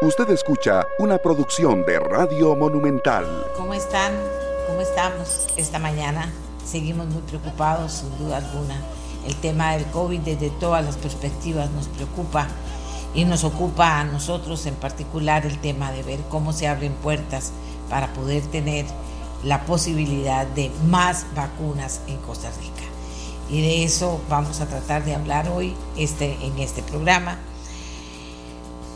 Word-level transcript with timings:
Usted 0.00 0.30
escucha 0.30 0.86
una 1.00 1.18
producción 1.18 1.84
de 1.84 1.98
Radio 1.98 2.54
Monumental. 2.54 3.46
¿Cómo 3.56 3.74
están? 3.74 4.12
¿Cómo 4.68 4.80
estamos 4.80 5.48
esta 5.56 5.80
mañana? 5.80 6.32
Seguimos 6.64 7.08
muy 7.08 7.20
preocupados, 7.22 7.94
sin 7.94 8.16
duda 8.16 8.36
alguna. 8.36 8.80
El 9.26 9.34
tema 9.34 9.72
del 9.72 9.86
COVID 9.86 10.20
desde 10.20 10.50
todas 10.50 10.84
las 10.84 10.96
perspectivas 10.96 11.72
nos 11.72 11.88
preocupa 11.88 12.46
y 13.12 13.24
nos 13.24 13.42
ocupa 13.42 13.98
a 13.98 14.04
nosotros 14.04 14.66
en 14.66 14.76
particular 14.76 15.44
el 15.44 15.58
tema 15.58 15.90
de 15.90 16.04
ver 16.04 16.20
cómo 16.28 16.52
se 16.52 16.68
abren 16.68 16.92
puertas 16.92 17.50
para 17.90 18.12
poder 18.12 18.44
tener 18.44 18.86
la 19.42 19.64
posibilidad 19.64 20.46
de 20.46 20.70
más 20.86 21.26
vacunas 21.34 22.02
en 22.06 22.18
Costa 22.18 22.52
Rica. 22.60 22.86
Y 23.50 23.62
de 23.62 23.82
eso 23.82 24.20
vamos 24.28 24.60
a 24.60 24.66
tratar 24.66 25.04
de 25.04 25.16
hablar 25.16 25.48
hoy 25.48 25.74
este, 25.96 26.38
en 26.40 26.56
este 26.60 26.84
programa. 26.84 27.38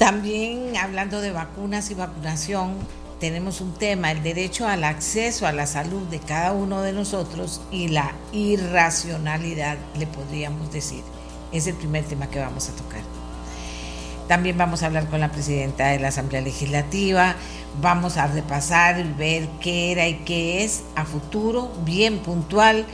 También 0.03 0.77
hablando 0.77 1.21
de 1.21 1.31
vacunas 1.31 1.93
y 1.93 1.95
vacunación, 1.95 2.75
tenemos 3.21 3.61
un 3.61 3.73
tema, 3.73 4.11
el 4.11 4.21
derecho 4.21 4.67
al 4.67 4.83
acceso 4.83 5.47
a 5.47 5.53
la 5.53 5.65
salud 5.65 6.03
de 6.09 6.19
cada 6.19 6.51
uno 6.51 6.83
de 6.83 6.93
nosotros 6.93 7.61
y 7.71 7.87
la 7.87 8.11
irracionalidad, 8.33 9.79
le 9.97 10.09
podríamos 10.09 10.73
decir. 10.73 11.05
Es 11.53 11.69
el 11.69 11.77
primer 11.77 12.03
tema 12.03 12.29
que 12.29 12.41
vamos 12.41 12.69
a 12.69 12.73
tocar. 12.73 13.03
También 14.27 14.59
vamos 14.59 14.83
a 14.83 14.87
hablar 14.87 15.07
con 15.07 15.21
la 15.21 15.31
presidenta 15.31 15.87
de 15.91 16.01
la 16.01 16.09
Asamblea 16.09 16.41
Legislativa, 16.41 17.37
vamos 17.81 18.17
a 18.17 18.27
repasar 18.27 18.99
y 18.99 19.05
ver 19.05 19.49
qué 19.61 19.93
era 19.93 20.09
y 20.09 20.15
qué 20.25 20.65
es 20.65 20.83
a 20.97 21.05
futuro, 21.05 21.73
bien 21.85 22.19
puntual, 22.19 22.87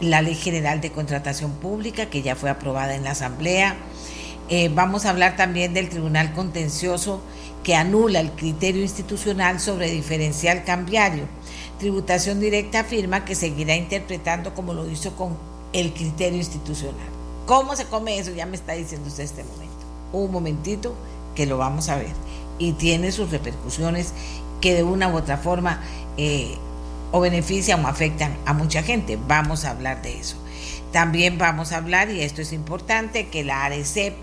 la 0.00 0.20
Ley 0.20 0.34
General 0.34 0.80
de 0.80 0.90
Contratación 0.90 1.52
Pública, 1.52 2.06
que 2.06 2.22
ya 2.22 2.34
fue 2.34 2.50
aprobada 2.50 2.96
en 2.96 3.04
la 3.04 3.12
Asamblea. 3.12 3.76
Eh, 4.50 4.68
vamos 4.68 5.06
a 5.06 5.10
hablar 5.10 5.36
también 5.36 5.72
del 5.72 5.88
Tribunal 5.88 6.32
Contencioso 6.34 7.22
que 7.62 7.76
anula 7.76 8.20
el 8.20 8.32
criterio 8.32 8.82
institucional 8.82 9.60
sobre 9.60 9.90
diferencial 9.90 10.64
cambiario. 10.64 11.24
Tributación 11.78 12.40
Directa 12.40 12.80
afirma 12.80 13.24
que 13.24 13.34
seguirá 13.34 13.76
interpretando 13.76 14.52
como 14.54 14.74
lo 14.74 14.90
hizo 14.90 15.14
con 15.16 15.38
el 15.72 15.94
criterio 15.94 16.38
institucional. 16.38 17.08
¿Cómo 17.46 17.76
se 17.76 17.86
come 17.86 18.18
eso? 18.18 18.32
Ya 18.32 18.44
me 18.44 18.56
está 18.56 18.72
diciendo 18.72 19.08
usted 19.08 19.24
este 19.24 19.44
momento 19.44 19.70
un 20.12 20.30
momentito 20.32 20.94
que 21.34 21.46
lo 21.46 21.58
vamos 21.58 21.88
a 21.88 21.96
ver. 21.96 22.12
Y 22.58 22.72
tiene 22.72 23.12
sus 23.12 23.30
repercusiones 23.30 24.12
que 24.60 24.74
de 24.74 24.82
una 24.82 25.08
u 25.08 25.16
otra 25.16 25.38
forma 25.38 25.80
eh, 26.16 26.56
o 27.12 27.20
benefician 27.20 27.84
o 27.84 27.88
afectan 27.88 28.36
a 28.44 28.52
mucha 28.52 28.82
gente. 28.82 29.18
Vamos 29.28 29.64
a 29.64 29.70
hablar 29.70 30.02
de 30.02 30.18
eso. 30.18 30.36
También 30.92 31.38
vamos 31.38 31.72
a 31.72 31.76
hablar, 31.76 32.10
y 32.10 32.22
esto 32.22 32.42
es 32.42 32.52
importante, 32.52 33.28
que 33.28 33.44
la 33.44 33.64
ARECEP 33.64 34.14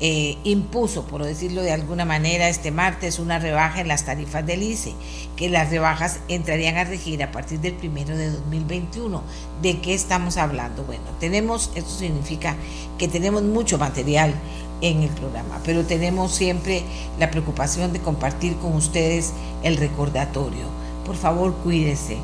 eh, 0.00 0.38
impuso, 0.44 1.04
por 1.06 1.24
decirlo 1.24 1.60
de 1.62 1.72
alguna 1.72 2.04
manera, 2.04 2.48
este 2.48 2.70
martes 2.70 3.18
una 3.18 3.40
rebaja 3.40 3.80
en 3.80 3.88
las 3.88 4.04
tarifas 4.04 4.46
del 4.46 4.62
ICE, 4.62 4.94
que 5.34 5.48
las 5.48 5.70
rebajas 5.70 6.20
entrarían 6.28 6.76
a 6.76 6.84
regir 6.84 7.20
a 7.22 7.32
partir 7.32 7.58
del 7.58 7.74
primero 7.74 8.16
de 8.16 8.30
2021. 8.30 9.22
¿De 9.60 9.80
qué 9.80 9.94
estamos 9.94 10.36
hablando? 10.36 10.84
Bueno, 10.84 11.02
tenemos, 11.18 11.72
esto 11.74 11.90
significa 11.90 12.54
que 12.96 13.08
tenemos 13.08 13.42
mucho 13.42 13.76
material 13.76 14.34
en 14.82 15.02
el 15.02 15.10
programa, 15.10 15.60
pero 15.64 15.84
tenemos 15.84 16.32
siempre 16.32 16.84
la 17.18 17.32
preocupación 17.32 17.92
de 17.92 17.98
compartir 17.98 18.56
con 18.58 18.74
ustedes 18.74 19.32
el 19.64 19.76
recordatorio. 19.76 20.66
Por 21.04 21.16
favor, 21.16 21.56
cuídese. 21.64 22.18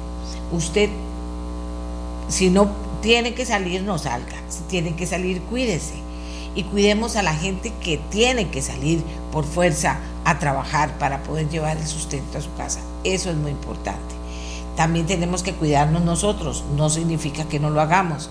Usted, 0.52 0.90
si 2.28 2.50
no 2.50 2.83
tiene 3.04 3.34
que 3.34 3.44
salir, 3.44 3.82
no 3.82 3.98
salga. 3.98 4.34
Si 4.48 4.62
tiene 4.62 4.96
que 4.96 5.06
salir, 5.06 5.42
cuídese. 5.42 5.92
Y 6.54 6.62
cuidemos 6.62 7.16
a 7.16 7.22
la 7.22 7.34
gente 7.34 7.70
que 7.82 7.98
tiene 7.98 8.48
que 8.48 8.62
salir 8.62 9.02
por 9.30 9.44
fuerza 9.44 9.98
a 10.24 10.38
trabajar 10.38 10.98
para 10.98 11.22
poder 11.22 11.50
llevar 11.50 11.76
el 11.76 11.86
sustento 11.86 12.38
a 12.38 12.40
su 12.40 12.54
casa. 12.54 12.80
Eso 13.04 13.28
es 13.28 13.36
muy 13.36 13.50
importante. 13.50 14.14
También 14.74 15.04
tenemos 15.04 15.42
que 15.42 15.52
cuidarnos 15.52 16.02
nosotros. 16.02 16.64
No 16.78 16.88
significa 16.88 17.44
que 17.44 17.60
no 17.60 17.68
lo 17.68 17.82
hagamos. 17.82 18.30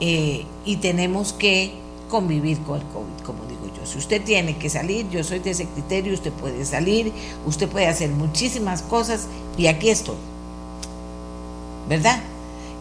Eh, 0.00 0.46
y 0.64 0.78
tenemos 0.78 1.32
que 1.32 1.74
convivir 2.10 2.58
con 2.62 2.80
el 2.80 2.86
COVID, 2.88 3.24
como 3.24 3.44
digo 3.44 3.66
yo. 3.66 3.86
Si 3.86 3.98
usted 3.98 4.20
tiene 4.24 4.56
que 4.56 4.68
salir, 4.68 5.08
yo 5.10 5.22
soy 5.22 5.38
de 5.38 5.50
ese 5.50 5.66
criterio, 5.66 6.12
usted 6.12 6.32
puede 6.32 6.64
salir, 6.64 7.12
usted 7.46 7.68
puede 7.68 7.86
hacer 7.86 8.10
muchísimas 8.10 8.82
cosas 8.82 9.28
y 9.56 9.68
aquí 9.68 9.90
estoy. 9.90 10.16
¿Verdad? 11.88 12.20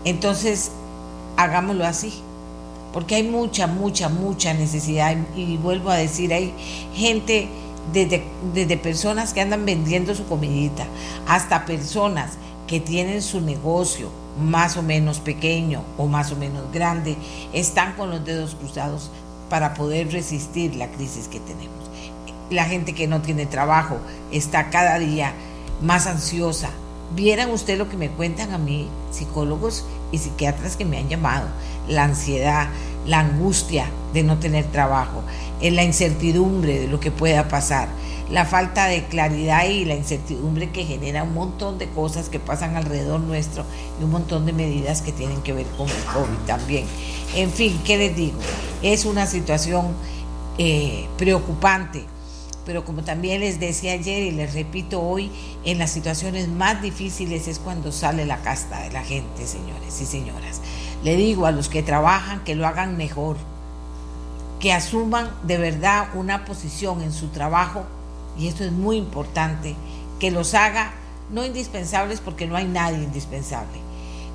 Entonces, 0.04 0.72
hagámoslo 1.38 1.86
así. 1.86 2.14
Porque 2.92 3.16
hay 3.16 3.24
mucha, 3.24 3.68
mucha, 3.68 4.10
mucha 4.10 4.54
necesidad. 4.54 5.16
Y, 5.36 5.58
vuelvo 5.58 5.90
a 5.90 5.96
decir, 5.96 6.34
hay 6.34 6.54
gente, 6.94 7.48
desde, 7.94 8.24
desde 8.54 8.78
personas 8.78 9.34
que 9.34 9.42
andan 9.42 9.66
vendiendo 9.66 10.16
su 10.16 10.26
comidita, 10.26 10.86
hasta 11.28 11.66
personas 11.66 12.34
que 12.66 12.80
tienen 12.80 13.22
su 13.22 13.40
negocio, 13.40 14.10
más 14.40 14.78
o 14.78 14.84
menos 14.84 15.20
pequeño 15.20 15.84
o 15.98 16.08
más 16.08 16.32
o 16.32 16.36
menos 16.36 16.72
grande, 16.72 17.16
están 17.54 17.94
con 17.94 18.10
los 18.10 18.24
dedos 18.24 18.56
cruzados 18.56 19.10
para 19.50 19.74
poder 19.74 20.12
resistir 20.12 20.76
la 20.76 20.90
crisis 20.90 21.28
que 21.28 21.40
tenemos. 21.40 21.90
La 22.50 22.66
gente 22.66 22.94
que 22.94 23.08
no 23.08 23.22
tiene 23.22 23.46
trabajo 23.46 23.98
está 24.32 24.70
cada 24.70 25.00
día 25.00 25.34
más 25.82 26.08
ansiosa. 26.08 26.70
Vieran 27.16 27.52
usted 27.52 27.78
lo 27.78 27.90
que 27.90 27.98
me 27.98 28.10
cuentan 28.10 28.52
a 28.52 28.58
mí, 28.58 28.88
psicólogos 29.12 29.86
y 30.12 30.18
psiquiatras 30.18 30.76
que 30.76 30.86
me 30.86 30.98
han 30.98 31.10
llamado, 31.10 31.48
la 31.88 32.04
ansiedad, 32.04 32.68
la 33.06 33.20
angustia 33.20 33.90
de 34.14 34.24
no 34.24 34.38
tener 34.40 34.66
trabajo, 34.66 35.24
la 35.62 35.84
incertidumbre 35.84 36.80
de 36.80 36.88
lo 36.88 37.00
que 37.00 37.12
pueda 37.12 37.48
pasar 37.48 37.88
la 38.30 38.46
falta 38.46 38.88
de 38.88 39.06
claridad 39.06 39.66
y 39.66 39.86
la 39.86 39.96
incertidumbre 39.96 40.70
que 40.72 40.86
genera 40.86 41.24
un 41.24 41.34
montón 41.34 41.78
de 41.78 41.88
cosas 41.88 42.30
que 42.30 42.40
pasan 42.40 42.76
alrededor 42.76 43.22
nuestro 43.22 43.64
y 44.00 44.04
un 44.04 44.12
montón 44.12 44.46
de 44.46 44.54
medidas 44.54 45.02
que 45.02 45.12
tienen 45.12 45.42
que 45.42 45.54
ver 45.54 45.66
con 45.78 45.88
el 45.88 46.04
COVID 46.14 46.46
también. 46.46 46.86
En 47.36 47.52
fin, 47.52 47.80
¿qué 47.86 47.98
les 47.98 48.16
digo? 48.16 48.38
Es 48.82 49.06
una 49.06 49.26
situación 49.26 49.94
eh, 50.58 51.08
preocupante, 51.18 52.04
pero 52.68 52.84
como 52.84 53.02
también 53.02 53.40
les 53.40 53.62
decía 53.62 53.94
ayer 53.94 54.24
y 54.24 54.32
les 54.32 54.54
repito 54.54 55.02
hoy, 55.02 55.32
en 55.64 55.80
las 55.80 55.90
situaciones 55.90 56.50
más 56.50 56.82
difíciles 56.82 57.48
es 57.48 57.60
cuando 57.60 57.94
sale 57.94 58.26
la 58.26 58.42
casta 58.42 58.82
de 58.82 58.92
la 58.92 59.06
gente, 59.06 59.48
señores 59.48 60.02
y 60.02 60.06
señoras. 60.06 60.60
Le 61.02 61.16
digo 61.16 61.46
a 61.46 61.52
los 61.52 61.70
que 61.70 61.82
trabajan 61.82 62.44
que 62.44 62.56
lo 62.56 62.68
hagan 62.68 62.98
mejor, 62.98 63.38
que 64.60 64.74
asuman 64.74 65.32
de 65.44 65.58
verdad 65.58 66.10
una 66.14 66.44
posición 66.44 67.02
en 67.02 67.14
su 67.14 67.30
trabajo 67.30 67.86
y 68.38 68.50
esto 68.50 68.66
es 68.66 68.74
muy 68.74 68.98
importante, 68.98 69.74
que 70.20 70.30
los 70.30 70.54
haga 70.54 70.92
no 71.32 71.46
indispensables 71.46 72.20
porque 72.20 72.48
no 72.48 72.58
hay 72.58 72.66
nadie 72.66 72.98
indispensable, 72.98 73.80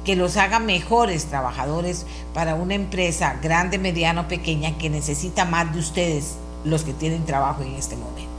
que 0.06 0.16
los 0.16 0.38
haga 0.38 0.58
mejores 0.58 1.26
trabajadores 1.26 2.06
para 2.32 2.54
una 2.54 2.76
empresa 2.76 3.38
grande, 3.42 3.76
mediana 3.76 4.22
o 4.22 4.28
pequeña 4.28 4.78
que 4.78 4.88
necesita 4.88 5.44
más 5.44 5.70
de 5.74 5.80
ustedes, 5.80 6.36
los 6.64 6.84
que 6.84 6.92
tienen 6.92 7.24
trabajo 7.24 7.62
en 7.62 7.74
este 7.74 7.96
momento. 7.96 8.30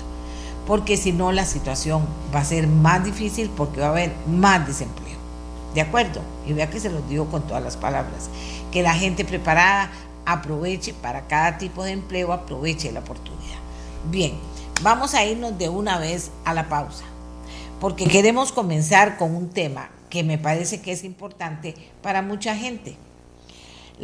Porque 0.67 0.97
si 0.97 1.11
no, 1.11 1.31
la 1.31 1.45
situación 1.45 2.05
va 2.33 2.39
a 2.39 2.45
ser 2.45 2.67
más 2.67 3.03
difícil 3.03 3.49
porque 3.49 3.81
va 3.81 3.87
a 3.87 3.91
haber 3.91 4.13
más 4.27 4.65
desempleo. 4.65 5.17
¿De 5.73 5.81
acuerdo? 5.81 6.21
Y 6.47 6.53
vea 6.53 6.69
que 6.69 6.79
se 6.79 6.89
los 6.89 7.07
digo 7.09 7.25
con 7.25 7.43
todas 7.43 7.63
las 7.63 7.77
palabras. 7.77 8.29
Que 8.71 8.83
la 8.83 8.93
gente 8.93 9.25
preparada 9.25 9.91
aproveche 10.25 10.93
para 10.93 11.27
cada 11.27 11.57
tipo 11.57 11.83
de 11.83 11.91
empleo, 11.91 12.31
aproveche 12.31 12.91
la 12.91 13.01
oportunidad. 13.01 13.59
Bien. 14.09 14.33
Vamos 14.81 15.13
a 15.13 15.23
irnos 15.23 15.57
de 15.57 15.69
una 15.69 15.97
vez 15.97 16.31
a 16.43 16.53
la 16.53 16.67
pausa, 16.67 17.05
porque 17.79 18.05
queremos 18.05 18.51
comenzar 18.51 19.17
con 19.17 19.33
un 19.33 19.49
tema 19.49 19.89
que 20.09 20.23
me 20.23 20.37
parece 20.37 20.81
que 20.81 20.91
es 20.91 21.05
importante 21.05 21.73
para 22.01 22.21
mucha 22.21 22.53
gente. 22.55 22.97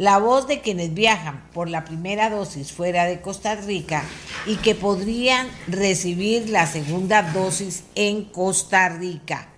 La 0.00 0.16
voz 0.16 0.48
de 0.48 0.62
quienes 0.62 0.94
viajan 0.94 1.42
por 1.52 1.68
la 1.68 1.84
primera 1.84 2.30
dosis 2.30 2.72
fuera 2.72 3.04
de 3.04 3.20
Costa 3.20 3.54
Rica 3.54 4.02
y 4.46 4.56
que 4.56 4.74
podrían 4.74 5.46
recibir 5.68 6.48
la 6.48 6.66
segunda 6.66 7.20
dosis 7.20 7.84
en 7.94 8.24
Costa 8.24 8.88
Rica. 8.88 9.48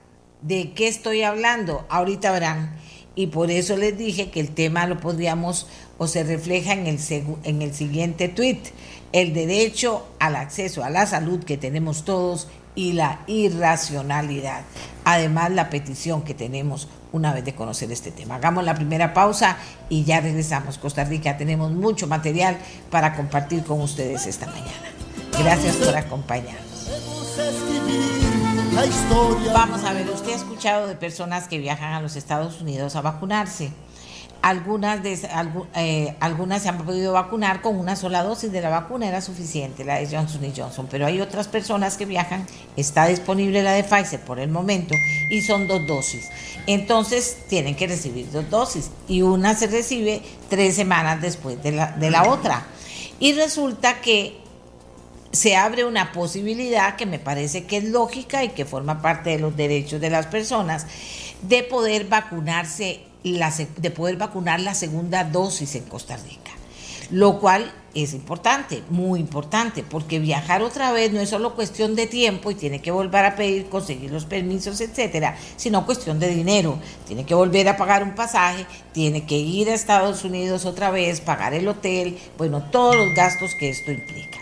¿De 0.41 0.73
qué 0.73 0.89
estoy 0.89 1.23
hablando? 1.23 1.87
Ahorita 1.89 2.33
verán. 2.33 2.75
Y 3.15 3.29
por 3.29 3.53
eso 3.53 3.77
les 3.77 3.97
dije 3.97 4.33
que 4.33 4.41
el 4.41 4.49
tema 4.49 4.89
lo 4.89 4.99
podríamos 4.99 5.69
o 5.97 6.09
se 6.09 6.25
refleja 6.25 6.73
en 6.73 6.88
el, 6.88 6.99
en 7.45 7.62
el 7.62 7.73
siguiente 7.73 8.29
tweet 8.29 8.62
el 9.12 9.35
derecho 9.35 10.09
al 10.19 10.35
acceso 10.35 10.83
a 10.83 10.91
la 10.91 11.06
salud 11.06 11.45
que 11.45 11.56
tenemos 11.56 12.05
todos 12.05 12.49
y 12.75 12.95
la 12.95 13.21
irracionalidad. 13.29 14.62
Además, 15.05 15.53
la 15.53 15.71
petición 15.71 16.23
que 16.23 16.35
tenemos 16.35 16.88
una 17.12 17.32
vez 17.32 17.44
de 17.44 17.55
conocer 17.55 17.91
este 17.93 18.11
tema. 18.11 18.37
Hagamos 18.37 18.64
la 18.64 18.75
primera 18.75 19.14
pausa 19.14 19.56
y 19.88 20.05
ya 20.05 20.20
regresamos. 20.20 20.79
Costa 20.79 21.05
Rica, 21.05 21.37
tenemos 21.37 21.70
mucho 21.73 22.06
material 22.06 22.59
para 22.91 23.14
compartir 23.14 23.64
con 23.64 23.81
ustedes 23.81 24.26
esta 24.26 24.47
mañana. 24.47 24.91
Gracias 25.38 25.76
por 25.76 25.97
acompañarnos. 25.97 26.88
Vamos 29.53 29.85
a 29.85 29.93
ver, 29.93 30.09
usted 30.09 30.32
ha 30.32 30.37
escuchado 30.37 30.87
de 30.87 30.94
personas 30.94 31.47
que 31.47 31.59
viajan 31.59 31.93
a 31.94 32.00
los 32.00 32.17
Estados 32.17 32.61
Unidos 32.61 32.97
a 32.97 33.03
vacunarse. 33.03 33.70
Algunas, 34.43 35.03
de, 35.05 35.19
eh, 35.77 36.17
algunas 36.19 36.62
se 36.62 36.69
han 36.69 36.79
podido 36.79 37.12
vacunar 37.12 37.62
con 37.62 37.79
una 37.79 37.94
sola 37.94 38.25
dosis 38.25 38.50
de 38.50 38.61
la 38.61 38.69
vacuna, 38.69 39.09
era 39.09 39.21
suficiente, 39.21 39.85
la 39.85 40.00
de 40.00 40.09
Johnson 40.09 40.44
y 40.44 40.53
Johnson, 40.55 40.89
pero 40.91 41.06
hay 41.06 41.21
otras 41.21 41.47
personas 41.47 41.97
que 41.97 42.06
viajan, 42.06 42.44
está 42.77 43.06
disponible 43.06 43.62
la 43.62 43.73
de 43.73 43.85
Pfizer 43.85 44.21
por 44.21 44.41
el 44.41 44.50
momento 44.50 44.94
y 45.31 45.43
son 45.43 45.69
dos 45.69 45.87
dosis. 45.87 46.29
Entonces 46.67 47.39
tienen 47.49 47.77
que 47.77 47.87
recibir 47.87 48.31
dos 48.33 48.50
dosis 48.50 48.91
y 49.06 49.23
una 49.23 49.55
se 49.55 49.69
recibe 49.69 50.23
tres 50.50 50.75
semanas 50.75 51.23
después 51.23 51.62
de 51.62 51.73
la, 51.73 51.93
de 51.93 52.11
la 52.11 52.29
otra. 52.29 52.67
Y 53.21 53.35
resulta 53.35 54.00
que 54.00 54.43
se 55.31 55.55
abre 55.55 55.85
una 55.85 56.12
posibilidad 56.12 56.97
que 56.97 57.06
me 57.06 57.21
parece 57.21 57.65
que 57.65 57.77
es 57.77 57.85
lógica 57.85 58.43
y 58.43 58.50
que 58.50 58.65
forma 58.65 59.00
parte 59.00 59.31
de 59.31 59.38
los 59.38 59.56
derechos 59.56 60.00
de 60.00 60.11
las 60.11 60.27
personas 60.27 60.87
de 61.43 61.62
poder 61.62 62.06
vacunarse 62.06 63.12
de 63.23 63.91
poder 63.91 64.17
vacunar 64.17 64.61
la 64.61 64.75
segunda 64.75 65.25
dosis 65.25 65.75
en 65.75 65.85
Costa 65.85 66.17
Rica. 66.17 66.51
Lo 67.11 67.39
cual 67.39 67.71
es 67.95 68.15
importante, 68.15 68.83
muy 68.89 69.21
importante, 69.21 69.83
porque 69.83 70.19
viajar 70.19 70.63
otra 70.63 70.93
vez 70.93 71.13
no 71.13 71.21
es 71.21 71.29
solo 71.29 71.55
cuestión 71.55 71.95
de 71.95 72.07
tiempo 72.07 72.51
y 72.51 72.55
tiene 72.55 72.81
que 72.81 72.91
volver 72.91 73.25
a 73.25 73.37
pedir, 73.37 73.69
conseguir 73.69 74.11
los 74.11 74.25
permisos, 74.25 74.81
etcétera, 74.81 75.37
sino 75.57 75.85
cuestión 75.85 76.19
de 76.19 76.29
dinero. 76.29 76.79
Tiene 77.07 77.27
que 77.27 77.35
volver 77.35 77.69
a 77.69 77.77
pagar 77.77 78.03
un 78.03 78.15
pasaje, 78.15 78.67
tiene 78.93 79.27
que 79.27 79.37
ir 79.37 79.69
a 79.69 79.75
Estados 79.75 80.25
Unidos 80.25 80.65
otra 80.65 80.91
vez, 80.91 81.21
pagar 81.21 81.53
el 81.55 81.69
hotel, 81.69 82.19
bueno, 82.39 82.63
todos 82.71 82.97
los 82.97 83.15
gastos 83.15 83.55
que 83.55 83.69
esto 83.69 83.93
implica. 83.93 84.42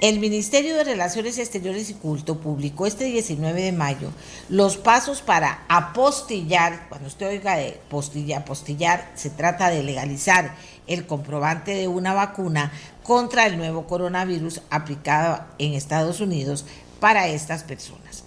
El 0.00 0.18
Ministerio 0.18 0.76
de 0.76 0.84
Relaciones 0.84 1.36
Exteriores 1.36 1.90
y 1.90 1.94
Culto 1.94 2.38
publicó 2.40 2.86
este 2.86 3.04
19 3.04 3.60
de 3.60 3.72
mayo 3.72 4.10
los 4.48 4.78
pasos 4.78 5.20
para 5.20 5.64
apostillar, 5.68 6.88
cuando 6.88 7.08
usted 7.08 7.28
oiga 7.28 7.56
de 7.56 7.78
postillar, 7.90 8.40
apostillar, 8.40 9.12
se 9.14 9.28
trata 9.28 9.68
de 9.68 9.82
legalizar 9.82 10.54
el 10.86 11.06
comprobante 11.06 11.74
de 11.74 11.86
una 11.86 12.14
vacuna 12.14 12.72
contra 13.02 13.44
el 13.44 13.58
nuevo 13.58 13.86
coronavirus 13.86 14.62
aplicado 14.70 15.44
en 15.58 15.74
Estados 15.74 16.22
Unidos 16.22 16.64
para 16.98 17.28
estas 17.28 17.62
personas. 17.62 18.24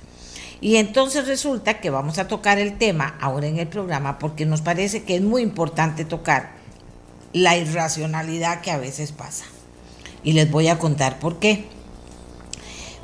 Y 0.61 0.75
entonces 0.75 1.25
resulta 1.25 1.81
que 1.81 1.89
vamos 1.89 2.19
a 2.19 2.27
tocar 2.27 2.59
el 2.59 2.77
tema 2.77 3.17
ahora 3.19 3.47
en 3.47 3.57
el 3.57 3.67
programa 3.67 4.19
porque 4.19 4.45
nos 4.45 4.61
parece 4.61 5.05
que 5.05 5.15
es 5.15 5.23
muy 5.23 5.41
importante 5.41 6.05
tocar 6.05 6.51
la 7.33 7.57
irracionalidad 7.57 8.61
que 8.61 8.69
a 8.69 8.77
veces 8.77 9.11
pasa 9.11 9.45
y 10.23 10.33
les 10.33 10.49
voy 10.49 10.67
a 10.67 10.79
contar 10.79 11.19
por 11.19 11.39
qué. 11.39 11.65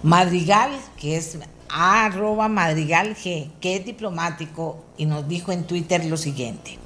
Madrigal, 0.03 0.71
que 0.97 1.17
es 1.17 1.37
arroba 1.69 2.47
Madrigal 2.47 3.15
G, 3.15 3.49
que 3.59 3.75
es 3.75 3.85
diplomático 3.85 4.83
y 4.97 5.05
nos 5.05 5.27
dijo 5.27 5.51
en 5.51 5.65
Twitter 5.65 6.05
lo 6.05 6.17
siguiente. 6.17 6.77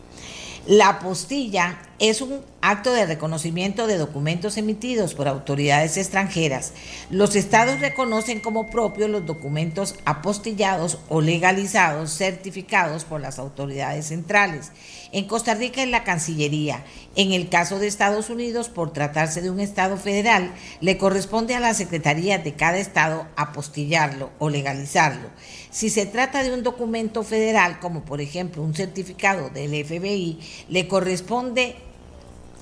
La 0.66 0.88
apostilla 0.88 1.78
es 2.00 2.22
un 2.22 2.40
acto 2.62 2.94
de 2.94 3.06
reconocimiento 3.06 3.86
de 3.86 3.98
documentos 3.98 4.56
emitidos 4.56 5.14
por 5.14 5.28
autoridades 5.28 5.98
extranjeras. 5.98 6.72
Los 7.10 7.36
estados 7.36 7.82
reconocen 7.82 8.40
como 8.40 8.70
propios 8.70 9.10
los 9.10 9.26
documentos 9.26 9.96
apostillados 10.06 11.00
o 11.10 11.20
legalizados 11.20 12.14
certificados 12.14 13.04
por 13.04 13.20
las 13.20 13.40
autoridades 13.40 14.08
centrales. 14.08 14.72
En 15.12 15.26
Costa 15.28 15.54
Rica 15.54 15.84
es 15.84 15.90
la 15.90 16.06
Cancillería. 16.06 16.86
En 17.18 17.34
el 17.34 17.50
caso 17.50 17.80
de 17.80 17.88
Estados 17.88 18.30
Unidos, 18.30 18.70
por 18.70 18.94
tratarse 18.94 19.42
de 19.42 19.52
un 19.52 19.60
estado 19.60 19.98
federal, 19.98 20.54
le 20.80 20.98
corresponde 20.98 21.56
a 21.56 21.60
la 21.60 21.74
Secretaría 21.74 22.38
de 22.38 22.54
cada 22.54 22.78
estado 22.78 23.28
apostillarlo 23.36 24.32
o 24.40 24.50
legalizarlo. 24.50 25.28
Si 25.74 25.90
se 25.90 26.06
trata 26.06 26.44
de 26.44 26.54
un 26.54 26.62
documento 26.62 27.24
federal, 27.24 27.80
como 27.80 28.06
por 28.06 28.22
ejemplo 28.22 28.62
un 28.62 28.76
certificado 28.76 29.50
del 29.50 29.72
FBI, 29.84 30.38
le 30.70 30.88
corresponde 30.88 31.76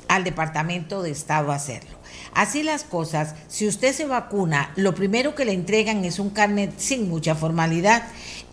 al 0.08 0.24
Departamento 0.24 1.04
de 1.04 1.12
Estado 1.12 1.52
hacerlo. 1.52 1.98
Así 2.34 2.64
las 2.64 2.86
cosas, 2.86 3.36
si 3.50 3.68
usted 3.68 3.94
se 3.94 4.06
vacuna, 4.06 4.72
lo 4.78 4.96
primero 4.96 5.36
que 5.36 5.44
le 5.44 5.52
entregan 5.52 6.06
es 6.06 6.20
un 6.20 6.30
carnet 6.30 6.72
sin 6.78 7.10
mucha 7.10 7.36
formalidad, 7.36 8.04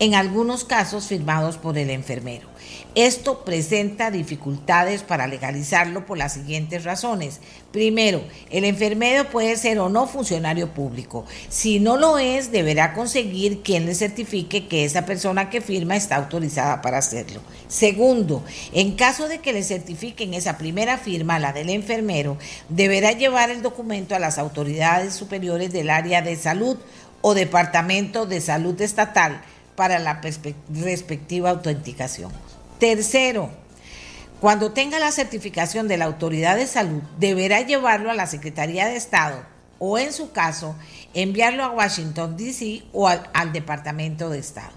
en 0.00 0.16
algunos 0.16 0.64
casos 0.64 1.06
firmados 1.06 1.56
por 1.56 1.78
el 1.78 1.90
enfermero. 1.90 2.48
Esto 2.94 3.44
presenta 3.44 4.10
dificultades 4.10 5.02
para 5.02 5.26
legalizarlo 5.26 6.06
por 6.06 6.18
las 6.18 6.32
siguientes 6.32 6.84
razones. 6.84 7.40
Primero, 7.70 8.22
el 8.50 8.64
enfermero 8.64 9.28
puede 9.30 9.56
ser 9.56 9.78
o 9.78 9.88
no 9.88 10.06
funcionario 10.06 10.72
público. 10.74 11.24
Si 11.48 11.80
no 11.80 11.96
lo 11.96 12.18
es, 12.18 12.50
deberá 12.50 12.94
conseguir 12.94 13.62
quien 13.62 13.86
le 13.86 13.94
certifique 13.94 14.66
que 14.66 14.84
esa 14.84 15.06
persona 15.06 15.50
que 15.50 15.60
firma 15.60 15.96
está 15.96 16.16
autorizada 16.16 16.82
para 16.82 16.98
hacerlo. 16.98 17.40
Segundo, 17.68 18.42
en 18.72 18.96
caso 18.96 19.28
de 19.28 19.38
que 19.38 19.52
le 19.52 19.62
certifiquen 19.62 20.34
esa 20.34 20.58
primera 20.58 20.98
firma, 20.98 21.38
la 21.38 21.52
del 21.52 21.70
enfermero, 21.70 22.36
deberá 22.68 23.12
llevar 23.12 23.50
el 23.50 23.62
documento 23.62 24.14
a 24.14 24.18
las 24.18 24.38
autoridades 24.38 25.14
superiores 25.14 25.72
del 25.72 25.90
área 25.90 26.22
de 26.22 26.36
salud 26.36 26.78
o 27.20 27.34
departamento 27.34 28.26
de 28.26 28.40
salud 28.40 28.80
estatal 28.80 29.42
para 29.76 29.98
la 29.98 30.20
respectiva 30.70 31.50
autenticación. 31.50 32.32
Tercero, 32.78 33.50
cuando 34.40 34.70
tenga 34.72 35.00
la 35.00 35.10
certificación 35.10 35.88
de 35.88 35.96
la 35.96 36.04
autoridad 36.04 36.56
de 36.56 36.66
salud, 36.66 37.02
deberá 37.18 37.60
llevarlo 37.62 38.10
a 38.10 38.14
la 38.14 38.26
Secretaría 38.26 38.86
de 38.86 38.96
Estado 38.96 39.42
o, 39.80 39.98
en 39.98 40.12
su 40.12 40.30
caso, 40.30 40.76
enviarlo 41.14 41.64
a 41.64 41.70
Washington, 41.70 42.36
D.C. 42.36 42.84
o 42.92 43.08
al, 43.08 43.52
Departamento 43.52 44.30
de 44.30 44.38
Estado. 44.38 44.72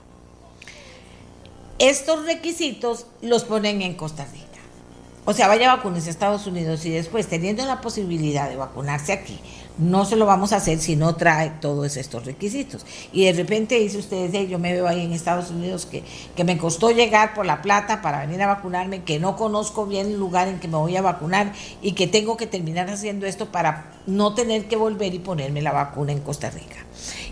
Estos 1.78 2.26
requisitos 2.26 3.08
los 3.22 3.44
ponen 3.44 3.82
en 3.82 3.96
Costa 3.96 4.26
Rica. 4.26 4.46
O 5.26 5.34
sea, 5.34 5.48
vaya 5.48 5.72
a 5.72 5.76
vacunarse 5.76 6.10
a 6.10 6.12
Estados 6.12 6.48
Unidos 6.48 6.86
y 6.86 6.90
después, 6.90 7.28
teniendo 7.28 7.66
la 7.66 7.82
posibilidad 7.82 8.50
de 8.50 8.56
vacunarse 8.56 9.14
aquí, 9.14 9.40
no 9.78 10.06
se 10.06 10.16
lo 10.16 10.26
vamos 10.26 10.54
a 10.54 10.58
hacer 10.58 10.80
si 10.80 10.96
no 10.96 11.16
trae 11.16 11.52
todos 11.62 11.98
estos 11.98 12.26
requisitos. 12.26 12.86
Y 13.12 13.26
de 13.26 13.34
repente 13.34 13.80
dice 13.80 13.98
ustedes, 13.98 14.50
yo 14.50 14.60
me 14.60 14.74
veo 14.74 14.88
ahí 14.88 15.06
en 15.06 15.14
Estados 15.14 15.50
Unidos 15.50 15.86
que, 15.86 16.04
que 16.36 16.44
me 16.44 16.58
costó 16.58 16.92
llegar 16.92 17.34
por 17.34 17.46
la 17.46 17.62
plata 17.62 18.02
para 18.02 18.26
venir 18.26 18.42
a 18.42 18.48
vacunarme, 18.48 19.04
que 19.04 19.20
no 19.20 19.36
conozco 19.36 19.86
bien 19.86 20.08
el 20.08 20.18
lugar 20.18 20.48
en 20.48 20.60
que 20.60 20.68
me 20.68 20.78
voy 20.78 20.96
a 20.96 21.02
vacunar 21.02 21.54
y 21.82 21.94
que 21.94 22.08
tengo 22.08 22.38
que 22.38 22.48
terminar 22.48 22.90
haciendo 22.90 23.26
esto 23.26 23.52
para 23.52 23.92
no 24.06 24.34
tener 24.34 24.68
que 24.68 24.76
volver 24.76 25.14
y 25.14 25.20
ponerme 25.20 25.62
la 25.62 25.72
vacuna 25.72 26.12
en 26.12 26.20
Costa 26.20 26.50
Rica. 26.50 26.86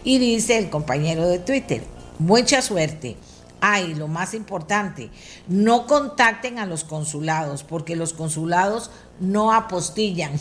Y 0.03 0.17
dice 0.17 0.57
el 0.57 0.69
compañero 0.69 1.27
de 1.27 1.39
Twitter, 1.39 1.83
mucha 2.19 2.61
suerte. 2.61 3.17
Ay, 3.61 3.93
lo 3.93 4.07
más 4.07 4.33
importante, 4.33 5.09
no 5.49 5.85
contacten 5.85 6.59
a 6.59 6.65
los 6.65 6.85
consulados, 6.85 7.65
porque 7.65 7.97
los 7.97 8.13
consulados 8.13 8.89
no 9.19 9.51
apostillan 9.51 10.31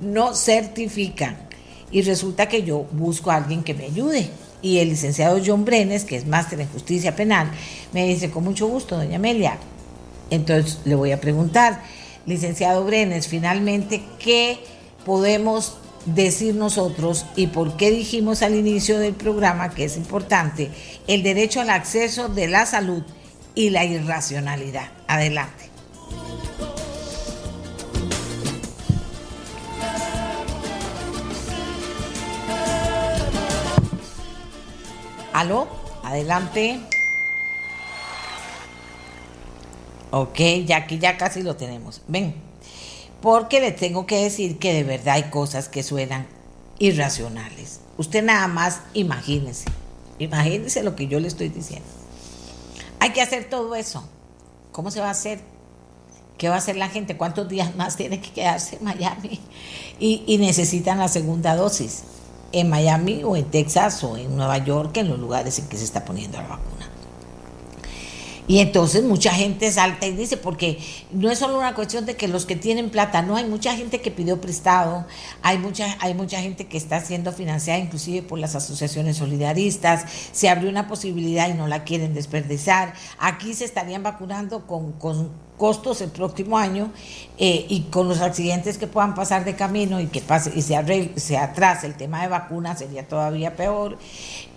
no 0.00 0.34
certifican. 0.34 1.36
Y 1.90 2.02
resulta 2.02 2.48
que 2.48 2.62
yo 2.62 2.86
busco 2.92 3.30
a 3.30 3.36
alguien 3.36 3.62
que 3.62 3.74
me 3.74 3.84
ayude. 3.84 4.30
Y 4.62 4.78
el 4.78 4.88
licenciado 4.88 5.40
John 5.44 5.64
Brenes, 5.64 6.04
que 6.04 6.16
es 6.16 6.26
máster 6.26 6.60
en 6.60 6.68
justicia 6.68 7.14
penal, 7.14 7.50
me 7.92 8.06
dice, 8.06 8.30
con 8.30 8.44
mucho 8.44 8.66
gusto, 8.66 8.96
doña 8.96 9.16
Amelia. 9.16 9.58
Entonces 10.30 10.80
le 10.84 10.94
voy 10.94 11.12
a 11.12 11.20
preguntar, 11.20 11.82
licenciado 12.26 12.84
Brenes, 12.84 13.28
finalmente, 13.28 14.02
¿qué 14.18 14.58
podemos 15.04 15.76
decir 16.06 16.54
nosotros 16.54 17.26
y 17.36 17.48
por 17.48 17.76
qué 17.76 17.90
dijimos 17.90 18.42
al 18.42 18.54
inicio 18.54 18.98
del 18.98 19.14
programa 19.14 19.70
que 19.70 19.84
es 19.84 19.96
importante 19.96 20.70
el 21.06 21.22
derecho 21.22 21.60
al 21.60 21.70
acceso 21.70 22.28
de 22.28 22.48
la 22.48 22.66
salud 22.66 23.02
y 23.54 23.70
la 23.70 23.84
irracionalidad? 23.84 24.88
Adelante. 25.06 25.63
Aló, 35.34 35.66
adelante. 36.04 36.78
Ok, 40.12 40.38
ya 40.64 40.76
aquí 40.76 41.00
ya 41.00 41.16
casi 41.16 41.42
lo 41.42 41.56
tenemos. 41.56 42.02
Ven, 42.06 42.36
porque 43.20 43.60
le 43.60 43.72
tengo 43.72 44.06
que 44.06 44.22
decir 44.22 44.60
que 44.60 44.72
de 44.72 44.84
verdad 44.84 45.14
hay 45.14 45.24
cosas 45.30 45.68
que 45.68 45.82
suenan 45.82 46.28
irracionales. 46.78 47.80
Usted 47.98 48.22
nada 48.22 48.46
más 48.46 48.82
imagínese, 48.94 49.64
imagínese 50.20 50.84
lo 50.84 50.94
que 50.94 51.08
yo 51.08 51.18
le 51.18 51.26
estoy 51.26 51.48
diciendo. 51.48 51.88
Hay 53.00 53.10
que 53.10 53.20
hacer 53.20 53.50
todo 53.50 53.74
eso. 53.74 54.08
¿Cómo 54.70 54.92
se 54.92 55.00
va 55.00 55.08
a 55.08 55.10
hacer? 55.10 55.40
¿Qué 56.38 56.48
va 56.48 56.54
a 56.54 56.58
hacer 56.58 56.76
la 56.76 56.90
gente? 56.90 57.16
¿Cuántos 57.16 57.48
días 57.48 57.74
más 57.74 57.96
tiene 57.96 58.20
que 58.20 58.30
quedarse 58.30 58.76
en 58.76 58.84
Miami? 58.84 59.40
Y, 59.98 60.22
y 60.28 60.38
necesitan 60.38 60.98
la 60.98 61.08
segunda 61.08 61.56
dosis 61.56 62.04
en 62.54 62.70
Miami 62.70 63.22
o 63.24 63.36
en 63.36 63.44
Texas 63.44 64.02
o 64.04 64.16
en 64.16 64.36
Nueva 64.36 64.58
York, 64.58 64.96
en 64.96 65.08
los 65.08 65.18
lugares 65.18 65.58
en 65.58 65.68
que 65.68 65.76
se 65.76 65.84
está 65.84 66.04
poniendo 66.04 66.38
la 66.40 66.48
vacuna. 66.48 66.73
Y 68.46 68.58
entonces 68.58 69.04
mucha 69.04 69.32
gente 69.32 69.72
salta 69.72 70.06
y 70.06 70.12
dice, 70.12 70.36
porque 70.36 70.78
no 71.12 71.30
es 71.30 71.38
solo 71.38 71.58
una 71.58 71.74
cuestión 71.74 72.04
de 72.04 72.14
que 72.14 72.28
los 72.28 72.44
que 72.44 72.56
tienen 72.56 72.90
plata, 72.90 73.22
no, 73.22 73.36
hay 73.36 73.44
mucha 73.44 73.74
gente 73.74 74.02
que 74.02 74.10
pidió 74.10 74.40
prestado, 74.40 75.06
hay 75.40 75.56
mucha, 75.56 75.96
hay 76.00 76.12
mucha 76.12 76.40
gente 76.40 76.66
que 76.66 76.76
está 76.76 77.00
siendo 77.00 77.32
financiada 77.32 77.78
inclusive 77.78 78.22
por 78.22 78.38
las 78.38 78.54
asociaciones 78.54 79.16
solidaristas, 79.16 80.04
se 80.32 80.50
abrió 80.50 80.68
una 80.68 80.88
posibilidad 80.88 81.48
y 81.48 81.54
no 81.54 81.68
la 81.68 81.84
quieren 81.84 82.12
desperdiciar. 82.12 82.92
Aquí 83.18 83.54
se 83.54 83.64
estarían 83.64 84.02
vacunando 84.02 84.66
con, 84.66 84.92
con 84.92 85.30
costos 85.56 86.02
el 86.02 86.10
próximo 86.10 86.58
año 86.58 86.90
eh, 87.38 87.64
y 87.68 87.82
con 87.82 88.08
los 88.08 88.20
accidentes 88.20 88.76
que 88.76 88.86
puedan 88.86 89.14
pasar 89.14 89.44
de 89.44 89.54
camino 89.54 90.00
y 90.00 90.06
que 90.06 90.20
pase 90.20 90.52
y 90.54 90.62
se, 90.62 91.12
se 91.16 91.38
atrase 91.38 91.86
el 91.86 91.94
tema 91.94 92.22
de 92.22 92.28
vacunas 92.28 92.78
sería 92.80 93.08
todavía 93.08 93.56
peor. 93.56 93.98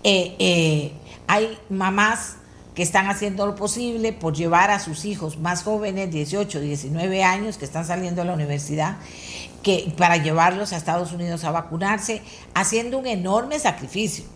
Eh, 0.02 0.36
eh, 0.38 0.92
hay 1.26 1.56
mamás 1.70 2.36
que 2.78 2.84
están 2.84 3.10
haciendo 3.10 3.44
lo 3.44 3.56
posible 3.56 4.12
por 4.12 4.36
llevar 4.36 4.70
a 4.70 4.78
sus 4.78 5.04
hijos 5.04 5.36
más 5.36 5.64
jóvenes, 5.64 6.12
18, 6.12 6.60
19 6.60 7.24
años, 7.24 7.58
que 7.58 7.64
están 7.64 7.84
saliendo 7.84 8.20
de 8.20 8.28
la 8.28 8.34
universidad, 8.34 8.98
que, 9.64 9.92
para 9.96 10.18
llevarlos 10.18 10.72
a 10.72 10.76
Estados 10.76 11.10
Unidos 11.10 11.42
a 11.42 11.50
vacunarse, 11.50 12.22
haciendo 12.54 12.98
un 12.98 13.08
enorme 13.08 13.58
sacrificio. 13.58 14.26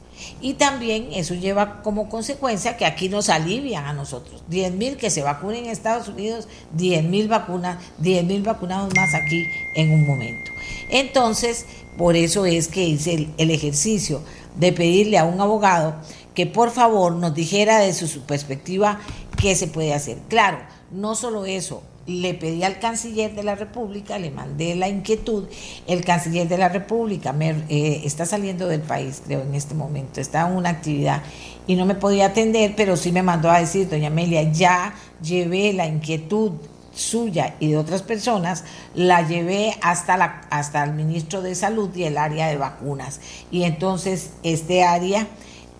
Y 0.40 0.54
también 0.54 1.10
eso 1.12 1.34
lleva 1.34 1.82
como 1.82 2.08
consecuencia 2.08 2.76
que 2.76 2.84
aquí 2.84 3.08
nos 3.08 3.28
alivian 3.28 3.86
a 3.86 3.92
nosotros. 3.92 4.42
10 4.48 4.72
mil 4.72 4.96
que 4.96 5.10
se 5.10 5.22
vacunen 5.22 5.66
en 5.66 5.70
Estados 5.70 6.08
Unidos, 6.08 6.48
10 6.72 7.04
mil 7.04 7.28
vacunas, 7.28 7.78
10 7.98 8.24
mil 8.24 8.42
vacunados 8.42 8.92
más 8.96 9.14
aquí 9.14 9.46
en 9.76 9.92
un 9.92 10.04
momento. 10.04 10.50
Entonces, 10.90 11.64
por 11.96 12.16
eso 12.16 12.44
es 12.44 12.66
que 12.66 12.82
hice 12.82 13.28
el 13.38 13.50
ejercicio 13.52 14.20
de 14.56 14.72
pedirle 14.72 15.18
a 15.18 15.24
un 15.24 15.40
abogado 15.40 15.94
que 16.34 16.46
por 16.46 16.70
favor 16.70 17.14
nos 17.14 17.34
dijera 17.34 17.78
de 17.78 17.92
su, 17.92 18.20
perspectiva 18.22 19.00
qué 19.40 19.54
se 19.54 19.66
puede 19.66 19.94
hacer. 19.94 20.18
Claro, 20.28 20.58
no 20.90 21.14
solo 21.14 21.44
eso, 21.44 21.82
le 22.06 22.34
pedí 22.34 22.64
al 22.64 22.78
canciller 22.78 23.34
de 23.34 23.44
la 23.44 23.54
República, 23.54 24.18
le 24.18 24.30
mandé 24.30 24.74
la 24.74 24.88
inquietud, 24.88 25.44
el 25.86 26.04
canciller 26.04 26.48
de 26.48 26.58
la 26.58 26.68
República 26.68 27.34
eh, 27.40 28.02
está 28.04 28.26
saliendo 28.26 28.66
del 28.66 28.80
país, 28.80 29.22
creo, 29.24 29.42
en 29.42 29.54
este 29.54 29.74
momento, 29.74 30.20
está 30.20 30.48
en 30.48 30.56
una 30.56 30.70
actividad 30.70 31.22
y 31.66 31.76
no 31.76 31.86
me 31.86 31.94
podía 31.94 32.26
atender, 32.26 32.74
pero 32.76 32.96
sí 32.96 33.12
me 33.12 33.22
mandó 33.22 33.50
a 33.50 33.60
decir, 33.60 33.88
doña 33.88 34.08
Amelia, 34.08 34.50
ya 34.50 34.94
llevé 35.22 35.72
la 35.72 35.86
inquietud 35.86 36.52
suya 36.94 37.54
y 37.60 37.70
de 37.70 37.78
otras 37.78 38.02
personas, 38.02 38.64
la 38.94 39.26
llevé 39.26 39.76
hasta, 39.80 40.16
la, 40.16 40.42
hasta 40.50 40.84
el 40.84 40.92
ministro 40.92 41.40
de 41.40 41.54
Salud 41.54 41.94
y 41.94 42.04
el 42.04 42.18
área 42.18 42.48
de 42.48 42.56
vacunas. 42.56 43.20
Y 43.50 43.62
entonces 43.62 44.30
este 44.42 44.84
área 44.84 45.26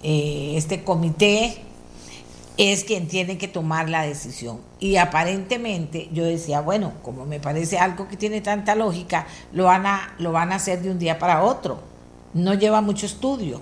eh, 0.03 0.55
este 0.57 0.83
comité 0.85 1.63
es 2.59 2.85
quien 2.85 3.09
tiene 3.09 3.39
que 3.39 3.49
tomar 3.49 3.89
la 3.89 4.03
decisión. 4.03 4.61
Y 4.79 4.97
aparentemente 4.97 6.09
yo 6.13 6.25
decía, 6.25 6.61
bueno, 6.61 6.93
como 7.03 7.25
me 7.25 7.41
parece 7.41 7.79
algo 7.79 8.09
que 8.09 8.17
tiene 8.17 8.41
tanta 8.41 8.75
lógica, 8.75 9.27
lo 9.53 9.65
van 9.65 9.87
a, 9.87 10.15
lo 10.19 10.33
van 10.33 10.53
a 10.53 10.57
hacer 10.57 10.83
de 10.83 10.91
un 10.91 10.99
día 10.99 11.19
para 11.19 11.43
otro. 11.43 11.81
No 12.35 12.55
lleva 12.55 12.81
mucho 12.81 13.07
estudio. 13.07 13.61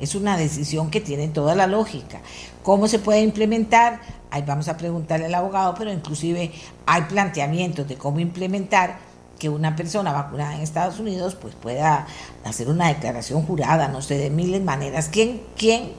Es 0.00 0.14
una 0.14 0.36
decisión 0.36 0.90
que 0.90 1.00
tiene 1.00 1.28
toda 1.28 1.54
la 1.54 1.66
lógica. 1.66 2.20
¿Cómo 2.62 2.88
se 2.88 2.98
puede 2.98 3.20
implementar? 3.22 4.00
Ahí 4.30 4.42
vamos 4.44 4.68
a 4.68 4.76
preguntarle 4.76 5.26
al 5.26 5.34
abogado, 5.34 5.74
pero 5.78 5.92
inclusive 5.92 6.50
hay 6.86 7.02
planteamientos 7.02 7.86
de 7.86 7.96
cómo 7.96 8.18
implementar 8.18 8.98
que 9.38 9.48
una 9.48 9.74
persona 9.74 10.12
vacunada 10.12 10.54
en 10.54 10.60
Estados 10.60 11.00
Unidos 11.00 11.34
pues 11.34 11.54
pueda 11.54 12.06
hacer 12.44 12.68
una 12.68 12.88
declaración 12.88 13.42
jurada, 13.42 13.88
no 13.88 14.02
sé, 14.02 14.16
de 14.18 14.30
miles 14.30 14.62
maneras. 14.62 15.08
¿Quién, 15.08 15.42
quién 15.56 15.92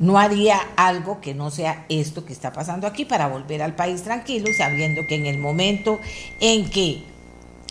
no 0.00 0.18
haría 0.18 0.58
algo 0.76 1.20
que 1.20 1.34
no 1.34 1.50
sea 1.50 1.86
esto 1.88 2.24
que 2.24 2.32
está 2.32 2.52
pasando 2.52 2.86
aquí 2.86 3.04
para 3.04 3.28
volver 3.28 3.62
al 3.62 3.76
país 3.76 4.02
tranquilo, 4.02 4.48
sabiendo 4.56 5.02
que 5.08 5.14
en 5.14 5.26
el 5.26 5.38
momento 5.38 5.98
en 6.40 6.68
que 6.68 7.04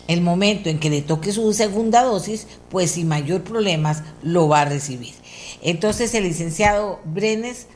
el 0.06 0.20
momento 0.20 0.68
en 0.68 0.78
que 0.78 0.90
le 0.90 1.02
toque 1.02 1.32
su 1.32 1.52
segunda 1.54 2.02
dosis, 2.02 2.46
pues 2.70 2.92
sin 2.92 3.08
mayor 3.08 3.42
problemas 3.42 4.02
lo 4.22 4.48
va 4.48 4.62
a 4.62 4.64
recibir. 4.66 5.14
Entonces 5.62 6.14
el 6.14 6.24
licenciado 6.24 7.00
Brenes, 7.04 7.66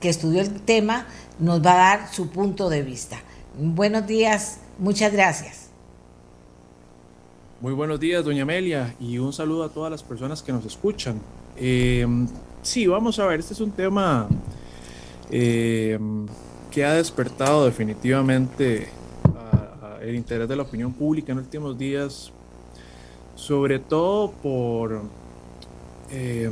que 0.00 0.08
estudió 0.08 0.40
el 0.40 0.60
tema, 0.60 1.06
nos 1.38 1.64
va 1.64 1.72
a 1.72 1.98
dar 1.98 2.14
su 2.14 2.30
punto 2.30 2.68
de 2.68 2.82
vista. 2.82 3.20
Buenos 3.58 4.06
días, 4.06 4.58
muchas 4.78 5.12
gracias. 5.12 5.63
Muy 7.60 7.72
buenos 7.72 8.00
días, 8.00 8.24
doña 8.24 8.42
Amelia, 8.42 8.94
y 9.00 9.16
un 9.18 9.32
saludo 9.32 9.62
a 9.62 9.68
todas 9.68 9.90
las 9.90 10.02
personas 10.02 10.42
que 10.42 10.52
nos 10.52 10.66
escuchan. 10.66 11.20
Eh, 11.56 12.04
sí, 12.62 12.86
vamos 12.86 13.18
a 13.20 13.26
ver, 13.26 13.38
este 13.40 13.54
es 13.54 13.60
un 13.60 13.70
tema 13.70 14.26
eh, 15.30 15.98
que 16.70 16.84
ha 16.84 16.94
despertado 16.94 17.64
definitivamente 17.64 18.88
el 20.02 20.16
interés 20.16 20.48
de 20.48 20.56
la 20.56 20.64
opinión 20.64 20.92
pública 20.92 21.30
en 21.30 21.38
los 21.38 21.46
últimos 21.46 21.78
días, 21.78 22.32
sobre 23.36 23.78
todo 23.78 24.32
por, 24.32 25.02
eh, 26.10 26.50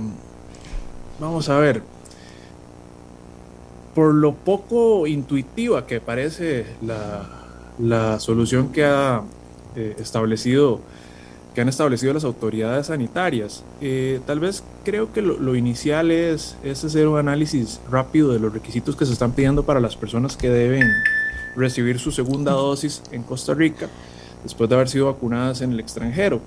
vamos 1.21 1.49
a 1.49 1.59
ver, 1.59 1.83
por 3.93 4.15
lo 4.15 4.35
poco 4.35 5.07
intuitiva 5.09 5.85
que 5.85 6.01
parece 6.01 6.65
la, 6.81 7.29
la 7.79 8.21
solución 8.21 8.71
que 8.73 8.85
ha 8.85 9.25
establecido 9.75 10.81
que 11.55 11.61
han 11.61 11.69
establecido 11.69 12.15
las 12.15 12.25
autoridades 12.25 12.87
sanitarias. 12.87 13.63
Eh, 13.81 14.21
tal 14.27 14.41
vez 14.41 14.63
creo 14.85 15.13
que 15.13 15.23
lo, 15.23 15.55
inicial 15.55 16.11
es, 16.11 16.57
es, 16.65 16.85
hacer 16.85 17.07
un 17.09 17.19
análisis 17.19 17.81
rápido 17.91 18.33
de 18.33 18.39
los 18.39 18.53
requisitos 18.53 18.97
que 18.97 19.07
se 19.07 19.13
están 19.13 19.33
pidiendo 19.33 19.63
para 19.65 19.81
las 19.81 19.97
personas 19.97 20.37
que 20.37 20.49
deben 20.49 20.89
recibir 21.55 21.99
su 21.99 22.11
segunda 22.11 22.53
dosis 22.53 23.03
en 23.13 23.23
Costa 23.23 23.53
Rica 23.55 23.89
después 24.43 24.69
de 24.69 24.77
haber 24.77 24.89
sido 24.89 25.07
vacunadas 25.07 25.61
en 25.61 25.73
el 25.73 25.81
extranjero. 25.81 26.41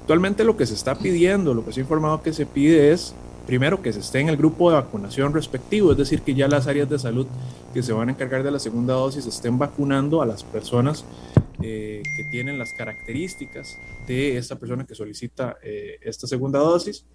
Actualmente 0.00 0.44
lo 0.44 0.56
que 0.56 0.66
se 0.66 0.74
está 0.74 0.94
pidiendo, 0.94 1.54
lo 1.54 1.64
que 1.64 1.72
se 1.72 1.80
ha 1.80 1.82
informado 1.82 2.22
que 2.22 2.32
se 2.32 2.46
pide 2.46 2.92
es, 2.92 3.14
primero, 3.46 3.82
que 3.82 3.92
se 3.92 4.00
esté 4.00 4.20
en 4.20 4.28
el 4.28 4.36
grupo 4.36 4.70
de 4.70 4.76
vacunación 4.76 5.32
respectivo, 5.32 5.92
es 5.92 5.98
decir, 5.98 6.22
que 6.22 6.34
ya 6.34 6.48
las 6.48 6.66
áreas 6.66 6.88
de 6.88 6.98
salud 6.98 7.26
que 7.72 7.82
se 7.82 7.92
van 7.92 8.08
a 8.08 8.12
encargar 8.12 8.42
de 8.42 8.50
la 8.50 8.58
segunda 8.58 8.94
dosis 8.94 9.26
estén 9.26 9.58
vacunando 9.58 10.22
a 10.22 10.26
las 10.26 10.44
personas 10.44 11.04
eh, 11.62 12.02
que 12.16 12.24
tienen 12.24 12.58
las 12.58 12.72
características 12.72 13.78
de 14.06 14.36
esta 14.36 14.56
persona 14.56 14.84
que 14.84 14.94
solicita 14.94 15.56
eh, 15.62 15.98
esta 16.02 16.26
segunda 16.26 16.58
dosis. 16.58 17.06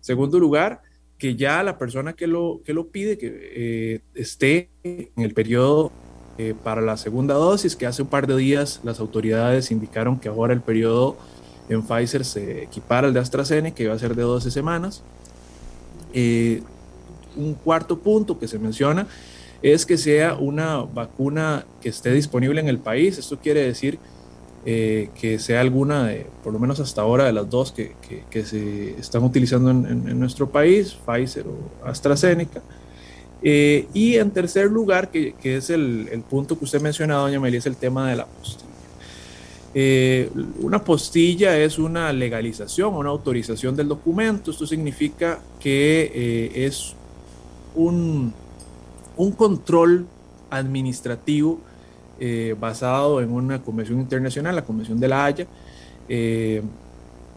Segundo 0.00 0.38
lugar, 0.38 0.82
que 1.18 1.36
ya 1.36 1.62
la 1.62 1.78
persona 1.78 2.12
que 2.14 2.26
lo, 2.26 2.62
que 2.64 2.74
lo 2.74 2.88
pide 2.88 3.16
que 3.16 3.30
eh, 3.32 4.00
esté 4.14 4.70
en 4.82 5.10
el 5.16 5.34
periodo 5.34 5.92
para 6.64 6.80
la 6.80 6.96
segunda 6.96 7.34
dosis, 7.34 7.76
que 7.76 7.86
hace 7.86 8.02
un 8.02 8.08
par 8.08 8.26
de 8.26 8.36
días 8.36 8.80
las 8.82 8.98
autoridades 8.98 9.70
indicaron 9.70 10.18
que 10.18 10.28
ahora 10.28 10.52
el 10.52 10.62
periodo 10.62 11.16
en 11.68 11.82
Pfizer 11.82 12.24
se 12.24 12.64
equipara 12.64 13.06
al 13.06 13.14
de 13.14 13.20
AstraZeneca, 13.20 13.76
que 13.76 13.86
va 13.86 13.94
a 13.94 13.98
ser 13.98 14.16
de 14.16 14.22
12 14.22 14.50
semanas. 14.50 15.04
un 17.36 17.54
cuarto 17.62 17.98
punto 17.98 18.38
que 18.38 18.48
se 18.48 18.58
menciona 18.58 19.06
es 19.62 19.86
que 19.86 19.96
sea 19.96 20.34
una 20.34 20.78
vacuna 20.78 21.64
que 21.80 21.88
esté 21.88 22.12
disponible 22.12 22.60
en 22.60 22.68
el 22.68 22.78
país. 22.78 23.18
Esto 23.18 23.38
quiere 23.38 23.64
decir 23.64 23.98
eh, 24.64 25.10
que 25.20 25.38
sea 25.38 25.60
alguna, 25.60 26.06
de, 26.06 26.26
por 26.42 26.52
lo 26.52 26.58
menos 26.58 26.80
hasta 26.80 27.02
ahora, 27.02 27.24
de 27.24 27.32
las 27.32 27.48
dos 27.48 27.72
que, 27.72 27.94
se 28.44 28.90
están 28.98 29.22
utilizando 29.22 29.70
en, 29.70 30.18
nuestro 30.18 30.50
país, 30.50 30.96
Pfizer 31.06 31.46
o 31.46 31.86
AstraZeneca. 31.86 32.62
Eh, 33.42 33.86
y 33.92 34.16
en 34.16 34.30
tercer 34.30 34.70
lugar, 34.70 35.10
que, 35.10 35.34
es 35.42 35.70
el, 35.70 36.22
punto 36.28 36.58
que 36.58 36.64
usted 36.64 36.80
mencionado, 36.80 37.22
doña 37.22 37.38
Amelia, 37.38 37.58
es 37.58 37.66
el 37.66 37.76
tema 37.76 38.10
de 38.10 38.16
la 38.16 38.26
postilla. 38.26 38.70
Eh, 39.74 40.28
una 40.60 40.84
postilla 40.84 41.56
es 41.58 41.78
una 41.78 42.12
legalización, 42.12 42.94
una 42.94 43.10
autorización 43.10 43.74
del 43.74 43.88
documento. 43.88 44.50
Esto 44.50 44.66
significa 44.66 45.40
que 45.58 46.52
es 46.54 46.94
un, 47.74 48.32
un 49.16 49.32
control 49.32 50.06
administrativo 50.50 51.60
eh, 52.24 52.54
basado 52.58 53.20
en 53.20 53.32
una 53.32 53.60
convención 53.60 53.98
internacional, 53.98 54.54
la 54.54 54.64
Convención 54.64 55.00
de 55.00 55.08
la 55.08 55.24
Haya, 55.24 55.46
eh, 56.08 56.62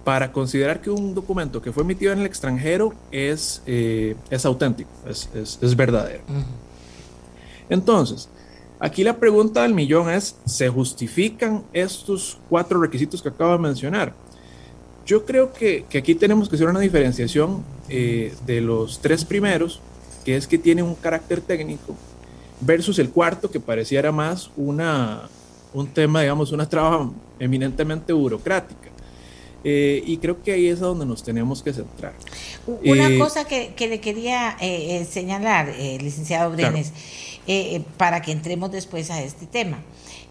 para 0.03 0.31
considerar 0.31 0.79
que 0.79 0.91
un 0.91 1.15
documento 1.15 1.59
que 1.59 1.71
fue 1.71 1.81
emitido 1.81 2.13
en 2.13 2.19
el 2.19 2.27
extranjero 2.27 2.93
es, 3.11 3.63
eh, 3.65 4.15
es 4.29 4.45
auténtico, 4.45 4.91
es, 5.07 5.27
es, 5.33 5.75
verdadero. 5.75 6.21
Entonces, 7.67 8.29
aquí 8.79 9.03
la 9.03 9.17
pregunta 9.17 9.63
del 9.63 9.73
millón 9.73 10.07
es, 10.11 10.35
¿se 10.45 10.69
justifican 10.69 11.63
estos 11.73 12.37
cuatro 12.47 12.79
requisitos 12.79 13.23
que 13.23 13.29
acabo 13.29 13.53
de 13.53 13.59
mencionar? 13.59 14.13
Yo 15.03 15.25
creo 15.25 15.51
que, 15.51 15.85
que 15.89 15.97
aquí 15.97 16.13
tenemos 16.13 16.47
que 16.47 16.57
hacer 16.57 16.67
una 16.67 16.79
diferenciación 16.79 17.63
de 17.87 18.61
los 18.61 18.99
tres 18.99 19.25
primeros, 19.25 19.81
que 20.25 20.35
es 20.35 20.47
que 20.47 20.57
tiene 20.57 20.81
un 20.83 20.95
carácter 20.95 21.39
técnico, 21.39 21.95
versus 22.59 22.99
el 22.99 23.11
cuarto, 23.11 23.49
que 23.49 23.59
pareciera 23.59 24.11
más 24.11 24.49
una, 24.57 25.29
un 25.73 25.87
tema, 25.87 26.21
digamos, 26.21 26.51
una 26.51 26.67
traba 26.67 27.09
eminentemente 27.39 28.11
burocrática. 28.11 28.89
Eh, 29.67 30.03
y 30.05 30.17
creo 30.17 30.43
que 30.43 30.51
ahí 30.51 30.67
es 30.67 30.79
a 30.81 30.85
donde 30.85 31.05
nos 31.05 31.23
tenemos 31.23 31.63
que 31.63 31.73
centrar. 31.73 32.13
Una 32.67 33.07
eh, 33.07 33.17
cosa 33.17 33.45
que, 33.45 33.73
le 33.79 33.99
quería 33.99 34.57
eh, 34.61 35.07
señalar, 35.09 35.73
licenciado 35.99 36.51
Brenes, 36.51 36.91
para 37.97 38.21
que 38.21 38.31
entremos 38.31 38.71
después 38.71 39.09
a 39.09 39.21
este 39.21 39.47
tema. 39.47 39.79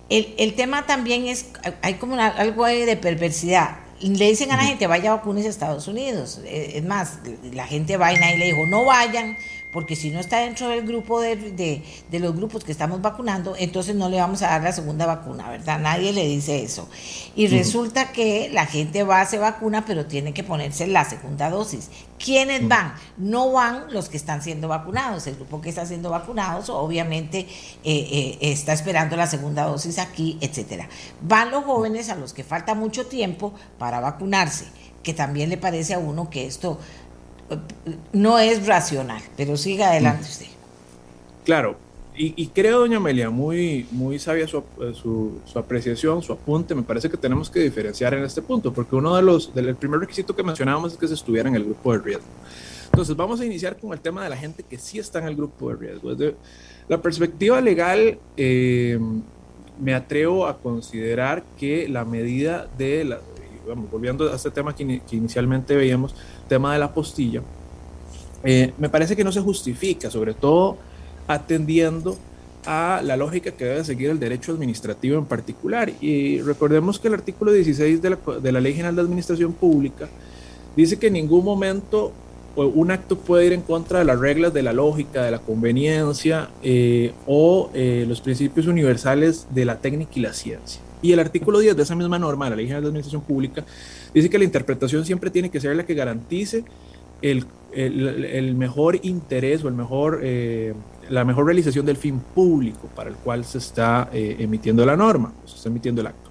El, 0.08 0.34
el 0.38 0.54
tema 0.54 0.86
también 0.86 1.26
es, 1.26 1.46
hay 1.82 1.94
como 1.94 2.16
algo 2.16 2.66
de 2.66 2.96
perversidad. 2.96 3.78
Le 4.00 4.28
dicen 4.28 4.52
a 4.52 4.56
la 4.56 4.64
gente, 4.64 4.86
vaya 4.86 5.12
a 5.12 5.16
vacunas 5.16 5.46
a 5.46 5.48
Estados 5.48 5.88
Unidos. 5.88 6.40
Es 6.44 6.84
más, 6.84 7.18
la 7.52 7.66
gente 7.66 7.96
va 7.96 8.12
y 8.12 8.16
nadie 8.16 8.36
le 8.36 8.44
dijo, 8.46 8.66
no 8.66 8.84
vayan, 8.84 9.36
porque 9.74 9.96
si 9.96 10.10
no 10.10 10.20
está 10.20 10.38
dentro 10.38 10.68
del 10.68 10.86
grupo 10.86 11.20
de, 11.20 11.34
de, 11.34 12.18
los 12.20 12.36
grupos 12.36 12.62
que 12.62 12.70
estamos 12.70 13.02
vacunando, 13.02 13.56
entonces 13.58 13.96
no 13.96 14.08
le 14.08 14.20
vamos 14.20 14.40
a 14.42 14.46
dar 14.46 14.62
la 14.62 14.70
segunda 14.70 15.04
vacuna, 15.04 15.50
¿verdad? 15.50 15.80
Nadie 15.80 16.12
le 16.12 16.28
dice 16.28 16.62
eso. 16.62 16.88
Y 17.34 17.48
resulta 17.48 18.12
que 18.12 18.50
la 18.52 18.66
gente 18.66 19.02
va, 19.02 19.20
a 19.20 19.26
se 19.26 19.36
vacuna, 19.36 19.84
pero 19.84 20.06
tiene 20.06 20.32
que 20.32 20.44
ponerse 20.44 20.86
la 20.86 21.04
segunda 21.04 21.50
dosis. 21.50 21.90
¿Quiénes 22.24 22.68
van? 22.68 22.94
No 23.16 23.50
van 23.50 23.92
los 23.92 24.08
que 24.08 24.16
están 24.16 24.42
siendo 24.42 24.68
vacunados. 24.68 25.26
El 25.26 25.34
grupo 25.34 25.60
que 25.60 25.70
está 25.70 25.84
siendo 25.84 26.08
vacunados 26.08 26.70
obviamente 26.70 27.40
eh, 27.40 27.48
eh, 27.82 28.38
está 28.42 28.74
esperando 28.74 29.16
la 29.16 29.26
segunda 29.26 29.64
dosis 29.64 29.98
aquí, 29.98 30.38
etcétera. 30.40 30.88
Van 31.20 31.50
los 31.50 31.64
jóvenes 31.64 32.10
a 32.10 32.14
los 32.14 32.32
que 32.32 32.44
falta 32.44 32.76
mucho 32.76 33.06
tiempo 33.06 33.52
para 33.76 33.98
vacunarse, 33.98 34.66
que 35.02 35.14
también 35.14 35.50
le 35.50 35.56
parece 35.56 35.94
a 35.94 35.98
uno 35.98 36.30
que 36.30 36.46
esto 36.46 36.78
no 38.12 38.38
es 38.38 38.66
racional, 38.66 39.22
pero 39.36 39.56
siga 39.56 39.90
adelante 39.90 40.24
usted. 40.28 40.46
Claro, 41.44 41.76
y, 42.16 42.46
creo, 42.48 42.78
doña 42.78 42.98
Amelia, 42.98 43.28
muy, 43.28 43.88
muy 43.90 44.20
sabia 44.20 44.46
su, 44.46 44.62
su, 44.94 45.58
apreciación, 45.58 46.22
su 46.22 46.32
apunte. 46.32 46.72
Me 46.72 46.82
parece 46.82 47.10
que 47.10 47.16
tenemos 47.16 47.50
que 47.50 47.58
diferenciar 47.58 48.14
en 48.14 48.22
este 48.22 48.40
punto, 48.40 48.72
porque 48.72 48.94
uno 48.94 49.16
de 49.16 49.22
los, 49.22 49.52
del 49.52 49.74
primer 49.74 49.98
requisito 49.98 50.34
que 50.36 50.44
mencionábamos 50.44 50.92
es 50.92 50.98
que 50.98 51.08
se 51.08 51.14
estuviera 51.14 51.48
en 51.48 51.56
el 51.56 51.64
grupo 51.64 51.92
de 51.92 51.98
riesgo. 51.98 52.28
Entonces, 52.84 53.16
vamos 53.16 53.40
a 53.40 53.44
iniciar 53.44 53.76
con 53.76 53.92
el 53.92 53.98
tema 53.98 54.22
de 54.22 54.30
la 54.30 54.36
gente 54.36 54.62
que 54.62 54.78
sí 54.78 55.00
está 55.00 55.18
en 55.18 55.26
el 55.26 55.34
grupo 55.34 55.70
de 55.70 55.76
riesgo. 55.76 56.14
Desde 56.14 56.36
la 56.86 57.02
perspectiva 57.02 57.60
legal, 57.60 58.16
eh, 58.36 58.96
me 59.80 59.94
atrevo 59.94 60.46
a 60.46 60.58
considerar 60.58 61.42
que 61.58 61.88
la 61.88 62.04
medida 62.04 62.68
de 62.78 63.02
la, 63.02 63.18
vamos, 63.66 63.90
volviendo 63.90 64.30
a 64.30 64.36
este 64.36 64.50
tema 64.50 64.74
que, 64.74 65.00
inicialmente 65.10 65.74
veíamos, 65.74 66.14
tema 66.44 66.72
de 66.72 66.78
la 66.78 66.92
postilla, 66.92 67.42
eh, 68.42 68.72
me 68.78 68.88
parece 68.88 69.16
que 69.16 69.24
no 69.24 69.32
se 69.32 69.40
justifica, 69.40 70.10
sobre 70.10 70.34
todo 70.34 70.76
atendiendo 71.26 72.16
a 72.66 73.00
la 73.02 73.16
lógica 73.16 73.52
que 73.52 73.64
debe 73.64 73.84
seguir 73.84 74.10
el 74.10 74.18
derecho 74.18 74.52
administrativo 74.52 75.18
en 75.18 75.26
particular. 75.26 75.92
Y 76.00 76.40
recordemos 76.40 76.98
que 76.98 77.08
el 77.08 77.14
artículo 77.14 77.52
16 77.52 78.00
de 78.02 78.10
la, 78.10 78.18
de 78.42 78.52
la 78.52 78.60
Ley 78.60 78.74
General 78.74 78.96
de 78.96 79.02
Administración 79.02 79.52
Pública 79.52 80.08
dice 80.76 80.98
que 80.98 81.08
en 81.08 81.14
ningún 81.14 81.44
momento 81.44 82.12
un 82.56 82.90
acto 82.90 83.18
puede 83.18 83.46
ir 83.46 83.52
en 83.52 83.62
contra 83.62 83.98
de 83.98 84.04
las 84.04 84.18
reglas 84.18 84.54
de 84.54 84.62
la 84.62 84.72
lógica, 84.72 85.22
de 85.22 85.30
la 85.30 85.40
conveniencia 85.40 86.50
eh, 86.62 87.12
o 87.26 87.70
eh, 87.74 88.04
los 88.06 88.20
principios 88.20 88.66
universales 88.66 89.46
de 89.50 89.64
la 89.64 89.78
técnica 89.78 90.12
y 90.14 90.20
la 90.20 90.32
ciencia. 90.32 90.80
Y 91.02 91.12
el 91.12 91.18
artículo 91.18 91.58
10 91.58 91.76
de 91.76 91.82
esa 91.82 91.96
misma 91.96 92.18
norma, 92.18 92.48
la 92.48 92.56
Ley 92.56 92.66
General 92.66 92.82
de 92.82 92.88
Administración 92.88 93.22
Pública, 93.22 93.64
dice 94.14 94.30
que 94.30 94.38
la 94.38 94.44
interpretación 94.44 95.04
siempre 95.04 95.30
tiene 95.30 95.50
que 95.50 95.60
ser 95.60 95.76
la 95.76 95.84
que 95.84 95.94
garantice 95.94 96.64
el, 97.20 97.46
el, 97.72 98.54
mejor 98.54 99.00
interés 99.02 99.64
o 99.64 99.68
el 99.68 99.74
mejor, 99.74 100.20
eh, 100.22 100.74
la 101.08 101.24
mejor 101.24 101.46
realización 101.46 101.86
del 101.86 101.96
fin 101.96 102.20
público 102.20 102.88
para 102.94 103.10
el 103.10 103.16
cual 103.16 103.44
se 103.44 103.58
está 103.58 104.08
eh, 104.12 104.36
emitiendo 104.38 104.84
la 104.86 104.96
norma, 104.96 105.32
o 105.44 105.48
se 105.48 105.56
está 105.56 105.68
emitiendo 105.68 106.00
el 106.00 106.08
acto. 106.08 106.30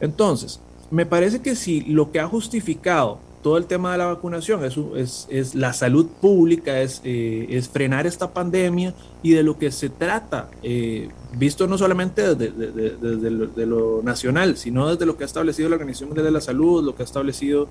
Entonces, 0.00 0.60
me 0.90 1.06
parece 1.06 1.40
que 1.40 1.54
si 1.54 1.82
lo 1.82 2.10
que 2.10 2.20
ha 2.20 2.26
justificado 2.26 3.20
todo 3.42 3.56
el 3.56 3.66
tema 3.66 3.92
de 3.92 3.98
la 3.98 4.06
vacunación 4.06 4.62
es, 4.64 5.26
es, 5.30 5.54
la 5.54 5.72
salud 5.72 6.06
pública, 6.20 6.80
es, 6.80 7.00
eh, 7.04 7.46
es, 7.50 7.68
frenar 7.68 8.06
esta 8.06 8.32
pandemia 8.32 8.94
y 9.22 9.32
de 9.32 9.42
lo 9.42 9.58
que 9.58 9.70
se 9.70 9.88
trata, 9.88 10.50
eh, 10.62 11.08
visto 11.36 11.66
no 11.66 11.78
solamente 11.78 12.34
desde, 12.34 13.66
lo, 13.66 14.02
nacional, 14.02 14.56
sino 14.56 14.88
desde 14.88 15.06
lo 15.06 15.16
que 15.16 15.24
ha 15.24 15.26
establecido 15.26 15.68
la 15.70 15.76
Organización 15.76 16.10
Mundial 16.10 16.26
de 16.26 16.32
la 16.32 16.40
Salud, 16.40 16.84
lo 16.84 16.94
que 16.94 17.02
ha 17.02 17.06
establecido, 17.06 17.68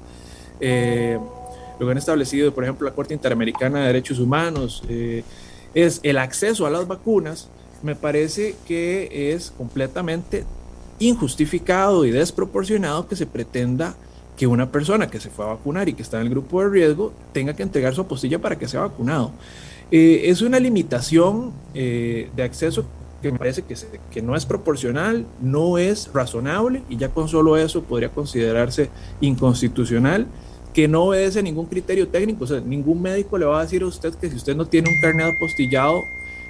eh, 0.59 1.19
lo 1.79 1.85
que 1.85 1.91
han 1.91 1.97
establecido, 1.97 2.51
por 2.53 2.63
ejemplo, 2.63 2.88
la 2.88 2.95
Corte 2.95 3.13
Interamericana 3.13 3.81
de 3.81 3.88
Derechos 3.88 4.19
Humanos, 4.19 4.83
es 5.75 5.99
el 6.01 6.17
acceso 6.17 6.65
a 6.65 6.71
las 6.71 6.88
vacunas, 6.88 7.47
me 7.83 7.95
parece 7.95 8.55
que 8.67 9.33
es 9.33 9.51
completamente 9.51 10.45
injustificado 10.97 12.05
y 12.05 12.11
desproporcionado 12.11 13.07
que 13.07 13.15
se 13.15 13.25
pretenda 13.25 13.95
que 14.39 14.48
una 14.48 14.72
persona 14.72 15.10
que 15.10 15.19
se 15.19 15.29
fue 15.29 15.43
a 15.43 15.50
vacunar 15.50 15.89
y 15.89 15.93
que 15.93 16.01
está 16.01 16.15
en 16.15 16.27
el 16.27 16.29
grupo 16.29 16.62
de 16.63 16.69
riesgo 16.69 17.12
tenga 17.34 17.53
que 17.53 17.62
entregar 17.62 17.93
su 17.93 18.00
apostilla 18.00 18.39
para 18.39 18.58
que 18.58 18.69
sea 18.69 18.79
vacunado. 18.79 19.31
Eh, 19.91 20.22
es 20.29 20.41
una 20.41 20.62
limitación 20.62 21.52
eh, 21.73 22.30
de 22.34 22.43
acceso 22.43 22.86
que 23.21 23.34
me 23.34 23.38
parece 23.38 23.63
que, 23.63 23.75
que, 24.10 24.21
no 24.21 24.38
es 24.38 24.45
proporcional, 24.45 25.25
no 25.41 25.78
es 25.78 26.10
razonable 26.13 26.84
y 26.88 26.95
ya 26.95 27.10
con 27.10 27.28
solo 27.28 27.58
eso 27.58 27.84
podría 27.84 28.12
considerarse 28.12 28.89
inconstitucional, 29.19 30.25
que 30.73 30.88
no 30.88 31.08
obedece 31.08 31.43
ningún 31.43 31.65
criterio 31.65 32.08
técnico. 32.08 32.45
O 32.45 32.47
sea, 32.47 32.62
ningún 32.62 33.02
médico 33.02 33.38
le 33.38 33.45
va 33.45 33.60
a 33.60 33.63
decir 33.63 33.82
a 33.82 33.88
usted 33.88 34.13
que 34.15 34.30
si 34.30 34.38
usted 34.38 34.56
no 34.56 34.65
tiene 34.65 34.89
un 34.89 35.02
carnet 35.02 35.36
apostillado, 35.36 36.06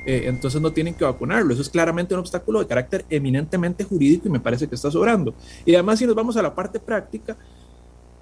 eh, 0.05 0.25
entonces 0.27 0.61
no 0.61 0.71
tienen 0.71 0.93
que 0.93 1.05
vacunarlo. 1.05 1.53
Eso 1.53 1.63
es 1.63 1.69
claramente 1.69 2.13
un 2.13 2.19
obstáculo 2.19 2.59
de 2.59 2.67
carácter 2.67 3.03
eminentemente 3.09 3.83
jurídico 3.83 4.27
y 4.27 4.31
me 4.31 4.39
parece 4.39 4.67
que 4.67 4.75
está 4.75 4.91
sobrando. 4.91 5.33
Y 5.65 5.73
además, 5.73 5.97
si 5.97 6.05
nos 6.05 6.13
vamos 6.13 6.37
a 6.37 6.43
la 6.43 6.53
parte 6.53 6.79
práctica, 6.79 7.35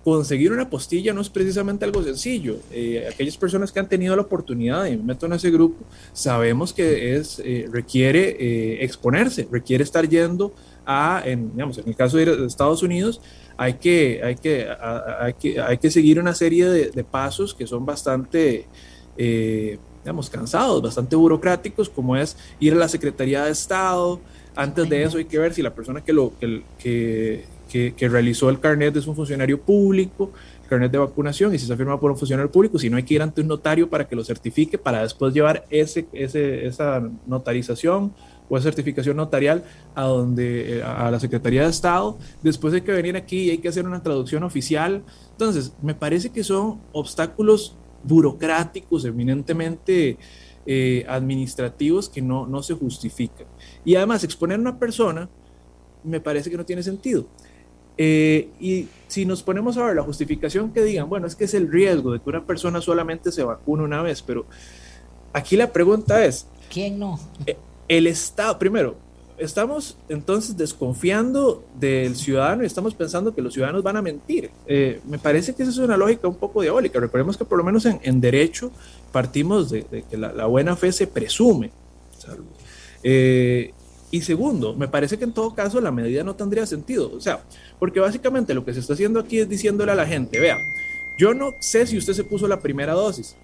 conseguir 0.07 0.53
una 0.53 0.69
postilla 0.69 1.13
no 1.13 1.19
es 1.19 1.29
precisamente 1.29 1.83
algo 1.83 2.01
sencillo. 2.01 2.59
Eh, 2.71 3.05
aquellas 3.11 3.35
personas 3.35 3.73
que 3.73 3.81
han 3.81 3.89
tenido 3.89 4.15
la 4.15 4.21
oportunidad 4.21 4.85
de 4.85 4.95
meto 4.95 5.25
en 5.25 5.33
ese 5.33 5.51
grupo, 5.51 5.83
sabemos 6.13 6.71
que 6.71 7.17
es, 7.17 7.41
eh, 7.43 7.67
requiere 7.69 8.37
eh, 8.39 8.85
exponerse, 8.85 9.49
requiere 9.51 9.83
estar 9.83 10.07
yendo 10.07 10.53
a, 10.85 11.21
en, 11.25 11.51
digamos, 11.51 11.77
en 11.79 11.89
el 11.89 11.95
caso 11.97 12.15
de 12.15 12.45
Estados 12.45 12.83
Unidos, 12.83 13.19
hay 13.57 13.73
que, 13.73 14.21
hay 14.23 14.35
que, 14.35 14.69
hay 15.19 15.33
que, 15.33 15.59
hay 15.59 15.77
que 15.77 15.91
seguir 15.91 16.21
una 16.21 16.33
serie 16.33 16.69
de, 16.69 17.03
pasos 17.03 17.53
que 17.53 17.67
son 17.67 17.85
bastante, 17.85 18.65
digamos, 19.17 20.29
cansados, 20.29 20.81
bastante 20.81 21.17
burocráticos, 21.17 21.89
como 21.89 22.15
es 22.15 22.37
ir 22.61 22.71
a 22.71 22.77
la 22.77 22.87
Secretaría 22.87 23.43
de 23.43 23.51
Estado. 23.51 24.21
Antes 24.55 24.87
de 24.87 25.03
eso 25.03 25.17
hay 25.17 25.25
que 25.25 25.37
ver 25.37 25.53
si 25.53 25.61
la 25.61 25.75
persona 25.75 26.01
que 26.01 26.13
lo 26.13 26.31
que, 26.39 26.63
que 26.79 27.56
que, 27.67 27.93
realizó 28.09 28.49
el 28.49 28.59
carnet 28.59 28.95
es 28.95 29.07
un 29.07 29.15
funcionario 29.15 29.61
público, 29.61 30.31
el 30.63 30.69
carnet 30.69 30.91
de 30.91 30.97
vacunación, 30.97 31.53
y 31.53 31.57
si 31.57 31.65
está 31.65 31.75
firmado 31.75 31.99
por 31.99 32.11
un 32.11 32.17
funcionario 32.17 32.51
público, 32.51 32.79
si 32.79 32.89
no 32.89 32.97
hay 32.97 33.03
que 33.03 33.13
ir 33.15 33.21
ante 33.21 33.41
un 33.41 33.47
notario 33.47 33.89
para 33.89 34.07
que 34.07 34.15
lo 34.15 34.23
certifique, 34.23 34.77
para 34.77 35.03
después 35.03 35.33
llevar 35.33 35.65
ese, 35.69 36.07
esa 36.13 37.03
notarización 37.25 38.13
o 38.49 38.57
esa 38.57 38.65
certificación 38.65 39.17
notarial 39.17 39.63
a, 39.93 40.03
donde, 40.03 40.81
a 40.83 41.11
la 41.11 41.19
Secretaría 41.19 41.63
de 41.63 41.69
Estado. 41.69 42.17
Después 42.41 42.73
hay 42.73 42.81
que 42.81 42.91
venir 42.91 43.15
aquí 43.17 43.43
y 43.43 43.49
hay 43.51 43.57
que 43.57 43.67
hacer 43.67 43.85
una 43.85 44.01
traducción 44.01 44.43
oficial. 44.43 45.03
Entonces, 45.31 45.73
me 45.81 45.93
parece 45.93 46.29
que 46.29 46.43
son 46.43 46.79
obstáculos 46.93 47.75
burocráticos, 48.03 49.03
eminentemente 49.05 50.17
eh, 50.65 51.05
administrativos 51.09 52.09
que 52.09 52.21
no, 52.21 52.47
no 52.47 52.63
se 52.63 52.73
justifican. 52.73 53.47
Y 53.83 53.95
además, 53.95 54.23
exponer 54.23 54.57
a 54.57 54.61
una 54.61 54.79
persona 54.79 55.29
me 56.03 56.19
parece 56.19 56.49
que 56.49 56.57
no 56.57 56.65
tiene 56.65 56.83
sentido. 56.83 57.27
Eh, 57.97 58.49
y 58.59 58.87
si 59.07 59.25
nos 59.25 59.41
ponemos 59.41 59.77
a 59.77 59.85
ver 59.85 59.95
la 59.95 60.03
justificación 60.03 60.71
que 60.71 60.83
digan, 60.83 61.09
bueno, 61.09 61.27
es 61.27 61.35
que 61.35 61.45
es 61.45 61.53
el 61.53 61.71
riesgo 61.71 62.13
de 62.13 62.19
que 62.19 62.29
una 62.29 62.45
persona 62.45 62.81
solamente 62.81 63.31
se 63.31 63.43
vacune 63.43 63.83
una 63.83 64.01
vez, 64.01 64.21
pero 64.21 64.45
aquí 65.33 65.55
la 65.55 65.71
pregunta 65.71 66.23
es, 66.25 66.47
¿quién 66.69 66.99
no? 66.99 67.19
Eh, 67.45 67.57
el 67.87 68.07
Estado, 68.07 68.59
primero, 68.59 68.95
estamos 69.37 69.97
entonces 70.09 70.57
desconfiando 70.57 71.63
del 71.79 72.15
ciudadano 72.15 72.63
y 72.63 72.65
estamos 72.65 72.93
pensando 72.95 73.33
que 73.33 73.41
los 73.41 73.53
ciudadanos 73.53 73.83
van 73.83 73.97
a 73.97 74.01
mentir. 74.01 74.51
Eh, 74.65 74.99
me 75.07 75.19
parece 75.19 75.53
que 75.53 75.63
esa 75.63 75.71
es 75.71 75.77
una 75.77 75.97
lógica 75.97 76.27
un 76.27 76.35
poco 76.35 76.61
diabólica. 76.61 76.99
Recordemos 76.99 77.37
que 77.37 77.45
por 77.45 77.57
lo 77.57 77.63
menos 77.63 77.85
en, 77.85 78.21
derecho 78.21 78.71
partimos 79.11 79.69
de, 79.69 79.83
que 80.09 80.17
la, 80.17 80.45
buena 80.45 80.75
fe 80.75 80.91
se 80.91 81.07
presume. 81.07 81.71
Y 84.09 84.21
segundo, 84.21 84.73
me 84.73 84.87
parece 84.87 85.17
que 85.17 85.25
en 85.25 85.33
todo 85.33 85.53
caso 85.53 85.81
la 85.81 85.91
medida 85.91 86.23
no 86.23 86.35
tendría 86.35 86.65
sentido. 86.65 87.11
O 87.13 87.19
sea, 87.19 87.41
porque 87.79 87.99
básicamente 87.99 88.53
lo 88.53 88.63
que 88.63 88.73
se 88.73 88.79
está 88.79 88.93
haciendo 88.93 89.19
aquí 89.19 89.39
es 89.39 89.49
diciéndole 89.49 89.91
a 89.91 89.95
la 89.95 90.05
gente, 90.05 90.39
vea, 90.39 90.57
yo 91.17 91.33
no 91.33 91.51
sé 91.59 91.85
si 91.85 91.97
usted 91.97 92.13
se 92.13 92.23
puso 92.23 92.47
la 92.47 92.59
primera 92.59 92.93
dosis 92.93 93.35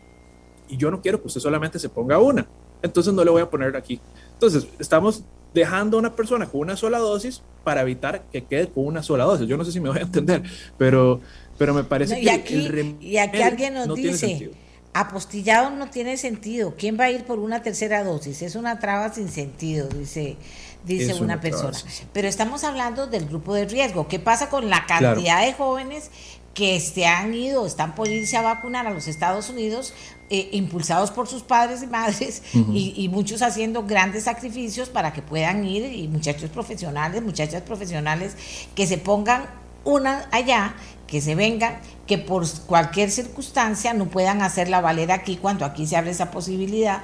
y 0.70 0.78
yo 0.78 0.90
no 0.90 1.02
quiero 1.02 1.22
que 1.22 1.28
usted 1.28 1.42
solamente 1.42 1.80
se 1.80 1.90
ponga 1.90 2.20
una. 2.20 2.48
Entonces 2.82 3.14
no 3.14 3.24
le 3.24 3.32
voy 3.32 3.42
a 3.42 3.50
poner 3.50 3.76
aquí. 3.76 4.00
Entonces, 4.34 4.68
estamos 4.80 5.24
dejando 5.54 5.98
a 5.98 6.00
una 6.00 6.16
persona 6.16 6.48
con 6.48 6.62
una 6.62 6.76
sola 6.76 7.00
dosis 7.00 7.42
para 7.64 7.82
evitar 7.82 8.24
que 8.32 8.44
quede 8.44 8.68
con 8.68 8.86
una 8.86 9.04
sola 9.04 9.24
dosis. 9.24 9.48
Yo 9.48 9.58
no 9.58 9.66
sé 9.66 9.72
si 9.72 9.80
me 9.80 9.90
voy 9.90 10.00
a 10.00 10.02
entender, 10.02 10.44
pero, 10.78 11.22
pero 11.58 11.74
me 11.74 11.84
parece 11.84 12.20
que 12.20 12.32
aquí, 12.32 12.98
y 13.02 13.18
aquí 13.18 13.42
alguien 13.42 13.74
nos 13.74 13.96
dice, 13.96 14.52
apostillado 14.94 15.72
no 15.72 15.90
tiene 15.90 16.18
sentido. 16.18 16.76
¿Quién 16.78 17.00
va 17.00 17.06
a 17.06 17.12
ir 17.12 17.26
por 17.26 17.40
una 17.40 17.62
tercera 17.62 18.04
dosis? 18.04 18.42
Es 18.42 18.56
una 18.56 18.80
traba 18.80 19.14
sin 19.14 19.30
sentido, 19.30 19.88
dice, 19.90 20.38
dice 20.86 21.16
una, 21.16 21.42
persona. 21.42 21.78
Pero 22.14 22.28
estamos 22.28 22.64
hablando 22.64 23.08
del 23.08 23.26
grupo 23.26 23.54
de 23.54 23.66
riesgo. 23.66 24.08
¿Qué 24.08 24.20
pasa 24.20 24.50
con 24.50 24.70
la 24.70 24.86
cantidad 24.86 25.46
de 25.46 25.54
jóvenes 25.54 26.12
que 26.54 26.80
se 26.80 27.08
han 27.08 27.34
ido, 27.34 27.66
están 27.66 27.96
por 27.96 28.08
irse 28.08 28.38
a 28.38 28.44
vacunar 28.44 28.86
a 28.86 28.92
los 28.92 29.08
Estados 29.08 29.50
Unidos, 29.50 29.92
eh, 30.30 30.50
impulsados 30.52 31.10
por 31.10 31.28
sus 31.28 31.42
padres 31.42 31.82
y 31.82 31.88
madres, 31.88 32.44
y, 32.54 32.94
y, 32.96 33.10
muchos 33.10 33.42
haciendo 33.42 33.86
grandes 33.88 34.26
sacrificios 34.26 34.90
para 34.90 35.14
que 35.14 35.24
puedan 35.24 35.66
ir, 35.66 35.92
y 35.92 36.08
muchachos 36.08 36.52
profesionales, 36.52 37.24
muchachas 37.24 37.64
profesionales, 37.64 38.36
que 38.76 38.86
se 38.86 39.00
pongan 39.00 39.48
una 39.84 40.28
allá, 40.32 40.76
que 41.14 41.22
se 41.22 41.36
vengan 41.36 41.76
que 42.08 42.18
por 42.18 42.44
cualquier 42.66 43.12
circunstancia 43.12 43.94
no 43.94 44.08
puedan 44.08 44.42
hacerla 44.42 44.82
valer 44.82 45.12
aquí 45.12 45.38
cuando 45.38 45.64
aquí 45.64 45.86
se 45.86 45.96
abre 45.96 46.10
esa 46.10 46.32
posibilidad, 46.32 47.04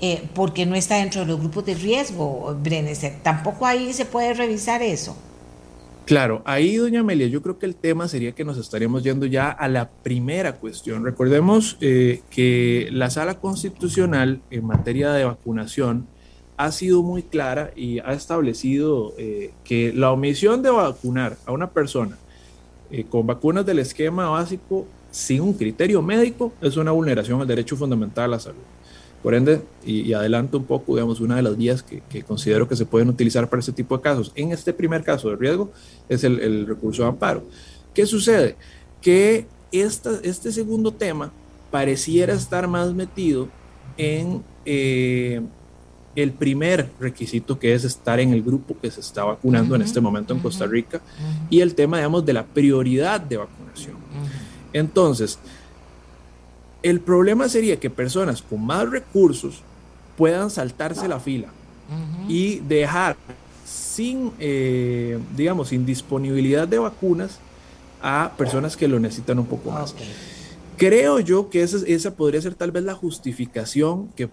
eh, 0.00 0.22
porque 0.32 0.64
no 0.64 0.76
está 0.76 0.98
dentro 0.98 1.22
de 1.22 1.26
los 1.26 1.40
grupos 1.40 1.66
de 1.66 1.74
riesgo, 1.74 2.56
Brenes. 2.62 3.04
Tampoco 3.24 3.66
ahí 3.66 3.92
se 3.92 4.04
puede 4.04 4.32
revisar 4.32 4.80
eso. 4.80 5.16
Claro, 6.06 6.40
ahí, 6.44 6.76
doña 6.76 7.00
Amelia, 7.00 7.26
yo 7.26 7.42
creo 7.42 7.58
que 7.58 7.66
el 7.66 7.74
tema 7.74 8.06
sería 8.06 8.30
que 8.30 8.44
nos 8.44 8.58
estaríamos 8.58 9.02
yendo 9.02 9.26
ya 9.26 9.50
a 9.50 9.66
la 9.66 9.90
primera 9.90 10.52
cuestión. 10.54 11.04
Recordemos 11.04 11.78
eh, 11.80 12.22
que 12.30 12.86
la 12.92 13.10
sala 13.10 13.40
constitucional 13.40 14.40
en 14.52 14.66
materia 14.66 15.10
de 15.10 15.24
vacunación 15.24 16.06
ha 16.58 16.70
sido 16.70 17.02
muy 17.02 17.24
clara 17.24 17.72
y 17.74 17.98
ha 17.98 18.12
establecido 18.12 19.14
eh, 19.18 19.50
que 19.64 19.92
la 19.92 20.12
omisión 20.12 20.62
de 20.62 20.70
vacunar 20.70 21.36
a 21.44 21.50
una 21.50 21.70
persona 21.70 22.16
eh, 22.90 23.04
con 23.04 23.26
vacunas 23.26 23.66
del 23.66 23.80
esquema 23.80 24.28
básico 24.28 24.86
sin 25.10 25.40
un 25.40 25.52
criterio 25.54 26.02
médico 26.02 26.52
es 26.60 26.76
una 26.76 26.90
vulneración 26.90 27.40
al 27.40 27.46
derecho 27.46 27.76
fundamental 27.76 28.24
a 28.24 28.28
la 28.28 28.40
salud. 28.40 28.62
Por 29.22 29.34
ende, 29.34 29.60
y, 29.84 30.12
adelanto 30.12 30.58
un 30.58 30.64
poco, 30.64 30.94
digamos, 30.94 31.20
una 31.20 31.36
de 31.36 31.42
las 31.42 31.56
vías 31.56 31.82
que, 31.82 32.22
considero 32.22 32.68
que 32.68 32.76
se 32.76 32.86
pueden 32.86 33.08
utilizar 33.08 33.48
para 33.48 33.60
este 33.60 33.72
tipo 33.72 33.96
de 33.96 34.02
casos, 34.02 34.30
en 34.36 34.52
este 34.52 34.72
primer 34.72 35.02
caso 35.02 35.30
de 35.30 35.36
riesgo, 35.36 35.72
es 36.08 36.22
el, 36.22 36.66
recurso 36.66 37.02
de 37.02 37.08
amparo. 37.08 37.42
¿Qué 37.92 38.06
sucede? 38.06 38.56
Que 39.02 39.46
esta, 39.72 40.12
este 40.22 40.52
segundo 40.52 40.92
tema 40.92 41.32
pareciera 41.72 42.32
estar 42.32 42.68
más 42.68 42.94
metido 42.94 43.48
en 43.96 44.44
eh, 44.64 45.42
el 46.22 46.32
primer 46.32 46.90
requisito 46.98 47.58
que 47.58 47.74
es 47.74 47.84
estar 47.84 48.18
en 48.18 48.32
el 48.32 48.42
grupo 48.42 48.76
que 48.80 48.90
se 48.90 49.00
está 49.00 49.24
vacunando 49.24 49.76
en 49.76 49.82
este 49.82 50.00
momento 50.00 50.34
en 50.34 50.40
Costa 50.40 50.66
Rica 50.66 51.00
y 51.48 51.60
el 51.60 51.74
tema, 51.74 51.98
digamos, 51.98 52.26
de 52.26 52.32
la 52.32 52.44
prioridad 52.44 53.20
de 53.20 53.36
vacunación. 53.36 53.96
Entonces, 54.72 55.38
el 56.82 57.00
problema 57.00 57.48
sería 57.48 57.78
que 57.78 57.88
personas 57.88 58.42
con 58.42 58.66
más 58.66 58.90
recursos 58.90 59.62
puedan 60.16 60.50
saltarse 60.50 61.06
la 61.06 61.20
fila 61.20 61.48
y 62.28 62.56
dejar 62.60 63.16
sin, 63.64 64.32
eh, 64.40 65.18
digamos, 65.36 65.68
sin 65.68 65.86
disponibilidad 65.86 66.66
de 66.66 66.78
vacunas 66.78 67.38
a 68.02 68.32
personas 68.36 68.76
que 68.76 68.88
lo 68.88 68.98
necesitan 68.98 69.38
un 69.38 69.46
poco 69.46 69.70
más. 69.70 69.94
Creo 70.78 71.18
yo 71.18 71.50
que 71.50 71.62
esa, 71.62 72.14
podría 72.14 72.40
ser 72.40 72.54
tal 72.54 72.70
vez 72.70 72.84
la 72.84 72.94
justificación 72.94 74.10
que, 74.14 74.30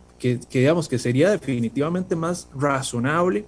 digamos, 0.52 0.88
que 0.88 1.00
sería 1.00 1.32
definitivamente 1.32 2.16
más 2.16 2.48
razonable 2.56 3.46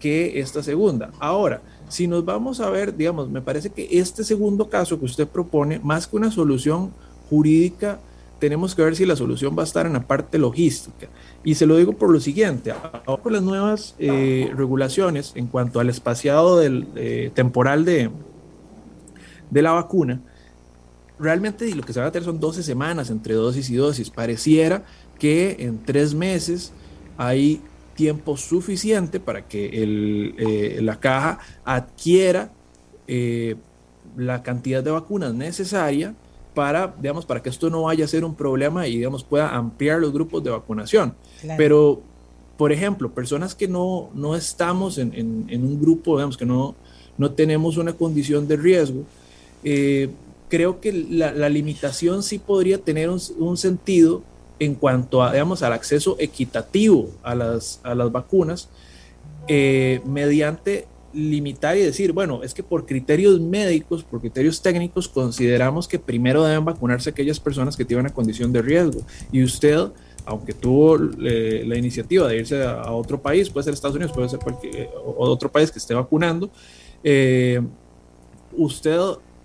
que 0.00 0.40
esta 0.40 0.60
segunda. 0.60 1.12
Ahora, 1.20 1.62
si 1.88 2.08
nos 2.08 2.24
vamos 2.24 2.58
a 2.58 2.68
ver, 2.68 2.96
digamos, 2.96 3.30
me 3.30 3.40
parece 3.40 3.70
que 3.70 3.86
este 3.92 4.24
segundo 4.24 4.68
caso 4.68 4.98
que 4.98 5.04
usted 5.04 5.28
propone, 5.28 5.78
más 5.78 6.08
que 6.08 6.16
una 6.16 6.32
solución 6.32 6.90
jurídica, 7.28 8.00
tenemos 8.40 8.74
que 8.74 8.82
ver 8.82 8.96
si 8.96 9.06
la 9.06 9.14
solución 9.14 9.56
va 9.56 9.62
a 9.62 9.66
estar 9.66 9.86
en 9.86 9.92
la 9.92 10.08
parte 10.08 10.36
logística. 10.36 11.06
Y 11.44 11.54
se 11.54 11.66
lo 11.66 11.76
digo 11.76 11.92
por 11.92 12.10
lo 12.10 12.18
siguiente, 12.18 12.72
ahora 12.72 13.22
con 13.22 13.32
las 13.32 13.42
nuevas 13.42 13.94
eh, 14.00 14.50
regulaciones 14.56 15.32
en 15.36 15.46
cuanto 15.46 15.78
al 15.78 15.88
espaciado 15.88 16.60
eh, 16.64 17.30
temporal 17.32 17.84
de 17.84 18.10
la 19.52 19.70
vacuna, 19.70 20.20
realmente 21.20 21.72
lo 21.74 21.82
que 21.82 21.92
se 21.92 22.00
va 22.00 22.06
a 22.06 22.08
hacer 22.08 22.24
son 22.24 22.40
12 22.40 22.62
semanas 22.62 23.10
entre 23.10 23.34
dosis 23.34 23.70
y 23.70 23.76
dosis. 23.76 24.10
Pareciera 24.10 24.82
que 25.18 25.56
en 25.60 25.84
tres 25.84 26.14
meses 26.14 26.72
hay 27.16 27.60
tiempo 27.94 28.36
suficiente 28.36 29.20
para 29.20 29.46
que 29.46 29.82
el, 29.82 30.34
eh, 30.38 30.78
la 30.80 30.98
caja 30.98 31.38
adquiera 31.64 32.50
eh, 33.06 33.56
la 34.16 34.42
cantidad 34.42 34.82
de 34.82 34.90
vacunas 34.90 35.34
necesaria 35.34 36.14
para, 36.54 36.94
digamos, 36.98 37.26
para 37.26 37.42
que 37.42 37.48
esto 37.48 37.70
no 37.70 37.82
vaya 37.82 38.04
a 38.04 38.08
ser 38.08 38.24
un 38.24 38.34
problema 38.34 38.86
y, 38.86 38.96
digamos, 38.96 39.22
pueda 39.22 39.54
ampliar 39.54 40.00
los 40.00 40.12
grupos 40.12 40.42
de 40.42 40.50
vacunación. 40.50 41.14
Pero, 41.56 42.02
por 42.56 42.72
ejemplo, 42.72 43.12
personas 43.12 43.54
que 43.54 43.68
no, 43.68 44.10
no 44.14 44.34
estamos 44.34 44.98
en, 44.98 45.12
en, 45.14 45.64
un 45.64 45.80
grupo, 45.80 46.16
digamos, 46.16 46.36
que 46.36 46.46
no, 46.46 46.74
no 47.18 47.30
tenemos 47.32 47.76
una 47.76 47.92
condición 47.92 48.48
de 48.48 48.56
riesgo, 48.56 49.04
eh, 49.62 50.08
creo 50.50 50.80
que 50.80 50.92
la, 50.92 51.48
limitación 51.48 52.22
sí 52.22 52.38
podría 52.38 52.78
tener 52.78 53.08
un, 53.08 53.56
sentido 53.56 54.22
en 54.58 54.74
cuanto 54.74 55.22
a, 55.22 55.32
digamos, 55.32 55.62
al 55.62 55.72
acceso 55.72 56.16
equitativo 56.18 57.08
a 57.22 57.34
las, 57.34 57.80
a 57.82 57.94
las 57.94 58.12
vacunas, 58.12 58.68
eh, 59.48 60.02
mediante 60.04 60.86
limitar 61.12 61.76
y 61.76 61.80
decir, 61.80 62.12
bueno, 62.12 62.42
es 62.42 62.54
que 62.54 62.62
por 62.62 62.86
criterios 62.86 63.40
médicos, 63.40 64.04
por 64.04 64.20
criterios 64.20 64.60
técnicos, 64.60 65.08
consideramos 65.08 65.88
que 65.88 65.98
primero 65.98 66.44
deben 66.44 66.64
vacunarse 66.64 67.10
aquellas 67.10 67.40
personas 67.40 67.76
que 67.76 67.84
tienen 67.84 68.06
una 68.06 68.14
condición 68.14 68.52
de 68.52 68.62
riesgo. 68.62 69.00
Y 69.32 69.42
usted, 69.42 69.78
aunque 70.24 70.52
tuvo 70.52 70.96
eh, 71.24 71.64
la 71.66 71.76
iniciativa 71.76 72.28
de 72.28 72.38
irse 72.38 72.62
a, 72.62 72.92
otro 72.92 73.20
país, 73.20 73.48
puede 73.50 73.64
ser 73.64 73.74
Estados 73.74 73.96
Unidos, 73.96 74.12
puede 74.12 74.28
ser 74.28 74.40
cualquier, 74.40 74.90
otro 75.16 75.50
país 75.50 75.70
que 75.70 75.78
esté 75.78 75.94
vacunando, 75.94 76.50
eh, 77.02 77.60
usted 78.56 78.98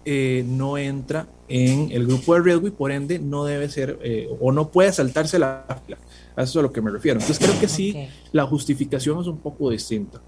eh, 0.06 0.44
no 0.48 0.78
entra 0.78 1.28
en 1.48 1.92
el 1.92 2.06
grupo 2.06 2.36
de 2.36 2.42
riesgo 2.42 2.68
y 2.68 2.72
por 2.72 2.92
ende 2.92 3.20
no 3.20 3.44
debe 3.44 3.70
ser 3.70 4.00
eh, 4.04 4.30
o 4.40 4.52
no 4.52 4.70
puede 4.70 4.92
saltarse 4.94 5.40
la 5.40 5.66
fila. 5.86 5.98
A 6.36 6.44
eso 6.44 6.52
es 6.52 6.56
a 6.58 6.62
lo 6.62 6.72
que 6.72 6.82
me 6.82 6.92
refiero. 6.92 7.20
Entonces 7.20 7.46
creo 7.46 7.60
que 7.60 7.68
sí, 7.68 8.08
la 8.32 8.46
justificación 8.46 9.20
es 9.20 9.28
un 9.28 9.38
poco 9.38 9.70
distinta. 9.70 10.22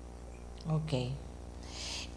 Ok. 0.70 0.94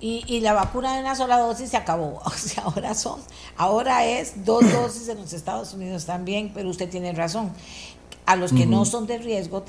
Y, 0.02 0.24
y, 0.26 0.40
la 0.40 0.54
vacuna 0.54 0.94
de 0.94 1.02
una 1.02 1.14
sola 1.14 1.38
dosis 1.38 1.68
se 1.70 1.76
acabó. 1.76 2.22
O 2.24 2.30
sea, 2.30 2.64
ahora 2.64 2.94
son, 2.94 3.20
ahora 3.56 4.06
es 4.06 4.46
dos 4.46 4.64
dosis 4.72 5.08
en 5.08 5.18
los 5.18 5.34
Estados 5.34 5.74
Unidos 5.74 6.06
también, 6.06 6.52
pero 6.54 6.70
usted 6.70 6.88
tiene 6.88 7.12
razón. 7.12 7.52
A 8.30 8.36
los 8.36 8.52
que 8.52 8.64
no 8.64 8.84
son 8.84 9.08
de 9.08 9.18
riesgo 9.18 9.64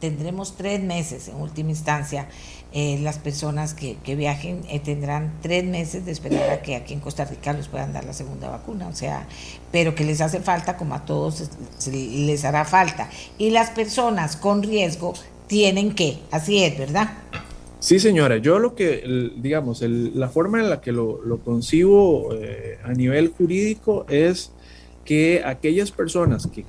tendremos 0.00 0.56
tres 0.56 0.82
meses 0.82 1.28
en 1.28 1.36
última 1.36 1.68
instancia 1.68 2.28
eh, 2.72 2.98
las 3.02 3.18
personas 3.18 3.74
que, 3.74 3.98
viajen 4.16 4.62
eh, 4.70 4.80
tendrán 4.80 5.34
tres 5.42 5.64
meses 5.64 6.06
de 6.06 6.12
esperar 6.12 6.48
a 6.48 6.62
que 6.62 6.76
aquí 6.76 6.94
en 6.94 7.00
Costa 7.00 7.26
Rica 7.26 7.52
les 7.52 7.68
puedan 7.68 7.92
dar 7.92 8.04
la 8.04 8.14
segunda 8.14 8.48
vacuna, 8.48 8.88
o 8.88 8.94
sea, 8.94 9.26
pero 9.70 9.94
que 9.94 10.04
les 10.04 10.22
hace 10.22 10.40
falta, 10.40 10.78
como 10.78 10.94
a 10.94 11.04
todos 11.04 11.50
les 11.92 12.44
hará 12.46 12.64
falta. 12.64 13.10
Y 13.36 13.50
las 13.50 13.68
personas 13.68 14.36
con 14.36 14.62
riesgo 14.62 15.12
tienen 15.46 15.94
que, 15.94 16.20
así 16.30 16.64
es, 16.64 16.78
¿verdad? 16.78 17.10
Sí, 17.80 17.98
señora, 17.98 18.38
yo 18.38 18.58
lo 18.60 18.74
que, 18.74 19.30
digamos, 19.36 19.82
la 19.82 20.30
forma 20.30 20.60
en 20.60 20.70
la 20.70 20.80
que 20.80 20.92
lo, 20.92 21.40
concibo 21.44 22.32
eh, 22.34 22.78
a 22.82 22.92
nivel 22.92 23.28
jurídico 23.28 24.06
es 24.08 24.52
que 25.04 25.42
aquellas 25.44 25.90
personas 25.90 26.46
que, 26.46 26.64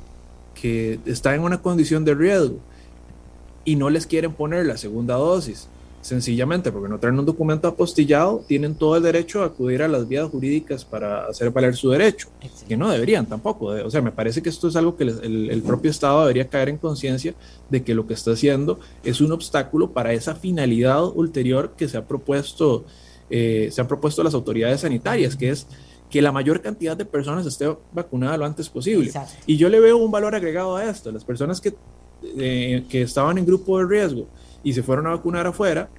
que 0.61 0.99
están 1.05 1.35
en 1.35 1.41
una 1.41 1.61
condición 1.61 2.05
de 2.05 2.13
riesgo 2.13 2.59
y 3.65 3.75
no 3.75 3.89
les 3.89 4.05
quieren 4.05 4.33
poner 4.33 4.65
la 4.67 4.77
segunda 4.77 5.15
dosis, 5.15 5.67
sencillamente 6.01 6.71
porque 6.71 6.89
no 6.89 6.99
traen 6.99 7.17
un 7.17 7.25
documento 7.25 7.67
apostillado, 7.67 8.43
tienen 8.47 8.75
todo 8.75 8.95
el 8.95 9.03
derecho 9.03 9.41
a 9.41 9.47
acudir 9.47 9.81
a 9.81 9.87
las 9.87 10.07
vías 10.07 10.29
jurídicas 10.29 10.85
para 10.85 11.25
hacer 11.25 11.49
valer 11.51 11.75
su 11.75 11.89
derecho, 11.89 12.29
que 12.67 12.77
no 12.77 12.89
deberían 12.89 13.25
tampoco. 13.25 13.65
O 13.67 13.89
sea, 13.89 14.01
me 14.01 14.11
parece 14.11 14.41
que 14.41 14.49
esto 14.49 14.67
es 14.67 14.75
algo 14.75 14.95
que 14.95 15.03
el, 15.03 15.63
propio 15.65 15.89
Estado 15.89 16.21
debería 16.21 16.47
caer 16.47 16.69
en 16.69 16.77
conciencia 16.77 17.33
de 17.69 17.83
que 17.83 17.95
lo 17.95 18.05
que 18.05 18.13
está 18.13 18.31
haciendo 18.31 18.79
es 19.03 19.21
un 19.21 19.31
obstáculo 19.31 19.91
para 19.91 20.13
esa 20.13 20.35
finalidad 20.35 21.03
ulterior 21.05 21.73
que 21.75 21.87
se 21.87 21.97
ha 21.97 22.05
propuesto, 22.05 22.85
eh, 23.29 23.69
se 23.71 23.81
han 23.81 23.87
propuesto 23.87 24.23
las 24.23 24.33
autoridades 24.33 24.81
sanitarias, 24.81 25.35
que 25.35 25.49
es 25.49 25.67
que 26.11 26.21
la 26.21 26.31
mayor 26.31 26.61
cantidad 26.61 26.95
de 26.95 27.05
personas 27.05 27.45
esté 27.45 27.73
vacunada 27.93 28.37
lo 28.37 28.45
antes 28.45 28.69
posible. 28.69 29.11
Y 29.47 29.55
yo 29.55 29.69
le 29.69 29.79
veo 29.79 29.97
un 29.97 30.11
valor 30.11 30.35
agregado 30.35 30.75
a 30.75 30.83
esto. 30.83 31.11
Las 31.11 31.23
personas 31.23 31.61
que, 31.61 31.73
eh, 32.37 32.83
que 32.89 33.01
estaban 33.01 33.37
en 33.37 33.45
grupo 33.45 33.79
de 33.79 33.85
riesgo, 33.85 34.27
y 34.61 34.73
se 34.73 34.83
fueron 34.83 35.07
a 35.07 35.11
vacunar 35.11 35.47
afuera, 35.47 35.89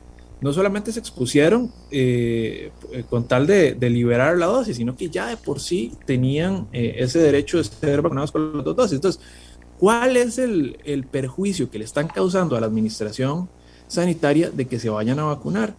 no 0.42 0.52
solamente 0.52 0.92
se 0.92 1.00
expusieron 1.00 1.72
eh, 1.90 2.72
con 3.08 3.26
tal 3.26 3.46
de, 3.46 3.74
liberar 3.80 4.36
la 4.36 4.46
dosis, 4.46 4.76
sino 4.76 4.94
que 4.94 5.08
ya 5.08 5.28
de 5.28 5.36
por 5.36 5.60
sí 5.60 5.92
tenían 6.04 6.68
eh, 6.72 6.96
ese 6.98 7.18
derecho 7.20 7.56
de 7.56 7.64
ser 7.64 8.02
vacunados 8.02 8.30
con 8.30 8.56
las 8.56 8.64
dos 8.64 8.76
dosis. 8.76 8.96
Entonces, 8.96 9.22
¿cuál 9.78 10.16
es 10.16 10.38
el, 10.38 10.78
el, 10.84 11.06
perjuicio 11.06 11.70
que 11.70 11.78
le 11.78 11.84
están 11.86 12.08
causando 12.08 12.54
a 12.54 12.60
la 12.60 12.66
administración 12.66 13.48
sanitaria 13.86 14.50
de 14.50 14.66
que 14.66 14.78
se 14.78 14.90
vayan 14.90 15.18
a 15.20 15.24
vacunar? 15.24 15.74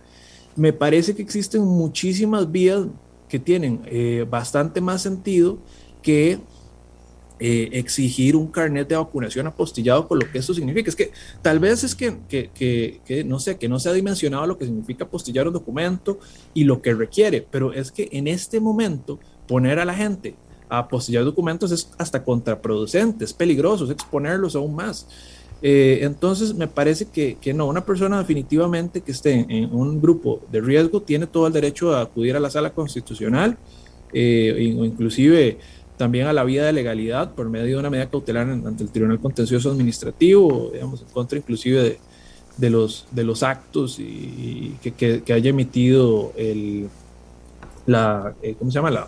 Me 0.56 0.74
parece 0.74 1.14
que 1.14 1.22
existen 1.22 1.62
muchísimas 1.62 2.52
vías 2.52 2.86
que 3.34 3.40
tienen 3.40 3.82
eh, 3.88 4.28
bastante 4.30 4.80
más 4.80 5.02
sentido 5.02 5.58
que 6.04 6.40
eh, 7.40 7.70
exigir 7.72 8.36
un 8.36 8.46
carnet 8.46 8.88
de 8.88 8.96
vacunación 8.96 9.48
apostillado 9.48 10.08
con 10.08 10.20
lo 10.20 10.32
que 10.32 10.38
eso 10.38 10.54
significa. 10.54 10.88
Es 10.92 10.96
que 10.96 11.10
tal 11.42 11.58
vez 11.58 11.84
es 11.84 11.96
que, 11.96 12.20
que, 12.30 12.52
que, 13.04 13.24
no 13.24 13.40
sé, 13.40 13.58
que 13.58 13.68
no 13.68 13.80
se 13.80 13.90
ha 13.90 13.94
dimensionado 13.94 14.46
lo 14.46 14.60
que 14.60 14.66
significa 14.66 15.06
apostillar 15.06 15.48
un 15.48 15.54
documento 15.54 16.20
y 16.54 16.66
lo 16.66 16.80
que 16.80 16.94
requiere, 16.94 17.42
pero 17.42 17.74
es 17.74 17.92
que 17.92 18.08
en 18.12 18.28
este 18.28 18.60
momento 18.60 19.20
poner 19.48 19.80
a 19.80 19.86
la 19.86 19.96
gente 19.96 20.36
a 20.70 20.78
apostillar 20.78 21.24
documentos 21.24 21.72
es 21.72 21.90
hasta 21.98 22.24
contraproducente, 22.24 23.26
es 23.26 23.34
peligroso, 23.34 23.86
es 23.86 23.90
exponerlos 23.90 24.56
aún 24.56 24.76
más. 24.76 25.08
Eh, 25.66 26.00
entonces, 26.02 26.54
me 26.54 26.68
parece 26.68 27.06
que, 27.06 27.38
que, 27.40 27.54
no, 27.54 27.68
una 27.68 27.86
persona 27.86 28.18
definitivamente 28.20 29.00
que 29.00 29.14
esté 29.14 29.46
en, 29.48 29.74
un 29.74 30.02
grupo 30.02 30.42
de 30.52 30.60
riesgo 30.60 31.02
tiene 31.02 31.26
todo 31.26 31.48
el 31.48 31.54
derecho 31.54 31.96
a 31.96 32.02
acudir 32.02 32.36
a 32.36 32.42
la 32.42 32.50
sala 32.50 32.72
constitucional 32.72 33.58
eh, 34.12 34.76
o 34.78 34.84
inclusive 34.84 35.58
también 35.96 36.28
a 36.28 36.34
la 36.34 36.44
vía 36.44 36.66
de 36.66 36.74
legalidad 36.74 37.34
por 37.34 37.50
medio 37.50 37.76
de 37.76 37.80
una 37.80 37.90
medida 37.90 38.10
cautelar 38.10 38.50
ante 38.50 38.84
el 38.84 38.90
Tribunal 38.90 39.22
Contencioso 39.22 39.72
Administrativo, 39.72 40.72
digamos, 40.74 41.02
en 41.02 41.08
contra 41.08 41.38
inclusive 41.38 41.82
de, 41.82 42.00
de 42.58 42.70
los, 42.70 43.06
de 43.12 43.24
los 43.24 43.42
actos 43.42 44.00
y, 44.00 44.76
que, 44.84 45.22
que, 45.22 45.34
haya 45.34 45.50
emitido 45.50 46.34
el, 46.36 46.90
la, 47.86 48.36
eh, 48.42 48.56
¿cómo 48.60 48.70
se 48.70 48.76
llama? 48.76 48.92
La, 48.92 49.08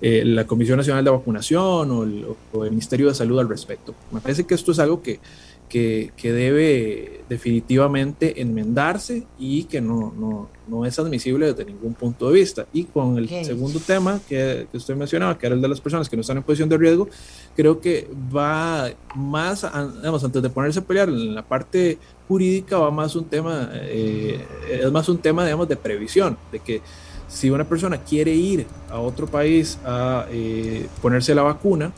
la 0.00 0.46
Comisión 0.48 0.78
Nacional 0.78 1.04
de 1.04 1.10
Vacunación 1.12 1.90
o 1.92 2.02
el, 2.02 2.26
o 2.52 2.64
el 2.64 2.70
Ministerio 2.70 3.06
de 3.06 3.14
Salud 3.14 3.38
al 3.38 3.48
respecto. 3.48 3.94
Me 4.10 4.20
parece 4.20 4.44
que 4.44 4.54
esto 4.54 4.72
es 4.72 4.80
algo 4.80 5.00
que, 5.00 5.20
que, 5.68 6.12
debe 6.22 7.22
definitivamente 7.28 8.40
enmendarse 8.40 9.26
y 9.38 9.64
que 9.64 9.80
no, 9.80 10.12
no, 10.16 10.48
no, 10.68 10.86
es 10.86 10.98
admisible 10.98 11.46
desde 11.46 11.64
ningún 11.64 11.94
punto 11.94 12.28
de 12.28 12.34
vista. 12.34 12.66
Y 12.72 12.84
con 12.84 13.18
el 13.18 13.28
segundo 13.44 13.80
tema 13.80 14.20
que, 14.28 14.66
que, 14.70 14.76
usted 14.76 14.96
mencionaba, 14.96 15.36
que 15.36 15.46
era 15.46 15.54
el 15.54 15.62
de 15.62 15.68
las 15.68 15.80
personas 15.80 16.08
que 16.08 16.16
no 16.16 16.20
están 16.20 16.36
en 16.36 16.42
posición 16.42 16.68
de 16.68 16.78
riesgo, 16.78 17.08
creo 17.54 17.80
que 17.80 18.08
va 18.34 18.90
más, 19.14 19.66
digamos, 19.96 20.22
antes 20.24 20.42
de 20.42 20.50
ponerse 20.50 20.78
a 20.78 20.84
pelear 20.84 21.08
en 21.08 21.34
la 21.34 21.42
parte 21.42 21.98
jurídica, 22.28 22.78
va 22.78 22.90
más 22.90 23.16
un 23.16 23.24
tema, 23.24 23.70
eh, 23.74 24.44
es 24.70 24.92
más 24.92 25.08
un 25.08 25.18
tema, 25.18 25.44
digamos, 25.44 25.68
de 25.68 25.76
previsión, 25.76 26.36
de 26.52 26.60
que 26.60 26.82
si 27.28 27.50
una 27.50 27.64
persona 27.64 27.98
quiere 27.98 28.32
ir 28.32 28.66
a 28.90 29.00
otro 29.00 29.26
país 29.26 29.78
a 29.84 30.26
eh, 30.30 30.86
ponerse 31.02 31.34
la 31.34 31.42
vacuna, 31.42 31.92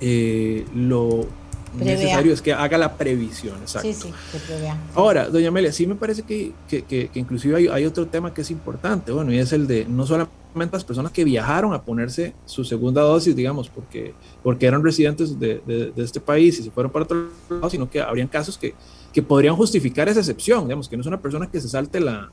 eh, 0.00 0.64
lo 0.74 1.26
necesario 1.76 2.32
es 2.32 2.42
que 2.42 2.52
haga 2.52 2.78
la 2.78 2.96
previsión. 2.96 3.56
Exacto. 3.60 3.88
Sí, 3.88 3.94
sí, 3.94 4.12
que. 4.32 4.72
Ahora, 4.94 5.28
doña 5.28 5.48
Amelia, 5.48 5.72
sí 5.72 5.86
me 5.86 5.94
parece 5.94 6.22
que, 6.22 6.52
que, 6.68 6.82
que, 6.82 7.10
inclusive 7.14 7.56
hay, 7.56 7.68
hay, 7.68 7.84
otro 7.84 8.06
tema 8.06 8.32
que 8.32 8.42
es 8.42 8.50
importante, 8.50 9.12
bueno, 9.12 9.32
y 9.32 9.38
es 9.38 9.52
el 9.52 9.66
de 9.66 9.84
no 9.84 10.06
solamente 10.06 10.34
las 10.72 10.84
personas 10.84 11.12
que 11.12 11.24
viajaron 11.24 11.74
a 11.74 11.82
ponerse 11.82 12.34
su 12.44 12.64
segunda 12.64 13.02
dosis, 13.02 13.34
digamos, 13.34 13.68
porque, 13.68 14.14
porque 14.42 14.66
eran 14.66 14.82
residentes 14.84 15.38
de, 15.38 15.60
de, 15.66 15.92
este 15.96 16.20
país 16.20 16.58
y 16.58 16.62
se 16.62 16.70
fueron 16.70 16.92
para 16.92 17.04
otro 17.04 17.28
lado, 17.50 17.70
sino 17.70 17.90
que 17.90 18.00
habrían 18.00 18.28
casos 18.28 18.56
que, 18.56 18.74
que 19.12 19.22
podrían 19.22 19.56
justificar 19.56 20.08
esa 20.08 20.20
excepción, 20.20 20.64
digamos, 20.64 20.88
que 20.88 20.96
no 20.96 21.00
es 21.00 21.06
una 21.06 21.20
persona 21.20 21.50
que 21.50 21.60
se 21.60 21.68
salte 21.68 22.00
la, 22.00 22.30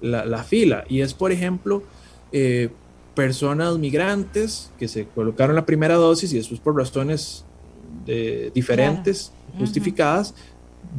la, 0.00 0.24
la 0.24 0.44
fila. 0.44 0.84
Y 0.88 1.00
es, 1.00 1.14
por 1.14 1.32
ejemplo, 1.32 1.82
eh, 2.32 2.70
personas 3.14 3.78
migrantes 3.78 4.70
que 4.78 4.86
se 4.86 5.06
colocaron 5.06 5.56
la 5.56 5.66
primera 5.66 5.96
dosis 5.96 6.32
y 6.32 6.36
después 6.36 6.60
por 6.60 6.76
razones 6.76 7.44
diferentes, 8.54 9.32
justificadas, 9.58 10.34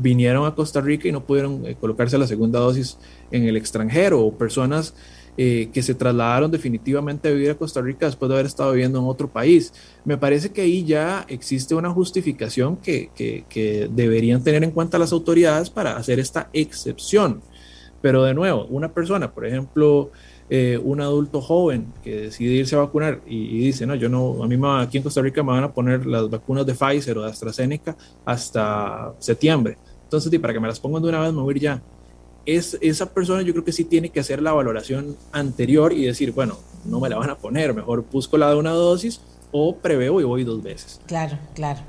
vinieron 0.01 0.45
a 0.45 0.55
Costa 0.55 0.81
Rica 0.81 1.07
y 1.07 1.11
no 1.11 1.23
pudieron 1.23 1.65
eh, 1.65 1.75
colocarse 1.79 2.17
la 2.17 2.27
segunda 2.27 2.59
dosis 2.59 2.97
en 3.31 3.43
el 3.45 3.57
extranjero, 3.57 4.21
o 4.21 4.37
personas 4.37 4.93
eh, 5.37 5.69
que 5.73 5.81
se 5.81 5.95
trasladaron 5.95 6.51
definitivamente 6.51 7.29
a 7.29 7.31
vivir 7.31 7.51
a 7.51 7.55
Costa 7.55 7.81
Rica 7.81 8.05
después 8.05 8.27
de 8.29 8.35
haber 8.35 8.45
estado 8.45 8.71
viviendo 8.73 8.99
en 8.99 9.05
otro 9.05 9.29
país. 9.29 9.73
Me 10.03 10.17
parece 10.17 10.51
que 10.51 10.61
ahí 10.61 10.83
ya 10.83 11.25
existe 11.29 11.75
una 11.75 11.91
justificación 11.91 12.77
que, 12.77 13.09
que 13.15 13.89
deberían 13.91 14.43
tener 14.43 14.63
en 14.63 14.71
cuenta 14.71 14.99
las 14.99 15.13
autoridades 15.13 15.69
para 15.69 15.95
hacer 15.95 16.19
esta 16.19 16.49
excepción. 16.53 17.41
Pero 18.01 18.23
de 18.23 18.33
nuevo, 18.33 18.65
una 18.65 18.93
persona, 18.93 19.31
por 19.31 19.45
ejemplo, 19.45 20.11
eh, 20.49 20.79
un 20.83 20.99
adulto 20.99 21.41
joven 21.41 21.93
que 22.03 22.21
decide 22.21 22.53
irse 22.53 22.75
a 22.75 22.79
vacunar 22.79 23.21
y, 23.27 23.59
dice, 23.59 23.85
no, 23.85 23.93
yo 23.95 24.09
no, 24.09 24.43
a 24.43 24.47
mí 24.47 24.57
me, 24.57 24.81
aquí 24.81 24.97
en 24.97 25.03
Costa 25.03 25.21
Rica 25.21 25.43
me 25.43 25.51
van 25.51 25.63
a 25.63 25.71
poner 25.71 26.05
las 26.05 26.29
vacunas 26.29 26.65
de 26.65 26.73
Pfizer 26.73 27.17
o 27.17 27.21
de 27.21 27.29
AstraZeneca 27.29 27.95
hasta 28.25 29.13
septiembre. 29.19 29.77
Entonces, 30.03 30.39
para 30.39 30.53
que 30.53 30.59
me 30.59 30.67
las 30.67 30.79
pongan 30.79 31.03
de 31.03 31.09
una 31.09 31.19
vez, 31.19 31.31
me 31.31 31.41
voy 31.41 31.53
a 31.53 31.55
ir 31.55 31.61
ya. 31.61 31.81
Es, 32.45 32.75
esa 32.81 33.13
persona 33.13 33.43
yo 33.43 33.53
creo 33.53 33.63
que 33.63 33.71
sí 33.71 33.83
tiene 33.83 34.09
que 34.09 34.19
hacer 34.19 34.41
la 34.41 34.51
valoración 34.51 35.15
anterior 35.31 35.93
y 35.93 36.05
decir, 36.05 36.31
bueno, 36.31 36.57
no 36.83 36.99
me 36.99 37.09
la 37.09 37.17
van 37.17 37.29
a 37.29 37.35
poner, 37.35 37.73
mejor 37.75 38.03
busco 38.11 38.37
la 38.37 38.49
de 38.49 38.55
una 38.55 38.71
dosis 38.71 39.21
o 39.51 39.75
preveo 39.75 40.19
y 40.19 40.23
voy 40.23 40.43
dos 40.43 40.63
veces. 40.63 40.99
Claro, 41.05 41.37
claro. 41.53 41.81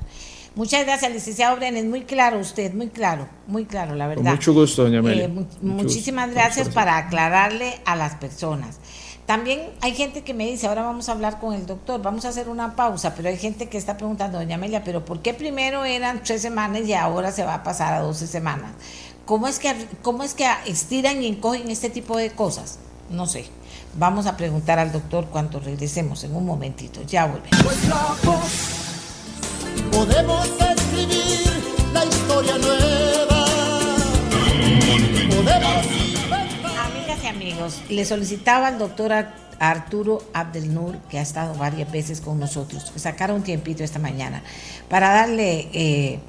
Muchas 0.55 0.85
gracias, 0.85 1.11
licenciado 1.11 1.55
Brenes. 1.55 1.85
Muy 1.85 2.01
claro 2.01 2.39
usted, 2.39 2.73
muy 2.73 2.89
claro, 2.89 3.27
muy 3.47 3.65
claro, 3.65 3.95
la 3.95 4.07
verdad. 4.07 4.31
mucho 4.31 4.53
gusto, 4.53 4.83
doña 4.83 4.99
Amelia. 4.99 5.25
Eh, 5.25 5.45
muchísimas 5.61 6.31
gracias 6.31 6.69
para 6.69 6.97
aclararle 6.97 7.79
a 7.85 7.95
las 7.95 8.15
personas. 8.15 8.79
También 9.25 9.61
hay 9.79 9.93
gente 9.93 10.23
que 10.23 10.33
me 10.33 10.45
dice, 10.45 10.67
ahora 10.67 10.81
vamos 10.81 11.07
a 11.07 11.13
hablar 11.13 11.39
con 11.39 11.53
el 11.53 11.65
doctor, 11.65 12.01
vamos 12.01 12.25
a 12.25 12.29
hacer 12.29 12.49
una 12.49 12.75
pausa, 12.75 13.15
pero 13.15 13.29
hay 13.29 13.37
gente 13.37 13.69
que 13.69 13.77
está 13.77 13.95
preguntando, 13.95 14.39
doña 14.39 14.55
Amelia, 14.55 14.83
pero 14.83 15.05
¿por 15.05 15.21
qué 15.21 15.33
primero 15.33 15.85
eran 15.85 16.21
tres 16.21 16.41
semanas 16.41 16.81
y 16.85 16.93
ahora 16.93 17.31
se 17.31 17.45
va 17.45 17.53
a 17.53 17.63
pasar 17.63 17.93
a 17.93 17.99
doce 18.01 18.27
semanas? 18.27 18.71
¿Cómo 19.23 19.47
es 19.47 19.59
que, 19.59 19.73
cómo 20.01 20.23
es 20.23 20.33
que 20.33 20.45
estiran 20.65 21.23
y 21.23 21.27
encogen 21.27 21.69
este 21.69 21.89
tipo 21.89 22.17
de 22.17 22.31
cosas? 22.31 22.79
No 23.09 23.25
sé. 23.25 23.45
Vamos 23.97 24.25
a 24.25 24.35
preguntar 24.35 24.79
al 24.79 24.91
doctor 24.91 25.27
cuando 25.27 25.61
regresemos 25.61 26.25
en 26.25 26.35
un 26.35 26.45
momentito. 26.45 27.01
Ya 27.03 27.27
volvemos 27.27 27.61
podemos 29.91 30.47
escribir 30.47 31.47
la 31.93 32.05
historia 32.05 32.57
nueva. 32.57 33.45
Amigas 36.85 37.23
y 37.23 37.27
amigos, 37.27 37.81
le 37.89 38.05
solicitaba 38.05 38.67
al 38.67 38.77
doctor 38.77 39.11
Arturo 39.59 40.23
Abdelnur, 40.33 40.97
que 41.09 41.19
ha 41.19 41.21
estado 41.21 41.53
varias 41.55 41.91
veces 41.91 42.21
con 42.21 42.39
nosotros, 42.39 42.91
que 42.91 42.99
sacara 42.99 43.33
un 43.33 43.43
tiempito 43.43 43.83
esta 43.83 43.99
mañana 43.99 44.43
para 44.89 45.13
darle 45.13 45.69
eh, 45.73 46.19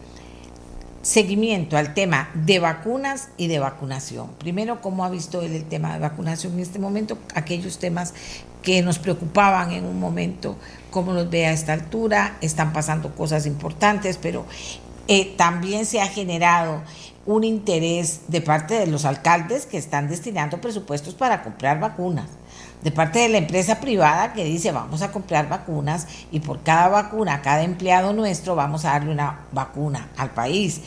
seguimiento 1.03 1.77
al 1.77 1.95
tema 1.95 2.31
de 2.35 2.59
vacunas 2.59 3.31
y 3.37 3.49
de 3.49 3.59
vacunación. 3.59 4.29
Primero, 4.39 4.81
¿cómo 4.81 5.05
ha 5.05 5.11
visto 5.11 5.43
él 5.43 5.55
el 5.55 5.65
tema 5.65 5.93
de 5.95 5.99
vacunación 5.99 6.55
en 6.55 6.61
este 6.61 6.79
momento? 6.79 7.19
Aquellos 7.35 7.79
temas 7.79 8.15
que 8.63 8.83
nos 8.83 8.99
preocupaban 8.99 9.73
en 9.73 9.85
un 9.85 9.99
momento, 9.99 10.57
cómo 10.93 11.13
los 11.13 11.29
ve 11.29 11.47
a 11.47 11.53
esta 11.53 11.73
altura, 11.73 12.37
están 12.41 12.73
pasando 12.73 13.17
cosas 13.17 13.47
importantes, 13.47 14.17
pero 14.23 14.47
eh, 15.09 15.35
también 15.37 15.85
se 15.85 16.01
ha 16.01 16.07
generado 16.07 16.83
un 17.27 17.43
interés 17.43 18.21
de 18.29 18.41
parte 18.41 18.75
de 18.75 18.87
los 18.87 19.05
alcaldes 19.05 19.67
que 19.67 19.79
están 19.79 20.09
destinando 20.09 20.61
presupuestos 20.61 21.15
para 21.15 21.43
comprar 21.43 21.81
vacunas 21.81 22.29
de 22.83 22.91
parte 22.91 23.21
de 23.21 23.29
la 23.29 23.39
empresa 23.39 23.81
privada 23.81 24.33
que 24.33 24.45
dice 24.45 24.73
vamos 24.73 25.03
a 25.03 25.13
comprar 25.13 25.49
vacunas 25.49 26.07
y 26.31 26.41
por 26.41 26.63
cada 26.63 26.89
vacuna, 26.89 27.43
cada 27.43 27.63
empleado 27.63 28.13
nuestro 28.13 28.55
vamos 28.55 28.85
a 28.85 28.93
darle 28.93 29.13
una 29.13 29.47
vacuna 29.53 30.09
al 30.17 30.31
país. 30.31 30.81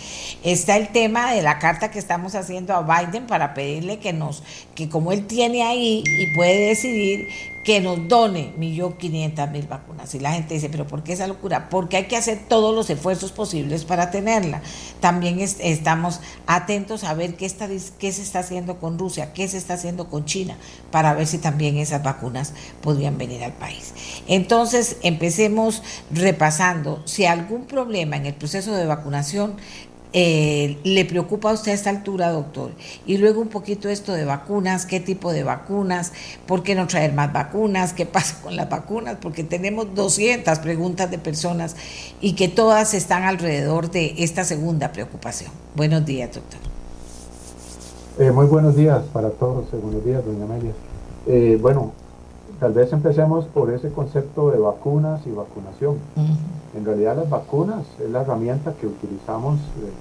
Está 0.43 0.75
el 0.77 0.89
tema 0.89 1.31
de 1.31 1.41
la 1.41 1.59
carta 1.59 1.91
que 1.91 1.99
estamos 1.99 2.35
haciendo 2.35 2.73
a 2.73 2.81
Biden 2.81 3.27
para 3.27 3.53
pedirle 3.53 3.99
que 3.99 4.13
nos, 4.13 4.43
que 4.75 4.89
como 4.89 5.11
él 5.11 5.25
tiene 5.25 5.63
ahí 5.63 6.03
y 6.05 6.35
puede 6.35 6.67
decidir 6.67 7.54
que 7.65 7.81
nos 7.81 8.07
done 8.07 8.53
1.500.000 8.59 9.67
vacunas. 9.67 10.13
Y 10.13 10.19
la 10.19 10.31
gente 10.33 10.53
dice, 10.53 10.69
pero 10.69 10.85
¿por 10.85 11.03
qué 11.03 11.13
esa 11.13 11.25
locura? 11.25 11.67
Porque 11.67 11.97
hay 11.97 12.05
que 12.05 12.15
hacer 12.15 12.41
todos 12.47 12.75
los 12.75 12.91
esfuerzos 12.91 13.31
posibles 13.31 13.85
para 13.85 14.11
tenerla. 14.11 14.61
También 14.99 15.39
estamos 15.39 16.19
atentos 16.45 17.03
a 17.03 17.15
ver 17.15 17.35
qué, 17.35 17.47
está, 17.47 17.67
qué 17.97 18.11
se 18.11 18.21
está 18.21 18.39
haciendo 18.39 18.79
con 18.79 18.99
Rusia, 18.99 19.33
qué 19.33 19.47
se 19.47 19.57
está 19.57 19.73
haciendo 19.73 20.11
con 20.11 20.25
China, 20.25 20.57
para 20.91 21.15
ver 21.15 21.25
si 21.25 21.39
también 21.39 21.77
esas 21.77 22.03
vacunas 22.03 22.53
podrían 22.81 23.17
venir 23.17 23.43
al 23.43 23.53
país. 23.53 23.93
Entonces, 24.27 24.97
empecemos 25.01 25.81
repasando 26.11 27.01
si 27.05 27.25
algún 27.25 27.65
problema 27.65 28.15
en 28.15 28.27
el 28.27 28.35
proceso 28.35 28.75
de 28.75 28.85
vacunación 28.85 29.55
eh, 30.17 30.77
le 30.85 31.03
preocupa 31.03 31.49
a 31.49 31.53
usted 31.53 31.73
a 31.73 31.75
esta 31.75 31.89
altura, 31.89 32.31
doctor? 32.31 32.71
Y 33.05 33.17
luego 33.17 33.41
un 33.41 33.49
poquito 33.49 33.89
esto 33.89 34.13
de 34.13 34.23
vacunas, 34.23 34.85
qué 34.85 35.01
tipo 35.01 35.33
de 35.33 35.43
vacunas, 35.43 36.13
por 36.45 36.63
qué 36.63 36.73
no 36.73 36.87
traer 36.87 37.11
más 37.11 37.33
vacunas, 37.33 37.91
qué 37.91 38.05
pasa 38.05 38.41
con 38.41 38.55
las 38.55 38.69
vacunas, 38.69 39.17
porque 39.21 39.43
tenemos 39.43 39.93
200 39.93 40.57
preguntas 40.59 41.11
de 41.11 41.17
personas 41.17 41.75
y 42.21 42.33
que 42.35 42.47
todas 42.47 42.93
están 42.93 43.23
alrededor 43.23 43.91
de 43.91 44.15
esta 44.19 44.45
segunda 44.45 44.93
preocupación. 44.93 45.51
Buenos 45.75 46.05
días, 46.05 46.33
doctor. 46.33 46.61
Eh, 48.17 48.31
muy 48.31 48.45
buenos 48.45 48.77
días 48.77 49.03
para 49.11 49.31
todos, 49.31 49.65
eh, 49.73 49.77
buenos 49.83 50.05
días, 50.05 50.23
doña 50.25 50.45
Amelia. 50.45 51.57
bueno, 51.59 51.91
tal 52.65 52.73
vez 52.73 52.91
empecemos 52.93 53.45
por 53.45 53.69
ese 53.69 53.91
concepto 53.91 54.49
de 54.49 54.57
vacunas 54.57 55.21
y 55.27 55.29
vacunación. 55.29 55.97
En 56.75 56.83
realidad 56.83 57.15
las 57.15 57.29
vacunas 57.29 57.85
es 58.03 58.09
la 58.09 58.21
herramienta 58.21 58.73
que 58.73 58.87
utilizamos 58.87 59.59
eh, 59.59 59.91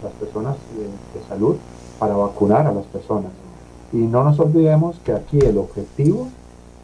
las, 0.00 0.12
personas 0.12 0.54
de, 0.76 1.28
salud 1.28 1.56
para 1.98 2.14
vacunar 2.14 2.68
a 2.68 2.72
las 2.72 2.84
personas. 2.84 3.32
Y 3.92 3.96
no 3.96 4.22
nos 4.22 4.38
olvidemos 4.38 5.00
que 5.00 5.12
aquí 5.12 5.40
el 5.40 5.58
objetivo 5.58 6.28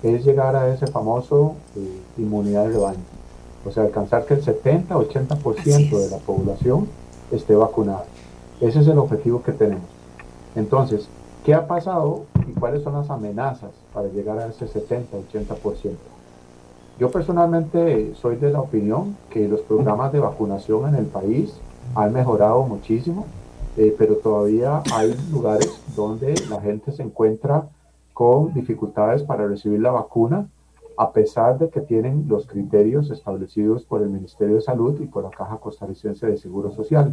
es 0.02 0.24
llegar 0.24 0.56
a 0.56 0.74
ese 0.74 0.88
famoso 0.88 1.54
eh, 1.76 2.00
inmunidad 2.18 2.64
de 2.64 2.70
rebaño. 2.70 3.04
O 3.64 3.70
sea, 3.70 3.84
alcanzar 3.84 4.24
que 4.24 4.34
el 4.34 4.44
70-80% 4.44 5.90
de 5.96 6.10
la 6.10 6.18
población 6.18 6.88
esté 7.30 7.54
vacunada. 7.54 8.04
Ese 8.60 8.80
es 8.80 8.88
el 8.88 8.98
objetivo 8.98 9.44
que 9.44 9.52
tenemos. 9.52 9.86
Entonces, 10.56 11.08
¿qué 11.50 11.54
ha 11.54 11.66
pasado 11.66 12.26
y 12.46 12.52
cuáles 12.52 12.84
son 12.84 12.92
las 12.92 13.10
amenazas 13.10 13.72
para 13.92 14.06
llegar 14.06 14.38
a 14.38 14.46
ese 14.46 14.68
70-80%? 14.68 15.96
Yo 16.96 17.10
personalmente 17.10 18.14
soy 18.14 18.36
de 18.36 18.52
la 18.52 18.60
opinión 18.60 19.16
que 19.30 19.48
los 19.48 19.60
programas 19.62 20.12
de 20.12 20.20
vacunación 20.20 20.88
en 20.90 20.94
el 20.94 21.06
país 21.06 21.60
han 21.96 22.12
mejorado 22.12 22.62
muchísimo, 22.62 23.26
eh, 23.76 23.92
pero 23.98 24.14
todavía 24.18 24.80
hay 24.94 25.12
lugares 25.32 25.76
donde 25.96 26.36
la 26.48 26.60
gente 26.60 26.92
se 26.92 27.02
encuentra 27.02 27.64
con 28.12 28.54
dificultades 28.54 29.24
para 29.24 29.48
recibir 29.48 29.80
la 29.80 29.90
vacuna, 29.90 30.46
a 30.96 31.10
pesar 31.10 31.58
de 31.58 31.68
que 31.68 31.80
tienen 31.80 32.26
los 32.28 32.46
criterios 32.46 33.10
establecidos 33.10 33.82
por 33.82 34.02
el 34.02 34.10
Ministerio 34.10 34.54
de 34.54 34.60
Salud 34.60 35.00
y 35.00 35.06
por 35.06 35.24
la 35.24 35.30
Caja 35.30 35.56
Costarricense 35.56 36.28
de 36.28 36.36
Seguro 36.36 36.70
Social. 36.70 37.12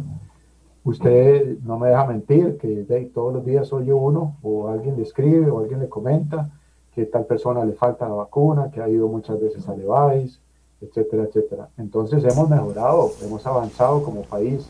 Usted 0.88 1.58
no 1.66 1.78
me 1.78 1.88
deja 1.88 2.06
mentir 2.06 2.56
que 2.56 3.10
todos 3.12 3.34
los 3.34 3.44
días 3.44 3.70
oye 3.74 3.92
uno 3.92 4.36
o 4.42 4.68
alguien 4.68 4.96
le 4.96 5.02
escribe 5.02 5.50
o 5.50 5.58
alguien 5.58 5.80
le 5.80 5.88
comenta 5.90 6.48
que 6.94 7.04
tal 7.04 7.26
persona 7.26 7.62
le 7.62 7.74
falta 7.74 8.08
la 8.08 8.14
vacuna, 8.14 8.70
que 8.70 8.80
ha 8.80 8.88
ido 8.88 9.06
muchas 9.06 9.38
veces 9.38 9.68
a 9.68 9.76
Levi's, 9.76 10.40
etcétera, 10.80 11.24
etcétera. 11.24 11.68
Entonces 11.76 12.24
hemos 12.24 12.48
mejorado, 12.48 13.10
hemos 13.22 13.46
avanzado 13.46 14.02
como 14.02 14.22
país. 14.22 14.66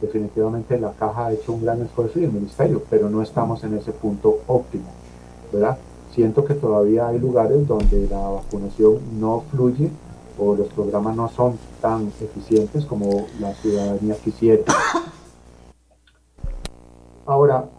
Definitivamente 0.00 0.80
la 0.80 0.92
caja 0.92 1.26
ha 1.26 1.32
hecho 1.34 1.52
un 1.52 1.62
gran 1.62 1.82
esfuerzo 1.82 2.18
y 2.20 2.24
el 2.24 2.32
ministerio, 2.32 2.82
pero 2.88 3.10
no 3.10 3.20
estamos 3.20 3.62
en 3.62 3.74
ese 3.74 3.92
punto 3.92 4.38
óptimo, 4.46 4.88
¿verdad? 5.52 5.76
Siento 6.14 6.42
que 6.42 6.54
todavía 6.54 7.08
hay 7.08 7.18
lugares 7.18 7.68
donde 7.68 8.08
la 8.10 8.30
vacunación 8.30 8.98
no 9.20 9.42
fluye 9.50 9.90
o 10.38 10.54
los 10.54 10.68
programas 10.68 11.14
no 11.16 11.28
son 11.28 11.58
tan 11.82 12.06
eficientes 12.18 12.86
como 12.86 13.26
la 13.38 13.52
ciudadanía 13.56 14.14
quisiera. 14.14 14.62
Ahora, 17.30 17.70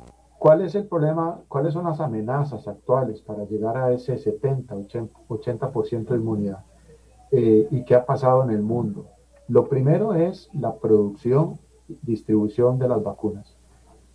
¿Cuál 0.42 0.64
es 0.64 0.74
el 0.74 0.88
problema? 0.88 1.40
¿Cuáles 1.48 1.74
son 1.74 1.86
las 1.86 2.00
amenazas 2.00 2.68
actuales 2.68 3.22
para 3.22 3.46
llegar 3.46 3.78
a 3.78 3.94
ese 3.94 4.18
70, 4.18 4.76
80%, 4.76 6.08
de 6.08 6.16
inmunidad? 6.16 6.66
Eh, 7.30 7.68
¿Y 7.70 7.86
qué 7.86 7.94
ha 7.94 8.08
pasado 8.08 8.42
en 8.44 8.50
el 8.50 8.64
mundo? 8.64 9.06
Lo 9.48 9.70
primero 9.70 10.16
es 10.16 10.50
la 10.52 10.74
producción, 10.74 11.60
distribución 12.02 12.80
de 12.80 12.88
las 12.88 13.04
vacunas. 13.04 13.56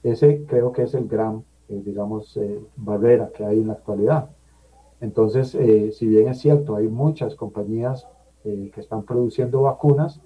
Ese 0.02 0.44
creo 0.46 0.72
que 0.72 0.82
es 0.82 0.94
el 0.94 1.06
gran, 1.06 1.44
eh, 1.68 1.80
digamos, 1.86 2.36
eh, 2.38 2.60
barrera 2.74 3.30
que 3.32 3.44
hay 3.44 3.60
en 3.60 3.68
la 3.68 3.74
actualidad. 3.74 4.30
Entonces, 5.00 5.50
si 5.96 6.08
bien 6.08 6.26
es 6.26 6.40
cierto, 6.40 6.74
hay 6.74 6.88
muchas 6.88 7.36
compañías 7.36 8.08
que 8.42 8.80
están 8.80 9.04
produciendo 9.04 9.62
vacunas, 9.62 10.20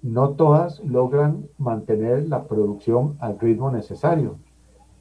no 0.00 0.30
todas 0.30 0.80
logran 0.82 1.46
mantener 1.58 2.26
la 2.26 2.44
producción 2.44 3.18
al 3.20 3.38
ritmo 3.38 3.70
necesario 3.70 4.38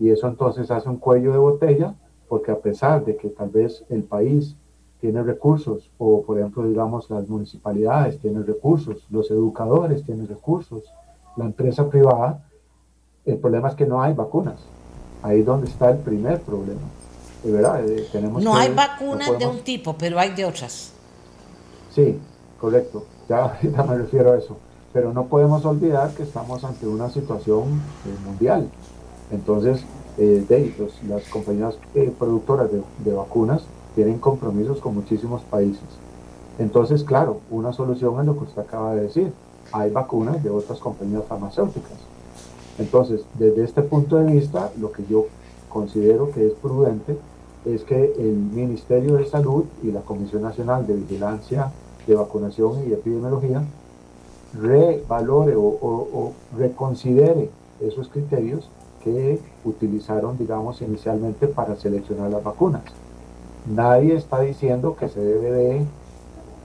y 0.02 0.10
eso 0.10 0.28
entonces 0.28 0.72
hace 0.72 0.90
un 0.90 0.98
cuello 0.98 1.32
de 1.32 1.38
botella 1.38 1.94
porque 2.28 2.52
a 2.52 2.58
pesar 2.58 3.06
de 3.06 3.16
que 3.16 3.30
tal 3.30 3.50
vez 3.50 3.86
el 3.90 4.04
país 4.04 4.56
tiene 5.00 5.22
recursos 5.22 5.92
o 6.00 6.24
por 6.24 6.40
ejemplo 6.40 6.68
digamos 6.68 7.08
las 7.12 7.30
municipalidades 7.30 8.20
tienen 8.20 8.48
recursos, 8.48 9.06
los 9.12 9.30
educadores 9.30 10.04
tienen 10.04 10.28
recursos, 10.28 10.84
la 11.38 11.46
empresa 11.46 11.88
privada, 11.88 12.44
el 13.26 13.38
problema 13.38 13.70
es 13.70 13.76
que 13.76 13.86
no 13.86 14.02
hay 14.02 14.14
vacunas. 14.14 14.60
Ahí 15.22 15.42
es 15.42 15.46
donde 15.46 15.70
está 15.70 15.92
el 15.92 16.00
primer 16.00 16.42
problema. 16.42 16.82
De 17.44 17.52
verdad, 17.52 17.88
eh, 17.88 18.08
tenemos 18.12 18.44
no 18.44 18.56
hay 18.56 18.74
vacunas 18.74 19.38
de 19.38 19.46
un 19.46 19.60
tipo, 19.60 19.96
pero 19.96 20.20
hay 20.20 20.34
de 20.34 20.46
otras. 20.46 20.94
Sí, 21.92 22.18
correcto. 22.60 23.06
Ya, 23.30 23.60
ya 23.62 23.84
me 23.84 24.00
refiero 24.00 24.32
a 24.32 24.38
eso. 24.38 24.58
Pero 24.94 25.14
no 25.14 25.28
podemos 25.28 25.64
olvidar 25.64 26.10
que 26.16 26.24
estamos 26.24 26.64
ante 26.64 26.88
una 26.88 27.10
situación 27.10 27.82
eh, 28.06 28.26
mundial 28.26 28.68
entonces, 29.32 29.84
eh, 30.18 30.46
las 31.08 31.24
compañías 31.30 31.78
eh, 31.96 32.14
productoras 32.18 32.70
de, 32.72 33.14
vacunas 33.14 33.64
tienen 33.96 34.20
compromisos 34.20 34.80
con 34.80 34.96
muchísimos 34.96 35.42
países. 35.44 35.84
Entonces, 36.60 37.04
claro, 37.04 37.40
una 37.50 37.74
solución 37.74 38.20
es 38.20 38.26
lo 38.26 38.38
que 38.38 38.44
usted 38.44 38.62
acaba 38.62 38.94
de 38.94 39.04
decir. 39.04 39.32
Hay 39.72 39.90
vacunas 39.90 40.44
de 40.44 40.50
otras 40.50 40.80
compañías 40.80 41.24
farmacéuticas. 41.28 41.98
Entonces, 42.78 43.22
desde 43.40 43.64
este 43.64 43.82
punto 43.82 44.18
de 44.18 44.34
vista, 44.34 44.72
lo 44.80 44.92
que 44.92 45.06
yo 45.10 45.28
considero 45.70 46.32
que 46.32 46.48
es 46.48 46.54
prudente 46.54 47.18
es 47.66 47.84
que 47.84 48.14
el 48.18 48.36
Ministerio 48.36 49.16
de 49.16 49.26
Salud 49.26 49.66
y 49.84 49.92
la 49.92 50.02
Comisión 50.02 50.42
Nacional 50.42 50.86
de 50.88 50.96
Vigilancia 50.96 51.72
de 52.06 52.16
Vacunación 52.16 52.88
y 52.88 52.94
Epidemiología 52.94 53.64
revalore 54.54 55.54
o 55.56 56.34
reconsidere 56.58 57.50
esos 57.80 58.10
criterios 58.10 58.70
que 59.04 59.40
utilizaron, 59.66 60.38
digamos, 60.38 60.82
inicialmente 60.82 61.48
para 61.48 61.76
seleccionar 61.76 62.32
las 62.32 62.44
vacunas. 62.44 62.82
Nadie 63.68 64.16
está 64.16 64.40
diciendo 64.42 64.96
que 64.96 65.10
se 65.10 65.20
debe 65.20 65.52
de 65.52 65.86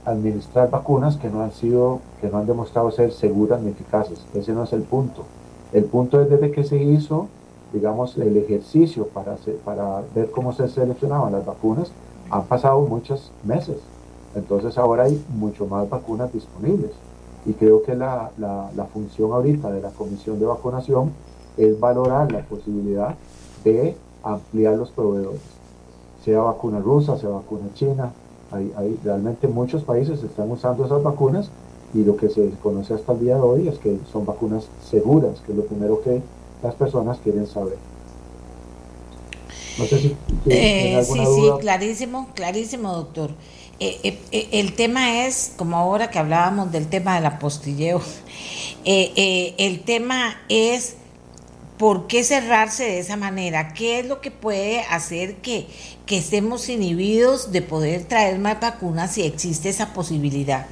administrar 0.05 0.69
vacunas 0.69 1.17
que 1.17 1.29
no 1.29 1.41
han 1.41 1.51
sido, 1.51 1.99
que 2.21 2.29
no 2.29 2.37
han 2.37 2.47
demostrado 2.47 2.89
ser 2.91 3.11
seguras 3.11 3.61
ni 3.61 3.71
eficaces. 3.71 4.25
Ese 4.33 4.53
no 4.53 4.63
es 4.63 4.73
el 4.73 4.83
punto. 4.83 5.23
El 5.73 5.83
punto 5.83 6.21
es 6.21 6.29
desde 6.29 6.51
que 6.51 6.63
se 6.63 6.81
hizo, 6.81 7.27
digamos, 7.73 8.17
el 8.17 8.37
ejercicio 8.37 9.07
para, 9.07 9.35
para 9.65 10.01
ver 10.15 10.31
cómo 10.31 10.53
se 10.53 10.69
seleccionaban 10.69 11.33
las 11.33 11.45
vacunas, 11.45 11.91
han 12.29 12.45
pasado 12.45 12.81
muchos 12.81 13.31
meses. 13.43 13.77
Entonces 14.35 14.77
ahora 14.77 15.03
hay 15.03 15.23
mucho 15.35 15.65
más 15.65 15.89
vacunas 15.89 16.31
disponibles. 16.31 16.91
Y 17.45 17.53
creo 17.53 17.83
que 17.83 17.95
la, 17.95 18.31
la, 18.37 18.71
la 18.75 18.85
función 18.85 19.31
ahorita 19.31 19.71
de 19.71 19.81
la 19.81 19.89
Comisión 19.89 20.39
de 20.39 20.45
Vacunación 20.45 21.11
es 21.57 21.79
valorar 21.79 22.31
la 22.31 22.41
posibilidad 22.41 23.15
de 23.63 23.95
ampliar 24.23 24.77
los 24.77 24.91
proveedores, 24.91 25.41
sea 26.23 26.41
vacuna 26.41 26.79
rusa, 26.79 27.17
sea 27.17 27.29
vacuna 27.29 27.67
china. 27.73 28.11
Hay, 28.51 28.71
hay, 28.77 28.97
realmente 29.03 29.47
muchos 29.47 29.83
países 29.83 30.23
están 30.23 30.49
usando 30.51 30.85
esas 30.85 31.03
vacunas 31.03 31.49
y 31.93 32.03
lo 32.03 32.15
que 32.15 32.29
se 32.29 32.49
conoce 32.63 32.93
hasta 32.93 33.13
el 33.13 33.19
día 33.19 33.35
de 33.35 33.41
hoy 33.41 33.67
es 33.67 33.77
que 33.79 33.97
son 34.11 34.25
vacunas 34.25 34.67
seguras, 34.89 35.39
que 35.45 35.51
es 35.51 35.57
lo 35.57 35.65
primero 35.65 36.01
que 36.01 36.21
las 36.63 36.75
personas 36.75 37.17
quieren 37.23 37.47
saber. 37.47 37.77
No 39.77 39.85
sé 39.85 39.99
si, 39.99 40.15
eh, 40.47 41.03
sí, 41.05 41.19
sí, 41.19 41.49
clarísimo, 41.59 42.29
clarísimo, 42.33 42.93
doctor. 42.93 43.31
Eh, 43.79 44.17
eh, 44.31 44.49
el 44.53 44.73
tema 44.73 45.25
es, 45.25 45.53
como 45.55 45.77
ahora 45.77 46.09
que 46.09 46.17
hablábamos 46.17 46.71
del 46.71 46.87
tema 46.87 47.15
del 47.15 47.27
apostilleo, 47.27 48.01
el 48.85 49.83
tema 49.83 50.35
es 50.49 50.97
¿Por 51.77 52.07
qué 52.07 52.23
cerrarse 52.23 52.85
de 52.85 52.99
esa 52.99 53.17
manera? 53.17 53.71
¿Qué 53.73 53.99
es 53.99 54.07
lo 54.07 54.19
que 54.19 54.31
puede 54.31 54.81
hacer 54.81 55.35
que, 55.35 55.67
estemos 56.07 56.69
inhibidos 56.69 57.51
de 57.51 57.61
poder 57.61 58.05
traer 58.05 58.39
más 58.39 58.59
vacunas 58.59 59.11
si 59.11 59.21
existe 59.21 59.69
esa 59.69 59.93
posibilidad? 59.93 60.65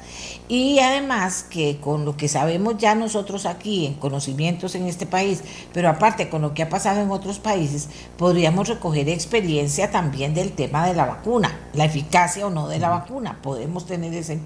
Y 0.48 0.80
además 0.80 1.44
que 1.48 1.78
con 1.78 2.04
lo 2.04 2.16
que 2.16 2.26
sabemos 2.26 2.78
ya 2.78 2.96
nosotros 2.96 3.46
aquí 3.46 3.86
en 3.86 3.94
conocimientos 3.94 4.74
en 4.74 4.86
este 4.86 5.06
país, 5.06 5.42
pero 5.72 5.88
aparte 5.88 6.28
con 6.28 6.42
lo 6.42 6.54
que 6.54 6.64
ha 6.64 6.68
pasado 6.68 7.00
en 7.00 7.12
otros 7.12 7.38
países, 7.38 7.88
podríamos 8.18 8.66
recoger 8.66 9.08
experiencia 9.08 9.92
también 9.92 10.34
del 10.34 10.50
tema 10.50 10.88
de 10.88 10.94
la 10.94 11.06
vacuna, 11.06 11.56
la 11.74 11.84
eficacia 11.84 12.48
o 12.48 12.50
no 12.50 12.66
de 12.66 12.80
la 12.80 12.88
vacuna. 12.88 13.38
Podemos 13.42 13.86
tener 13.86 14.12
ese, 14.12 14.40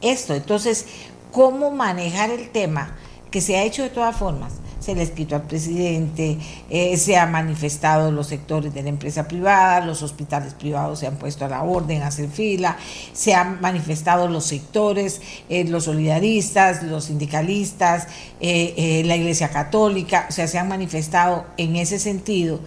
esto. 0.00 0.36
Entonces, 0.36 0.86
¿cómo 1.32 1.72
manejar 1.72 2.30
el 2.30 2.50
tema 2.50 2.96
que 3.32 3.40
se 3.40 3.56
ha 3.56 3.64
hecho 3.64 3.82
de 3.82 3.90
todas 3.90 4.16
formas? 4.16 4.52
Se 4.88 4.94
le 4.94 5.02
escrito 5.02 5.36
al 5.36 5.42
presidente, 5.42 6.38
eh, 6.70 6.96
se 6.96 7.18
han 7.18 7.30
manifestado 7.30 8.10
los 8.10 8.28
sectores 8.28 8.72
de 8.72 8.82
la 8.82 8.88
empresa 8.88 9.28
privada, 9.28 9.84
los 9.84 10.02
hospitales 10.02 10.54
privados 10.54 11.00
se 11.00 11.06
han 11.06 11.16
puesto 11.16 11.44
a 11.44 11.48
la 11.48 11.62
orden, 11.62 12.00
a 12.00 12.06
hacer 12.06 12.30
fila, 12.30 12.78
se 13.12 13.34
han 13.34 13.60
manifestado 13.60 14.28
los 14.28 14.46
sectores, 14.46 15.20
eh, 15.50 15.64
los 15.64 15.84
solidaristas, 15.84 16.82
los 16.84 17.04
sindicalistas, 17.04 18.08
eh, 18.40 19.02
la 19.04 19.16
Iglesia 19.16 19.50
Católica, 19.50 20.24
o 20.30 20.32
sea, 20.32 20.48
se 20.48 20.58
han 20.58 20.68
manifestado 20.68 21.44
en 21.58 21.76
ese 21.76 21.98
sentido. 21.98 22.60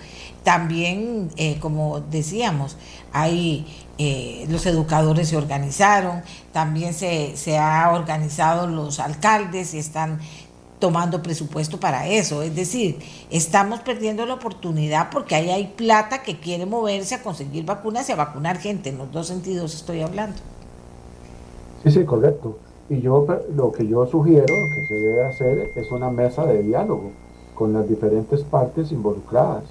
También, 0.43 1.29
como 1.59 2.01
decíamos, 2.01 2.77
hay 3.13 3.65
los 4.49 4.65
educadores 4.65 5.29
se 5.29 5.37
organizaron, 5.37 6.23
también 6.51 6.95
se, 6.95 7.37
se 7.37 7.59
ha 7.59 7.91
organizado 7.91 8.65
los 8.65 8.99
alcaldes 8.99 9.75
y 9.75 9.77
están 9.77 10.19
tomando 10.81 11.21
presupuesto 11.21 11.79
para 11.79 12.07
eso. 12.09 12.41
Es 12.41 12.53
decir, 12.53 12.99
estamos 13.29 13.79
perdiendo 13.79 14.25
la 14.25 14.33
oportunidad 14.33 15.09
porque 15.11 15.35
ahí 15.35 15.49
hay 15.49 15.67
plata 15.67 16.23
que 16.23 16.41
quiere 16.41 16.65
moverse 16.65 17.15
a 17.15 17.23
conseguir 17.23 17.63
vacunas 17.65 18.09
y 18.09 18.11
a 18.11 18.17
vacunar 18.17 18.57
gente. 18.57 18.89
En 18.89 18.97
los 18.97 19.09
dos 19.13 19.27
sentidos 19.27 19.73
estoy 19.73 20.01
hablando. 20.01 20.35
Sí, 21.83 21.91
sí, 21.91 22.03
correcto. 22.03 22.57
Y 22.89 22.99
yo 22.99 23.25
lo 23.55 23.71
que 23.71 23.87
yo 23.87 24.05
sugiero 24.07 24.47
que 24.47 24.87
se 24.87 24.95
debe 24.95 25.25
hacer 25.25 25.69
es 25.77 25.89
una 25.91 26.09
mesa 26.09 26.45
de 26.45 26.63
diálogo 26.63 27.11
con 27.55 27.71
las 27.71 27.87
diferentes 27.87 28.41
partes 28.41 28.91
involucradas. 28.91 29.63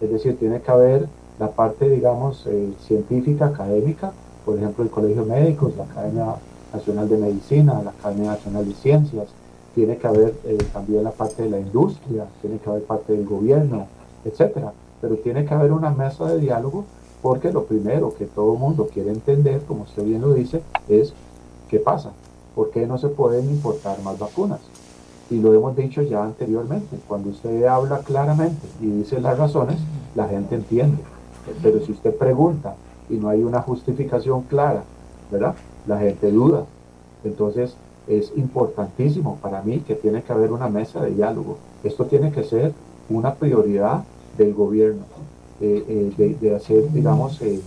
Es 0.00 0.10
decir, 0.10 0.36
tiene 0.38 0.60
que 0.60 0.70
haber 0.70 1.08
la 1.38 1.50
parte, 1.50 1.88
digamos, 1.88 2.46
eh, 2.46 2.72
científica, 2.86 3.46
académica, 3.46 4.12
por 4.44 4.56
ejemplo, 4.56 4.82
el 4.82 4.90
Colegio 4.90 5.24
Médicos, 5.24 5.76
la 5.76 5.84
Academia 5.84 6.36
Nacional 6.72 7.08
de 7.08 7.16
Medicina, 7.18 7.80
la 7.84 7.90
Academia 7.90 8.30
Nacional 8.32 8.66
de 8.66 8.74
Ciencias, 8.74 9.28
tiene 9.74 9.96
que 9.96 10.06
haber 10.06 10.34
eh, 10.44 10.58
también 10.72 11.04
la 11.04 11.10
parte 11.10 11.42
de 11.42 11.50
la 11.50 11.58
industria, 11.58 12.26
tiene 12.40 12.58
que 12.58 12.70
haber 12.70 12.84
parte 12.84 13.12
del 13.12 13.26
gobierno, 13.26 13.86
etcétera. 14.24 14.72
Pero 15.00 15.16
tiene 15.16 15.44
que 15.44 15.54
haber 15.54 15.72
una 15.72 15.90
mesa 15.90 16.26
de 16.26 16.38
diálogo 16.38 16.84
porque 17.20 17.52
lo 17.52 17.64
primero 17.64 18.14
que 18.14 18.26
todo 18.26 18.54
mundo 18.54 18.88
quiere 18.92 19.10
entender, 19.10 19.62
como 19.62 19.84
usted 19.84 20.04
bien 20.04 20.20
lo 20.20 20.34
dice, 20.34 20.62
es 20.88 21.14
qué 21.68 21.78
pasa, 21.78 22.12
por 22.54 22.70
qué 22.70 22.86
no 22.86 22.98
se 22.98 23.08
pueden 23.08 23.50
importar 23.50 24.00
más 24.02 24.18
vacunas. 24.18 24.60
Y 25.30 25.40
lo 25.40 25.54
hemos 25.54 25.74
dicho 25.74 26.02
ya 26.02 26.22
anteriormente, 26.22 26.98
cuando 27.08 27.30
usted 27.30 27.64
habla 27.64 28.00
claramente 28.00 28.66
y 28.80 28.86
dice 28.86 29.20
las 29.20 29.38
razones, 29.38 29.78
la 30.14 30.28
gente 30.28 30.54
entiende. 30.54 31.02
Pero 31.62 31.84
si 31.84 31.92
usted 31.92 32.14
pregunta 32.14 32.76
y 33.08 33.14
no 33.14 33.28
hay 33.28 33.42
una 33.42 33.62
justificación 33.62 34.42
clara, 34.42 34.84
¿verdad? 35.30 35.54
La 35.86 35.98
gente 35.98 36.30
duda. 36.30 36.66
Entonces, 37.24 37.74
es 38.06 38.32
importantísimo 38.36 39.38
para 39.40 39.62
mí 39.62 39.80
que 39.80 39.94
tiene 39.94 40.22
que 40.22 40.32
haber 40.32 40.52
una 40.52 40.68
mesa 40.68 41.02
de 41.02 41.12
diálogo. 41.12 41.58
Esto 41.82 42.04
tiene 42.04 42.30
que 42.30 42.44
ser 42.44 42.72
una 43.08 43.34
prioridad 43.34 44.04
del 44.36 44.54
gobierno, 44.54 45.04
eh, 45.60 46.12
eh, 46.18 46.36
de, 46.40 46.54
hacer, 46.54 46.90
digamos, 46.92 47.40
eh, 47.42 47.60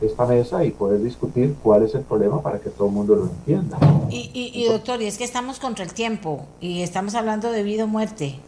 esta 0.00 0.26
mesa 0.26 0.64
y 0.64 0.70
poder 0.70 1.02
discutir 1.02 1.54
cuál 1.62 1.82
es 1.82 1.94
el 1.94 2.02
problema 2.02 2.42
para 2.42 2.58
que 2.58 2.70
todo 2.70 2.88
el 2.88 2.94
mundo 2.94 3.14
lo 3.14 3.24
entienda. 3.24 3.78
Y, 4.10 4.30
y, 4.54 4.68
doctor, 4.68 5.00
y 5.02 5.06
es 5.06 5.18
que 5.18 5.24
estamos 5.24 5.58
contra 5.58 5.84
el 5.84 5.92
tiempo 5.92 6.44
y 6.60 6.82
estamos 6.82 7.14
hablando 7.14 7.50
de 7.50 7.62
vida 7.62 7.84
o 7.84 7.86
muerte. 7.86 8.38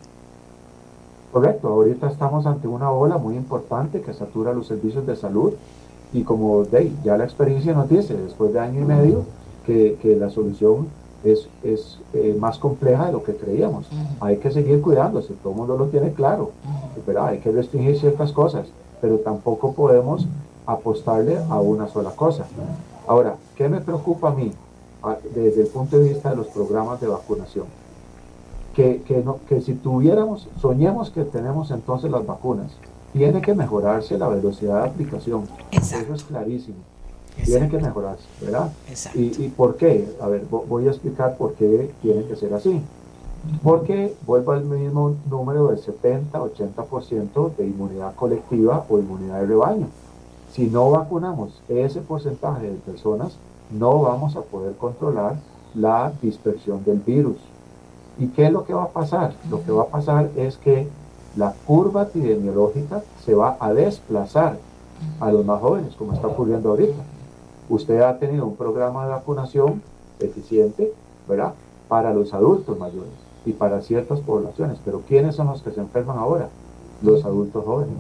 Correcto, 1.33 1.69
ahorita 1.69 2.09
estamos 2.09 2.47
ante 2.47 2.69
una 2.69 2.91
ola 2.91 3.19
muy 3.19 3.37
importante 3.37 4.01
que 4.01 4.15
satura 4.15 4.53
los 4.53 4.67
servicios 4.67 5.07
de 5.07 5.15
salud 5.15 5.53
y 6.13 6.23
como 6.23 6.65
de, 6.65 6.91
ya 7.05 7.19
la 7.19 7.25
experiencia 7.25 7.75
nos 7.75 7.89
dice, 7.89 8.15
después 8.15 8.53
de 8.53 8.61
año 8.61 8.81
y 8.81 8.85
medio, 8.85 9.25
que, 9.67 9.99
que 10.01 10.17
la 10.17 10.31
solución 10.31 10.89
es, 11.25 11.49
es 11.63 11.99
eh, 12.15 12.37
más 12.39 12.59
compleja 12.59 13.07
de 13.07 13.13
lo 13.13 13.23
que 13.23 13.35
creíamos. 13.35 13.87
Hay 14.21 14.39
que 14.39 14.51
seguir 14.51 14.81
cuidándose, 14.81 15.35
todo 15.43 15.53
el 15.53 15.59
mundo 15.59 15.77
lo 15.77 15.87
tiene 15.87 16.13
claro, 16.13 16.53
pero 17.07 17.25
hay 17.25 17.39
que 17.39 17.51
restringir 17.51 17.99
ciertas 17.99 18.33
cosas, 18.33 18.67
pero 19.01 19.19
tampoco 19.19 19.73
podemos 19.73 20.27
apostarle 20.67 21.39
a 21.49 21.61
una 21.61 21.89
sola 21.89 22.11
cosa. 22.11 22.47
Ahora, 23.07 23.37
¿qué 23.57 23.69
me 23.69 23.81
preocupa 23.81 24.29
a 24.29 24.35
mí 24.35 24.53
ah, 25.03 25.17
desde 25.35 25.63
el 25.63 25.69
punto 25.69 25.99
de 25.99 26.11
vista 26.11 26.31
de 26.31 26.37
los 26.37 26.47
programas 26.49 27.01
de 27.01 27.09
vacunación? 27.09 27.67
Que, 28.75 29.03
que, 29.03 29.23
no, 29.25 29.39
que 29.49 29.61
si 29.61 29.75
tuviéramos, 29.75 30.47
soñemos 30.61 31.11
que 31.11 31.25
tenemos 31.25 31.71
entonces 31.73 32.11
las 32.11 32.25
vacunas, 32.25 32.71
tiene 33.13 33.41
que 33.41 33.55
mejorarse 33.55 34.17
la 34.19 34.29
velocidad 34.29 34.83
de 34.83 34.89
aplicación. 34.91 35.49
Eso 35.73 36.15
es 36.15 36.23
clarísimo 36.23 36.77
tiene 37.45 37.69
que 37.69 37.79
mejorarse, 37.79 38.25
¿verdad? 38.41 38.73
¿Y, 39.15 39.45
¿Y, 39.45 39.49
por 39.49 39.77
qué? 39.77 40.09
A 40.21 40.29
ver, 40.29 40.45
voy 40.51 40.87
a 40.87 40.91
explicar 40.91 41.37
por 41.37 41.55
qué 41.55 41.91
tiene 42.03 42.25
que 42.25 42.37
ser 42.37 42.53
así. 42.55 42.83
Porque 43.63 44.15
vuelvo 44.27 44.53
al 44.53 44.65
mismo 44.65 45.15
número 45.31 45.69
del 45.69 45.81
70-80% 45.81 47.57
de 47.57 47.67
inmunidad 47.67 48.15
colectiva 48.15 48.85
o 48.89 48.99
inmunidad 48.99 49.41
de 49.41 49.47
rebaño. 49.47 49.87
Si 50.53 50.67
no 50.67 50.91
vacunamos 50.91 51.63
ese 51.69 52.01
porcentaje 52.01 52.69
de 52.69 52.77
personas, 52.77 53.37
no 53.71 54.03
vamos 54.03 54.37
a 54.37 54.43
poder 54.43 54.75
controlar 54.77 55.37
la 55.75 56.13
dispersión 56.21 56.85
del 56.85 56.99
virus. 56.99 57.37
¿Y 58.19 58.29
qué 58.29 58.47
es 58.47 58.53
lo 58.53 58.65
que 58.65 58.75
va 58.75 58.85
a 58.85 58.89
pasar? 58.89 59.35
Lo 59.51 59.63
que 59.63 59.71
va 59.71 59.85
a 59.85 59.89
pasar 59.89 60.31
es 60.37 60.57
que 60.57 60.89
la 61.37 61.55
curva 61.67 62.03
epidemiológica 62.03 63.03
se 63.25 63.35
va 63.35 63.57
a 63.61 63.73
desplazar 63.73 64.59
a 65.21 65.31
los 65.31 65.45
más 65.45 65.61
jóvenes, 65.61 65.95
como 65.95 66.15
está 66.15 66.27
ocurriendo 66.27 66.71
ahorita 66.71 67.03
usted 67.69 68.01
ha 68.01 68.19
tenido 68.19 68.47
un 68.47 68.57
programa 68.57 69.05
de 69.05 69.11
vacunación 69.11 69.83
eficiente, 70.21 70.93
¿verdad? 71.29 71.55
Para 71.89 72.13
los 72.13 72.35
adultos 72.35 72.79
mayores 72.79 73.11
y 73.45 73.53
para 73.53 73.81
ciertas 73.81 74.21
poblaciones. 74.21 74.79
Pero 74.85 75.03
¿quiénes 75.07 75.37
son 75.37 75.49
los 75.49 75.63
que 75.63 75.71
se 75.71 75.81
enferman 75.81 76.19
ahora? 76.19 76.49
Los 77.03 77.25
adultos 77.25 77.65
jóvenes. 77.65 77.97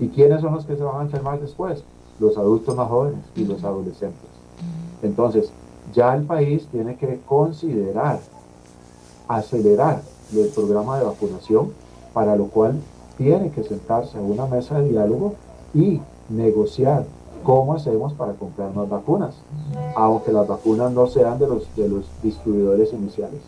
¿Y 0.00 0.08
quiénes 0.08 0.40
son 0.40 0.54
los 0.54 0.64
que 0.64 0.76
se 0.76 0.82
van 0.82 1.00
a 1.00 1.02
enfermar 1.02 1.40
después? 1.40 1.82
Los 2.20 2.36
adultos 2.36 2.74
más 2.76 2.88
jóvenes 2.88 3.20
y 3.36 3.44
los 3.44 3.62
adolescentes. 3.64 4.28
Entonces, 5.02 5.52
ya 5.94 6.14
el 6.14 6.24
país 6.24 6.66
tiene 6.70 6.96
que 6.96 7.20
considerar 7.26 8.20
acelerar 9.28 10.02
el 10.34 10.48
programa 10.48 10.98
de 10.98 11.04
vacunación, 11.04 11.72
para 12.12 12.36
lo 12.36 12.46
cual 12.46 12.80
tiene 13.16 13.50
que 13.50 13.64
sentarse 13.64 14.18
en 14.18 14.30
una 14.30 14.46
mesa 14.46 14.80
de 14.80 14.90
diálogo 14.90 15.34
y 15.74 16.00
negociar 16.28 17.04
¿Cómo 17.42 17.74
hacemos 17.74 18.12
para 18.14 18.32
comprar 18.34 18.74
más 18.74 18.88
vacunas? 18.88 19.34
Aunque 19.94 20.32
las 20.32 20.46
vacunas 20.46 20.92
no 20.92 21.06
sean 21.06 21.38
de 21.38 21.46
los, 21.46 21.74
de 21.76 21.88
los 21.88 22.04
distribuidores 22.22 22.92
iniciales. 22.92 23.40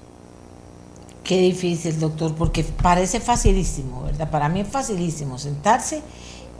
Qué 1.24 1.38
difícil, 1.38 2.00
doctor, 2.00 2.34
porque 2.34 2.64
parece 2.64 3.20
facilísimo, 3.20 4.02
¿verdad? 4.02 4.30
Para 4.30 4.48
mí 4.48 4.60
es 4.60 4.68
facilísimo 4.68 5.38
sentarse 5.38 6.02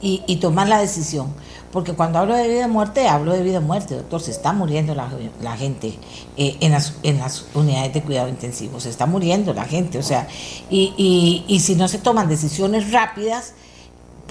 y, 0.00 0.36
tomar 0.36 0.68
la 0.68 0.78
decisión. 0.78 1.28
Porque 1.72 1.92
cuando 1.92 2.18
hablo 2.18 2.34
de 2.34 2.48
vida 2.48 2.64
y 2.64 2.68
muerte, 2.68 3.08
hablo 3.08 3.32
de 3.32 3.42
vida 3.42 3.58
y 3.58 3.64
muerte, 3.64 3.94
doctor. 3.96 4.20
Se 4.20 4.30
está 4.30 4.52
muriendo 4.52 4.94
la, 4.94 5.08
gente 5.56 5.98
eh, 6.36 6.56
en, 6.60 6.72
las, 6.72 6.94
en 7.02 7.18
las 7.18 7.46
unidades 7.54 7.94
de 7.94 8.02
cuidado 8.02 8.28
intensivo. 8.28 8.80
Se 8.80 8.90
está 8.90 9.06
muriendo 9.06 9.52
la 9.54 9.64
gente. 9.64 9.98
O 9.98 10.02
sea, 10.02 10.26
y, 10.70 10.94
y, 10.96 11.44
y 11.52 11.60
si 11.60 11.74
no 11.74 11.86
se 11.88 11.98
toman 11.98 12.28
decisiones 12.28 12.92
rápidas, 12.92 13.54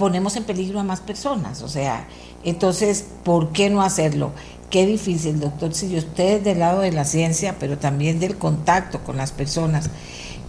ponemos 0.00 0.34
en 0.36 0.44
peligro 0.44 0.80
a 0.80 0.82
más 0.82 1.02
personas. 1.02 1.60
O 1.60 1.68
sea, 1.68 2.06
entonces, 2.42 3.04
¿por 3.22 3.52
qué 3.52 3.68
no 3.68 3.82
hacerlo? 3.82 4.32
Qué 4.70 4.86
difícil, 4.86 5.38
doctor, 5.38 5.74
si 5.74 5.94
usted 5.94 6.40
del 6.40 6.60
lado 6.60 6.80
de 6.80 6.90
la 6.90 7.04
ciencia, 7.04 7.56
pero 7.60 7.76
también 7.76 8.18
del 8.18 8.38
contacto 8.38 9.04
con 9.04 9.18
las 9.18 9.30
personas, 9.30 9.90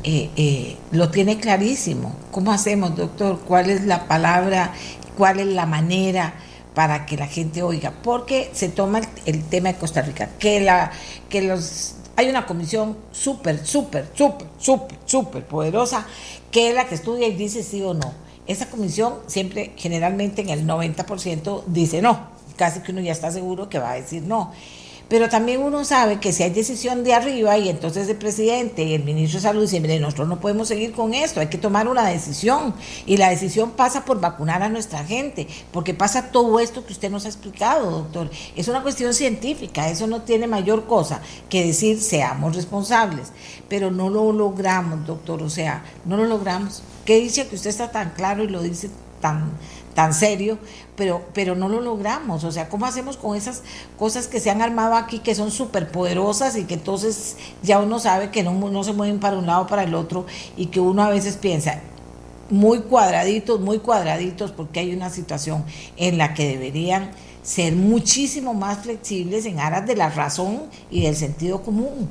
eh, 0.06 0.30
eh, 0.38 0.78
lo 0.92 1.10
tiene 1.10 1.38
clarísimo. 1.38 2.16
¿Cómo 2.32 2.54
hacemos, 2.54 2.96
doctor? 2.96 3.42
¿Cuál 3.46 3.70
es 3.70 3.84
la 3.84 4.08
palabra? 4.08 4.72
¿Cuál 5.18 5.42
es 5.42 5.48
la 5.48 5.66
manera? 5.66 6.34
para 6.74 7.06
que 7.06 7.18
la 7.18 7.28
gente 7.28 7.64
oiga, 7.64 7.92
porque 8.02 8.50
se 8.54 8.70
toma 8.70 9.02
el, 9.26 9.44
tema 9.44 9.74
de 9.74 9.78
Costa 9.78 10.02
Rica, 10.02 10.30
que 10.40 10.62
la 10.62 10.90
que 11.28 11.42
los 11.42 11.96
hay 12.16 12.30
una 12.30 12.46
comisión 12.46 12.96
súper, 13.12 13.68
súper, 13.68 14.08
súper, 14.14 14.48
súper, 14.58 14.98
súper 15.04 15.46
poderosa, 15.46 16.08
que 16.50 16.70
es 16.70 16.76
la 16.76 16.88
que 16.88 16.96
estudia 16.96 17.28
y 17.28 17.36
dice 17.36 17.62
sí 17.62 17.82
o 17.82 17.94
no 17.94 18.14
esa 18.48 18.70
comisión 18.70 19.16
siempre, 19.28 19.74
generalmente 19.76 20.42
en 20.42 20.50
el 20.50 20.66
90% 20.66 21.64
dice 21.68 22.02
no, 22.02 22.28
casi 22.56 22.82
que 22.82 22.92
uno 22.92 23.02
ya 23.02 23.12
está 23.12 23.32
seguro 23.32 23.70
que 23.70 23.80
va 23.80 23.92
a 23.92 23.96
decir 23.96 24.24
no. 24.24 24.52
Pero 25.12 25.28
también 25.28 25.62
uno 25.62 25.84
sabe 25.84 26.22
que 26.22 26.32
si 26.32 26.42
hay 26.44 26.52
decisión 26.52 27.04
de 27.04 27.14
arriba 27.14 27.58
y 27.58 27.68
entonces 27.68 28.08
el 28.08 28.16
presidente 28.16 28.84
y 28.84 28.94
el 28.94 29.04
ministro 29.04 29.40
de 29.40 29.44
Salud 29.44 29.62
dicen, 29.64 29.82
mire, 29.82 30.00
nosotros 30.00 30.30
no 30.30 30.40
podemos 30.40 30.70
seguir 30.70 30.94
con 30.94 31.14
esto, 31.14 31.42
hay 31.42 31.48
que 31.48 31.58
tomar 31.58 31.90
una 31.90 32.06
decisión. 32.06 32.74
Y 33.06 33.18
la 33.18 33.30
decisión 33.30 33.72
pasa 33.72 34.06
por 34.06 34.22
vacunar 34.22 34.64
a 34.64 34.70
nuestra 34.70 35.04
gente, 35.04 35.50
porque 35.74 35.94
pasa 35.94 36.32
todo 36.32 36.62
esto 36.62 36.86
que 36.86 36.94
usted 36.94 37.12
nos 37.12 37.26
ha 37.26 37.28
explicado, 37.28 37.92
doctor. 37.92 38.32
Es 38.56 38.70
una 38.70 38.84
cuestión 38.84 39.14
científica, 39.14 39.90
eso 39.90 40.08
no 40.08 40.22
tiene 40.22 40.48
mayor 40.48 40.86
cosa 40.86 41.20
que 41.50 41.66
decir 41.66 42.00
seamos 42.00 42.56
responsables. 42.56 43.34
Pero 43.68 43.92
no 43.92 44.10
lo 44.10 44.32
logramos, 44.32 45.06
doctor, 45.06 45.44
o 45.44 45.50
sea, 45.50 45.84
no 46.06 46.16
lo 46.16 46.24
logramos. 46.24 46.84
¿Qué 47.12 47.20
dice 47.20 47.46
que 47.46 47.56
usted 47.56 47.72
está 47.72 47.92
tan 47.92 48.12
claro 48.12 48.42
y 48.42 48.48
lo 48.48 48.62
dice 48.62 48.90
tan, 49.20 49.52
tan 49.94 50.14
serio? 50.14 50.58
Pero, 50.96 51.22
pero 51.34 51.56
no 51.56 51.68
lo 51.68 51.82
logramos. 51.82 52.46
O 52.46 52.54
sea, 52.54 52.70
¿cómo 52.70 52.86
hacemos 52.86 53.18
con 53.18 53.36
esas 53.36 53.64
cosas 54.00 54.30
que 54.30 54.40
se 54.40 54.50
han 54.50 54.62
armado 54.62 54.96
aquí 54.96 55.20
que 55.20 55.36
son 55.36 55.52
súper 55.52 55.92
poderosas 55.92 56.56
y 56.56 56.64
que 56.64 56.76
entonces 56.76 57.36
ya 57.64 57.80
uno 57.80 58.00
sabe 58.00 58.30
que 58.30 58.44
no, 58.44 58.54
no 58.54 58.84
se 58.86 58.94
mueven 58.94 59.20
para 59.20 59.38
un 59.38 59.46
lado 59.46 59.64
o 59.64 59.68
para 59.68 59.84
el 59.84 59.94
otro 59.94 60.26
y 60.56 60.68
que 60.68 60.80
uno 60.80 61.04
a 61.04 61.10
veces 61.10 61.36
piensa, 61.36 61.82
muy 62.50 62.80
cuadraditos, 62.80 63.60
muy 63.60 63.80
cuadraditos, 63.80 64.54
porque 64.54 64.80
hay 64.80 64.96
una 64.96 65.10
situación 65.10 65.66
en 65.98 66.18
la 66.18 66.34
que 66.34 66.48
deberían 66.48 67.12
ser 67.44 67.76
muchísimo 67.76 68.54
más 68.54 68.84
flexibles 68.84 69.46
en 69.46 69.60
aras 69.60 69.86
de 69.86 69.98
la 69.98 70.08
razón 70.12 70.62
y 70.90 71.02
del 71.02 71.18
sentido 71.18 71.62
común. 71.62 72.08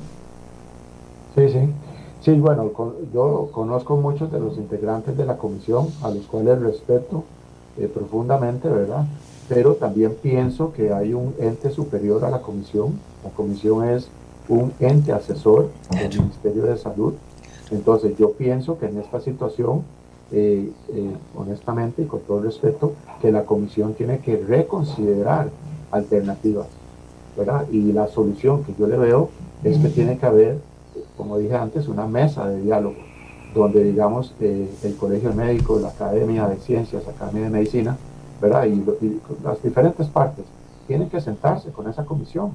Sí, 1.33 1.49
sí. 1.49 1.90
Sí, 2.21 2.33
bueno, 2.33 2.71
yo 3.11 3.49
conozco 3.51 3.97
muchos 3.97 4.31
de 4.31 4.39
los 4.39 4.55
integrantes 4.57 5.17
de 5.17 5.25
la 5.25 5.37
comisión, 5.37 5.87
a 6.03 6.11
los 6.11 6.25
cuales 6.27 6.61
respeto 6.61 7.23
eh, 7.79 7.87
profundamente, 7.91 8.69
¿verdad? 8.69 9.05
Pero 9.49 9.73
también 9.73 10.15
pienso 10.21 10.71
que 10.71 10.93
hay 10.93 11.15
un 11.15 11.33
ente 11.39 11.71
superior 11.71 12.23
a 12.23 12.29
la 12.29 12.43
comisión. 12.43 12.99
La 13.23 13.31
comisión 13.31 13.89
es 13.89 14.07
un 14.47 14.71
ente 14.79 15.11
asesor 15.11 15.71
del 15.89 16.19
Ministerio 16.19 16.63
de 16.63 16.77
Salud. 16.77 17.13
Entonces 17.71 18.15
yo 18.19 18.33
pienso 18.33 18.77
que 18.77 18.85
en 18.85 18.99
esta 18.99 19.19
situación, 19.19 19.81
eh, 20.31 20.71
eh, 20.89 21.15
honestamente 21.35 22.03
y 22.03 22.05
con 22.05 22.19
todo 22.19 22.41
respeto, 22.41 22.93
que 23.19 23.31
la 23.31 23.45
comisión 23.45 23.95
tiene 23.95 24.19
que 24.19 24.37
reconsiderar 24.37 25.49
alternativas, 25.89 26.67
¿verdad? 27.35 27.65
Y 27.71 27.93
la 27.93 28.07
solución 28.07 28.63
que 28.63 28.75
yo 28.77 28.85
le 28.85 28.97
veo 28.97 29.29
es 29.63 29.79
que 29.79 29.89
tiene 29.89 30.19
que 30.19 30.25
haber 30.27 30.70
como 31.21 31.37
dije 31.37 31.53
antes, 31.55 31.87
una 31.87 32.07
mesa 32.07 32.47
de 32.47 32.63
diálogo 32.63 32.95
donde, 33.53 33.83
digamos, 33.83 34.33
eh, 34.39 34.67
el 34.81 34.95
Colegio 34.95 35.31
Médico, 35.33 35.77
la 35.79 35.89
Academia 35.89 36.47
de 36.47 36.55
Ciencias, 36.57 37.05
la 37.05 37.11
Academia 37.11 37.43
de 37.43 37.49
Medicina, 37.51 37.95
¿verdad? 38.41 38.65
Y, 38.65 38.83
las 39.43 39.61
diferentes 39.61 40.07
partes 40.07 40.45
tienen 40.87 41.09
que 41.09 41.21
sentarse 41.21 41.69
con 41.69 41.87
esa 41.87 42.05
comisión 42.05 42.53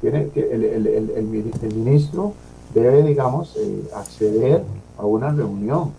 Tiene 0.00 0.30
el, 0.36 0.86
el, 0.86 1.74
ministro 1.74 2.32
debe, 2.72 3.02
digamos, 3.02 3.56
eh, 3.56 3.88
acceder 3.96 4.62
a 4.98 5.04
una 5.04 5.30
reunión, 5.30 5.90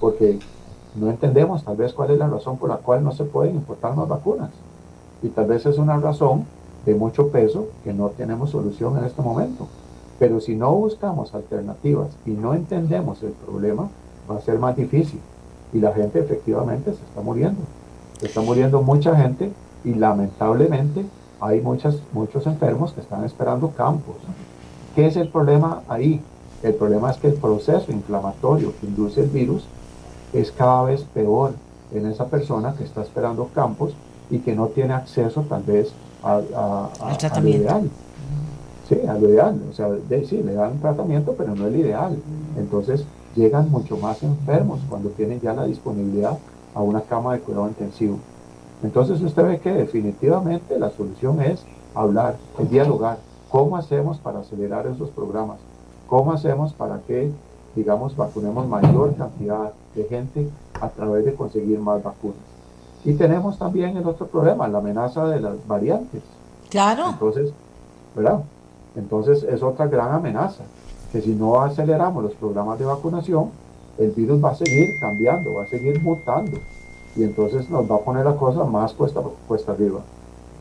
porque 0.00 0.38
no 0.96 1.08
entendemos 1.08 1.64
tal 1.64 1.76
vez 1.76 1.94
cuál 1.94 2.10
es 2.10 2.18
la 2.18 2.28
razón 2.28 2.58
por 2.58 2.68
la 2.68 2.76
cual 2.76 3.02
no 3.02 3.12
se 3.12 3.24
pueden 3.24 3.54
importar 3.54 3.96
más 3.96 4.06
vacunas. 4.06 4.50
Y 5.22 5.28
tal 5.28 5.46
vez 5.46 5.64
es 5.64 5.78
una 5.78 5.96
razón 5.96 6.44
de 6.84 6.94
mucho 6.94 7.28
peso 7.28 7.68
que 7.84 7.94
no 7.94 8.10
tenemos 8.10 8.50
solución 8.50 8.98
en 8.98 9.04
este 9.04 9.22
momento. 9.22 9.66
Pero 10.18 10.40
si 10.40 10.54
no 10.54 10.72
buscamos 10.74 11.34
alternativas 11.34 12.08
y 12.24 12.30
no 12.30 12.54
entendemos 12.54 13.22
el 13.22 13.32
problema, 13.32 13.88
va 14.30 14.36
a 14.36 14.40
ser 14.40 14.58
más 14.58 14.76
difícil. 14.76 15.20
Y 15.72 15.78
la 15.78 15.92
gente 15.92 16.20
efectivamente 16.20 16.92
se 16.92 17.02
está 17.02 17.20
muriendo. 17.20 17.60
Se 18.20 18.26
está 18.26 18.40
muriendo 18.40 18.82
mucha 18.82 19.16
gente 19.16 19.50
y 19.84 19.94
lamentablemente 19.94 21.04
hay 21.40 21.60
muchas, 21.60 21.98
muchos 22.12 22.46
enfermos 22.46 22.92
que 22.92 23.00
están 23.00 23.24
esperando 23.24 23.70
campos. 23.70 24.16
¿Qué 24.94 25.06
es 25.06 25.16
el 25.16 25.28
problema 25.28 25.82
ahí? 25.88 26.20
El 26.62 26.74
problema 26.74 27.10
es 27.10 27.16
que 27.18 27.28
el 27.28 27.34
proceso 27.34 27.92
inflamatorio 27.92 28.72
que 28.80 28.86
induce 28.86 29.20
el 29.20 29.28
virus 29.28 29.64
es 30.32 30.50
cada 30.52 30.84
vez 30.84 31.02
peor 31.02 31.52
en 31.92 32.06
esa 32.06 32.26
persona 32.26 32.74
que 32.74 32.84
está 32.84 33.02
esperando 33.02 33.48
campos 33.54 33.94
y 34.30 34.38
que 34.38 34.54
no 34.54 34.68
tiene 34.68 34.94
acceso 34.94 35.42
tal 35.48 35.62
vez 35.62 35.92
a, 36.22 36.36
a, 36.56 37.40
lo 37.40 37.48
ideal. 37.48 37.90
Sí, 38.88 38.98
a 39.08 39.14
lo 39.14 39.28
ideal. 39.28 39.60
O 39.70 39.72
sea, 39.72 39.88
de, 39.88 40.26
sí, 40.26 40.42
le 40.42 40.54
dan 40.54 40.72
un 40.72 40.80
tratamiento, 40.80 41.34
pero 41.36 41.54
no 41.54 41.66
el 41.66 41.76
ideal. 41.76 42.16
Entonces 42.56 43.04
llegan 43.34 43.70
mucho 43.70 43.96
más 43.96 44.22
enfermos 44.22 44.80
cuando 44.88 45.10
tienen 45.10 45.40
ya 45.40 45.52
la 45.54 45.64
disponibilidad 45.64 46.38
a 46.74 46.82
una 46.82 47.00
cama 47.00 47.34
de 47.34 47.40
cuidado 47.40 47.68
intensivo. 47.68 48.18
Entonces 48.82 49.20
usted 49.22 49.44
ve 49.44 49.60
que 49.60 49.72
definitivamente 49.72 50.78
la 50.78 50.90
solución 50.90 51.40
es 51.40 51.64
hablar, 51.94 52.36
es 52.58 52.70
dialogar. 52.70 53.18
¿Cómo 53.50 53.76
hacemos 53.76 54.18
para 54.18 54.40
acelerar 54.40 54.86
esos 54.86 55.10
programas? 55.10 55.58
¿Cómo 56.06 56.32
hacemos 56.32 56.72
para 56.72 56.98
que, 57.06 57.30
digamos, 57.74 58.16
vacunemos 58.16 58.66
mayor 58.68 59.14
cantidad 59.14 59.72
de 59.94 60.04
gente 60.04 60.48
a 60.80 60.88
través 60.88 61.24
de 61.24 61.34
conseguir 61.34 61.78
más 61.78 62.02
vacunas? 62.02 62.36
Y 63.04 63.14
tenemos 63.14 63.58
también 63.58 63.96
el 63.96 64.06
otro 64.06 64.26
problema, 64.26 64.66
la 64.68 64.78
amenaza 64.78 65.26
de 65.26 65.40
las 65.40 65.66
variantes. 65.66 66.22
Claro. 66.68 67.10
Entonces, 67.10 67.52
¿verdad? 68.14 68.42
Entonces 68.96 69.42
es 69.42 69.62
otra 69.62 69.86
gran 69.86 70.12
amenaza, 70.12 70.64
que 71.12 71.20
si 71.20 71.34
no 71.34 71.60
aceleramos 71.60 72.22
los 72.22 72.34
programas 72.34 72.78
de 72.78 72.84
vacunación, 72.84 73.50
el 73.98 74.10
virus 74.10 74.42
va 74.42 74.50
a 74.50 74.54
seguir 74.54 74.98
cambiando, 75.00 75.54
va 75.54 75.64
a 75.64 75.68
seguir 75.68 76.00
mutando. 76.02 76.58
Y 77.16 77.22
entonces 77.22 77.70
nos 77.70 77.88
va 77.90 77.96
a 77.96 78.00
poner 78.00 78.24
la 78.24 78.36
cosa 78.36 78.64
más 78.64 78.92
cuesta, 78.92 79.20
cuesta 79.46 79.72
arriba. 79.72 80.00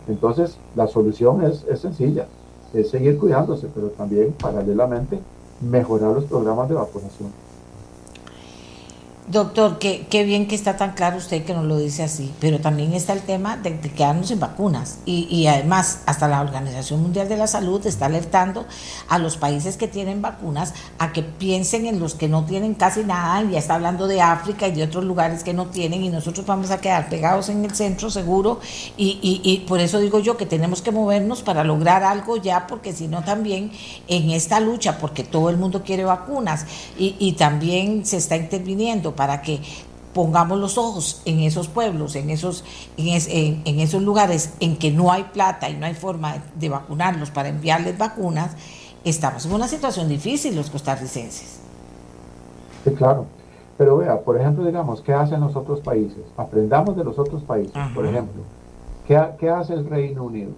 Entonces, 0.08 0.58
la 0.76 0.88
solución 0.88 1.44
es, 1.44 1.64
es 1.64 1.80
sencilla, 1.80 2.28
es 2.74 2.90
seguir 2.90 3.18
cuidándose, 3.18 3.68
pero 3.74 3.88
también 3.90 4.34
paralelamente 4.34 5.20
mejorar 5.62 6.14
los 6.14 6.26
programas 6.26 6.70
de 6.70 6.76
vacunación. 6.76 7.43
Doctor, 9.26 9.80
qué, 9.80 10.06
qué, 10.10 10.26
bien 10.26 10.50
que 10.50 10.56
está 10.56 10.76
tan 10.76 10.96
claro 10.96 11.16
usted 11.16 11.46
que 11.46 11.54
nos 11.54 11.64
lo 11.64 11.78
dice 11.78 12.04
así, 12.04 12.34
pero 12.42 12.60
también 12.60 12.92
está 12.92 13.14
el 13.14 13.22
tema 13.22 13.56
de, 13.56 13.80
quedarnos 13.80 14.28
sin 14.28 14.40
vacunas. 14.42 14.98
Y, 15.06 15.30
y, 15.34 15.48
además 15.48 16.02
hasta 16.06 16.28
la 16.28 16.42
Organización 16.42 17.02
Mundial 17.02 17.30
de 17.30 17.38
la 17.38 17.48
Salud 17.48 17.88
está 17.88 18.08
alertando 18.08 18.66
a 19.08 19.20
los 19.20 19.38
países 19.38 19.78
que 19.78 19.88
tienen 19.88 20.22
vacunas 20.22 20.74
a 21.00 21.14
que 21.14 21.24
piensen 21.24 21.86
en 21.86 22.02
los 22.02 22.16
que 22.16 22.28
no 22.28 22.44
tienen 22.44 22.74
casi 22.74 23.06
nada, 23.06 23.42
y 23.44 23.52
ya 23.52 23.60
está 23.60 23.76
hablando 23.76 24.08
de 24.08 24.20
África 24.20 24.68
y 24.68 24.74
de 24.74 24.84
otros 24.84 25.06
lugares 25.06 25.46
que 25.46 25.54
no 25.54 25.68
tienen 25.68 26.04
y 26.04 26.10
nosotros 26.10 26.46
vamos 26.46 26.72
a 26.72 26.82
quedar 26.82 27.08
pegados 27.08 27.48
en 27.48 27.64
el 27.64 27.74
centro 27.74 28.10
seguro. 28.10 28.60
Y, 28.98 29.20
y, 29.22 29.40
y 29.50 29.60
por 29.60 29.80
eso 29.80 30.00
digo 30.00 30.20
yo 30.20 30.36
que 30.36 30.46
tenemos 30.46 30.82
que 30.82 30.92
movernos 30.92 31.44
para 31.44 31.64
lograr 31.64 32.04
algo 32.04 32.36
ya, 32.36 32.68
porque 32.68 32.92
si 32.92 33.08
no 33.08 33.24
también 33.24 33.72
en 34.10 34.32
esta 34.32 34.60
lucha, 34.60 34.98
porque 34.98 35.24
todo 35.24 35.50
el 35.50 35.56
mundo 35.56 35.82
quiere 35.84 36.04
vacunas 36.04 36.66
y 36.98 37.32
también 37.34 38.06
se 38.06 38.18
está 38.18 38.36
interviniendo 38.36 39.13
para 39.16 39.42
que 39.42 39.62
pongamos 40.14 40.60
los 40.60 40.78
ojos 40.78 41.22
en 41.26 41.40
esos 41.40 41.68
pueblos, 41.68 42.16
en 42.16 42.30
esos, 42.30 42.64
en, 42.98 43.80
esos 43.80 44.02
lugares 44.02 44.54
en 44.60 44.78
que 44.78 44.92
no 44.92 45.12
hay 45.12 45.24
plata 45.24 45.70
y 45.70 45.76
no 45.76 45.86
hay 45.86 45.96
forma 45.96 46.36
de 46.56 46.70
vacunarlos 46.70 47.32
para 47.32 47.50
enviarles 47.50 47.98
vacunas, 47.98 48.56
estamos 49.04 49.46
en 49.46 49.54
una 49.54 49.68
situación 49.68 50.08
difícil 50.08 50.56
los 50.56 50.70
costarricenses. 50.70 51.60
Sí, 52.84 52.92
claro. 52.92 53.26
Pero 53.78 53.98
vea, 53.98 54.20
por 54.20 54.40
ejemplo, 54.40 54.64
digamos, 54.66 55.02
¿qué 55.02 55.14
hacen 55.14 55.42
los 55.42 55.56
otros 55.56 55.80
países? 55.80 56.24
Aprendamos 56.38 56.96
de 56.96 57.04
los 57.04 57.18
otros 57.18 57.42
países. 57.42 57.74
Por 57.96 58.06
ejemplo, 58.06 58.44
¿qué, 59.08 59.20
¿qué 59.40 59.50
hace 59.50 59.74
el 59.74 59.90
Reino 59.90 60.26
Unido? 60.26 60.52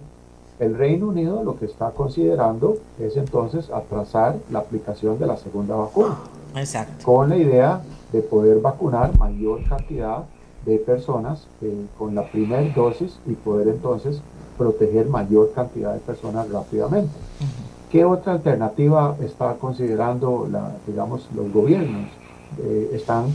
El 0.58 0.76
Reino 0.76 1.08
Unido 1.08 1.42
lo 1.42 1.58
que 1.58 1.64
está 1.64 1.90
considerando 1.90 2.76
es 2.98 3.16
entonces 3.16 3.70
atrasar 3.70 4.36
la 4.50 4.60
aplicación 4.60 5.18
de 5.18 5.26
la 5.26 5.36
segunda 5.36 5.76
vacuna. 5.76 6.16
Exacto. 6.54 7.04
Con 7.04 7.30
la 7.30 7.36
idea 7.36 7.80
de 8.16 8.22
poder 8.22 8.60
vacunar 8.60 9.16
mayor 9.18 9.62
cantidad 9.68 10.24
de 10.64 10.78
personas 10.78 11.46
eh, 11.62 11.86
con 11.98 12.14
la 12.14 12.24
primera 12.24 12.62
dosis 12.74 13.18
y 13.26 13.32
poder 13.32 13.68
entonces 13.68 14.20
proteger 14.58 15.06
mayor 15.06 15.52
cantidad 15.54 15.92
de 15.92 16.00
personas 16.00 16.50
rápidamente. 16.50 17.12
¿Qué 17.90 18.04
otra 18.04 18.32
alternativa 18.32 19.16
está 19.20 19.54
considerando, 19.54 20.48
la, 20.50 20.72
digamos, 20.86 21.28
los 21.36 21.52
gobiernos? 21.52 22.08
Eh, 22.58 22.90
están 22.94 23.26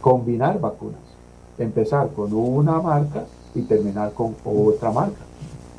combinar 0.00 0.60
vacunas, 0.60 1.00
empezar 1.58 2.08
con 2.08 2.32
una 2.32 2.80
marca 2.80 3.24
y 3.54 3.62
terminar 3.62 4.12
con 4.12 4.34
otra 4.44 4.90
marca. 4.90 5.22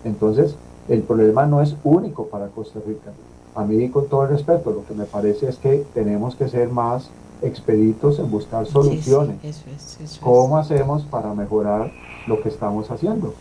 Entonces, 0.04 0.56
el 0.88 1.02
problema 1.02 1.46
no 1.46 1.62
es 1.62 1.76
único 1.84 2.28
para 2.28 2.48
Costa 2.48 2.80
Rica. 2.86 3.12
A 3.56 3.66
mí, 3.66 3.90
con 3.90 4.08
todo 4.08 4.24
el 4.24 4.30
respeto, 4.30 4.72
lo 4.72 4.86
que 4.86 4.94
me 4.94 5.06
parece 5.06 5.50
es 5.50 5.58
que 5.58 5.86
tenemos 5.94 6.36
que 6.36 6.48
ser 6.48 6.70
más 6.70 7.10
expeditos 7.42 8.20
en 8.20 8.30
buscar 8.30 8.66
soluciones. 8.66 9.38
¿Cómo 10.22 10.58
hacemos 10.58 11.04
para 11.04 11.34
mejorar 11.34 11.92
lo 12.28 12.42
que 12.42 12.50
estamos 12.50 12.90
haciendo? 12.92 13.34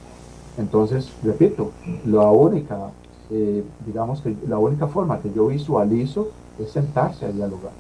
Entonces, 0.59 1.11
repito, 1.23 1.71
la 2.05 2.31
única, 2.31 2.91
eh, 3.31 3.65
digamos 3.87 4.21
que 4.21 4.35
la 4.49 4.59
única 4.59 4.87
forma 4.87 5.21
que 5.21 5.33
yo 5.33 5.47
visualizo 5.47 6.29
es 6.59 6.71
sentarse 6.71 7.27
a 7.27 7.33
dialogar. 7.33 7.73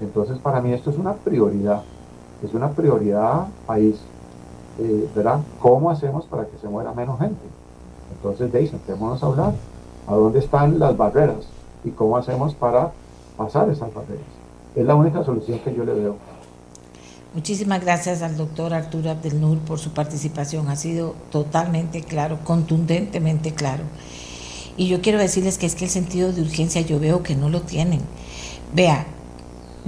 Entonces, 0.00 0.38
para 0.38 0.60
mí 0.60 0.72
esto 0.72 0.90
es 0.90 0.98
una 0.98 1.14
prioridad, 1.14 1.82
es 2.42 2.54
una 2.54 2.70
prioridad 2.70 3.48
país, 3.66 3.96
eh, 4.78 5.08
¿verdad? 5.14 5.40
¿Cómo 5.60 5.90
hacemos 5.90 6.24
para 6.26 6.46
que 6.46 6.56
se 6.58 6.68
muera 6.68 6.92
menos 6.92 7.18
gente? 7.18 7.44
Entonces, 8.14 8.52
de 8.52 8.58
ahí, 8.58 8.66
sentémonos 8.66 9.22
a 9.22 9.26
hablar. 9.26 9.54
¿A 10.06 10.14
dónde 10.14 10.38
están 10.38 10.78
las 10.78 10.96
barreras? 10.96 11.46
¿Y 11.84 11.90
cómo 11.90 12.16
hacemos 12.16 12.54
para 12.54 12.92
pasar 13.36 13.68
esas 13.68 13.92
barreras? 13.92 14.37
Es 14.78 14.84
la 14.84 14.94
única 14.94 15.24
solución 15.24 15.58
que 15.58 15.74
yo 15.74 15.84
le 15.84 15.92
veo. 15.92 16.16
Muchísimas 17.34 17.80
gracias 17.80 18.22
al 18.22 18.36
doctor 18.36 18.72
Arturo 18.72 19.10
Abdelnur 19.10 19.58
por 19.58 19.80
su 19.80 19.90
participación. 19.90 20.68
Ha 20.68 20.76
sido 20.76 21.16
totalmente 21.30 22.02
claro, 22.02 22.38
contundentemente 22.44 23.52
claro. 23.52 23.82
Y 24.76 24.86
yo 24.86 25.00
quiero 25.00 25.18
decirles 25.18 25.58
que 25.58 25.66
es 25.66 25.74
que 25.74 25.86
el 25.86 25.90
sentido 25.90 26.32
de 26.32 26.42
urgencia 26.42 26.80
yo 26.80 27.00
veo 27.00 27.24
que 27.24 27.34
no 27.34 27.48
lo 27.48 27.62
tienen. 27.62 28.02
Vea, 28.72 29.04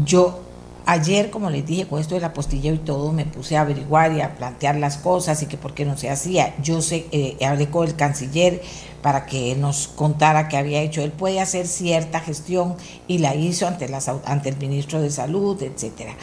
yo 0.05 0.41
ayer, 0.87 1.31
como 1.31 1.51
les 1.51 1.65
dije, 1.65 1.87
con 1.87 2.01
esto 2.01 2.17
de 2.17 2.23
la 2.23 2.33
postilla 2.33 2.73
y 2.73 2.79
todo, 2.79 3.13
me 3.13 3.27
puse 3.27 3.57
a 3.57 3.61
averiguar 3.61 4.13
y 4.13 4.23
a 4.23 4.35
plantear 4.35 4.75
las 4.75 4.97
cosas 4.97 5.41
y 5.41 5.47
que 5.47 5.57
por 5.57 5.73
qué 5.73 5.85
no 5.85 5.97
se 5.97 6.11
hacía. 6.11 6.57
Yo 6.61 6.83
sé, 6.83 7.07
eh, 7.13 7.37
hablé 7.47 7.71
con 7.71 7.87
el 7.87 7.95
canciller 7.95 8.61
para 9.03 9.27
que 9.27 9.55
nos 9.57 9.89
contara 9.89 10.49
qué 10.49 10.57
había 10.57 10.81
hecho. 10.81 11.03
Él 11.03 11.13
puede 11.13 11.41
hacer 11.41 11.67
cierta 11.67 12.21
gestión 12.21 12.77
y 13.09 13.19
la 13.19 13.35
hizo 13.35 13.67
ante, 13.67 13.89
las, 13.89 14.09
ante 14.09 14.49
el 14.49 14.57
ministro 14.57 15.01
de 15.01 15.11
Salud, 15.11 15.63
etcétera. 15.63 16.15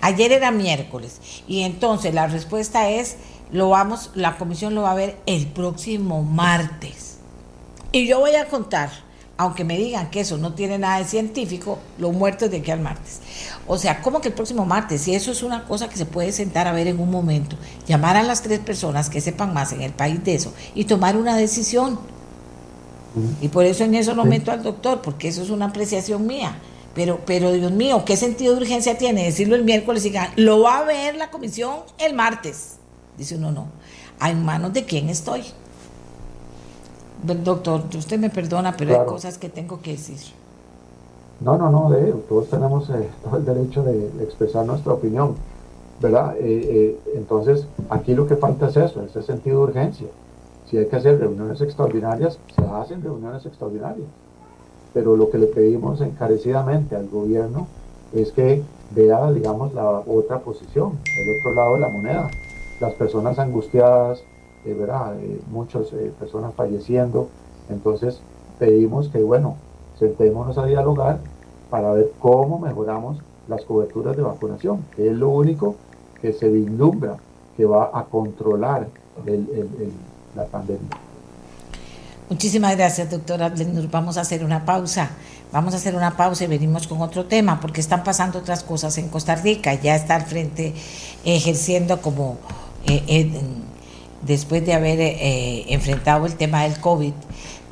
Ayer 0.00 0.32
era 0.32 0.50
miércoles 0.50 1.20
y 1.46 1.62
entonces 1.62 2.14
la 2.14 2.26
respuesta 2.26 2.88
es, 2.88 3.16
lo 3.50 3.68
vamos, 3.70 4.10
la 4.14 4.36
comisión 4.36 4.74
lo 4.74 4.82
va 4.82 4.92
a 4.92 4.96
ver 4.96 5.18
el 5.26 5.46
próximo 5.46 6.22
martes. 6.22 7.18
Y 7.92 8.06
yo 8.06 8.20
voy 8.20 8.34
a 8.34 8.46
contar 8.46 8.90
aunque 9.38 9.64
me 9.64 9.76
digan 9.76 10.10
que 10.10 10.20
eso 10.20 10.38
no 10.38 10.54
tiene 10.54 10.78
nada 10.78 10.98
de 10.98 11.04
científico, 11.04 11.78
lo 11.98 12.10
muerto 12.12 12.46
es 12.46 12.50
de 12.50 12.58
aquí 12.58 12.70
al 12.70 12.80
martes. 12.80 13.20
O 13.66 13.76
sea, 13.76 14.00
¿cómo 14.00 14.20
que 14.20 14.28
el 14.28 14.34
próximo 14.34 14.64
martes? 14.64 15.02
Si 15.02 15.14
eso 15.14 15.30
es 15.30 15.42
una 15.42 15.64
cosa 15.64 15.88
que 15.88 15.96
se 15.96 16.06
puede 16.06 16.32
sentar 16.32 16.66
a 16.66 16.72
ver 16.72 16.86
en 16.86 16.98
un 16.98 17.10
momento, 17.10 17.56
llamar 17.86 18.16
a 18.16 18.22
las 18.22 18.42
tres 18.42 18.60
personas 18.60 19.10
que 19.10 19.20
sepan 19.20 19.52
más 19.52 19.72
en 19.72 19.82
el 19.82 19.92
país 19.92 20.22
de 20.24 20.34
eso 20.34 20.54
y 20.74 20.84
tomar 20.84 21.16
una 21.16 21.36
decisión. 21.36 22.15
Y 23.40 23.48
por 23.48 23.64
eso 23.64 23.84
en 23.84 23.94
eso 23.94 24.14
lo 24.14 24.24
meto 24.24 24.50
al 24.50 24.62
doctor, 24.62 25.00
porque 25.00 25.28
eso 25.28 25.42
es 25.42 25.50
una 25.50 25.66
apreciación 25.66 26.26
mía. 26.26 26.56
Pero, 26.94 27.20
pero 27.26 27.52
Dios 27.52 27.72
mío, 27.72 28.04
¿qué 28.06 28.16
sentido 28.16 28.54
de 28.54 28.62
urgencia 28.62 28.96
tiene 28.96 29.24
decirlo 29.24 29.54
el 29.54 29.64
miércoles 29.64 30.04
y 30.04 30.08
digan, 30.08 30.30
lo 30.36 30.62
va 30.62 30.78
a 30.78 30.84
ver 30.84 31.14
la 31.16 31.30
comisión 31.30 31.80
el 31.98 32.14
martes? 32.14 32.76
Dice 33.18 33.36
uno, 33.36 33.52
no. 33.52 33.66
¿A 34.18 34.32
manos 34.32 34.72
de 34.72 34.84
quién 34.84 35.08
estoy? 35.08 35.42
Doctor, 37.22 37.82
usted 37.96 38.18
me 38.18 38.30
perdona, 38.30 38.76
pero 38.76 38.98
hay 38.98 39.06
cosas 39.06 39.36
que 39.36 39.48
tengo 39.48 39.80
que 39.80 39.92
decir. 39.92 40.18
No, 41.40 41.58
no, 41.58 41.70
no, 41.70 41.90
de, 41.90 42.12
todos 42.28 42.48
tenemos 42.48 42.88
eh, 42.90 43.08
todo 43.24 43.36
el 43.36 43.44
derecho 43.44 43.82
de, 43.82 44.06
expresar 44.22 44.64
nuestra 44.64 44.94
opinión, 44.94 45.34
¿verdad? 46.00 46.34
Eh, 46.38 46.42
eh, 46.42 47.00
entonces, 47.14 47.66
aquí 47.90 48.14
lo 48.14 48.26
que 48.26 48.36
falta 48.36 48.68
es 48.68 48.76
eso, 48.76 49.02
ese 49.02 49.22
sentido 49.22 49.58
de 49.58 49.64
urgencia. 49.64 50.06
Si 50.70 50.76
hay 50.76 50.86
que 50.86 50.96
hacer 50.96 51.20
reuniones 51.20 51.60
extraordinarias, 51.60 52.38
se 52.56 52.64
hacen 52.64 53.02
reuniones 53.02 53.46
extraordinarias. 53.46 54.08
Pero 54.92 55.16
lo 55.16 55.30
que 55.30 55.38
le 55.38 55.46
pedimos 55.46 56.00
encarecidamente 56.00 56.96
al 56.96 57.08
gobierno 57.08 57.68
es 58.12 58.32
que 58.32 58.62
vea, 58.90 59.30
digamos, 59.30 59.74
la 59.74 59.88
otra 59.88 60.40
posición, 60.40 60.98
el 61.04 61.38
otro 61.38 61.54
lado 61.54 61.74
de 61.74 61.80
la 61.80 61.88
moneda. 61.88 62.30
Las 62.80 62.94
personas 62.94 63.38
angustiadas, 63.38 64.22
eh, 64.64 64.74
¿verdad? 64.74 65.18
Eh, 65.20 65.40
muchas 65.50 65.92
eh, 65.92 66.12
personas 66.18 66.52
falleciendo. 66.54 67.28
Entonces 67.68 68.20
pedimos 68.58 69.08
que, 69.08 69.22
bueno, 69.22 69.56
sentémonos 69.98 70.58
a 70.58 70.66
dialogar 70.66 71.18
para 71.70 71.92
ver 71.92 72.10
cómo 72.18 72.58
mejoramos 72.58 73.18
las 73.48 73.64
coberturas 73.64 74.16
de 74.16 74.22
vacunación, 74.22 74.84
que 74.96 75.08
es 75.08 75.16
lo 75.16 75.28
único 75.28 75.76
que 76.20 76.32
se 76.32 76.48
vislumbra 76.48 77.16
que 77.56 77.64
va 77.64 77.90
a 77.92 78.04
controlar 78.04 78.88
la 80.36 80.44
pandemia. 80.44 81.06
Muchísimas 82.28 82.76
gracias, 82.76 83.08
doctora 83.08 83.52
Vamos 83.90 84.16
a 84.16 84.22
hacer 84.22 84.44
una 84.44 84.64
pausa. 84.64 85.10
Vamos 85.52 85.74
a 85.74 85.76
hacer 85.76 85.94
una 85.94 86.16
pausa 86.16 86.42
y 86.42 86.48
venimos 86.48 86.88
con 86.88 87.00
otro 87.00 87.26
tema, 87.26 87.60
porque 87.60 87.80
están 87.80 88.02
pasando 88.02 88.40
otras 88.40 88.64
cosas 88.64 88.98
en 88.98 89.08
Costa 89.08 89.36
Rica. 89.36 89.74
Ya 89.74 89.94
está 89.94 90.16
al 90.16 90.22
frente 90.22 90.74
ejerciendo 91.24 92.02
como, 92.02 92.36
eh, 92.84 93.30
después 94.22 94.66
de 94.66 94.74
haber 94.74 94.98
eh, 94.98 95.72
enfrentado 95.72 96.26
el 96.26 96.34
tema 96.34 96.64
del 96.64 96.80
COVID, 96.80 97.12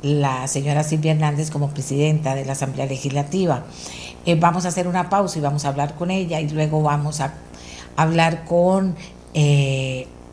la 0.03 0.47
señora 0.47 0.83
Silvia 0.83 1.11
Hernández 1.11 1.51
como 1.51 1.69
presidenta 1.71 2.33
de 2.33 2.45
la 2.45 2.53
Asamblea 2.53 2.85
Legislativa. 2.85 3.65
Eh, 4.25 4.35
vamos 4.35 4.63
a 4.63 4.69
hacer 4.69 4.87
una 4.87 5.09
pausa 5.09 5.37
y 5.37 5.41
vamos 5.41 5.65
a 5.65 5.67
hablar 5.67 5.95
con 5.95 6.11
ella 6.11 6.39
y 6.39 6.47
luego 6.47 6.81
vamos 6.81 7.19
a 7.19 7.33
hablar 7.97 8.45
con 8.45 8.95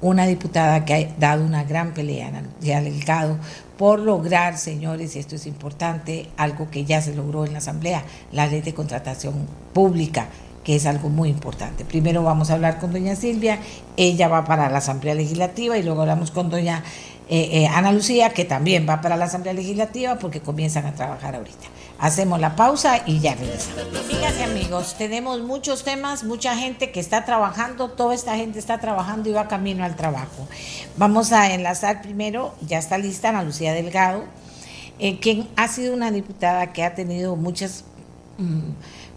una 0.02 0.26
diputada 0.26 0.84
que 0.84 0.94
ha 0.94 1.18
dado 1.18 1.44
una 1.44 1.64
gran 1.64 1.94
pelea 1.94 2.28
en 2.28 2.36
el 2.36 2.84
Delgado 2.84 3.38
por 3.78 4.00
lograr, 4.00 4.58
señores, 4.58 5.16
y 5.16 5.20
esto 5.20 5.36
es 5.36 5.46
importante, 5.46 6.28
algo 6.36 6.70
que 6.70 6.84
ya 6.84 7.00
se 7.00 7.14
logró 7.14 7.46
en 7.46 7.52
la 7.52 7.58
Asamblea, 7.58 8.04
la 8.32 8.46
ley 8.46 8.60
de 8.60 8.74
contratación 8.74 9.46
pública, 9.72 10.28
que 10.64 10.76
es 10.76 10.86
algo 10.86 11.08
muy 11.08 11.30
importante. 11.30 11.84
Primero 11.84 12.22
vamos 12.22 12.50
a 12.50 12.54
hablar 12.54 12.78
con 12.78 12.92
doña 12.92 13.16
Silvia, 13.16 13.58
ella 13.96 14.28
va 14.28 14.44
para 14.44 14.68
la 14.68 14.78
Asamblea 14.78 15.14
Legislativa 15.14 15.78
y 15.78 15.82
luego 15.82 16.02
hablamos 16.02 16.30
con 16.30 16.50
doña 16.50 16.82
eh, 17.28 17.62
eh, 17.62 17.66
Ana 17.68 17.92
Lucía, 17.92 18.30
que 18.30 18.44
también 18.44 18.86
va 18.88 19.00
para 19.00 19.16
la 19.16 19.24
Asamblea 19.24 19.54
Legislativa 19.54 20.16
porque 20.16 20.40
comienzan 20.40 20.86
a 20.86 20.94
trabajar 20.94 21.34
ahorita. 21.36 21.66
Hacemos 22.02 22.40
la 22.40 22.56
pausa 22.56 23.04
y 23.06 23.20
ya 23.20 23.36
regresamos. 23.36 23.84
Amigas 23.96 24.34
y 24.36 24.42
amigos, 24.42 24.96
tenemos 24.98 25.40
muchos 25.40 25.84
temas, 25.84 26.24
mucha 26.24 26.56
gente 26.56 26.90
que 26.90 26.98
está 26.98 27.24
trabajando, 27.24 27.90
toda 27.90 28.12
esta 28.12 28.34
gente 28.34 28.58
está 28.58 28.78
trabajando 28.78 29.30
y 29.30 29.32
va 29.32 29.46
camino 29.46 29.84
al 29.84 29.94
trabajo. 29.94 30.48
Vamos 30.96 31.30
a 31.30 31.54
enlazar 31.54 32.02
primero, 32.02 32.56
ya 32.60 32.78
está 32.78 32.98
lista 32.98 33.28
Ana 33.28 33.44
Lucía 33.44 33.72
Delgado, 33.72 34.24
eh, 34.98 35.20
quien 35.20 35.48
ha 35.54 35.68
sido 35.68 35.94
una 35.94 36.10
diputada 36.10 36.72
que 36.72 36.82
ha 36.82 36.96
tenido 36.96 37.36
muchas 37.36 37.84
mm, 38.38 38.70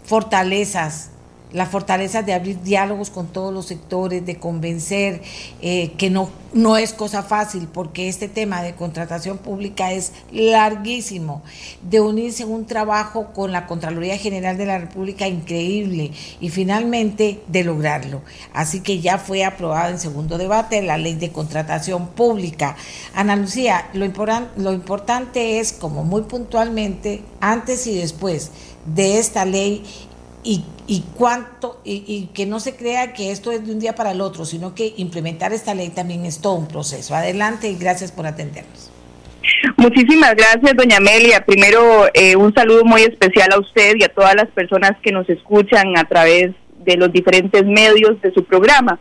fortalezas 0.04 1.10
la 1.52 1.66
fortaleza 1.66 2.22
de 2.22 2.34
abrir 2.34 2.60
diálogos 2.62 3.10
con 3.10 3.28
todos 3.28 3.52
los 3.52 3.66
sectores, 3.66 4.26
de 4.26 4.36
convencer 4.36 5.22
eh, 5.62 5.92
que 5.96 6.10
no, 6.10 6.28
no 6.52 6.76
es 6.76 6.92
cosa 6.92 7.22
fácil, 7.22 7.68
porque 7.72 8.08
este 8.08 8.28
tema 8.28 8.62
de 8.62 8.74
contratación 8.74 9.38
pública 9.38 9.92
es 9.92 10.12
larguísimo, 10.32 11.42
de 11.82 12.00
unirse 12.00 12.42
en 12.42 12.50
un 12.50 12.66
trabajo 12.66 13.32
con 13.32 13.52
la 13.52 13.66
Contraloría 13.66 14.18
General 14.18 14.56
de 14.56 14.66
la 14.66 14.78
República 14.78 15.28
increíble 15.28 16.10
y 16.40 16.50
finalmente 16.50 17.42
de 17.46 17.64
lograrlo. 17.64 18.22
Así 18.52 18.80
que 18.80 19.00
ya 19.00 19.18
fue 19.18 19.44
aprobada 19.44 19.90
en 19.90 19.98
segundo 19.98 20.38
debate 20.38 20.82
la 20.82 20.98
ley 20.98 21.14
de 21.14 21.32
contratación 21.32 22.08
pública. 22.08 22.76
Ana 23.14 23.36
Lucía, 23.36 23.88
lo, 23.92 24.06
lo 24.56 24.72
importante 24.72 25.58
es, 25.58 25.72
como 25.72 26.04
muy 26.04 26.22
puntualmente, 26.22 27.22
antes 27.40 27.86
y 27.86 27.96
después 27.96 28.50
de 28.86 29.18
esta 29.18 29.44
ley, 29.44 29.82
y, 30.46 31.02
cuánto, 31.16 31.80
y, 31.84 32.28
que 32.32 32.46
no 32.46 32.60
se 32.60 32.76
crea 32.76 33.12
que 33.12 33.32
esto 33.32 33.50
es 33.50 33.66
de 33.66 33.72
un 33.72 33.80
día 33.80 33.94
para 33.94 34.12
el 34.12 34.20
otro, 34.20 34.44
sino 34.44 34.74
que 34.74 34.94
implementar 34.96 35.52
esta 35.52 35.74
ley 35.74 35.88
también 35.88 36.24
es 36.24 36.40
todo 36.40 36.54
un 36.54 36.68
proceso. 36.68 37.14
Adelante 37.14 37.68
y 37.68 37.76
gracias 37.76 38.12
por 38.12 38.26
atendernos. 38.26 38.92
Muchísimas 39.76 40.34
gracias, 40.34 40.76
doña 40.76 40.98
Amelia. 40.98 41.44
Primero, 41.44 42.06
eh, 42.14 42.36
un 42.36 42.54
saludo 42.54 42.84
muy 42.84 43.02
especial 43.02 43.52
a 43.52 43.58
usted 43.58 43.94
y 43.98 44.04
a 44.04 44.08
todas 44.08 44.34
las 44.34 44.48
personas 44.48 44.92
que 45.02 45.12
nos 45.12 45.28
escuchan 45.28 45.96
a 45.98 46.04
través 46.04 46.52
de 46.84 46.96
los 46.96 47.12
diferentes 47.12 47.64
medios 47.64 48.20
de 48.22 48.32
su 48.32 48.44
programa. 48.44 48.98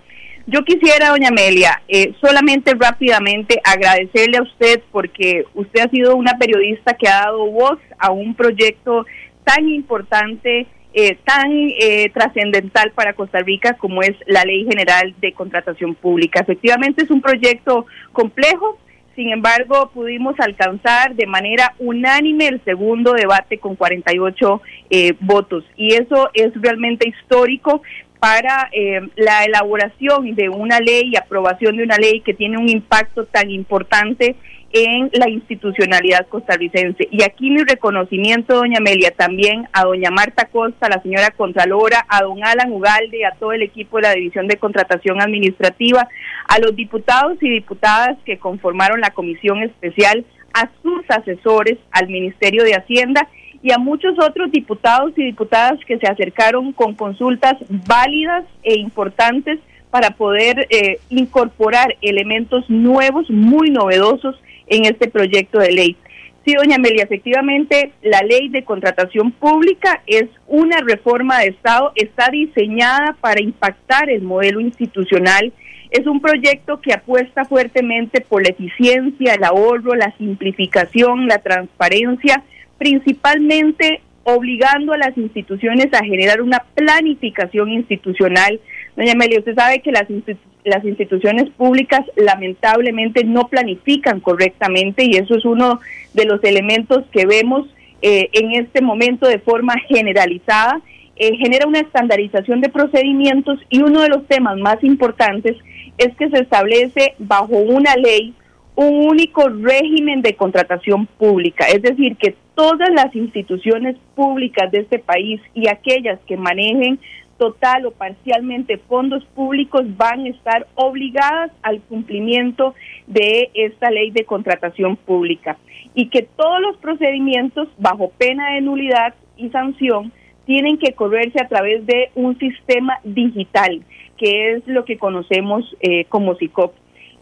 Yo 0.48 0.64
quisiera, 0.64 1.10
doña 1.10 1.30
Amelia, 1.30 1.82
eh, 1.88 2.14
solamente 2.22 2.74
rápidamente 2.80 3.60
agradecerle 3.64 4.38
a 4.38 4.44
usted 4.44 4.82
porque 4.92 5.46
usted 5.56 5.82
ha 5.82 5.90
sido 5.90 6.16
una 6.16 6.38
periodista 6.38 6.94
que 6.94 7.08
ha 7.08 7.26
dado 7.26 7.46
voz 7.48 7.80
a 7.98 8.12
un 8.12 8.36
proyecto 8.36 9.06
tan 9.44 9.68
importante 9.70 10.68
eh, 10.98 11.18
tan 11.26 11.52
eh, 11.52 12.10
trascendental 12.14 12.92
para 12.92 13.12
Costa 13.12 13.40
Rica 13.40 13.74
como 13.74 14.02
es 14.02 14.16
la 14.28 14.46
Ley 14.46 14.64
General 14.64 15.14
de 15.20 15.34
Contratación 15.34 15.94
Pública. 15.94 16.40
Efectivamente 16.40 17.04
es 17.04 17.12
un 17.12 17.20
proyecto 17.20 17.86
complejo, 18.14 18.80
sin 19.14 19.30
embargo 19.30 19.92
pudimos 19.94 20.40
alcanzar 20.40 21.14
de 21.16 21.26
manera 21.26 21.76
unánime 21.80 22.48
el 22.48 22.64
segundo 22.64 23.12
debate 23.12 23.58
con 23.58 23.76
48 23.76 24.62
eh, 24.90 25.14
votos 25.20 25.66
y 25.76 25.96
eso 25.96 26.30
es 26.34 26.54
realmente 26.56 27.10
histórico 27.10 27.82
para 28.20 28.72
la 29.18 29.44
elaboración 29.44 30.34
de 30.34 30.48
una 30.48 30.80
ley 30.80 31.12
y 31.12 31.18
aprobación 31.18 31.76
de 31.76 31.84
una 31.84 31.98
ley 31.98 32.22
que 32.22 32.34
tiene 32.34 32.58
un 32.58 32.70
impacto 32.70 33.26
tan 33.26 33.52
importante 33.52 34.38
en 34.76 35.10
la 35.14 35.30
institucionalidad 35.30 36.28
costarricense. 36.28 37.08
Y 37.10 37.24
aquí 37.24 37.50
mi 37.50 37.64
reconocimiento, 37.64 38.56
doña 38.56 38.80
Amelia, 38.80 39.12
también 39.12 39.70
a 39.72 39.86
doña 39.86 40.12
Marta 40.12 40.50
Costa, 40.52 40.90
la 40.90 41.02
señora 41.02 41.32
Contralora, 41.32 42.06
a 42.10 42.24
don 42.24 42.44
Alan 42.44 42.74
Ugalde, 42.74 43.26
a 43.26 43.32
todo 43.40 43.54
el 43.54 43.62
equipo 43.62 43.96
de 43.96 44.04
la 44.04 44.12
División 44.12 44.50
de 44.50 44.58
Contratación 44.58 45.22
Administrativa, 45.22 46.10
a 46.50 46.60
los 46.60 46.76
diputados 46.76 47.38
y 47.42 47.50
diputadas 47.50 48.18
que 48.26 48.38
conformaron 48.38 49.00
la 49.00 49.12
comisión 49.12 49.64
especial, 49.64 50.26
a 50.54 50.70
sus 50.84 51.10
asesores, 51.10 51.78
al 51.92 52.10
Ministerio 52.10 52.66
de 52.66 52.76
Hacienda 52.76 53.30
y 53.64 53.72
a 53.72 53.78
muchos 53.78 54.20
otros 54.20 54.52
diputados 54.52 55.14
y 55.16 55.24
diputadas 55.24 55.80
que 55.88 55.98
se 56.00 56.08
acercaron 56.08 56.74
con 56.74 56.96
consultas 56.96 57.56
válidas 57.70 58.44
e 58.64 58.78
importantes 58.78 59.58
para 59.90 60.12
poder 60.12 60.68
eh, 60.70 61.00
incorporar 61.10 61.96
elementos 62.02 62.70
nuevos, 62.70 63.30
muy 63.30 63.70
novedosos 63.70 64.36
en 64.68 64.86
este 64.86 65.10
proyecto 65.10 65.60
de 65.60 65.72
ley. 65.72 65.98
Sí, 66.46 66.54
doña 66.54 66.76
Amelia, 66.76 67.04
efectivamente, 67.04 67.92
la 68.04 68.22
ley 68.22 68.50
de 68.50 68.64
contratación 68.64 69.32
pública 69.32 70.04
es 70.06 70.26
una 70.46 70.78
reforma 70.82 71.40
de 71.40 71.48
Estado, 71.48 71.92
está 71.96 72.30
diseñada 72.30 73.18
para 73.20 73.42
impactar 73.42 74.12
el 74.12 74.22
modelo 74.22 74.60
institucional, 74.60 75.52
es 75.90 76.06
un 76.06 76.22
proyecto 76.22 76.82
que 76.82 76.94
apuesta 76.94 77.46
fuertemente 77.46 78.22
por 78.22 78.44
la 78.44 78.50
eficiencia, 78.50 79.34
el 79.34 79.44
ahorro, 79.44 79.96
la 79.96 80.16
simplificación, 80.18 81.28
la 81.28 81.40
transparencia, 81.40 82.44
principalmente 82.78 84.02
obligando 84.24 84.94
a 84.94 84.98
las 84.98 85.18
instituciones 85.18 85.88
a 85.94 86.04
generar 86.04 86.42
una 86.42 86.64
planificación 86.76 87.72
institucional. 87.72 88.60
Doña 88.96 89.14
Amelia, 89.14 89.40
usted 89.40 89.56
sabe 89.56 89.82
que 89.82 89.92
las 89.92 90.10
instituciones 90.10 90.56
las 90.66 90.84
instituciones 90.84 91.50
públicas 91.52 92.02
lamentablemente 92.16 93.24
no 93.24 93.48
planifican 93.48 94.20
correctamente 94.20 95.06
y 95.06 95.12
eso 95.12 95.36
es 95.36 95.46
uno 95.46 95.80
de 96.14 96.26
los 96.26 96.44
elementos 96.44 97.04
que 97.12 97.26
vemos 97.28 97.68
eh, 98.02 98.30
en 98.34 98.54
este 98.54 98.82
momento 98.82 99.28
de 99.28 99.40
forma 99.40 99.76
generalizada. 99.88 100.82
Eh, 101.18 101.38
genera 101.38 101.66
una 101.68 101.80
estandarización 101.80 102.60
de 102.60 102.70
procedimientos 102.70 103.60
y 103.70 103.82
uno 103.82 104.02
de 104.02 104.10
los 104.10 104.28
temas 104.28 104.58
más 104.58 104.84
importantes 104.84 105.56
es 105.98 106.14
que 106.18 106.30
se 106.30 106.40
establece 106.40 107.14
bajo 107.20 107.56
una 107.56 107.96
ley 107.96 108.34
un 108.76 109.08
único 109.08 109.48
régimen 109.48 110.22
de 110.22 110.36
contratación 110.36 111.06
pública, 111.06 111.66
es 111.68 111.82
decir, 111.82 112.18
que 112.18 112.36
todas 112.56 112.90
las 112.94 113.16
instituciones 113.16 113.96
públicas 114.16 114.70
de 114.72 114.80
este 114.80 115.00
país 115.00 115.40
y 115.54 115.70
aquellas 115.70 116.20
que 116.28 116.36
manejen 116.36 117.00
total 117.38 117.86
o 117.86 117.92
parcialmente 117.92 118.78
fondos 118.78 119.26
públicos 119.36 119.84
van 119.98 120.26
a 120.26 120.30
estar 120.30 120.68
obligadas 120.76 121.52
al 121.64 121.82
cumplimiento 121.82 122.76
de 123.08 123.52
esta 123.54 123.92
ley 123.92 124.12
de 124.12 124.26
contratación 124.26 124.96
pública 124.96 125.58
y 125.94 126.10
que 126.10 126.24
todos 126.24 126.62
los 126.62 126.78
procedimientos 126.78 127.68
bajo 127.78 128.10
pena 128.18 128.54
de 128.54 128.62
nulidad 128.62 129.14
y 129.38 129.50
sanción 129.50 130.12
tienen 130.46 130.78
que 130.78 130.94
correrse 130.94 131.42
a 131.42 131.48
través 131.48 131.86
de 131.86 132.12
un 132.16 132.38
sistema 132.38 133.00
digital, 133.04 133.82
que 134.18 134.54
es 134.54 134.68
lo 134.68 134.86
que 134.86 134.98
conocemos 134.98 135.76
eh, 135.82 136.06
como 136.06 136.36
SICOP. 136.36 136.74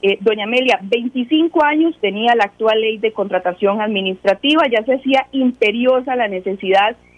Eh, 0.01 0.17
doña 0.19 0.43
Amelia, 0.43 0.79
25 0.81 1.63
años 1.63 1.95
tenía 2.01 2.35
la 2.35 2.43
actual 2.43 2.81
ley 2.81 2.97
de 2.97 3.13
contratación 3.13 3.79
administrativa, 3.79 4.63
ya 4.69 4.83
se 4.83 4.95
hacía 4.95 5.27
imperiosa 5.31 6.17
la 6.17 6.27
necesidad 6.27 6.89
de 6.91 7.12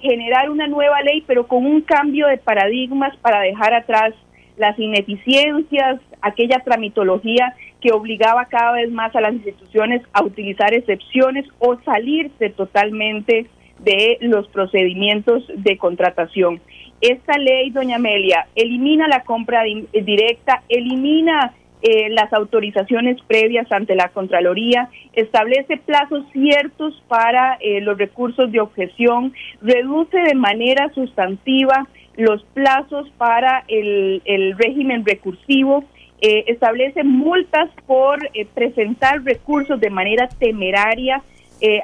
generar 0.00 0.50
una 0.50 0.66
nueva 0.66 1.00
ley, 1.02 1.22
pero 1.26 1.46
con 1.46 1.64
un 1.66 1.80
cambio 1.80 2.26
de 2.26 2.38
paradigmas 2.38 3.16
para 3.18 3.40
dejar 3.40 3.74
atrás 3.74 4.14
las 4.56 4.78
ineficiencias, 4.78 6.00
aquella 6.20 6.60
tramitología 6.60 7.54
que 7.80 7.92
obligaba 7.92 8.46
cada 8.46 8.72
vez 8.72 8.90
más 8.90 9.14
a 9.14 9.20
las 9.20 9.34
instituciones 9.34 10.02
a 10.12 10.22
utilizar 10.22 10.72
excepciones 10.72 11.44
o 11.58 11.76
salirse 11.84 12.50
totalmente 12.50 13.46
de 13.80 14.18
los 14.20 14.48
procedimientos 14.48 15.44
de 15.54 15.76
contratación. 15.76 16.60
Esta 17.00 17.36
ley, 17.36 17.70
doña 17.70 17.96
Amelia, 17.96 18.46
elimina 18.54 19.08
la 19.08 19.24
compra 19.24 19.62
directa, 19.92 20.62
elimina 20.68 21.52
eh, 21.86 22.08
las 22.08 22.32
autorizaciones 22.32 23.18
previas 23.26 23.70
ante 23.70 23.94
la 23.94 24.08
Contraloría, 24.08 24.88
establece 25.12 25.76
plazos 25.76 26.24
ciertos 26.32 26.94
para 27.08 27.58
eh, 27.60 27.82
los 27.82 27.98
recursos 27.98 28.50
de 28.50 28.60
objeción, 28.60 29.34
reduce 29.60 30.18
de 30.18 30.34
manera 30.34 30.90
sustantiva 30.94 31.86
los 32.16 32.42
plazos 32.54 33.10
para 33.18 33.64
el, 33.68 34.22
régimen 34.56 35.04
recursivo, 35.04 35.84
eh, 36.22 36.44
establece 36.46 37.04
multas 37.04 37.68
por 37.86 38.18
presentar 38.54 39.22
recursos 39.22 39.78
de 39.78 39.90
manera 39.90 40.30
temeraria, 40.38 41.22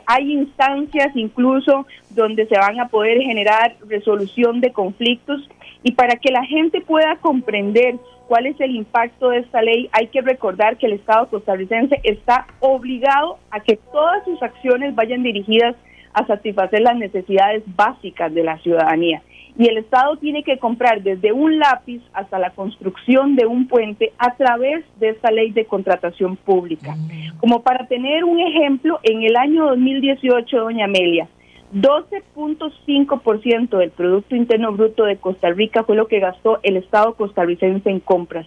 hay 0.06 0.32
instancias 0.32 1.14
incluso 1.14 1.86
donde 2.10 2.46
se 2.46 2.58
van 2.58 2.78
a 2.80 2.88
poder 2.88 3.22
generar 3.22 3.76
resolución 3.88 4.60
de 4.60 4.72
conflictos 4.72 5.48
y 5.82 5.92
para 5.92 6.16
que 6.16 6.30
la 6.30 6.44
gente 6.44 6.80
pueda 6.80 7.16
comprender 7.16 7.96
cuál 8.28 8.46
es 8.46 8.60
el 8.60 8.76
impacto 8.76 9.30
de 9.30 9.38
esta 9.38 9.62
ley, 9.62 9.88
hay 9.92 10.06
que 10.08 10.20
recordar 10.20 10.76
que 10.76 10.86
el 10.86 10.92
Estado 10.92 11.28
costarricense 11.28 12.00
está 12.04 12.46
obligado 12.60 13.38
a 13.50 13.60
que 13.60 13.76
todas 13.90 14.24
sus 14.24 14.40
acciones 14.42 14.94
vayan 14.94 15.22
dirigidas 15.22 15.74
a 16.12 16.26
satisfacer 16.26 16.80
las 16.80 16.96
necesidades 16.96 17.62
básicas 17.66 18.32
de 18.32 18.44
la 18.44 18.58
ciudadanía. 18.58 19.22
Y 19.58 19.68
el 19.68 19.78
Estado 19.78 20.16
tiene 20.16 20.42
que 20.42 20.58
comprar 20.58 21.02
desde 21.02 21.32
un 21.32 21.58
lápiz 21.58 22.02
hasta 22.12 22.38
la 22.38 22.50
construcción 22.50 23.36
de 23.36 23.46
un 23.46 23.68
puente 23.68 24.12
a 24.18 24.34
través 24.36 24.84
de 24.98 25.10
esta 25.10 25.30
ley 25.30 25.50
de 25.50 25.66
contratación 25.66 26.36
pública. 26.36 26.96
Como 27.38 27.62
para 27.62 27.86
tener 27.86 28.24
un 28.24 28.40
ejemplo, 28.40 28.98
en 29.02 29.22
el 29.22 29.36
año 29.36 29.66
2018, 29.66 30.56
doña 30.56 30.86
Amelia, 30.86 31.28
12.5% 31.72 33.78
del 33.78 33.90
Producto 33.90 34.34
Interno 34.34 34.72
Bruto 34.72 35.04
de 35.04 35.18
Costa 35.18 35.50
Rica 35.50 35.84
fue 35.84 35.96
lo 35.96 36.08
que 36.08 36.18
gastó 36.18 36.58
el 36.62 36.76
Estado 36.76 37.14
costarricense 37.14 37.90
en 37.90 38.00
compras. 38.00 38.46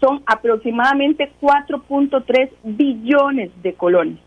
Son 0.00 0.22
aproximadamente 0.24 1.32
4.3 1.40 2.50
billones 2.62 3.50
de 3.62 3.74
colones. 3.74 4.18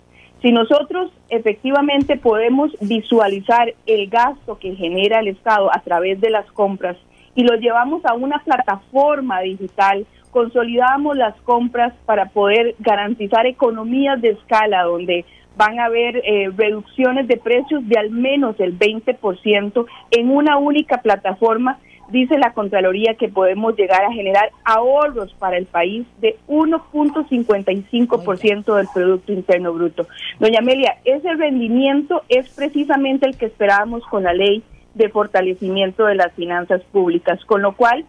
Si 0.43 0.51
nosotros 0.51 1.09
efectivamente 1.29 2.17
podemos 2.17 2.69
visualizar 2.81 3.73
el 3.85 4.09
gasto 4.09 4.59
que 4.59 4.75
genera 4.75 5.21
el 5.21 5.29
Estado 5.29 5.73
a 5.73 5.79
través 5.79 6.19
de 6.19 6.29
las 6.29 6.45
compras 6.51 6.97
y 7.33 7.43
lo 7.43 7.55
llevamos 7.55 8.03
a 8.03 8.13
una 8.13 8.39
plataforma 8.39 9.39
digital, 9.39 10.05
consolidamos 10.31 11.15
las 11.15 11.33
compras 11.43 11.93
para 12.05 12.25
poder 12.25 12.75
garantizar 12.79 13.45
economías 13.45 14.21
de 14.21 14.31
escala 14.31 14.83
donde 14.83 15.23
van 15.55 15.79
a 15.79 15.85
haber 15.85 16.17
eh, 16.17 16.51
reducciones 16.53 17.25
de 17.29 17.37
precios 17.37 17.87
de 17.87 17.97
al 17.97 18.09
menos 18.09 18.59
el 18.59 18.77
20% 18.77 19.85
en 20.11 20.29
una 20.29 20.57
única 20.57 20.97
plataforma. 20.97 21.79
Dice 22.09 22.37
la 22.37 22.53
Contraloría 22.53 23.15
que 23.15 23.29
podemos 23.29 23.75
llegar 23.75 24.03
a 24.03 24.11
generar 24.11 24.51
ahorros 24.65 25.33
para 25.35 25.57
el 25.57 25.65
país 25.65 26.05
de 26.19 26.37
1.55% 26.47 28.75
del 28.75 28.87
Producto 28.93 29.31
Interno 29.31 29.73
Bruto. 29.73 30.05
Doña 30.39 30.59
Amelia, 30.59 30.97
ese 31.05 31.33
rendimiento 31.33 32.21
es 32.29 32.49
precisamente 32.49 33.25
el 33.25 33.35
que 33.37 33.47
esperábamos 33.47 34.05
con 34.07 34.23
la 34.23 34.33
ley 34.33 34.63
de 34.93 35.09
fortalecimiento 35.09 36.05
de 36.05 36.15
las 36.15 36.33
finanzas 36.33 36.81
públicas, 36.91 37.43
con 37.45 37.61
lo 37.61 37.75
cual, 37.75 38.05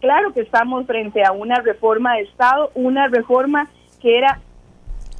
claro 0.00 0.32
que 0.32 0.40
estamos 0.40 0.86
frente 0.86 1.24
a 1.24 1.32
una 1.32 1.60
reforma 1.60 2.14
de 2.14 2.22
Estado, 2.22 2.70
una 2.74 3.08
reforma 3.08 3.68
que 4.00 4.18
era 4.18 4.40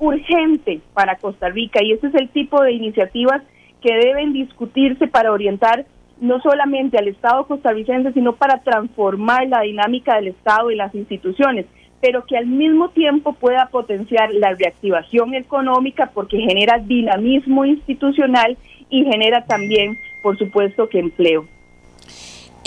urgente 0.00 0.80
para 0.94 1.16
Costa 1.16 1.48
Rica 1.48 1.82
y 1.82 1.92
ese 1.92 2.08
es 2.08 2.14
el 2.14 2.28
tipo 2.28 2.62
de 2.62 2.72
iniciativas 2.72 3.42
que 3.80 3.94
deben 3.94 4.32
discutirse 4.32 5.08
para 5.08 5.32
orientar 5.32 5.86
no 6.20 6.40
solamente 6.40 6.98
al 6.98 7.08
Estado 7.08 7.46
costarricense, 7.46 8.12
sino 8.12 8.34
para 8.34 8.60
transformar 8.60 9.46
la 9.48 9.60
dinámica 9.62 10.16
del 10.16 10.28
Estado 10.28 10.70
y 10.70 10.76
las 10.76 10.94
instituciones, 10.94 11.66
pero 12.00 12.24
que 12.24 12.36
al 12.36 12.46
mismo 12.46 12.90
tiempo 12.90 13.32
pueda 13.32 13.66
potenciar 13.66 14.32
la 14.32 14.54
reactivación 14.54 15.34
económica 15.34 16.10
porque 16.14 16.38
genera 16.38 16.78
dinamismo 16.78 17.64
institucional 17.64 18.56
y 18.90 19.04
genera 19.04 19.44
también, 19.44 19.98
por 20.22 20.38
supuesto, 20.38 20.88
que 20.88 20.98
empleo. 20.98 21.46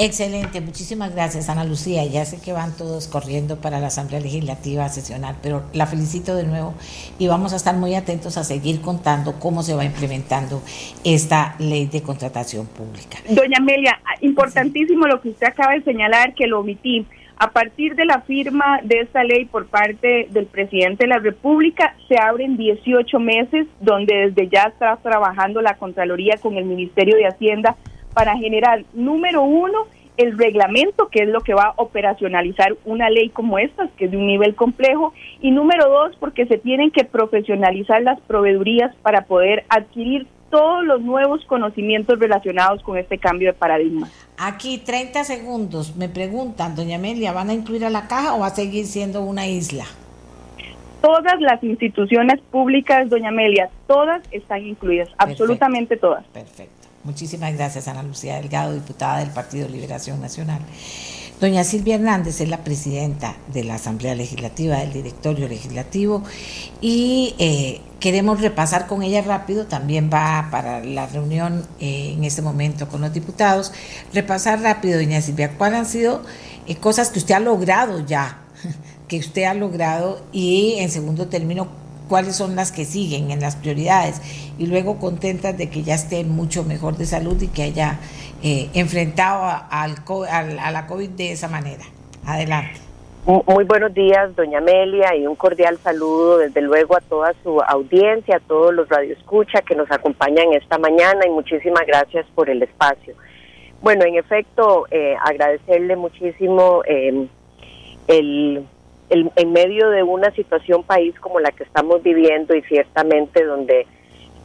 Excelente, 0.03 0.61
muchísimas 0.61 1.13
gracias 1.13 1.47
Ana 1.47 1.63
Lucía. 1.63 2.03
Ya 2.05 2.25
sé 2.25 2.41
que 2.41 2.53
van 2.53 2.75
todos 2.75 3.07
corriendo 3.07 3.57
para 3.57 3.79
la 3.79 3.87
Asamblea 3.87 4.19
Legislativa 4.19 4.83
a 4.83 4.89
sesionar, 4.89 5.35
pero 5.43 5.61
la 5.73 5.85
felicito 5.85 6.35
de 6.35 6.43
nuevo 6.43 6.73
y 7.19 7.27
vamos 7.27 7.53
a 7.53 7.57
estar 7.57 7.75
muy 7.75 7.93
atentos 7.93 8.35
a 8.35 8.43
seguir 8.43 8.81
contando 8.81 9.33
cómo 9.39 9.61
se 9.61 9.75
va 9.75 9.85
implementando 9.85 10.63
esta 11.03 11.53
ley 11.59 11.85
de 11.85 12.01
contratación 12.01 12.65
pública. 12.65 13.19
Doña 13.29 13.59
Amelia, 13.59 13.99
importantísimo 14.21 15.05
lo 15.05 15.21
que 15.21 15.29
usted 15.29 15.45
acaba 15.45 15.73
de 15.73 15.83
señalar, 15.83 16.33
que 16.33 16.47
lo 16.47 16.61
omití. 16.61 17.05
A 17.37 17.51
partir 17.51 17.95
de 17.95 18.05
la 18.05 18.21
firma 18.21 18.79
de 18.83 19.01
esta 19.01 19.23
ley 19.23 19.45
por 19.45 19.67
parte 19.67 20.27
del 20.31 20.47
presidente 20.47 21.03
de 21.03 21.09
la 21.09 21.19
República, 21.19 21.95
se 22.07 22.17
abren 22.17 22.57
18 22.57 23.19
meses 23.19 23.67
donde 23.79 24.31
desde 24.31 24.49
ya 24.49 24.63
está 24.63 24.97
trabajando 24.97 25.61
la 25.61 25.75
Contraloría 25.77 26.37
con 26.41 26.57
el 26.57 26.65
Ministerio 26.65 27.15
de 27.17 27.27
Hacienda 27.27 27.75
para 28.13 28.37
generar, 28.37 28.83
número 28.93 29.43
uno, 29.43 29.87
el 30.17 30.37
reglamento, 30.37 31.07
que 31.07 31.23
es 31.23 31.29
lo 31.29 31.41
que 31.41 31.53
va 31.53 31.67
a 31.67 31.73
operacionalizar 31.77 32.75
una 32.85 33.09
ley 33.09 33.29
como 33.29 33.57
esta, 33.57 33.87
que 33.97 34.05
es 34.05 34.11
de 34.11 34.17
un 34.17 34.27
nivel 34.27 34.55
complejo, 34.55 35.13
y 35.41 35.51
número 35.51 35.89
dos, 35.89 36.15
porque 36.19 36.45
se 36.45 36.57
tienen 36.57 36.91
que 36.91 37.05
profesionalizar 37.05 38.01
las 38.01 38.19
proveedurías 38.21 38.95
para 38.97 39.25
poder 39.25 39.65
adquirir 39.69 40.27
todos 40.49 40.83
los 40.83 41.01
nuevos 41.01 41.43
conocimientos 41.45 42.19
relacionados 42.19 42.83
con 42.83 42.97
este 42.97 43.17
cambio 43.17 43.49
de 43.49 43.53
paradigma. 43.53 44.09
Aquí 44.37 44.77
30 44.79 45.23
segundos, 45.23 45.95
me 45.95 46.09
preguntan, 46.09 46.75
doña 46.75 46.97
Amelia, 46.97 47.31
¿van 47.31 47.49
a 47.49 47.53
incluir 47.53 47.85
a 47.85 47.89
la 47.89 48.07
caja 48.07 48.35
o 48.35 48.39
va 48.39 48.47
a 48.47 48.55
seguir 48.55 48.85
siendo 48.85 49.21
una 49.21 49.47
isla? 49.47 49.85
Todas 51.01 51.39
las 51.39 51.63
instituciones 51.63 52.41
públicas, 52.51 53.09
doña 53.09 53.29
Amelia, 53.29 53.69
todas 53.87 54.21
están 54.31 54.67
incluidas, 54.67 55.09
absolutamente 55.17 55.97
todas. 55.97 56.25
Perfecto. 56.27 56.80
Muchísimas 57.03 57.53
gracias, 57.55 57.87
Ana 57.87 58.03
Lucía 58.03 58.35
Delgado, 58.35 58.73
diputada 58.73 59.19
del 59.19 59.31
Partido 59.31 59.67
Liberación 59.67 60.21
Nacional. 60.21 60.61
Doña 61.39 61.63
Silvia 61.63 61.95
Hernández 61.95 62.39
es 62.39 62.49
la 62.49 62.63
presidenta 62.63 63.35
de 63.51 63.63
la 63.63 63.73
Asamblea 63.73 64.13
Legislativa, 64.13 64.77
del 64.77 64.93
Directorio 64.93 65.47
Legislativo, 65.47 66.21
y 66.79 67.33
eh, 67.39 67.81
queremos 67.99 68.39
repasar 68.39 68.85
con 68.85 69.01
ella 69.01 69.23
rápido, 69.23 69.65
también 69.65 70.11
va 70.13 70.49
para 70.51 70.83
la 70.85 71.07
reunión 71.07 71.65
eh, 71.79 72.13
en 72.15 72.23
este 72.23 72.43
momento 72.43 72.87
con 72.87 73.01
los 73.01 73.11
diputados, 73.11 73.73
repasar 74.13 74.61
rápido, 74.61 74.99
doña 74.99 75.19
Silvia, 75.21 75.57
cuáles 75.57 75.79
han 75.79 75.85
sido 75.87 76.21
eh, 76.67 76.75
cosas 76.75 77.09
que 77.09 77.17
usted 77.17 77.33
ha 77.33 77.39
logrado 77.39 78.05
ya, 78.05 78.41
que 79.07 79.17
usted 79.17 79.45
ha 79.45 79.55
logrado, 79.55 80.23
y 80.31 80.75
en 80.77 80.91
segundo 80.91 81.27
término, 81.29 81.80
cuáles 82.11 82.35
son 82.35 82.57
las 82.57 82.73
que 82.73 82.83
siguen 82.83 83.31
en 83.31 83.39
las 83.39 83.55
prioridades 83.55 84.21
y 84.59 84.67
luego 84.67 84.99
contentas 84.99 85.57
de 85.57 85.69
que 85.69 85.81
ya 85.81 85.95
esté 85.95 86.25
mucho 86.25 86.65
mejor 86.65 86.97
de 86.97 87.05
salud 87.05 87.41
y 87.41 87.47
que 87.47 87.63
haya 87.63 87.99
eh, 88.43 88.69
enfrentado 88.73 89.45
a, 89.45 89.65
al, 89.69 90.59
a 90.59 90.71
la 90.71 90.87
COVID 90.87 91.09
de 91.11 91.31
esa 91.31 91.47
manera. 91.47 91.85
Adelante. 92.25 92.81
Muy 93.25 93.63
buenos 93.63 93.93
días, 93.93 94.35
doña 94.35 94.57
Amelia, 94.57 95.15
y 95.15 95.25
un 95.25 95.37
cordial 95.37 95.77
saludo 95.77 96.39
desde 96.39 96.59
luego 96.59 96.97
a 96.97 96.99
toda 96.99 97.33
su 97.43 97.61
audiencia, 97.61 98.35
a 98.35 98.39
todos 98.41 98.73
los 98.73 98.89
radioescucha 98.89 99.61
que 99.61 99.75
nos 99.75 99.89
acompañan 99.89 100.51
esta 100.51 100.77
mañana 100.77 101.25
y 101.25 101.29
muchísimas 101.29 101.85
gracias 101.87 102.25
por 102.35 102.49
el 102.49 102.61
espacio. 102.61 103.15
Bueno, 103.81 104.03
en 104.03 104.15
efecto, 104.15 104.85
eh, 104.91 105.15
agradecerle 105.23 105.95
muchísimo 105.95 106.81
eh, 106.85 107.27
el 108.07 108.65
en 109.11 109.51
medio 109.51 109.89
de 109.89 110.03
una 110.03 110.31
situación 110.31 110.83
país 110.83 111.13
como 111.19 111.39
la 111.39 111.51
que 111.51 111.63
estamos 111.63 112.01
viviendo 112.01 112.55
y 112.55 112.61
ciertamente 112.63 113.43
donde 113.43 113.85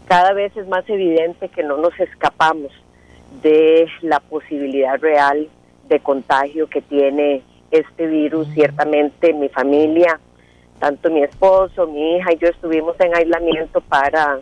cada 0.06 0.32
vez 0.32 0.56
es 0.56 0.66
más 0.66 0.88
evidente 0.88 1.48
que 1.48 1.62
no 1.62 1.76
nos 1.76 1.98
escapamos 2.00 2.72
de 3.42 3.88
la 4.02 4.20
posibilidad 4.20 5.00
real 5.00 5.48
de 5.88 6.00
contagio 6.00 6.68
que 6.68 6.82
tiene 6.82 7.42
este 7.70 8.06
virus. 8.06 8.48
Ciertamente 8.54 9.32
mi 9.32 9.48
familia, 9.48 10.18
tanto 10.80 11.10
mi 11.10 11.22
esposo, 11.22 11.86
mi 11.86 12.16
hija 12.16 12.32
y 12.32 12.38
yo 12.38 12.48
estuvimos 12.48 12.98
en 13.00 13.14
aislamiento 13.14 13.80
para 13.80 14.40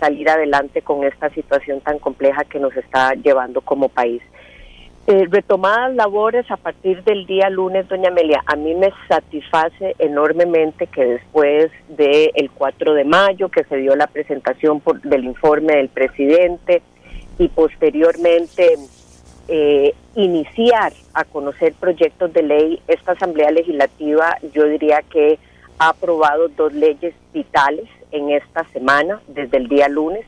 salir 0.00 0.28
adelante 0.28 0.82
con 0.82 1.04
esta 1.04 1.28
situación 1.30 1.80
tan 1.80 1.98
compleja 1.98 2.44
que 2.44 2.58
nos 2.58 2.74
está 2.76 3.14
llevando 3.14 3.60
como 3.60 3.88
país. 3.88 4.22
Eh, 5.10 5.26
retomadas 5.30 5.94
labores 5.94 6.50
a 6.50 6.58
partir 6.58 7.02
del 7.02 7.24
día 7.24 7.48
lunes, 7.48 7.88
doña 7.88 8.10
Amelia, 8.10 8.42
a 8.44 8.56
mí 8.56 8.74
me 8.74 8.92
satisface 9.08 9.96
enormemente 9.98 10.86
que 10.86 11.02
después 11.02 11.70
del 11.88 12.30
el 12.34 12.50
4 12.50 12.92
de 12.92 13.04
mayo, 13.04 13.48
que 13.48 13.64
se 13.64 13.78
dio 13.78 13.96
la 13.96 14.06
presentación 14.06 14.80
por, 14.80 15.00
del 15.00 15.24
informe 15.24 15.76
del 15.76 15.88
presidente 15.88 16.82
y 17.38 17.48
posteriormente 17.48 18.74
eh, 19.48 19.94
iniciar 20.14 20.92
a 21.14 21.24
conocer 21.24 21.72
proyectos 21.72 22.30
de 22.34 22.42
ley, 22.42 22.82
esta 22.86 23.12
Asamblea 23.12 23.50
Legislativa 23.50 24.36
yo 24.52 24.64
diría 24.64 25.00
que 25.10 25.38
ha 25.78 25.88
aprobado 25.88 26.48
dos 26.48 26.74
leyes 26.74 27.14
vitales 27.32 27.88
en 28.10 28.28
esta 28.28 28.68
semana, 28.74 29.22
desde 29.26 29.56
el 29.56 29.68
día 29.68 29.88
lunes. 29.88 30.26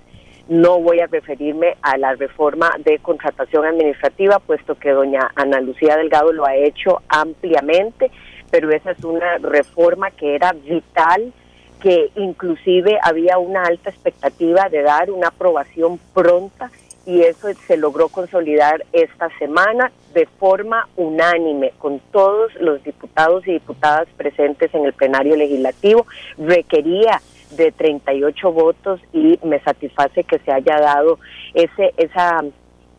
No 0.51 0.81
voy 0.81 0.99
a 0.99 1.07
referirme 1.07 1.77
a 1.81 1.97
la 1.97 2.17
reforma 2.17 2.73
de 2.85 2.99
contratación 2.99 3.65
administrativa, 3.65 4.41
puesto 4.41 4.75
que 4.75 4.91
doña 4.91 5.31
Ana 5.37 5.61
Lucía 5.61 5.97
Delgado 5.97 6.33
lo 6.33 6.45
ha 6.45 6.57
hecho 6.57 7.03
ampliamente, 7.09 8.11
pero 8.51 8.69
esa 8.73 8.91
es 8.91 9.05
una 9.05 9.39
reforma 9.39 10.11
que 10.11 10.35
era 10.35 10.53
vital, 10.53 11.33
que 11.81 12.11
inclusive 12.17 12.99
había 13.01 13.39
una 13.39 13.63
alta 13.63 13.91
expectativa 13.91 14.69
de 14.69 14.83
dar 14.83 15.13
una 15.13 15.29
aprobación 15.29 16.01
pronta 16.13 16.69
y 17.07 17.21
eso 17.21 17.47
se 17.69 17.77
logró 17.77 18.09
consolidar 18.09 18.85
esta 18.93 19.29
semana 19.39 19.93
de 20.15 20.27
forma 20.27 20.89
unánime 20.97 21.75
con 21.79 22.01
todos 22.11 22.53
los 22.57 22.83
diputados 22.83 23.47
y 23.47 23.53
diputadas 23.53 24.09
presentes 24.17 24.75
en 24.75 24.85
el 24.85 24.95
plenario 24.95 25.37
legislativo. 25.37 26.09
Requería 26.39 27.21
de 27.51 27.73
38 27.73 28.53
votos 28.53 29.01
y 29.13 29.39
me 29.45 29.61
satisface 29.61 30.25
que 30.25 30.39
se 30.39 30.53
haya 30.53 30.81
dado 30.81 31.19
ese 31.55 31.93
esa 31.97 32.43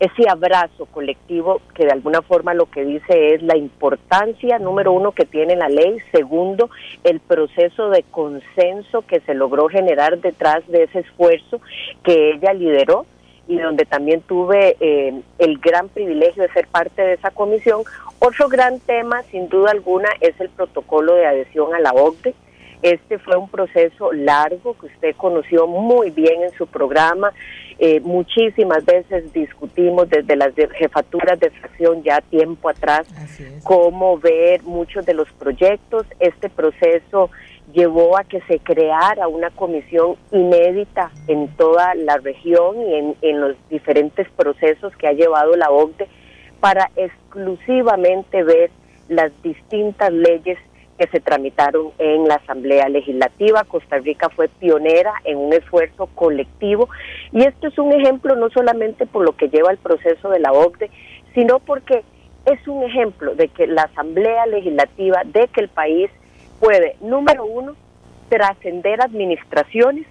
ese 0.02 0.28
abrazo 0.28 0.86
colectivo 0.86 1.60
que 1.76 1.84
de 1.84 1.92
alguna 1.92 2.22
forma 2.22 2.54
lo 2.54 2.66
que 2.66 2.84
dice 2.84 3.34
es 3.34 3.42
la 3.42 3.56
importancia, 3.56 4.58
número 4.58 4.90
uno, 4.90 5.12
que 5.12 5.24
tiene 5.24 5.54
la 5.54 5.68
ley, 5.68 5.96
segundo, 6.10 6.70
el 7.04 7.20
proceso 7.20 7.88
de 7.88 8.02
consenso 8.10 9.02
que 9.02 9.20
se 9.20 9.34
logró 9.34 9.68
generar 9.68 10.18
detrás 10.18 10.66
de 10.66 10.84
ese 10.84 11.00
esfuerzo 11.00 11.60
que 12.02 12.32
ella 12.32 12.52
lideró 12.52 13.06
y 13.46 13.58
donde 13.58 13.84
también 13.84 14.22
tuve 14.22 14.76
eh, 14.80 15.22
el 15.38 15.58
gran 15.58 15.88
privilegio 15.88 16.42
de 16.42 16.52
ser 16.52 16.66
parte 16.66 17.00
de 17.00 17.12
esa 17.12 17.30
comisión. 17.30 17.82
Otro 18.18 18.48
gran 18.48 18.80
tema, 18.80 19.22
sin 19.30 19.48
duda 19.48 19.70
alguna, 19.70 20.08
es 20.20 20.34
el 20.40 20.48
protocolo 20.48 21.14
de 21.14 21.26
adhesión 21.26 21.76
a 21.76 21.78
la 21.78 21.92
OCDE 21.92 22.34
este 22.82 23.18
fue 23.18 23.36
un 23.36 23.48
proceso 23.48 24.12
largo 24.12 24.76
que 24.76 24.86
usted 24.86 25.14
conoció 25.16 25.66
muy 25.66 26.10
bien 26.10 26.42
en 26.42 26.50
su 26.52 26.66
programa. 26.66 27.32
Eh, 27.78 28.00
muchísimas 28.00 28.84
veces 28.84 29.32
discutimos 29.32 30.08
desde 30.10 30.36
las 30.36 30.52
jefaturas 30.54 31.38
de 31.38 31.50
fracción 31.50 32.02
ya 32.02 32.20
tiempo 32.20 32.68
atrás 32.68 33.06
cómo 33.64 34.18
ver 34.18 34.62
muchos 34.64 35.06
de 35.06 35.14
los 35.14 35.30
proyectos. 35.32 36.06
Este 36.18 36.48
proceso 36.48 37.30
llevó 37.72 38.18
a 38.18 38.24
que 38.24 38.40
se 38.42 38.58
creara 38.58 39.28
una 39.28 39.50
comisión 39.50 40.16
inédita 40.32 41.10
en 41.28 41.48
toda 41.56 41.94
la 41.94 42.16
región 42.18 42.82
y 42.82 42.94
en, 42.94 43.16
en 43.22 43.40
los 43.40 43.56
diferentes 43.70 44.28
procesos 44.30 44.94
que 44.96 45.06
ha 45.06 45.12
llevado 45.12 45.56
la 45.56 45.70
OCDE 45.70 46.08
para 46.60 46.90
exclusivamente 46.96 48.42
ver 48.42 48.70
las 49.08 49.30
distintas 49.42 50.12
leyes 50.12 50.58
que 50.98 51.06
se 51.08 51.20
tramitaron 51.20 51.92
en 51.98 52.28
la 52.28 52.36
Asamblea 52.36 52.88
Legislativa. 52.88 53.64
Costa 53.64 53.98
Rica 53.98 54.28
fue 54.28 54.48
pionera 54.48 55.12
en 55.24 55.38
un 55.38 55.52
esfuerzo 55.52 56.06
colectivo 56.14 56.88
y 57.32 57.44
esto 57.44 57.68
es 57.68 57.78
un 57.78 57.92
ejemplo 57.92 58.36
no 58.36 58.50
solamente 58.50 59.06
por 59.06 59.24
lo 59.24 59.36
que 59.36 59.48
lleva 59.48 59.70
el 59.70 59.78
proceso 59.78 60.30
de 60.30 60.40
la 60.40 60.52
OCDE, 60.52 60.90
sino 61.34 61.58
porque 61.60 62.04
es 62.46 62.66
un 62.66 62.82
ejemplo 62.82 63.34
de 63.34 63.48
que 63.48 63.66
la 63.66 63.82
Asamblea 63.82 64.46
Legislativa, 64.46 65.22
de 65.24 65.48
que 65.48 65.60
el 65.60 65.68
país 65.68 66.10
puede, 66.60 66.96
número 67.00 67.44
uno, 67.44 67.76
trascender 68.28 69.00
administraciones 69.00 70.06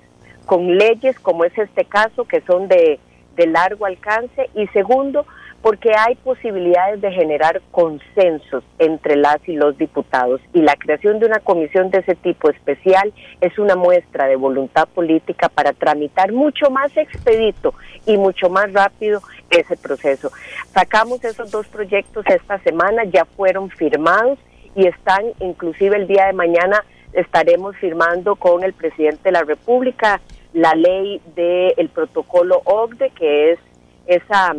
con 0.46 0.78
leyes 0.78 1.20
como 1.20 1.46
es 1.46 1.58
este 1.58 1.86
caso, 1.86 2.26
que 2.26 2.42
son 2.42 2.68
de, 2.68 3.00
de 3.36 3.48
largo 3.48 3.86
alcance, 3.86 4.50
y 4.56 4.68
segundo, 4.68 5.26
porque 5.62 5.92
hay 5.96 6.16
posibilidades 6.16 7.02
de 7.02 7.12
generar 7.12 7.62
consensos 7.72 8.64
entre 8.80 9.16
las 9.16 9.38
y 9.48 9.54
los 9.54 9.78
diputados 9.78 10.42
y 10.54 10.62
la 10.62 10.76
creación 10.76 11.20
de 11.20 11.28
una 11.28 11.40
comisión 11.40 11.92
de 11.92 12.00
ese 12.00 12.16
tipo 12.16 12.50
especial 12.50 13.14
es 13.42 13.58
una 13.60 13.76
muestra 13.76 14.26
de 14.26 14.36
voluntad 14.36 14.88
política 14.88 15.50
para 15.50 15.74
tramitar 15.74 16.32
mucho 16.32 16.72
más 16.72 16.96
expedito 16.98 17.76
y 18.06 18.18
mucho 18.18 18.50
más 18.50 18.74
rápido 18.74 19.22
ese 19.50 19.78
proceso. 19.78 20.32
Sacamos 20.74 21.24
esos 21.24 21.52
dos 21.52 21.68
proyectos 21.68 22.26
esta 22.28 22.58
semana, 22.60 23.04
ya 23.04 23.26
fueron 23.26 23.70
firmados 23.70 24.40
y 24.76 24.88
están 24.88 25.26
inclusive 25.40 25.96
el 25.96 26.08
día 26.08 26.26
de 26.26 26.34
mañana 26.34 26.84
estaremos 27.14 27.76
firmando 27.76 28.36
con 28.36 28.64
el 28.64 28.74
presidente 28.74 29.24
de 29.26 29.32
la 29.34 29.44
República 29.44 30.22
la 30.54 30.74
ley 30.76 31.22
del 31.36 31.90
protocolo 31.90 32.62
OCDE 32.66 33.10
que 33.12 33.52
es 33.52 33.60
esa 34.08 34.56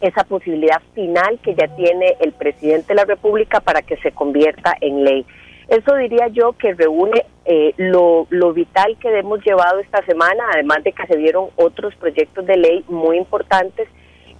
esa 0.00 0.24
posibilidad 0.24 0.80
final 0.94 1.38
que 1.42 1.54
ya 1.54 1.68
tiene 1.76 2.16
el 2.20 2.32
presidente 2.32 2.88
de 2.88 2.94
la 2.94 3.04
República 3.04 3.60
para 3.60 3.82
que 3.82 3.96
se 3.98 4.12
convierta 4.12 4.74
en 4.80 5.04
ley. 5.04 5.26
Eso 5.68 5.94
diría 5.94 6.26
yo 6.28 6.54
que 6.54 6.74
reúne 6.74 7.24
eh, 7.44 7.74
lo, 7.76 8.26
lo 8.30 8.52
vital 8.52 8.96
que 8.98 9.16
hemos 9.16 9.44
llevado 9.44 9.78
esta 9.78 10.04
semana, 10.04 10.42
además 10.52 10.82
de 10.82 10.92
que 10.92 11.06
se 11.06 11.16
dieron 11.16 11.50
otros 11.54 11.94
proyectos 11.94 12.44
de 12.44 12.56
ley 12.56 12.84
muy 12.88 13.16
importantes. 13.16 13.88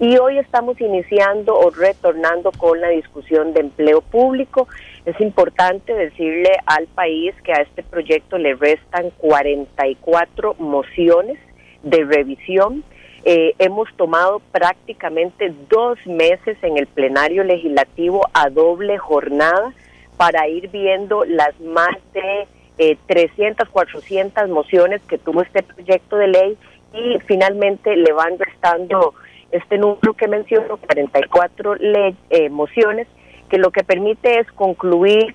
Y 0.00 0.16
hoy 0.16 0.38
estamos 0.38 0.80
iniciando 0.80 1.54
o 1.54 1.70
retornando 1.70 2.50
con 2.52 2.80
la 2.80 2.88
discusión 2.88 3.52
de 3.52 3.61
empleo 3.61 4.00
público. 4.00 4.66
Es 5.04 5.20
importante 5.20 5.94
decirle 5.94 6.50
al 6.66 6.86
país 6.86 7.34
que 7.44 7.52
a 7.52 7.62
este 7.62 7.82
proyecto 7.82 8.38
le 8.38 8.54
restan 8.54 9.11
44 9.18 10.54
mociones 10.58 11.38
de 11.82 12.04
revisión 12.04 12.82
eh, 13.25 13.55
hemos 13.59 13.93
tomado 13.97 14.41
prácticamente 14.53 15.53
dos 15.68 15.99
meses 16.07 16.57
en 16.62 16.79
el 16.79 16.87
plenario 16.87 17.45
legislativo 17.45 18.27
a 18.33 18.49
doble 18.49 18.99
jornada 18.99 19.73
para 20.16 20.49
ir 20.49 20.68
viendo 20.68 21.25
las 21.25 21.59
más 21.61 21.97
de 22.12 22.97
300, 23.07 23.68
eh, 23.68 23.71
400 23.71 24.49
mociones 24.49 25.03
que 25.03 25.18
tuvo 25.18 25.43
este 25.43 25.62
proyecto 25.62 26.16
de 26.16 26.29
ley 26.29 26.59
y 26.95 27.18
finalmente 27.27 27.95
le 27.97 28.12
van 28.12 28.39
restando 28.39 29.14
este 29.51 29.79
número 29.79 30.14
que 30.14 30.29
menciono, 30.29 30.77
44 30.77 31.77
ley, 31.77 32.16
eh, 32.31 32.49
mociones, 32.49 33.07
que 33.49 33.59
lo 33.59 33.71
que 33.71 33.83
permite 33.83 34.39
es 34.39 34.51
concluir 34.53 35.35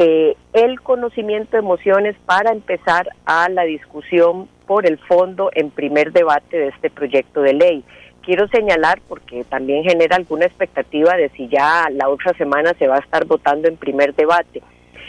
el 0.00 0.80
conocimiento 0.80 1.56
de 1.56 1.62
mociones 1.62 2.16
para 2.24 2.52
empezar 2.52 3.10
a 3.26 3.48
la 3.50 3.64
discusión 3.64 4.48
por 4.66 4.86
el 4.86 4.98
fondo 4.98 5.50
en 5.54 5.70
primer 5.70 6.12
debate 6.12 6.56
de 6.56 6.68
este 6.68 6.88
proyecto 6.88 7.42
de 7.42 7.52
ley. 7.52 7.84
Quiero 8.22 8.48
señalar, 8.48 9.00
porque 9.08 9.44
también 9.44 9.84
genera 9.84 10.16
alguna 10.16 10.46
expectativa 10.46 11.16
de 11.16 11.28
si 11.30 11.48
ya 11.48 11.88
la 11.90 12.08
otra 12.08 12.32
semana 12.34 12.72
se 12.78 12.86
va 12.86 12.96
a 12.96 13.00
estar 13.00 13.26
votando 13.26 13.68
en 13.68 13.76
primer 13.76 14.14
debate. 14.14 14.62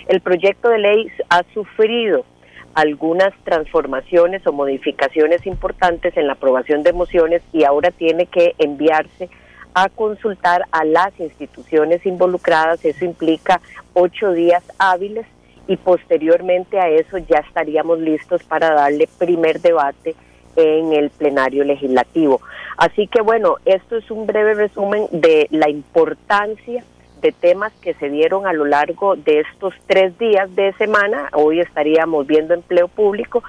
El 0.07 0.19
proyecto 0.19 0.69
de 0.69 0.79
ley 0.79 1.07
ha 1.29 1.43
sufrido 1.53 2.25
algunas 2.73 3.33
transformaciones 3.43 4.45
o 4.45 4.51
modificaciones 4.51 5.45
importantes 5.45 6.17
en 6.17 6.27
la 6.27 6.33
aprobación 6.33 6.83
de 6.83 6.93
mociones 6.93 7.41
y 7.53 7.63
ahora 7.63 7.91
tiene 7.91 8.25
que 8.25 8.55
enviarse 8.57 9.29
a 9.73 9.89
consultar 9.89 10.65
a 10.71 10.83
las 10.83 11.17
instituciones 11.19 12.05
involucradas. 12.05 12.83
Eso 12.85 13.05
implica 13.05 13.61
ocho 13.93 14.31
días 14.33 14.63
hábiles 14.77 15.25
y 15.67 15.77
posteriormente 15.77 16.79
a 16.79 16.89
eso 16.89 17.17
ya 17.17 17.39
estaríamos 17.39 17.99
listos 17.99 18.43
para 18.43 18.73
darle 18.73 19.07
primer 19.17 19.61
debate 19.61 20.15
en 20.55 20.93
el 20.93 21.09
plenario 21.09 21.63
legislativo. 21.63 22.41
Así 22.77 23.07
que 23.07 23.21
bueno, 23.21 23.57
esto 23.65 23.97
es 23.97 24.09
un 24.11 24.25
breve 24.25 24.53
resumen 24.53 25.07
de 25.11 25.47
la 25.51 25.69
importancia 25.69 26.83
de 27.21 27.31
temas 27.31 27.71
que 27.81 27.93
se 27.93 28.09
dieron 28.09 28.47
a 28.47 28.53
lo 28.53 28.65
largo 28.65 29.15
de 29.15 29.41
estos 29.41 29.75
tres 29.85 30.17
días 30.17 30.53
de 30.55 30.73
semana. 30.73 31.29
Hoy 31.33 31.59
estaríamos 31.59 32.25
viendo 32.25 32.53
empleo 32.53 32.87
público. 32.87 33.43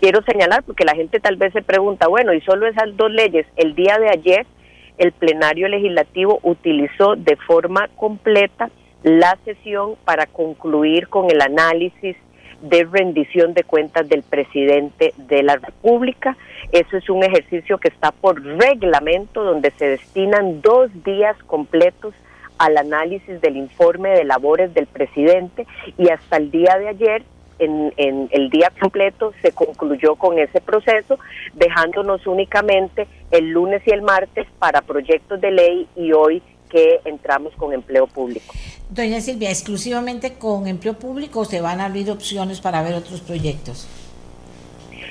Quiero 0.00 0.22
señalar, 0.22 0.62
porque 0.62 0.86
la 0.86 0.94
gente 0.94 1.20
tal 1.20 1.36
vez 1.36 1.52
se 1.52 1.62
pregunta, 1.62 2.08
bueno, 2.08 2.32
y 2.32 2.40
solo 2.40 2.66
esas 2.66 2.96
dos 2.96 3.10
leyes, 3.10 3.46
el 3.56 3.74
día 3.74 3.98
de 3.98 4.08
ayer 4.08 4.46
el 4.98 5.12
plenario 5.12 5.68
legislativo 5.68 6.40
utilizó 6.42 7.16
de 7.16 7.36
forma 7.36 7.88
completa 7.96 8.70
la 9.02 9.38
sesión 9.44 9.94
para 10.04 10.26
concluir 10.26 11.08
con 11.08 11.30
el 11.30 11.40
análisis 11.40 12.16
de 12.62 12.84
rendición 12.84 13.54
de 13.54 13.62
cuentas 13.62 14.08
del 14.08 14.22
presidente 14.22 15.14
de 15.16 15.42
la 15.42 15.56
República. 15.56 16.36
Eso 16.72 16.96
es 16.96 17.08
un 17.08 17.22
ejercicio 17.22 17.78
que 17.78 17.88
está 17.88 18.10
por 18.10 18.42
reglamento, 18.42 19.44
donde 19.44 19.70
se 19.78 19.88
destinan 19.90 20.60
dos 20.60 20.90
días 21.04 21.36
completos 21.44 22.14
al 22.58 22.76
análisis 22.76 23.40
del 23.40 23.56
informe 23.56 24.10
de 24.10 24.24
labores 24.24 24.74
del 24.74 24.86
presidente 24.86 25.66
y 25.96 26.08
hasta 26.10 26.38
el 26.38 26.50
día 26.50 26.76
de 26.78 26.88
ayer, 26.88 27.22
en, 27.58 27.92
en 27.96 28.28
el 28.32 28.50
día 28.50 28.72
completo, 28.80 29.32
se 29.42 29.52
concluyó 29.52 30.16
con 30.16 30.38
ese 30.38 30.60
proceso, 30.60 31.18
dejándonos 31.54 32.26
únicamente 32.26 33.06
el 33.30 33.50
lunes 33.50 33.82
y 33.86 33.90
el 33.90 34.02
martes 34.02 34.46
para 34.58 34.82
proyectos 34.82 35.40
de 35.40 35.50
ley 35.50 35.86
y 35.96 36.12
hoy 36.12 36.42
que 36.68 37.00
entramos 37.04 37.54
con 37.56 37.72
empleo 37.72 38.06
público. 38.06 38.54
Doña 38.90 39.20
Silvia, 39.20 39.50
exclusivamente 39.50 40.34
con 40.34 40.66
empleo 40.66 40.94
público 40.94 41.40
o 41.40 41.44
se 41.44 41.60
van 41.60 41.80
a 41.80 41.86
abrir 41.86 42.10
opciones 42.10 42.60
para 42.60 42.82
ver 42.82 42.94
otros 42.94 43.20
proyectos? 43.20 43.88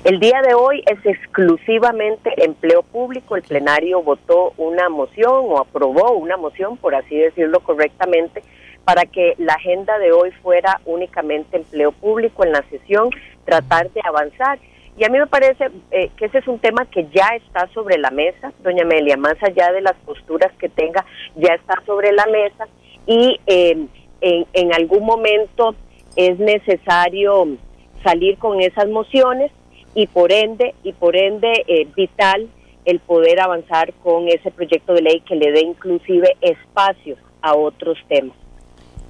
El 0.03 0.19
día 0.19 0.41
de 0.41 0.53
hoy 0.53 0.83
es 0.85 1.05
exclusivamente 1.05 2.31
empleo 2.43 2.81
público. 2.81 3.35
El 3.35 3.43
plenario 3.43 4.01
votó 4.01 4.53
una 4.57 4.89
moción 4.89 5.45
o 5.47 5.59
aprobó 5.59 6.13
una 6.13 6.37
moción, 6.37 6.77
por 6.77 6.95
así 6.95 7.17
decirlo 7.17 7.59
correctamente, 7.59 8.41
para 8.88 9.05
que 9.05 9.35
la 9.38 9.55
agenda 9.55 9.99
de 9.99 10.13
hoy 10.13 10.31
fuera 10.41 10.79
únicamente 10.85 11.57
empleo 11.57 11.91
público 11.91 12.45
en 12.45 12.53
la 12.53 12.63
sesión, 12.69 13.09
tratar 13.43 13.91
de 13.91 13.99
avanzar. 14.01 14.59
Y 14.97 15.03
a 15.03 15.09
mí 15.09 15.19
me 15.19 15.27
parece 15.27 15.69
eh, 15.91 16.09
que 16.15 16.27
ese 16.27 16.38
es 16.38 16.47
un 16.47 16.57
tema 16.59 16.85
que 16.85 17.05
ya 17.13 17.27
está 17.35 17.67
sobre 17.73 17.97
la 17.97 18.11
mesa, 18.11 18.53
doña 18.63 18.83
Amelia, 18.83 19.17
más 19.17 19.35
allá 19.43 19.73
de 19.73 19.81
las 19.81 19.95
posturas 20.05 20.53
que 20.57 20.69
tenga, 20.69 21.05
ya 21.35 21.55
está 21.55 21.83
sobre 21.85 22.13
la 22.13 22.27
mesa 22.27 22.65
y 23.05 23.38
eh, 23.45 23.88
en, 24.21 24.45
en 24.53 24.73
algún 24.73 25.05
momento 25.05 25.75
es 26.15 26.39
necesario 26.39 27.57
salir 28.05 28.38
con 28.38 28.61
esas 28.61 28.88
mociones 28.88 29.51
y 29.95 30.07
por 30.07 30.31
ende, 30.31 30.75
y 30.83 30.93
por 30.93 31.17
ende 31.17 31.65
eh, 31.67 31.89
vital 31.93 32.47
el 32.85 33.01
poder 33.01 33.41
avanzar 33.41 33.91
con 33.95 34.29
ese 34.29 34.49
proyecto 34.49 34.93
de 34.93 35.01
ley 35.01 35.19
que 35.27 35.35
le 35.35 35.51
dé 35.51 35.59
inclusive 35.59 36.38
espacio 36.39 37.17
a 37.41 37.53
otros 37.53 37.97
temas. 38.07 38.46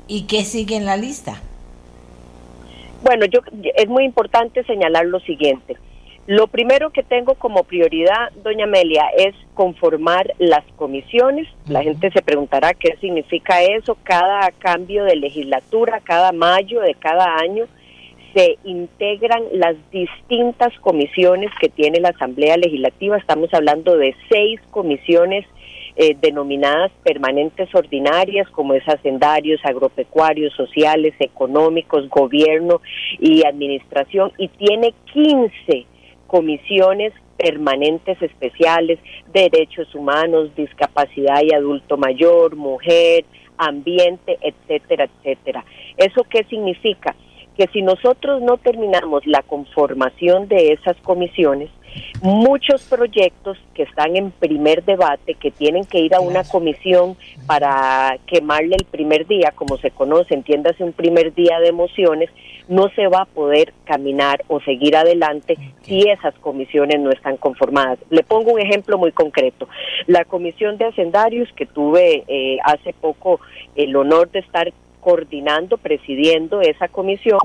¿Y 0.07 0.23
qué 0.23 0.43
sigue 0.43 0.75
en 0.75 0.85
la 0.85 0.97
lista? 0.97 1.41
Bueno, 3.03 3.25
yo 3.25 3.41
es 3.75 3.87
muy 3.87 4.03
importante 4.05 4.63
señalar 4.63 5.05
lo 5.05 5.19
siguiente. 5.19 5.77
Lo 6.27 6.47
primero 6.47 6.89
que 6.89 7.03
tengo 7.03 7.35
como 7.35 7.63
prioridad, 7.63 8.31
doña 8.43 8.65
Amelia, 8.65 9.05
es 9.17 9.33
conformar 9.53 10.33
las 10.39 10.65
comisiones. 10.75 11.47
La 11.67 11.83
gente 11.83 12.11
se 12.11 12.21
preguntará 12.21 12.73
qué 12.73 12.97
significa 12.99 13.61
eso. 13.63 13.97
Cada 14.03 14.51
cambio 14.51 15.05
de 15.05 15.15
legislatura, 15.15 16.01
cada 16.03 16.33
mayo 16.33 16.81
de 16.81 16.95
cada 16.95 17.37
año, 17.37 17.65
se 18.33 18.57
integran 18.65 19.41
las 19.53 19.75
distintas 19.89 20.77
comisiones 20.81 21.49
que 21.61 21.69
tiene 21.69 22.01
la 22.01 22.09
Asamblea 22.09 22.57
Legislativa. 22.57 23.17
Estamos 23.17 23.53
hablando 23.53 23.95
de 23.95 24.13
seis 24.29 24.59
comisiones 24.69 25.45
eh, 25.99 26.15
denominadas 26.21 26.91
permanentes 27.03 27.73
ordinarias, 27.73 28.47
como 28.51 28.75
es 28.75 28.83
hacendarios, 28.87 29.59
agropecuarios, 29.63 30.53
sociales, 30.53 31.15
económicos, 31.19 32.07
gobierno 32.07 32.81
y 33.19 33.43
administración, 33.43 34.31
y 34.37 34.47
tiene 34.49 34.93
15 35.11 35.87
comisiones 36.27 37.13
permanentes 37.35 38.21
especiales, 38.21 38.99
derechos 39.33 39.93
humanos, 39.95 40.55
discapacidad 40.55 41.41
y 41.43 41.55
adulto 41.55 41.97
mayor, 41.97 42.55
mujer, 42.55 43.25
ambiente, 43.57 44.37
etcétera, 44.41 45.05
etcétera. 45.05 45.65
¿Eso 45.97 46.23
qué 46.29 46.43
significa? 46.43 47.15
Que 47.57 47.65
si 47.73 47.81
nosotros 47.81 48.43
no 48.43 48.57
terminamos 48.57 49.25
la 49.25 49.41
conformación 49.41 50.47
de 50.47 50.73
esas 50.73 50.95
comisiones, 50.97 51.71
muchos 52.21 52.83
proyectos 52.83 53.57
que 53.73 53.83
están 53.83 54.15
en 54.15 54.31
primer 54.31 54.83
debate, 54.83 55.35
que 55.35 55.51
tienen 55.51 55.85
que 55.85 55.99
ir 55.99 56.15
a 56.15 56.19
una 56.19 56.43
comisión 56.43 57.15
para 57.45 58.17
quemarle 58.25 58.75
el 58.77 58.85
primer 58.85 59.27
día, 59.27 59.51
como 59.55 59.77
se 59.77 59.91
conoce, 59.91 60.33
entiéndase 60.33 60.83
un 60.83 60.93
primer 60.93 61.33
día 61.33 61.59
de 61.59 61.67
emociones, 61.67 62.29
no 62.67 62.89
se 62.89 63.07
va 63.07 63.21
a 63.21 63.25
poder 63.25 63.73
caminar 63.85 64.43
o 64.47 64.59
seguir 64.61 64.95
adelante 64.95 65.57
si 65.83 66.09
esas 66.09 66.33
comisiones 66.35 66.99
no 66.99 67.11
están 67.11 67.37
conformadas. 67.37 67.99
Le 68.09 68.23
pongo 68.23 68.53
un 68.53 68.59
ejemplo 68.59 68.97
muy 68.97 69.11
concreto. 69.11 69.67
La 70.05 70.25
comisión 70.25 70.77
de 70.77 70.85
hacendarios 70.85 71.49
que 71.53 71.65
tuve 71.65 72.23
eh, 72.27 72.57
hace 72.63 72.93
poco 72.93 73.39
el 73.75 73.95
honor 73.95 74.29
de 74.31 74.39
estar 74.39 74.71
coordinando, 74.99 75.77
presidiendo 75.77 76.59
esa 76.59 76.89
comisión, 76.89 77.39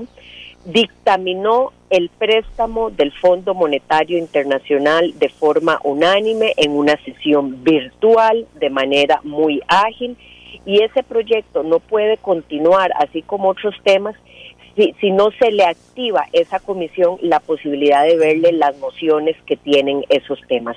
dictaminó 0.65 1.71
el 1.89 2.09
préstamo 2.09 2.89
del 2.89 3.11
Fondo 3.11 3.53
Monetario 3.53 4.17
Internacional 4.17 5.13
de 5.19 5.29
forma 5.29 5.79
unánime 5.83 6.53
en 6.57 6.71
una 6.71 6.97
sesión 7.03 7.63
virtual 7.63 8.47
de 8.59 8.69
manera 8.69 9.19
muy 9.23 9.61
ágil 9.67 10.17
y 10.65 10.81
ese 10.81 11.03
proyecto 11.03 11.63
no 11.63 11.79
puede 11.79 12.17
continuar 12.17 12.91
así 12.97 13.21
como 13.21 13.49
otros 13.49 13.75
temas 13.83 14.15
si, 14.75 14.95
si, 14.99 15.11
no 15.11 15.29
se 15.37 15.51
le 15.51 15.65
activa 15.65 16.25
esa 16.33 16.59
comisión 16.59 17.17
la 17.21 17.39
posibilidad 17.39 18.03
de 18.05 18.17
verle 18.17 18.53
las 18.53 18.75
mociones 18.79 19.35
que 19.45 19.55
tienen 19.55 20.03
esos 20.09 20.39
temas. 20.47 20.75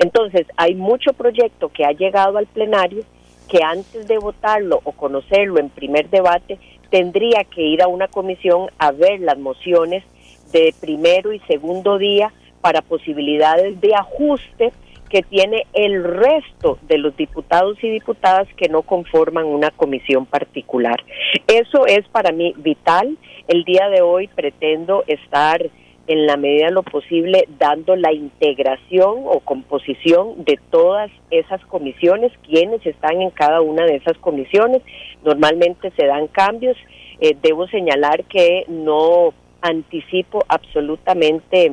Entonces, 0.00 0.46
hay 0.58 0.74
mucho 0.74 1.14
proyecto 1.14 1.70
que 1.70 1.86
ha 1.86 1.92
llegado 1.92 2.36
al 2.36 2.46
plenario 2.46 3.04
que 3.48 3.62
antes 3.64 4.06
de 4.06 4.18
votarlo 4.18 4.80
o 4.84 4.92
conocerlo 4.92 5.58
en 5.58 5.70
primer 5.70 6.10
debate 6.10 6.58
tendría 6.90 7.44
que 7.44 7.62
ir 7.62 7.82
a 7.82 7.88
una 7.88 8.08
comisión 8.08 8.70
a 8.78 8.92
ver 8.92 9.20
las 9.20 9.38
mociones 9.38 10.04
de 10.52 10.74
primero 10.80 11.32
y 11.32 11.40
segundo 11.40 11.98
día 11.98 12.32
para 12.60 12.82
posibilidades 12.82 13.80
de 13.80 13.94
ajuste 13.94 14.72
que 15.08 15.22
tiene 15.22 15.66
el 15.72 16.04
resto 16.04 16.78
de 16.82 16.98
los 16.98 17.16
diputados 17.16 17.82
y 17.82 17.88
diputadas 17.88 18.46
que 18.56 18.68
no 18.68 18.82
conforman 18.82 19.46
una 19.46 19.70
comisión 19.70 20.26
particular. 20.26 21.02
Eso 21.46 21.86
es 21.86 22.06
para 22.08 22.30
mí 22.30 22.54
vital. 22.58 23.16
El 23.46 23.64
día 23.64 23.88
de 23.88 24.02
hoy 24.02 24.28
pretendo 24.28 25.04
estar 25.06 25.62
en 26.08 26.26
la 26.26 26.36
medida 26.36 26.66
de 26.66 26.72
lo 26.72 26.82
posible 26.82 27.46
dando 27.58 27.94
la 27.94 28.12
integración 28.12 29.22
o 29.26 29.40
composición 29.40 30.42
de 30.44 30.58
todas 30.70 31.10
esas 31.30 31.64
comisiones, 31.66 32.32
quienes 32.46 32.84
están 32.86 33.20
en 33.20 33.30
cada 33.30 33.60
una 33.60 33.84
de 33.84 33.96
esas 33.96 34.16
comisiones. 34.18 34.82
Normalmente 35.22 35.92
se 35.96 36.06
dan 36.06 36.26
cambios. 36.28 36.76
Eh, 37.20 37.36
debo 37.42 37.68
señalar 37.68 38.24
que 38.24 38.64
no 38.68 39.34
anticipo 39.60 40.44
absolutamente 40.48 41.72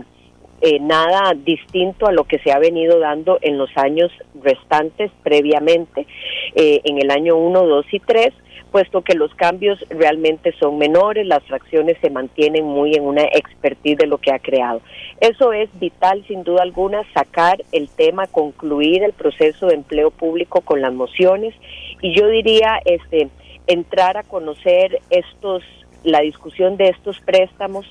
eh, 0.62 0.80
nada 0.80 1.34
distinto 1.34 2.08
a 2.08 2.12
lo 2.12 2.26
que 2.26 2.40
se 2.40 2.52
ha 2.52 2.60
venido 2.60 3.00
dando 3.00 3.38
en 3.42 3.58
los 3.58 3.70
años 3.78 4.12
restantes 4.42 5.12
previamente, 5.24 6.08
eh, 6.56 6.82
en 6.84 6.98
el 6.98 7.10
año 7.10 7.38
1, 7.38 7.66
2 7.66 7.86
y 7.92 8.00
3 8.00 8.34
puesto 8.76 9.04
que 9.04 9.16
los 9.16 9.34
cambios 9.36 9.80
realmente 9.90 10.54
son 10.60 10.78
menores, 10.78 11.26
las 11.26 11.42
fracciones 11.46 11.98
se 12.02 12.10
mantienen 12.10 12.66
muy 12.66 12.94
en 12.94 13.04
una 13.04 13.22
expertise 13.22 13.98
de 13.98 14.06
lo 14.06 14.18
que 14.18 14.34
ha 14.34 14.40
creado. 14.40 14.82
Eso 15.22 15.54
es 15.54 15.70
vital, 15.80 16.26
sin 16.28 16.44
duda 16.44 16.64
alguna, 16.64 17.02
sacar 17.14 17.64
el 17.72 17.88
tema, 17.88 18.28
concluir 18.28 19.02
el 19.02 19.14
proceso 19.14 19.68
de 19.68 19.76
empleo 19.76 20.12
público 20.12 20.60
con 20.60 20.82
las 20.82 20.94
mociones 20.94 21.56
y 22.02 22.20
yo 22.20 22.28
diría, 22.28 22.82
este, 22.84 23.30
entrar 23.66 24.18
a 24.18 24.24
conocer 24.24 25.00
estos, 25.10 25.64
la 26.04 26.20
discusión 26.20 26.76
de 26.76 26.90
estos 26.90 27.18
préstamos 27.22 27.90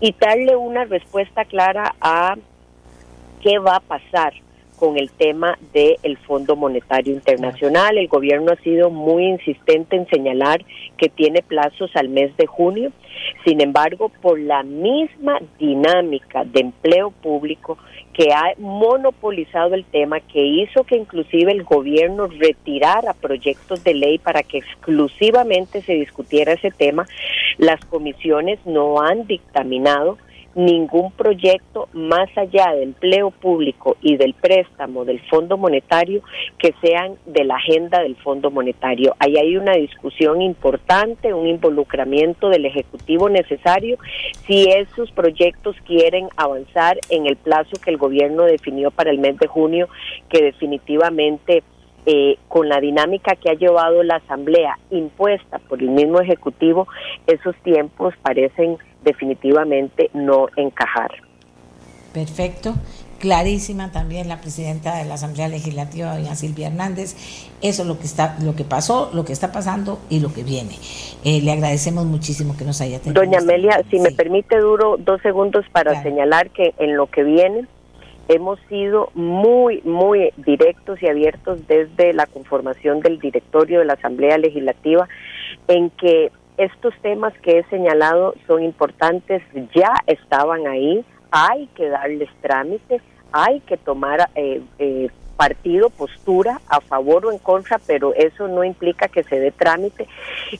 y 0.00 0.14
darle 0.18 0.56
una 0.56 0.86
respuesta 0.86 1.44
clara 1.44 1.94
a 2.00 2.36
qué 3.42 3.58
va 3.58 3.76
a 3.76 3.80
pasar 3.80 4.32
con 4.82 4.98
el 4.98 5.12
tema 5.12 5.56
del 5.72 6.18
Fondo 6.26 6.56
Monetario 6.56 7.14
Internacional. 7.14 7.96
El 7.96 8.08
gobierno 8.08 8.50
ha 8.50 8.60
sido 8.64 8.90
muy 8.90 9.26
insistente 9.26 9.94
en 9.94 10.08
señalar 10.08 10.64
que 10.96 11.08
tiene 11.08 11.40
plazos 11.40 11.94
al 11.94 12.08
mes 12.08 12.36
de 12.36 12.48
junio. 12.48 12.90
Sin 13.44 13.60
embargo, 13.60 14.10
por 14.20 14.40
la 14.40 14.64
misma 14.64 15.38
dinámica 15.56 16.42
de 16.44 16.62
empleo 16.62 17.12
público 17.12 17.78
que 18.12 18.32
ha 18.32 18.54
monopolizado 18.58 19.74
el 19.74 19.84
tema, 19.84 20.18
que 20.18 20.44
hizo 20.44 20.82
que 20.82 20.96
inclusive 20.96 21.52
el 21.52 21.62
gobierno 21.62 22.26
retirara 22.26 23.12
proyectos 23.12 23.84
de 23.84 23.94
ley 23.94 24.18
para 24.18 24.42
que 24.42 24.58
exclusivamente 24.58 25.82
se 25.82 25.92
discutiera 25.92 26.54
ese 26.54 26.72
tema, 26.72 27.06
las 27.56 27.78
comisiones 27.84 28.58
no 28.66 29.00
han 29.00 29.28
dictaminado 29.28 30.18
ningún 30.54 31.12
proyecto 31.12 31.88
más 31.92 32.28
allá 32.36 32.72
del 32.72 32.82
empleo 32.82 33.30
público 33.30 33.96
y 34.02 34.16
del 34.16 34.34
préstamo 34.34 35.04
del 35.04 35.20
Fondo 35.28 35.56
Monetario 35.56 36.22
que 36.58 36.74
sean 36.82 37.16
de 37.26 37.44
la 37.44 37.56
agenda 37.56 38.02
del 38.02 38.16
Fondo 38.16 38.50
Monetario. 38.50 39.14
Ahí 39.18 39.36
hay 39.36 39.56
una 39.56 39.72
discusión 39.72 40.42
importante, 40.42 41.32
un 41.32 41.46
involucramiento 41.46 42.48
del 42.48 42.66
Ejecutivo 42.66 43.28
necesario 43.28 43.98
si 44.46 44.68
esos 44.68 45.10
proyectos 45.12 45.76
quieren 45.86 46.28
avanzar 46.36 46.98
en 47.08 47.26
el 47.26 47.36
plazo 47.36 47.72
que 47.82 47.90
el 47.90 47.96
gobierno 47.96 48.44
definió 48.44 48.90
para 48.90 49.10
el 49.10 49.18
mes 49.18 49.38
de 49.38 49.46
junio, 49.46 49.88
que 50.28 50.42
definitivamente 50.42 51.62
eh, 52.04 52.36
con 52.48 52.68
la 52.68 52.80
dinámica 52.80 53.36
que 53.36 53.48
ha 53.48 53.54
llevado 53.54 54.02
la 54.02 54.16
Asamblea 54.16 54.76
impuesta 54.90 55.60
por 55.60 55.80
el 55.80 55.90
mismo 55.90 56.20
Ejecutivo, 56.20 56.88
esos 57.28 57.54
tiempos 57.62 58.14
parecen 58.22 58.76
definitivamente 59.04 60.10
no 60.14 60.48
encajar. 60.56 61.10
Perfecto. 62.12 62.74
Clarísima 63.18 63.92
también 63.92 64.28
la 64.28 64.40
presidenta 64.40 64.96
de 64.96 65.04
la 65.04 65.14
Asamblea 65.14 65.46
Legislativa, 65.46 66.16
doña 66.16 66.34
Silvia 66.34 66.66
Hernández. 66.66 67.14
Eso 67.62 67.82
es 67.82 67.88
lo 67.88 67.96
que 68.00 68.06
está, 68.06 68.36
lo 68.42 68.56
que 68.56 68.64
pasó, 68.64 69.10
lo 69.14 69.24
que 69.24 69.32
está 69.32 69.52
pasando 69.52 70.00
y 70.10 70.18
lo 70.18 70.34
que 70.34 70.42
viene. 70.42 70.74
Eh, 71.24 71.40
le 71.40 71.52
agradecemos 71.52 72.04
muchísimo 72.04 72.56
que 72.56 72.64
nos 72.64 72.80
haya 72.80 72.98
tenido. 72.98 73.22
Doña 73.22 73.38
Amelia, 73.38 73.80
si 73.92 74.00
me 74.00 74.10
permite, 74.10 74.58
duro 74.58 74.96
dos 74.98 75.22
segundos 75.22 75.64
para 75.70 76.02
señalar 76.02 76.50
que 76.50 76.74
en 76.78 76.96
lo 76.96 77.06
que 77.06 77.22
viene 77.22 77.68
hemos 78.26 78.58
sido 78.68 79.10
muy, 79.14 79.82
muy 79.82 80.30
directos 80.38 81.00
y 81.00 81.06
abiertos 81.06 81.60
desde 81.68 82.12
la 82.12 82.26
conformación 82.26 83.00
del 83.00 83.20
directorio 83.20 83.78
de 83.80 83.84
la 83.84 83.92
Asamblea 83.92 84.36
Legislativa 84.38 85.08
en 85.68 85.90
que 85.90 86.32
estos 86.64 86.94
temas 87.02 87.32
que 87.38 87.58
he 87.58 87.64
señalado 87.64 88.34
son 88.46 88.62
importantes, 88.62 89.42
ya 89.74 89.92
estaban 90.06 90.66
ahí, 90.66 91.04
hay 91.30 91.66
que 91.74 91.88
darles 91.88 92.28
trámite, 92.40 93.00
hay 93.32 93.60
que 93.60 93.76
tomar 93.76 94.28
eh, 94.34 94.60
eh, 94.78 95.08
partido 95.36 95.90
postura 95.90 96.60
a 96.68 96.80
favor 96.80 97.26
o 97.26 97.32
en 97.32 97.38
contra, 97.38 97.78
pero 97.78 98.14
eso 98.14 98.48
no 98.48 98.64
implica 98.64 99.08
que 99.08 99.22
se 99.24 99.40
dé 99.40 99.50
trámite. 99.50 100.06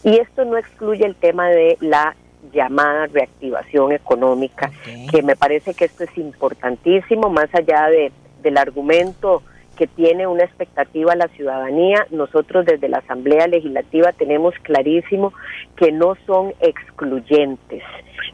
Y 0.03 0.16
esto 0.18 0.44
no 0.44 0.57
excluye 0.57 1.05
el 1.05 1.14
tema 1.14 1.48
de 1.48 1.76
la 1.80 2.16
llamada 2.53 3.07
reactivación 3.07 3.92
económica, 3.92 4.70
que 5.11 5.22
me 5.22 5.36
parece 5.36 5.74
que 5.74 5.84
esto 5.84 6.05
es 6.05 6.18
importantísimo, 6.18 7.30
más 7.30 7.55
allá 7.55 7.88
de, 7.88 8.12
del 8.42 8.59
argumento 8.59 9.42
que 9.83 9.89
tiene 9.89 10.28
una 10.28 10.45
expectativa 10.45 11.16
la 11.16 11.26
ciudadanía, 11.26 12.07
nosotros 12.12 12.64
desde 12.64 12.89
la 12.89 12.99
Asamblea 12.99 13.49
Legislativa 13.49 14.12
tenemos 14.12 14.55
clarísimo 14.62 15.33
que 15.74 15.91
no 15.91 16.14
son 16.24 16.55
excluyentes. 16.61 17.83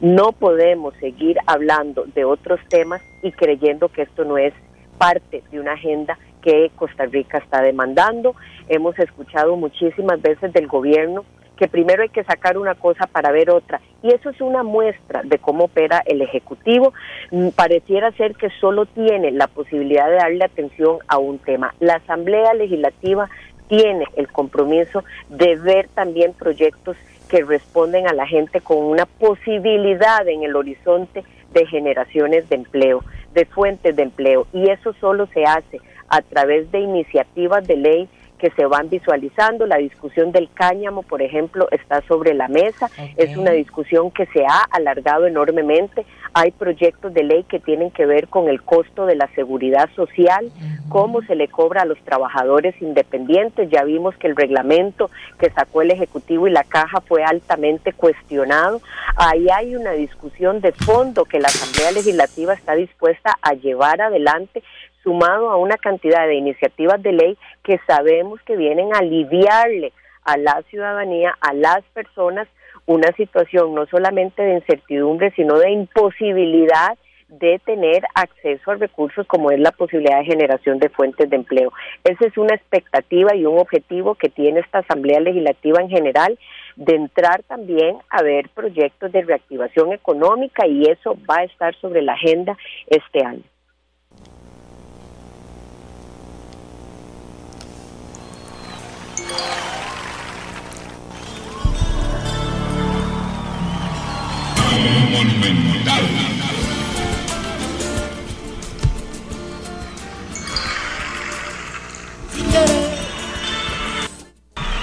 No 0.02 0.32
podemos 0.32 0.92
seguir 1.00 1.38
hablando 1.46 2.04
de 2.14 2.26
otros 2.26 2.60
temas 2.68 3.00
y 3.22 3.32
creyendo 3.32 3.88
que 3.88 4.02
esto 4.02 4.26
no 4.26 4.36
es 4.36 4.52
parte 4.98 5.42
de 5.50 5.58
una 5.58 5.72
agenda 5.72 6.18
que 6.42 6.70
Costa 6.76 7.06
Rica 7.06 7.38
está 7.38 7.62
demandando. 7.62 8.34
Hemos 8.68 8.98
escuchado 8.98 9.56
muchísimas 9.56 10.20
veces 10.20 10.52
del 10.52 10.66
gobierno 10.66 11.24
que 11.58 11.68
primero 11.68 12.02
hay 12.02 12.08
que 12.08 12.24
sacar 12.24 12.56
una 12.56 12.74
cosa 12.76 13.06
para 13.06 13.32
ver 13.32 13.50
otra. 13.50 13.80
Y 14.02 14.14
eso 14.14 14.30
es 14.30 14.40
una 14.40 14.62
muestra 14.62 15.22
de 15.24 15.38
cómo 15.38 15.64
opera 15.64 16.02
el 16.06 16.22
Ejecutivo. 16.22 16.94
Mm, 17.32 17.48
pareciera 17.48 18.12
ser 18.12 18.36
que 18.36 18.48
solo 18.60 18.86
tiene 18.86 19.32
la 19.32 19.48
posibilidad 19.48 20.08
de 20.08 20.16
darle 20.16 20.44
atención 20.44 20.98
a 21.08 21.18
un 21.18 21.38
tema. 21.38 21.74
La 21.80 21.94
Asamblea 21.94 22.54
Legislativa 22.54 23.28
tiene 23.66 24.04
el 24.16 24.28
compromiso 24.28 25.04
de 25.28 25.56
ver 25.56 25.88
también 25.88 26.32
proyectos 26.32 26.96
que 27.28 27.44
responden 27.44 28.06
a 28.06 28.14
la 28.14 28.26
gente 28.26 28.60
con 28.60 28.78
una 28.78 29.04
posibilidad 29.04 30.26
en 30.26 30.44
el 30.44 30.56
horizonte 30.56 31.24
de 31.52 31.66
generaciones 31.66 32.48
de 32.48 32.56
empleo, 32.56 33.04
de 33.34 33.44
fuentes 33.46 33.96
de 33.96 34.04
empleo. 34.04 34.46
Y 34.52 34.70
eso 34.70 34.94
solo 34.94 35.26
se 35.34 35.44
hace 35.44 35.80
a 36.08 36.22
través 36.22 36.70
de 36.70 36.80
iniciativas 36.80 37.66
de 37.66 37.76
ley 37.76 38.08
que 38.38 38.50
se 38.52 38.66
van 38.66 38.88
visualizando. 38.88 39.66
La 39.66 39.76
discusión 39.76 40.32
del 40.32 40.48
cáñamo, 40.52 41.02
por 41.02 41.22
ejemplo, 41.22 41.68
está 41.70 42.00
sobre 42.02 42.34
la 42.34 42.48
mesa. 42.48 42.90
Es 43.16 43.36
una 43.36 43.50
discusión 43.50 44.10
que 44.10 44.26
se 44.26 44.44
ha 44.46 44.62
alargado 44.70 45.26
enormemente. 45.26 46.06
Hay 46.32 46.52
proyectos 46.52 47.12
de 47.12 47.24
ley 47.24 47.44
que 47.44 47.58
tienen 47.58 47.90
que 47.90 48.06
ver 48.06 48.28
con 48.28 48.48
el 48.48 48.62
costo 48.62 49.06
de 49.06 49.16
la 49.16 49.28
seguridad 49.34 49.88
social, 49.94 50.50
cómo 50.88 51.22
se 51.22 51.34
le 51.34 51.48
cobra 51.48 51.82
a 51.82 51.84
los 51.84 51.98
trabajadores 52.00 52.80
independientes. 52.80 53.70
Ya 53.70 53.84
vimos 53.84 54.16
que 54.16 54.28
el 54.28 54.36
reglamento 54.36 55.10
que 55.38 55.50
sacó 55.50 55.82
el 55.82 55.90
Ejecutivo 55.90 56.46
y 56.46 56.50
la 56.50 56.64
Caja 56.64 57.00
fue 57.00 57.24
altamente 57.24 57.92
cuestionado. 57.92 58.80
Ahí 59.16 59.48
hay 59.50 59.74
una 59.74 59.92
discusión 59.92 60.60
de 60.60 60.72
fondo 60.72 61.24
que 61.24 61.40
la 61.40 61.48
Asamblea 61.48 61.92
Legislativa 61.92 62.54
está 62.54 62.74
dispuesta 62.74 63.36
a 63.42 63.54
llevar 63.54 64.00
adelante 64.00 64.62
sumado 65.08 65.48
a 65.48 65.56
una 65.56 65.78
cantidad 65.78 66.26
de 66.26 66.34
iniciativas 66.34 67.02
de 67.02 67.12
ley 67.12 67.38
que 67.64 67.80
sabemos 67.86 68.42
que 68.42 68.56
vienen 68.56 68.94
a 68.94 68.98
aliviarle 68.98 69.94
a 70.22 70.36
la 70.36 70.62
ciudadanía, 70.68 71.34
a 71.40 71.54
las 71.54 71.82
personas, 71.94 72.46
una 72.84 73.10
situación 73.12 73.74
no 73.74 73.86
solamente 73.86 74.42
de 74.42 74.56
incertidumbre, 74.56 75.32
sino 75.34 75.58
de 75.58 75.70
imposibilidad 75.70 76.98
de 77.28 77.58
tener 77.64 78.02
acceso 78.14 78.70
a 78.70 78.74
recursos 78.74 79.26
como 79.26 79.50
es 79.50 79.58
la 79.60 79.72
posibilidad 79.72 80.18
de 80.18 80.26
generación 80.26 80.78
de 80.78 80.90
fuentes 80.90 81.30
de 81.30 81.36
empleo. 81.36 81.72
Esa 82.04 82.26
es 82.26 82.36
una 82.36 82.54
expectativa 82.54 83.34
y 83.34 83.46
un 83.46 83.58
objetivo 83.58 84.14
que 84.14 84.28
tiene 84.28 84.60
esta 84.60 84.80
Asamblea 84.80 85.20
Legislativa 85.20 85.80
en 85.80 85.88
general 85.88 86.38
de 86.76 86.96
entrar 86.96 87.42
también 87.44 87.96
a 88.10 88.22
ver 88.22 88.50
proyectos 88.50 89.10
de 89.12 89.22
reactivación 89.22 89.94
económica 89.94 90.66
y 90.66 90.82
eso 90.82 91.16
va 91.28 91.38
a 91.38 91.44
estar 91.44 91.74
sobre 91.76 92.02
la 92.02 92.12
agenda 92.12 92.58
este 92.88 93.24
año. 93.24 93.44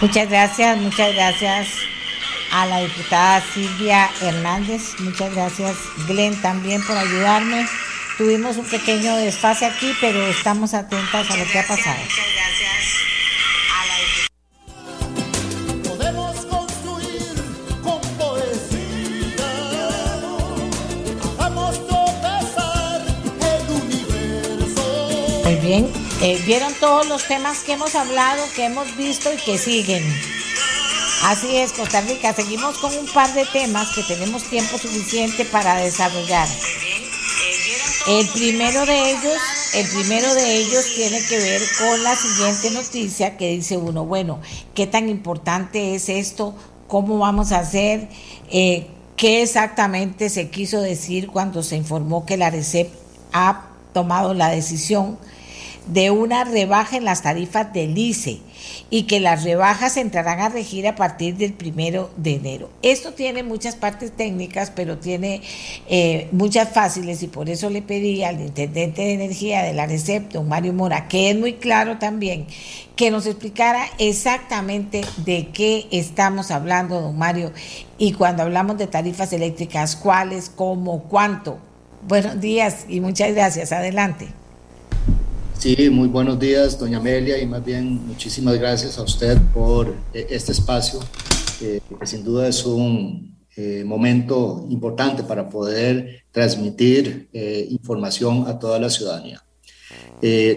Muchas 0.01 0.29
gracias, 0.29 0.77
muchas 0.77 1.13
gracias 1.15 1.67
a 2.51 2.65
la 2.67 2.79
diputada 2.81 3.41
Silvia 3.53 4.09
Hernández, 4.21 4.99
muchas 4.99 5.33
gracias 5.33 5.75
Glenn 6.07 6.39
también 6.41 6.86
por 6.86 6.97
ayudarme. 6.97 7.65
Tuvimos 8.17 8.57
un 8.57 8.65
pequeño 8.65 9.15
desfase 9.17 9.65
aquí, 9.65 9.93
pero 9.99 10.25
estamos 10.27 10.73
atentas 10.73 11.29
a 11.31 11.38
lo 11.38 11.45
que 11.45 11.59
ha 11.59 11.67
pasado. 11.67 11.97
Muy 11.97 13.14
bien, 25.66 25.89
eh, 26.22 26.41
vieron 26.45 26.74
todos 26.80 27.07
los 27.07 27.28
temas 27.28 27.59
que 27.59 27.74
hemos 27.74 27.95
hablado, 27.95 28.43
que 28.55 28.66
hemos 28.66 28.95
visto 28.95 29.34
y 29.34 29.38
que 29.38 29.57
siguen. 29.57 30.03
Así 31.24 31.57
es, 31.57 31.72
Costa 31.74 32.01
Rica, 32.01 32.34
seguimos 32.34 32.78
con 32.78 32.95
un 32.95 33.07
par 33.07 33.34
de 33.34 33.45
temas 33.45 33.89
que 33.95 34.03
tenemos 34.03 34.43
tiempo 34.43 34.78
suficiente 34.78 35.43
para 35.45 35.76
desarrollar. 35.78 36.47
El 38.07 38.28
primero 38.28 38.86
de 38.86 39.11
ellos, 39.11 39.38
el 39.74 39.88
primero 39.88 40.36
de 40.36 40.57
ellos 40.57 40.86
tiene 40.95 41.20
que 41.26 41.39
ver 41.39 41.61
con 41.80 42.03
la 42.03 42.16
siguiente 42.16 42.70
noticia 42.70 43.36
que 43.36 43.49
dice 43.49 43.78
uno, 43.78 44.05
bueno, 44.05 44.39
¿qué 44.76 44.86
tan 44.86 45.09
importante 45.09 45.95
es 45.95 46.09
esto? 46.09 46.53
¿Cómo 46.88 47.18
vamos 47.18 47.51
a 47.51 47.59
hacer? 47.59 48.07
Eh, 48.51 48.88
¿Qué 49.16 49.41
exactamente 49.41 50.30
se 50.30 50.51
quiso 50.51 50.82
decir 50.82 51.28
cuando 51.28 51.63
se 51.63 51.76
informó 51.76 52.26
que 52.26 52.38
la 52.38 52.51
RECEP 52.51 52.93
ha 53.34 53.70
tomado 53.93 54.36
la 54.36 54.49
decisión 54.49 55.18
de 55.88 56.11
una 56.11 56.43
rebaja 56.43 56.97
en 56.97 57.05
las 57.05 57.21
tarifas 57.21 57.71
del 57.73 57.97
ICE 57.97 58.39
y 58.89 59.03
que 59.03 59.19
las 59.19 59.43
rebajas 59.43 59.97
entrarán 59.97 60.39
a 60.39 60.49
regir 60.49 60.88
a 60.88 60.95
partir 60.95 61.38
del 61.38 61.53
primero 61.53 62.11
de 62.17 62.36
enero. 62.36 62.69
Esto 62.81 63.13
tiene 63.13 63.43
muchas 63.43 63.75
partes 63.75 64.11
técnicas, 64.11 64.71
pero 64.71 64.97
tiene 64.97 65.41
eh, 65.88 66.27
muchas 66.31 66.69
fáciles 66.69 67.21
y 67.23 67.27
por 67.27 67.49
eso 67.49 67.69
le 67.69 67.81
pedí 67.81 68.23
al 68.23 68.41
intendente 68.41 69.01
de 69.01 69.13
energía 69.13 69.63
de 69.63 69.73
la 69.73 69.86
Recepto, 69.86 70.43
Mario 70.43 70.73
Mora, 70.73 71.07
que 71.07 71.29
es 71.29 71.38
muy 71.38 71.53
claro 71.53 71.97
también, 71.97 72.47
que 72.95 73.11
nos 73.11 73.25
explicara 73.25 73.86
exactamente 73.97 75.01
de 75.17 75.49
qué 75.49 75.88
estamos 75.91 76.51
hablando, 76.51 77.01
don 77.01 77.17
Mario, 77.17 77.51
y 77.97 78.13
cuando 78.13 78.43
hablamos 78.43 78.77
de 78.77 78.88
tarifas 78.88 79.33
eléctricas, 79.33 79.95
cuáles, 79.95 80.49
cómo, 80.49 81.03
cuánto. 81.03 81.59
Buenos 82.07 82.39
días 82.39 82.86
y 82.88 83.01
muchas 83.01 83.33
gracias. 83.33 83.71
Adelante. 83.71 84.45
Sí, 85.58 85.89
muy 85.89 86.10
buenos 86.10 86.38
días, 86.39 86.78
doña 86.78 86.97
Amelia, 86.97 87.41
y 87.41 87.47
más 87.47 87.64
bien 87.64 88.06
muchísimas 88.06 88.60
gracias 88.60 88.99
a 88.99 89.03
usted 89.03 89.38
por 89.53 89.95
eh, 90.14 90.28
este 90.30 90.51
espacio, 90.51 90.99
que 91.60 91.82
sin 92.03 92.24
duda 92.24 92.47
es 92.47 92.66
un 92.66 93.36
eh, 93.56 93.84
momento 93.86 94.68
importante 94.70 95.24
para 95.24 95.49
poder 95.49 96.24
transmitir 96.32 97.30
eh, 97.34 97.68
información 97.72 98.45
a 98.47 98.60
toda 98.60 98.80
la 98.80 98.89
ciudadanía. 98.89 99.41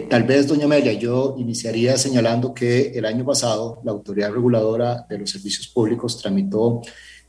tal 0.09 0.23
vez, 0.23 0.47
doña 0.47 0.65
Amelia, 0.65 0.93
yo 0.93 1.35
iniciaría 1.39 1.97
señalando 1.97 2.53
que 2.53 2.91
el 2.91 3.05
año 3.05 3.25
pasado 3.25 3.81
la 3.83 3.91
Autoridad 3.91 4.31
Reguladora 4.31 5.05
de 5.09 5.17
los 5.17 5.29
Servicios 5.31 5.67
Públicos 5.67 6.17
tramitó 6.21 6.81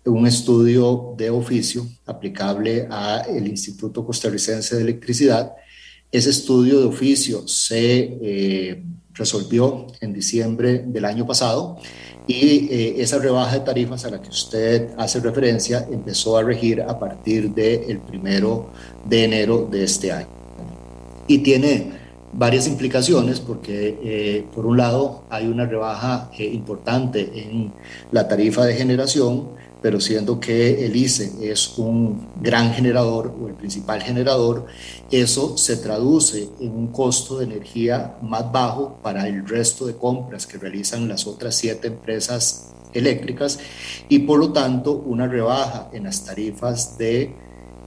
un 0.04 0.26
estudio 0.26 1.14
de 1.16 1.30
oficio 1.30 1.86
aplicable 2.06 2.86
al 2.90 3.46
Instituto 3.46 4.04
Costarricense 4.04 4.76
de 4.76 4.82
Electricidad, 4.82 5.52
ese 6.12 6.30
estudio 6.30 6.80
de 6.80 6.86
oficio 6.86 7.46
se 7.46 8.18
eh, 8.20 8.82
resolvió 9.14 9.86
en 10.00 10.12
diciembre 10.12 10.84
del 10.86 11.04
año 11.04 11.26
pasado 11.26 11.76
y 12.26 12.68
eh, 12.70 12.94
esa 12.98 13.18
rebaja 13.18 13.58
de 13.58 13.64
tarifas 13.64 14.04
a 14.04 14.10
la 14.10 14.20
que 14.20 14.28
usted 14.28 14.90
hace 14.96 15.20
referencia 15.20 15.86
empezó 15.90 16.36
a 16.36 16.42
regir 16.42 16.82
a 16.82 16.98
partir 16.98 17.52
del 17.54 17.98
primero 18.00 18.70
de 19.04 19.24
enero 19.24 19.68
de 19.70 19.84
este 19.84 20.12
año. 20.12 20.28
Y 21.26 21.38
tiene 21.38 21.92
varias 22.32 22.66
implicaciones 22.66 23.40
porque 23.40 23.98
eh, 24.02 24.46
por 24.54 24.66
un 24.66 24.76
lado 24.76 25.24
hay 25.30 25.46
una 25.46 25.66
rebaja 25.66 26.30
importante 26.38 27.30
en 27.34 27.72
la 28.12 28.28
tarifa 28.28 28.64
de 28.64 28.74
generación, 28.74 29.48
pero 29.82 30.00
siendo 30.00 30.38
que 30.38 30.84
el 30.84 30.94
ICE 30.94 31.50
es 31.50 31.78
un 31.78 32.28
gran 32.40 32.72
generador 32.72 33.34
o 33.40 33.48
el 33.48 33.54
principal 33.54 34.02
generador, 34.02 34.66
eso 35.10 35.56
se 35.56 35.76
traduce 35.76 36.48
en 36.60 36.70
un 36.72 36.88
costo 36.88 37.38
de 37.38 37.44
energía 37.44 38.16
más 38.22 38.50
bajo 38.52 38.98
para 39.02 39.26
el 39.26 39.46
resto 39.46 39.86
de 39.86 39.96
compras 39.96 40.46
que 40.46 40.58
realizan 40.58 41.08
las 41.08 41.26
otras 41.26 41.54
siete 41.56 41.88
empresas 41.88 42.72
eléctricas 42.92 43.58
y 44.08 44.20
por 44.20 44.38
lo 44.38 44.52
tanto 44.52 44.92
una 44.92 45.26
rebaja 45.26 45.88
en 45.92 46.04
las 46.04 46.24
tarifas 46.24 46.98
de 46.98 47.32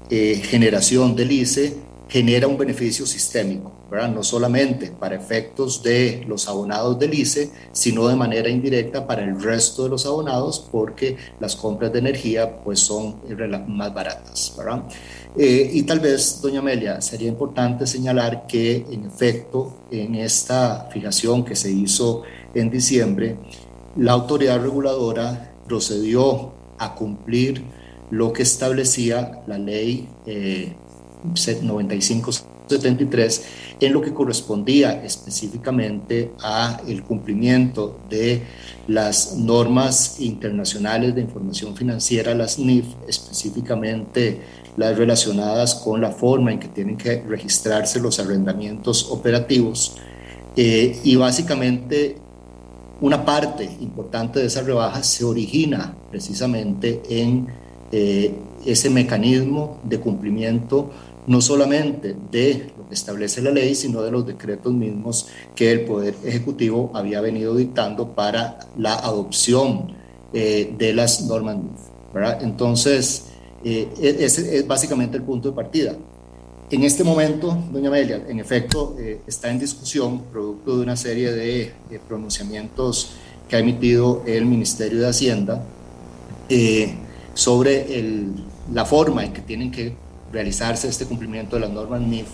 eh, 0.10 0.42
generación 0.44 1.16
del 1.16 1.32
ICE 1.32 1.83
genera 2.10 2.48
un 2.48 2.58
beneficio 2.58 3.06
sistémico, 3.06 3.72
¿verdad? 3.90 4.10
no 4.10 4.24
solamente 4.24 4.92
para 4.92 5.16
efectos 5.16 5.82
de 5.82 6.24
los 6.28 6.48
abonados 6.48 7.00
del 7.00 7.14
ICE, 7.14 7.50
sino 7.72 8.08
de 8.08 8.16
manera 8.16 8.50
indirecta 8.50 9.08
para 9.08 9.24
el 9.24 9.42
resto 9.42 9.84
de 9.84 9.90
los 9.90 10.06
abonados, 10.06 10.68
porque 10.72 11.18
las 11.40 11.56
compras 11.56 11.92
de 11.92 12.00
energía 12.00 12.62
pues, 12.64 12.80
son 12.80 13.22
más 13.68 13.94
baratas. 13.94 14.54
¿verdad? 14.58 14.84
Eh, 15.38 15.72
y 15.74 15.84
tal 15.84 16.00
vez, 16.00 16.40
doña 16.42 16.60
Amelia, 16.60 17.02
sería 17.02 17.30
importante 17.30 17.88
señalar 17.88 18.46
que 18.48 18.86
en 18.92 19.06
efecto, 19.06 19.86
en 19.90 20.16
esta 20.16 20.88
fijación 20.92 21.44
que 21.44 21.56
se 21.56 21.72
hizo 21.72 22.24
en 22.54 22.70
diciembre, 22.70 23.38
la 23.96 24.12
autoridad 24.12 24.62
reguladora 24.62 25.56
procedió 25.68 26.54
a 26.78 26.94
cumplir 26.94 27.64
lo 28.12 28.32
que 28.32 28.44
establecía 28.44 29.42
la 29.48 29.58
ley 29.58 30.08
eh, 30.28 30.74
9573 31.24 33.44
en 33.80 33.94
lo 33.94 34.02
que 34.02 34.14
correspondía 34.14 35.04
específicamente 35.04 36.32
a 36.42 36.82
el 36.88 37.04
cumplimiento 37.04 38.00
de 38.10 38.42
las 38.88 39.38
normas 39.38 40.20
internacionales 40.20 41.14
de 41.16 41.22
información 41.22 41.76
financiera, 41.76 42.34
las 42.34 42.60
NIF, 42.60 42.86
específicamente 43.08 44.42
las 44.78 44.98
relacionadas 44.98 45.76
con 45.76 46.02
la 46.02 46.12
forma 46.12 46.52
en 46.52 46.60
que 46.60 46.68
tienen 46.68 46.98
que 46.98 47.22
registrarse 47.22 48.00
los 48.00 48.20
arrendamientos 48.20 49.10
operativos. 49.10 49.98
Eh, 50.56 51.00
y 51.04 51.16
básicamente 51.16 52.18
una 53.02 53.26
parte 53.26 53.66
importante 53.82 54.40
de 54.40 54.46
esa 54.46 54.62
rebaja 54.62 55.04
se 55.04 55.26
origina 55.26 55.96
precisamente 56.10 57.02
en 57.10 57.48
eh, 57.92 58.34
ese 58.66 58.90
mecanismo 58.90 59.80
de 59.84 60.00
cumplimiento 60.00 60.92
no 61.28 61.42
solamente 61.42 62.16
de 62.32 62.72
lo 62.78 62.88
que 62.88 62.94
establece 62.94 63.42
la 63.42 63.52
ley, 63.52 63.76
sino 63.76 64.02
de 64.02 64.12
los 64.12 64.26
decretos 64.26 64.74
mismos 64.74 65.28
que 65.56 65.72
el 65.72 65.86
Poder 65.86 66.16
Ejecutivo 66.24 66.92
había 66.94 67.22
venido 67.22 67.56
dictando 67.56 68.10
para 68.10 68.60
la 68.78 68.96
adopción 68.96 69.94
eh, 70.34 70.74
de 70.78 70.94
las 70.94 71.22
normas 71.22 71.58
Entonces, 72.42 73.26
eh, 73.64 73.88
e-, 74.02 74.26
ese 74.26 74.58
es 74.58 74.68
básicamente 74.68 75.18
el 75.18 75.24
punto 75.24 75.50
de 75.50 75.56
partida. 75.56 75.96
En 76.70 76.84
este 76.84 77.04
momento, 77.04 77.58
doña 77.72 77.90
Amelia, 77.90 78.24
en 78.28 78.40
efecto, 78.40 78.96
eh, 79.00 79.22
está 79.28 79.52
en 79.52 79.60
discusión, 79.60 80.24
producto 80.32 80.78
de 80.78 80.84
una 80.84 80.96
serie 80.96 81.32
de, 81.32 81.72
pronunciamientos 82.08 83.12
que 83.48 83.56
ha 83.56 83.60
emitido 83.60 84.24
el 84.26 84.46
Ministerio 84.46 85.00
de 85.00 85.08
Hacienda 85.08 85.64
sobre 87.34 87.88
la 88.72 88.86
forma 88.86 89.24
en 89.24 89.34
que 89.34 89.42
tienen 89.42 89.72
que 89.72 89.96
realizarse 90.34 90.90
este 90.90 91.06
cumplimiento 91.06 91.56
de 91.56 91.62
las 91.62 91.70
normas 91.70 92.02
NIF 92.02 92.28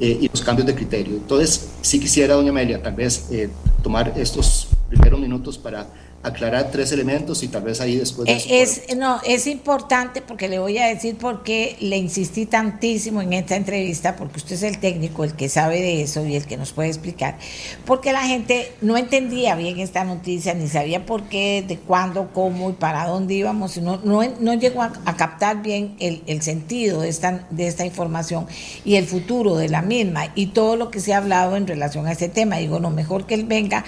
eh, 0.00 0.18
y 0.22 0.28
los 0.28 0.40
cambios 0.40 0.66
de 0.66 0.74
criterio. 0.74 1.14
Entonces, 1.14 1.68
sí 1.82 2.00
quisiera, 2.00 2.34
doña 2.34 2.50
Amelia, 2.50 2.82
tal 2.82 2.94
vez 2.94 3.28
eh, 3.30 3.50
tomar 3.82 4.14
estos 4.16 4.68
primeros 4.88 5.20
minutos 5.20 5.58
para 5.58 5.86
aclarar 6.22 6.70
tres 6.70 6.92
elementos 6.92 7.42
y 7.42 7.48
tal 7.48 7.62
vez 7.62 7.80
ahí 7.80 7.96
después... 7.96 8.28
Eh, 8.28 8.62
es, 8.62 8.96
no, 8.96 9.20
es 9.26 9.46
importante 9.48 10.22
porque 10.22 10.48
le 10.48 10.60
voy 10.60 10.78
a 10.78 10.86
decir 10.86 11.16
por 11.16 11.42
qué 11.42 11.76
le 11.80 11.96
insistí 11.96 12.46
tantísimo 12.46 13.22
en 13.22 13.32
esta 13.32 13.56
entrevista, 13.56 14.14
porque 14.14 14.36
usted 14.36 14.54
es 14.54 14.62
el 14.62 14.78
técnico, 14.78 15.24
el 15.24 15.34
que 15.34 15.48
sabe 15.48 15.80
de 15.80 16.02
eso 16.02 16.24
y 16.24 16.36
el 16.36 16.46
que 16.46 16.56
nos 16.56 16.72
puede 16.72 16.88
explicar, 16.88 17.38
porque 17.84 18.12
la 18.12 18.22
gente 18.22 18.72
no 18.80 18.96
entendía 18.96 19.56
bien 19.56 19.80
esta 19.80 20.04
noticia, 20.04 20.54
ni 20.54 20.68
sabía 20.68 21.04
por 21.06 21.24
qué, 21.24 21.64
de 21.66 21.78
cuándo, 21.78 22.30
cómo 22.32 22.70
y 22.70 22.74
para 22.74 23.06
dónde 23.06 23.34
íbamos, 23.34 23.76
no, 23.78 24.00
no, 24.04 24.22
no 24.38 24.54
llegó 24.54 24.82
a, 24.82 24.92
captar 25.16 25.62
bien 25.62 25.96
el, 25.98 26.22
el, 26.26 26.40
sentido 26.42 27.02
de 27.02 27.08
esta, 27.08 27.46
de 27.50 27.66
esta 27.66 27.84
información 27.84 28.46
y 28.84 28.94
el 28.94 29.06
futuro 29.06 29.56
de 29.56 29.68
la 29.68 29.82
misma 29.82 30.32
y 30.34 30.46
todo 30.46 30.76
lo 30.76 30.90
que 30.90 31.00
se 31.00 31.14
ha 31.14 31.18
hablado 31.18 31.56
en 31.56 31.66
relación 31.66 32.06
a 32.06 32.12
este 32.12 32.28
tema. 32.28 32.56
Digo, 32.56 32.80
no, 32.80 32.90
mejor 32.90 33.26
que 33.26 33.34
él 33.34 33.44
venga 33.44 33.84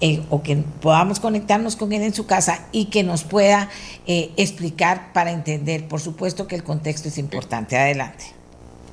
eh, 0.00 0.22
o 0.30 0.44
que 0.44 0.54
podamos 0.56 1.18
conectarnos 1.18 1.74
con 1.74 1.92
él 1.92 2.02
en 2.02 2.14
su 2.14 2.24
casa 2.24 2.66
y 2.70 2.84
que 2.84 3.02
nos 3.02 3.24
pueda 3.24 3.68
eh, 4.06 4.30
explicar 4.36 5.12
para 5.12 5.32
entender. 5.32 5.88
Por 5.88 6.00
supuesto 6.00 6.46
que 6.46 6.54
el 6.54 6.62
contexto 6.62 7.08
es 7.08 7.18
importante. 7.18 7.76
Adelante. 7.76 8.26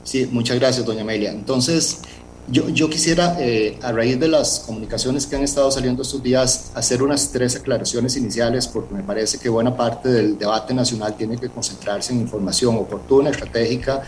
Sí, 0.03 0.27
muchas 0.31 0.57
gracias, 0.57 0.83
doña 0.83 1.01
Amelia. 1.01 1.29
Entonces, 1.29 1.99
yo, 2.47 2.69
yo 2.69 2.89
quisiera, 2.89 3.37
eh, 3.39 3.77
a 3.83 3.91
raíz 3.91 4.19
de 4.19 4.27
las 4.27 4.63
comunicaciones 4.65 5.27
que 5.27 5.35
han 5.35 5.43
estado 5.43 5.69
saliendo 5.69 6.01
estos 6.01 6.23
días, 6.23 6.71
hacer 6.73 7.03
unas 7.03 7.29
tres 7.31 7.55
aclaraciones 7.55 8.17
iniciales, 8.17 8.67
porque 8.67 8.95
me 8.95 9.03
parece 9.03 9.37
que 9.37 9.47
buena 9.47 9.77
parte 9.77 10.09
del 10.09 10.39
debate 10.39 10.73
nacional 10.73 11.15
tiene 11.15 11.37
que 11.37 11.49
concentrarse 11.49 12.13
en 12.13 12.21
información 12.21 12.77
oportuna, 12.77 13.29
estratégica 13.29 14.01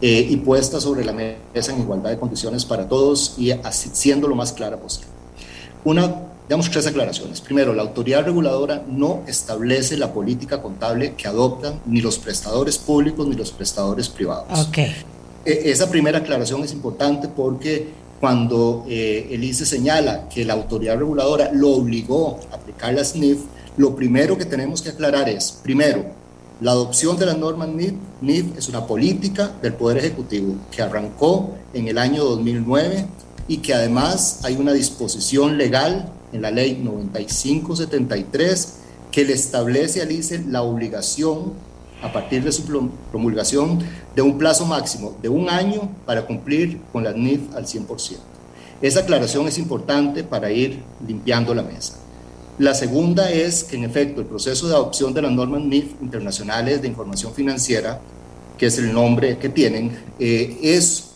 y 0.00 0.36
puesta 0.38 0.80
sobre 0.80 1.04
la 1.04 1.12
mesa 1.12 1.72
en 1.72 1.80
igualdad 1.80 2.10
de 2.10 2.18
condiciones 2.18 2.64
para 2.64 2.88
todos 2.88 3.34
y 3.38 3.52
así, 3.52 3.90
siendo 3.92 4.26
lo 4.26 4.34
más 4.34 4.52
clara 4.52 4.76
posible. 4.78 5.10
Una 5.84 6.29
Damos 6.50 6.68
tres 6.68 6.84
aclaraciones. 6.88 7.40
Primero, 7.40 7.72
la 7.72 7.82
autoridad 7.82 8.24
reguladora 8.24 8.82
no 8.88 9.22
establece 9.28 9.96
la 9.96 10.12
política 10.12 10.60
contable 10.60 11.14
que 11.14 11.28
adoptan 11.28 11.80
ni 11.86 12.00
los 12.00 12.18
prestadores 12.18 12.76
públicos 12.76 13.24
ni 13.28 13.36
los 13.36 13.52
prestadores 13.52 14.08
privados. 14.08 14.66
Okay. 14.66 14.92
E, 15.44 15.70
esa 15.70 15.88
primera 15.88 16.18
aclaración 16.18 16.64
es 16.64 16.72
importante 16.72 17.28
porque 17.28 17.90
cuando 18.18 18.84
eh, 18.88 19.28
el 19.30 19.44
ICE 19.44 19.64
señala 19.64 20.28
que 20.28 20.44
la 20.44 20.54
autoridad 20.54 20.98
reguladora 20.98 21.52
lo 21.52 21.68
obligó 21.68 22.40
a 22.50 22.56
aplicar 22.56 22.94
la 22.94 23.04
SNIF, 23.04 23.42
lo 23.76 23.94
primero 23.94 24.36
que 24.36 24.44
tenemos 24.44 24.82
que 24.82 24.88
aclarar 24.88 25.28
es, 25.28 25.52
primero, 25.52 26.04
la 26.60 26.72
adopción 26.72 27.16
de 27.16 27.26
la 27.26 27.34
norma 27.34 27.68
NIF, 27.68 27.94
NIF 28.22 28.58
es 28.58 28.68
una 28.68 28.88
política 28.88 29.52
del 29.62 29.74
Poder 29.74 29.98
Ejecutivo 29.98 30.56
que 30.72 30.82
arrancó 30.82 31.54
en 31.72 31.86
el 31.86 31.96
año 31.96 32.24
2009 32.24 33.06
y 33.50 33.58
que 33.58 33.74
además 33.74 34.42
hay 34.44 34.54
una 34.54 34.72
disposición 34.72 35.58
legal 35.58 36.08
en 36.32 36.42
la 36.42 36.52
ley 36.52 36.80
9573 36.84 38.74
que 39.10 39.24
le 39.24 39.32
establece 39.32 40.00
al 40.00 40.12
ICE 40.12 40.44
la 40.46 40.62
obligación, 40.62 41.54
a 42.00 42.12
partir 42.12 42.44
de 42.44 42.52
su 42.52 42.62
promulgación, 43.10 43.80
de 44.14 44.22
un 44.22 44.38
plazo 44.38 44.66
máximo 44.66 45.16
de 45.20 45.30
un 45.30 45.50
año 45.50 45.90
para 46.06 46.26
cumplir 46.26 46.80
con 46.92 47.02
la 47.02 47.12
NIF 47.12 47.52
al 47.56 47.66
100%. 47.66 48.18
Esa 48.82 49.00
aclaración 49.00 49.48
es 49.48 49.58
importante 49.58 50.22
para 50.22 50.52
ir 50.52 50.80
limpiando 51.04 51.52
la 51.52 51.64
mesa. 51.64 51.94
La 52.56 52.72
segunda 52.72 53.32
es 53.32 53.64
que, 53.64 53.74
en 53.74 53.82
efecto, 53.82 54.20
el 54.20 54.28
proceso 54.28 54.68
de 54.68 54.74
adopción 54.76 55.12
de 55.12 55.22
las 55.22 55.32
normas 55.32 55.62
NIF 55.62 56.00
internacionales 56.00 56.82
de 56.82 56.86
información 56.86 57.34
financiera, 57.34 58.00
que 58.56 58.66
es 58.66 58.78
el 58.78 58.92
nombre 58.92 59.38
que 59.38 59.48
tienen, 59.48 59.90
eh, 60.20 60.56
es 60.62 61.06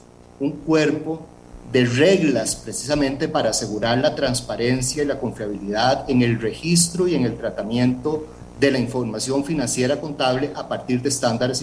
un 0.40 0.50
cuerpo 0.50 1.28
de 1.74 1.84
reglas 1.86 2.54
precisamente 2.54 3.26
para 3.26 3.50
asegurar 3.50 3.98
la 3.98 4.14
transparencia 4.14 5.02
y 5.02 5.06
la 5.06 5.18
confiabilidad 5.18 6.08
en 6.08 6.22
el 6.22 6.40
registro 6.40 7.08
y 7.08 7.16
en 7.16 7.24
el 7.24 7.36
tratamiento 7.36 8.28
de 8.60 8.70
la 8.70 8.78
información 8.78 9.44
financiera 9.44 10.00
contable 10.00 10.52
a 10.54 10.68
partir 10.68 11.02
de 11.02 11.08
estándares 11.08 11.62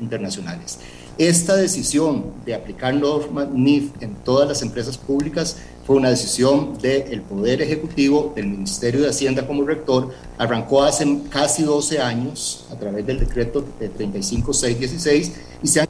internacionales. 0.00 0.80
Esta 1.16 1.54
decisión 1.54 2.24
de 2.44 2.56
aplicar 2.56 2.92
normas 2.92 3.50
NIF 3.50 3.92
en 4.00 4.16
todas 4.16 4.48
las 4.48 4.62
empresas 4.62 4.98
públicas 4.98 5.56
fue 5.86 5.94
una 5.94 6.10
decisión 6.10 6.76
del 6.78 7.22
Poder 7.22 7.62
Ejecutivo, 7.62 8.32
del 8.34 8.48
Ministerio 8.48 9.02
de 9.02 9.10
Hacienda 9.10 9.46
como 9.46 9.62
rector, 9.62 10.12
arrancó 10.38 10.82
hace 10.82 11.06
casi 11.30 11.62
12 11.62 12.00
años 12.00 12.66
a 12.72 12.74
través 12.74 13.06
del 13.06 13.20
decreto 13.20 13.64
de 13.78 13.88
35616 13.88 15.32
y 15.62 15.68
se 15.68 15.80
han 15.82 15.86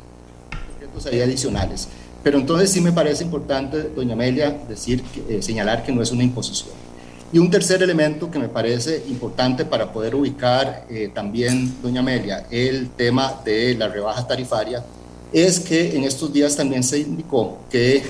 decretos 0.79 1.07
adicionales. 1.07 1.89
Pero 2.23 2.39
entonces 2.39 2.71
sí 2.71 2.81
me 2.81 2.93
parece 2.93 3.25
importante, 3.25 3.91
doña 3.95 4.15
Amelia, 4.15 4.51
decir, 4.69 5.03
eh, 5.29 5.43
señalar 5.43 5.85
que 5.85 5.93
no 5.93 6.03
es 6.03 6.13
una 6.13 6.23
imposición. 6.23 6.75
Y 7.33 7.39
un 7.39 7.51
tercer 7.51 7.83
elemento 7.83 8.31
que 8.31 8.39
me 8.39 8.49
parece 8.49 9.03
importante 9.09 9.65
para 9.65 9.93
poder 9.93 10.15
ubicar 10.15 10.87
eh, 10.91 11.11
también, 11.13 11.75
doña 11.83 12.01
Amelia, 12.01 12.47
el 12.51 12.91
tema 12.91 13.41
de 13.45 13.75
la 13.75 13.89
rebaja 13.89 14.27
tarifaria, 14.27 14.85
es 15.33 15.59
que 15.59 15.97
en 15.97 16.05
estos 16.05 16.33
días 16.33 16.55
también 16.57 16.83
se 16.83 16.99
indicó 16.99 17.59
que 17.71 18.03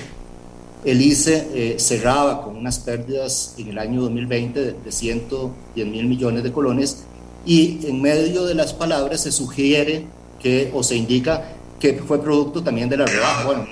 el 0.83 1.01
ICE 1.01 1.47
eh, 1.53 1.79
cerraba 1.79 2.43
con 2.43 2.57
unas 2.57 2.79
pérdidas 2.79 3.55
en 3.57 3.69
el 3.69 3.79
año 3.79 4.01
2020 4.01 4.59
de, 4.59 4.73
de 4.73 4.91
110 4.91 5.87
mil 5.87 6.05
millones 6.05 6.43
de 6.43 6.51
colones 6.51 7.05
y 7.45 7.79
en 7.87 8.01
medio 8.01 8.43
de 8.45 8.55
las 8.55 8.73
palabras 8.73 9.21
se 9.21 9.31
sugiere 9.31 10.05
que 10.41 10.69
o 10.73 10.83
se 10.83 10.97
indica 10.97 11.45
que 11.83 11.95
fue 11.95 12.23
producto 12.23 12.63
también 12.63 12.87
de 12.87 12.95
la 12.95 13.05
rebaja. 13.05 13.43
Bueno, 13.43 13.67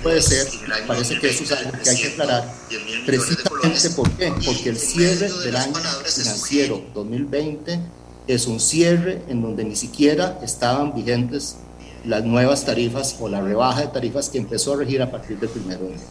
puede 0.00 0.22
ser, 0.22 0.46
parece 0.86 1.18
que 1.18 1.30
eso 1.30 1.42
es 1.42 1.50
algo 1.50 1.72
que 1.82 1.90
hay 1.90 1.96
que 1.96 2.06
aclarar. 2.06 2.54
Precisamente 3.04 3.90
¿por 3.90 4.08
qué? 4.12 4.32
Porque 4.44 4.68
el 4.68 4.76
cierre 4.76 5.28
del 5.28 5.56
año 5.56 5.74
financiero 6.04 6.80
2020 6.94 7.80
es 8.28 8.46
un 8.46 8.60
cierre 8.60 9.20
en 9.26 9.42
donde 9.42 9.64
ni 9.64 9.74
siquiera 9.74 10.38
estaban 10.44 10.94
vigentes 10.94 11.56
las 12.04 12.22
nuevas 12.24 12.64
tarifas 12.64 13.16
o 13.18 13.28
la 13.28 13.40
rebaja 13.40 13.80
de 13.80 13.88
tarifas 13.88 14.28
que 14.28 14.38
empezó 14.38 14.74
a 14.74 14.76
regir 14.76 15.02
a 15.02 15.10
partir 15.10 15.36
del 15.40 15.48
primero 15.48 15.80
de 15.80 15.86
enero. 15.86 16.04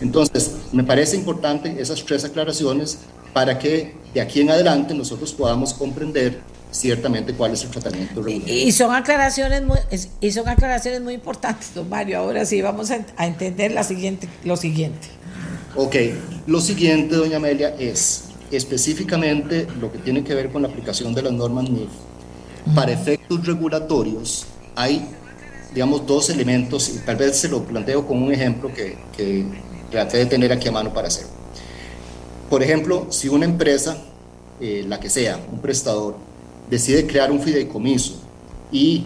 Entonces, 0.00 0.52
me 0.72 0.82
parece 0.82 1.16
importante 1.16 1.76
esas 1.78 2.02
tres 2.06 2.24
aclaraciones 2.24 3.00
para 3.34 3.58
que 3.58 3.94
de 4.14 4.22
aquí 4.22 4.40
en 4.40 4.48
adelante 4.48 4.94
nosotros 4.94 5.34
podamos 5.34 5.74
comprender 5.74 6.40
ciertamente 6.76 7.32
cuál 7.32 7.52
es 7.52 7.64
el 7.64 7.70
tratamiento 7.70 8.22
regular. 8.22 8.48
Y, 8.48 8.72
son 8.72 8.94
aclaraciones 8.94 9.62
muy, 9.62 9.78
y 10.20 10.30
son 10.32 10.48
aclaraciones 10.48 11.00
muy 11.00 11.14
importantes, 11.14 11.74
don 11.74 11.88
Mario. 11.88 12.18
Ahora 12.18 12.44
sí 12.44 12.60
vamos 12.62 12.90
a, 12.90 13.04
a 13.16 13.26
entender 13.26 13.72
la 13.72 13.84
siguiente, 13.84 14.28
lo 14.44 14.56
siguiente. 14.56 15.08
Ok, 15.74 15.96
lo 16.46 16.60
siguiente, 16.60 17.16
doña 17.16 17.36
Amelia, 17.36 17.74
es 17.78 18.24
específicamente 18.50 19.66
lo 19.80 19.92
que 19.92 19.98
tiene 19.98 20.22
que 20.22 20.34
ver 20.34 20.50
con 20.50 20.62
la 20.62 20.68
aplicación 20.68 21.14
de 21.14 21.22
las 21.22 21.32
normas 21.32 21.68
NIF. 21.68 21.88
Para 22.74 22.92
efectos 22.92 23.46
regulatorios 23.46 24.46
hay, 24.74 25.06
digamos, 25.74 26.06
dos 26.06 26.30
elementos, 26.30 26.88
y 26.88 26.98
tal 26.98 27.16
vez 27.16 27.36
se 27.36 27.48
lo 27.48 27.62
planteo 27.62 28.06
con 28.06 28.22
un 28.22 28.32
ejemplo 28.32 28.72
que, 28.72 28.98
que 29.16 29.44
traté 29.90 30.18
de 30.18 30.26
tener 30.26 30.52
aquí 30.52 30.68
a 30.68 30.72
mano 30.72 30.92
para 30.92 31.08
hacerlo. 31.08 31.30
Por 32.50 32.62
ejemplo, 32.62 33.08
si 33.10 33.28
una 33.28 33.44
empresa, 33.44 33.96
eh, 34.60 34.84
la 34.86 35.00
que 35.00 35.10
sea, 35.10 35.38
un 35.50 35.60
prestador, 35.60 36.16
decide 36.70 37.06
crear 37.06 37.30
un 37.30 37.40
fideicomiso 37.40 38.20
y 38.72 39.04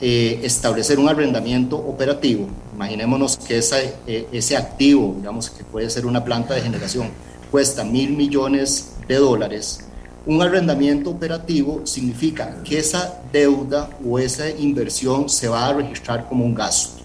eh, 0.00 0.40
establecer 0.42 0.98
un 0.98 1.08
arrendamiento 1.08 1.76
operativo, 1.76 2.48
imaginémonos 2.74 3.36
que 3.36 3.58
eh, 3.58 4.26
ese 4.32 4.56
activo, 4.56 5.14
digamos 5.16 5.48
que 5.48 5.62
puede 5.64 5.88
ser 5.90 6.06
una 6.06 6.24
planta 6.24 6.54
de 6.54 6.62
generación, 6.62 7.10
cuesta 7.50 7.84
mil 7.84 8.10
millones 8.16 8.94
de 9.06 9.16
dólares, 9.16 9.84
un 10.24 10.40
arrendamiento 10.40 11.10
operativo 11.10 11.82
significa 11.84 12.62
que 12.62 12.78
esa 12.78 13.22
deuda 13.32 13.90
o 14.04 14.18
esa 14.18 14.48
inversión 14.50 15.28
se 15.28 15.48
va 15.48 15.66
a 15.66 15.72
registrar 15.72 16.28
como 16.28 16.44
un 16.44 16.54
gasto. 16.54 17.02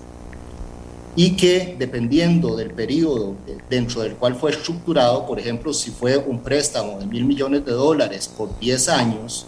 Y 1.15 1.35
que 1.35 1.75
dependiendo 1.79 2.55
del 2.55 2.71
periodo 2.71 3.35
dentro 3.69 4.01
del 4.01 4.13
cual 4.13 4.35
fue 4.35 4.51
estructurado, 4.51 5.25
por 5.25 5.39
ejemplo, 5.39 5.73
si 5.73 5.89
fue 5.89 6.17
un 6.17 6.39
préstamo 6.41 6.99
de 6.99 7.07
mil 7.07 7.25
millones 7.25 7.65
de 7.65 7.71
dólares 7.71 8.27
por 8.27 8.57
10 8.59 8.89
años, 8.89 9.47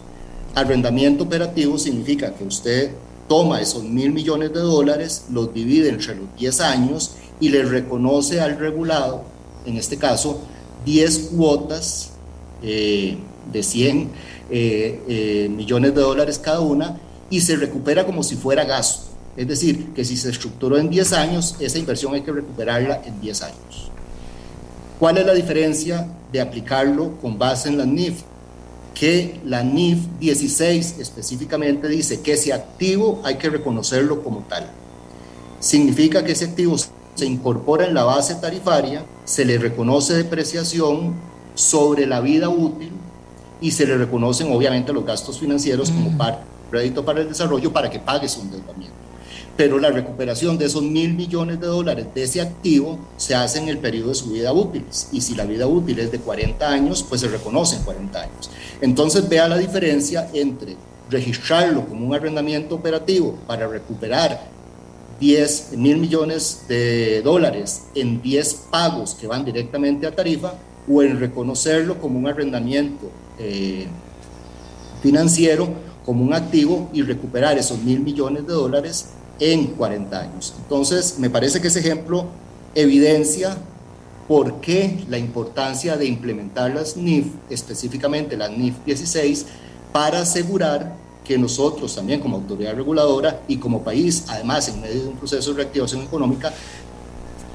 arrendamiento 0.56 1.24
operativo 1.24 1.78
significa 1.78 2.34
que 2.34 2.44
usted 2.44 2.92
toma 3.28 3.62
esos 3.62 3.84
mil 3.84 4.12
millones 4.12 4.52
de 4.54 4.60
dólares, 4.60 5.26
los 5.32 5.54
divide 5.54 5.90
entre 5.90 6.16
los 6.16 6.36
10 6.38 6.62
años 6.62 7.16
y 7.40 7.50
le 7.50 7.64
reconoce 7.64 8.42
al 8.42 8.58
regulado, 8.58 9.24
en 9.66 9.78
este 9.78 9.98
caso, 9.98 10.42
10 10.86 11.32
cuotas 11.36 12.12
eh, 12.64 13.18
de 13.52 13.64
100 13.64 14.10
eh, 14.50 15.02
eh, 15.08 15.50
millones 15.50 15.94
de 15.94 16.02
dólares 16.02 16.40
cada 16.40 16.60
una 16.60 17.00
y 17.30 17.42
se 17.42 17.56
recupera 17.56 18.06
como 18.06 18.24
si 18.24 18.36
fuera 18.36 18.64
gasto. 18.66 19.10
Es 19.38 19.48
decir, 19.48 19.94
que 19.94 20.04
si 20.04 20.18
se 20.18 20.32
estructuró 20.32 20.78
en 20.78 20.90
10 20.90 21.14
años, 21.14 21.56
esa 21.60 21.78
inversión 21.78 22.14
hay 22.14 22.22
que 22.22 22.32
recuperarla 22.32 23.04
en 23.06 23.22
10 23.22 23.42
años. 23.44 23.92
¿Cuál 25.00 25.18
es 25.18 25.26
la 25.26 25.34
diferencia 25.34 26.08
de 26.34 26.42
aplicarlo 26.42 27.18
con 27.22 27.38
base 27.38 27.70
en 27.70 27.78
la 27.78 27.86
NIF? 27.86 28.24
Que 29.00 29.40
la 29.46 29.64
NIF 29.64 30.00
16 30.20 30.98
específicamente 31.00 31.88
dice 31.88 32.20
que 32.20 32.34
ese 32.34 32.52
activo 32.52 33.22
hay 33.24 33.38
que 33.38 33.50
reconocerlo 33.50 34.22
como 34.22 34.40
tal. 34.40 34.70
Significa 35.62 36.26
que 36.26 36.34
ese 36.34 36.46
activo 36.46 36.76
se 36.78 37.26
incorpora 37.26 37.86
en 37.86 37.94
la 37.94 38.04
base 38.04 38.36
tarifaria, 38.36 39.06
se 39.24 39.46
le 39.46 39.58
reconoce 39.58 40.16
depreciación 40.16 41.16
sobre 41.56 42.06
la 42.08 42.20
vida 42.20 42.50
útil 42.50 42.92
y 43.62 43.72
se 43.72 43.88
le 43.88 43.98
reconocen 43.98 44.52
obviamente 44.52 44.92
los 44.92 45.06
gastos 45.06 45.40
financieros 45.40 45.92
como 45.92 46.18
parte 46.18 46.40
del 46.42 46.70
crédito 46.70 47.06
para 47.06 47.22
el 47.22 47.30
desarrollo 47.30 47.72
para 47.72 47.90
que 47.90 48.00
pague 48.00 48.28
su 48.28 48.42
endeudamiento. 48.42 48.99
Pero 49.60 49.78
la 49.78 49.92
recuperación 49.92 50.58
de 50.58 50.68
esos 50.68 50.84
mil 50.84 51.16
millones 51.16 51.60
de 51.60 51.68
dólares 51.68 52.08
de 52.16 52.24
ese 52.24 52.40
activo 52.40 52.98
se 53.18 53.36
hace 53.36 53.60
en 53.60 53.68
el 53.68 53.78
periodo 53.78 54.08
de 54.08 54.16
su 54.16 54.30
vida 54.30 54.54
útil. 54.54 54.86
Y 55.12 55.20
si 55.20 55.36
la 55.36 55.44
vida 55.44 55.68
útil 55.68 56.00
es 56.00 56.14
de 56.14 56.20
40 56.20 56.66
años, 56.66 57.04
pues 57.04 57.20
se 57.20 57.28
reconoce 57.28 57.76
en 57.76 57.84
40 57.84 58.22
años. 58.22 58.50
Entonces 58.80 59.28
vea 59.28 59.50
la 59.50 59.58
diferencia 59.58 60.30
entre 60.32 60.78
registrarlo 61.10 61.86
como 61.86 62.08
un 62.08 62.16
arrendamiento 62.16 62.76
operativo 62.76 63.38
para 63.48 63.68
recuperar 63.68 64.48
10 65.20 65.74
mil 65.74 65.98
millones 65.98 66.62
de 66.70 67.22
dólares 67.22 67.88
en 67.96 68.22
10 68.22 68.54
pagos 68.72 69.14
que 69.14 69.28
van 69.28 69.44
directamente 69.44 70.08
a 70.08 70.16
tarifa 70.16 70.54
o 70.90 71.04
en 71.04 71.20
reconocerlo 71.20 72.00
como 72.00 72.18
un 72.18 72.30
arrendamiento 72.30 73.12
eh, 73.38 73.88
financiero, 75.04 75.68
como 76.06 76.24
un 76.24 76.34
activo 76.34 76.90
y 76.94 77.02
recuperar 77.02 77.58
esos 77.58 77.80
mil 77.80 78.00
millones 78.00 78.48
de 78.48 78.54
dólares 78.54 79.16
en 79.40 79.68
40 79.68 80.20
años. 80.20 80.54
Entonces, 80.58 81.18
me 81.20 81.30
parece 81.30 81.62
que 81.62 81.68
ese 81.68 81.80
ejemplo 81.80 82.26
evidencia 82.76 83.58
por 84.28 84.62
qué 84.62 85.04
la 85.10 85.18
importancia 85.18 85.98
de 85.98 86.06
implementar 86.06 86.72
las 86.74 86.96
NIF, 86.96 87.28
específicamente 87.50 88.38
las 88.38 88.52
NIF 88.52 88.76
16, 88.86 89.46
para 89.92 90.22
asegurar 90.22 90.96
que 91.24 91.38
nosotros 91.38 91.96
también 91.96 92.20
como 92.20 92.38
autoridad 92.38 92.76
reguladora 92.76 93.42
y 93.48 93.58
como 93.58 93.84
país, 93.84 94.26
además 94.28 94.68
en 94.70 94.82
medio 94.82 95.02
de 95.02 95.08
un 95.10 95.18
proceso 95.18 95.52
de 95.52 95.58
reactivación 95.58 96.02
económica, 96.02 96.54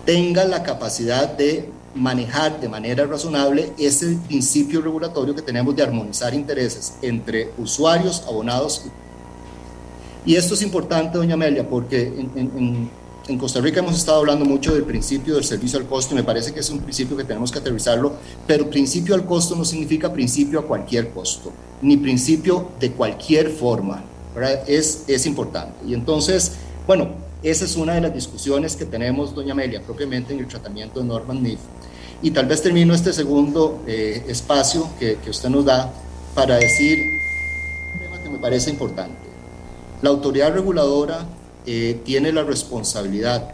tengan 0.05 0.51
la 0.51 0.62
capacidad 0.62 1.28
de 1.28 1.70
manejar 1.94 2.61
de 2.61 2.69
manera 2.69 3.06
razonable 3.06 3.73
ese 3.78 4.19
principio 4.27 4.81
regulatorio 4.81 5.35
que 5.35 5.43
tenemos 5.43 5.74
de 5.77 5.82
armonizar 5.82 6.35
intereses 6.35 6.94
entre 7.02 7.52
usuarios, 7.56 8.24
abonados. 8.27 8.85
Y 8.86 8.90
esto 10.26 10.55
es 10.55 10.62
importante, 10.62 11.18
doña 11.18 11.34
Amelia, 11.34 11.68
porque 11.68 12.02
en, 12.02 12.90
en, 13.28 13.38
Costa 13.38 13.60
Rica 13.60 13.80
hemos 13.80 13.96
estado 13.96 14.18
hablando 14.18 14.44
mucho 14.44 14.74
del 14.74 14.84
principio 14.84 15.34
del 15.34 15.44
servicio 15.44 15.78
al 15.78 15.86
costo 15.86 16.14
y 16.14 16.16
me 16.16 16.24
parece 16.24 16.52
que 16.52 16.60
es 16.60 16.70
un 16.70 16.78
principio 16.80 17.16
que 17.16 17.24
tenemos 17.24 17.51
que 17.51 17.59
aterrizarlo, 17.59 18.14
pero 18.46 18.68
principio 18.68 19.14
al 19.14 19.24
costo 19.24 19.56
no 19.56 19.64
significa 19.64 20.12
principio 20.12 20.60
a 20.60 20.66
cualquier 20.66 21.10
costo 21.10 21.52
ni 21.84 21.96
principio 21.98 22.70
de 22.80 22.92
cualquier 22.92 23.51
forma. 23.51 24.02
Es, 24.66 25.05
es 25.06 25.26
importante. 25.26 25.74
Y 25.86 25.94
entonces, 25.94 26.52
bueno, 26.86 27.09
esa 27.42 27.66
es 27.66 27.76
una 27.76 27.94
de 27.94 28.01
las 28.01 28.14
discusiones 28.14 28.74
que 28.74 28.84
tenemos, 28.84 29.34
doña 29.34 29.52
Amelia, 29.52 29.80
propiamente 29.82 30.32
en 30.32 30.40
el 30.40 30.48
tratamiento 30.48 31.01
de 31.01 31.06
normas 31.06 31.36
NIF. 31.36 31.60
Y 32.22 32.30
tal 32.30 32.46
vez 32.46 32.62
termino 32.62 32.94
este 32.94 33.12
segundo 33.12 33.82
eh, 33.86 34.24
espacio 34.28 34.88
que, 34.98 35.18
que, 35.22 35.30
usted 35.30 35.51
nos 35.51 35.66
da 35.66 35.92
para 36.34 36.56
decir 36.56 36.98
un 37.92 38.01
tema 38.01 38.22
que 38.22 38.30
me 38.30 38.38
parece 38.38 38.70
importante. 38.70 39.23
La 40.03 40.11
autoridad 40.11 40.53
reguladora 40.53 41.27
eh, 41.66 42.01
tiene 42.05 42.33
la 42.33 42.43
responsabilidad 42.43 43.53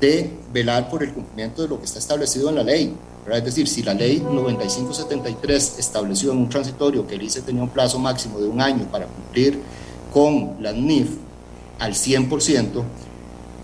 de 0.00 0.30
velar 0.52 0.90
por 0.90 1.02
el 1.02 1.12
cumplimiento 1.12 1.62
de 1.62 1.68
lo 1.68 1.78
que 1.78 1.86
está 1.86 1.98
establecido 1.98 2.48
en 2.50 2.56
la 2.56 2.62
ley. 2.62 2.94
Es 3.30 3.44
decir, 3.44 3.68
si 3.68 3.82
la 3.82 3.92
ley 3.92 4.20
9573 4.20 5.78
estableció 5.78 6.32
en 6.32 6.38
un 6.38 6.48
transitorio 6.48 7.06
que 7.06 7.16
el 7.16 7.22
ICE 7.22 7.42
tenía 7.42 7.62
un 7.62 7.68
plazo 7.68 7.98
máximo 7.98 8.38
de 8.38 8.48
un 8.48 8.60
año 8.60 8.84
para 8.90 9.06
cumplir 9.06 9.60
con 10.12 10.56
la 10.60 10.72
NIF 10.72 11.10
al 11.78 11.92
100%, 11.92 12.82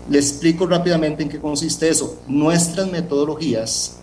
le 0.09 0.19
explico 0.19 0.67
rápidamente 0.67 1.23
en 1.23 1.29
qué 1.29 1.39
consiste 1.39 1.89
eso. 1.89 2.19
Nuestras 2.27 2.91
metodologías 2.91 3.97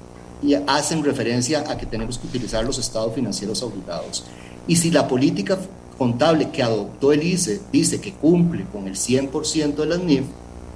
hacen 0.66 1.04
referencia 1.04 1.64
a 1.68 1.78
que 1.78 1.86
tenemos 1.86 2.18
que 2.18 2.26
utilizar 2.26 2.64
los 2.64 2.78
estados 2.78 3.14
financieros 3.14 3.62
auditados. 3.62 4.24
Y 4.66 4.76
si 4.76 4.90
la 4.90 5.06
política 5.06 5.58
contable 6.02 6.50
que 6.50 6.64
adoptó 6.64 7.12
el 7.12 7.22
ICE 7.22 7.60
dice 7.70 8.00
que 8.00 8.12
cumple 8.12 8.64
con 8.72 8.88
el 8.88 8.96
100% 8.96 9.76
de 9.76 9.86
las 9.86 10.00
NIF, 10.00 10.24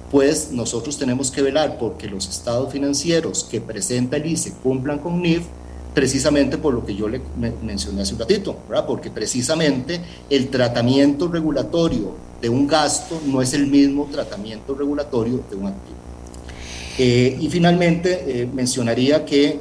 pues 0.09 0.53
nosotros 0.53 0.97
tenemos 0.97 1.31
que 1.31 1.41
velar 1.41 1.77
porque 1.77 2.07
los 2.07 2.29
estados 2.29 2.71
financieros 2.71 3.43
que 3.43 3.59
presenta 3.59 4.15
el 4.15 4.25
ICE 4.25 4.53
cumplan 4.63 4.99
con 4.99 5.21
NIF, 5.21 5.41
precisamente 5.93 6.57
por 6.57 6.73
lo 6.73 6.85
que 6.85 6.95
yo 6.95 7.09
le 7.09 7.19
mencioné 7.61 8.03
hace 8.03 8.13
un 8.13 8.19
ratito, 8.19 8.55
¿verdad? 8.69 8.85
porque 8.87 9.09
precisamente 9.09 9.99
el 10.29 10.47
tratamiento 10.47 11.27
regulatorio 11.27 12.15
de 12.41 12.47
un 12.47 12.65
gasto 12.65 13.19
no 13.25 13.41
es 13.41 13.53
el 13.53 13.67
mismo 13.67 14.07
tratamiento 14.09 14.75
regulatorio 14.75 15.43
de 15.49 15.55
un 15.57 15.67
activo. 15.67 15.97
Eh, 16.99 17.37
y 17.37 17.49
finalmente 17.49 18.23
eh, 18.43 18.49
mencionaría 18.53 19.25
que 19.25 19.59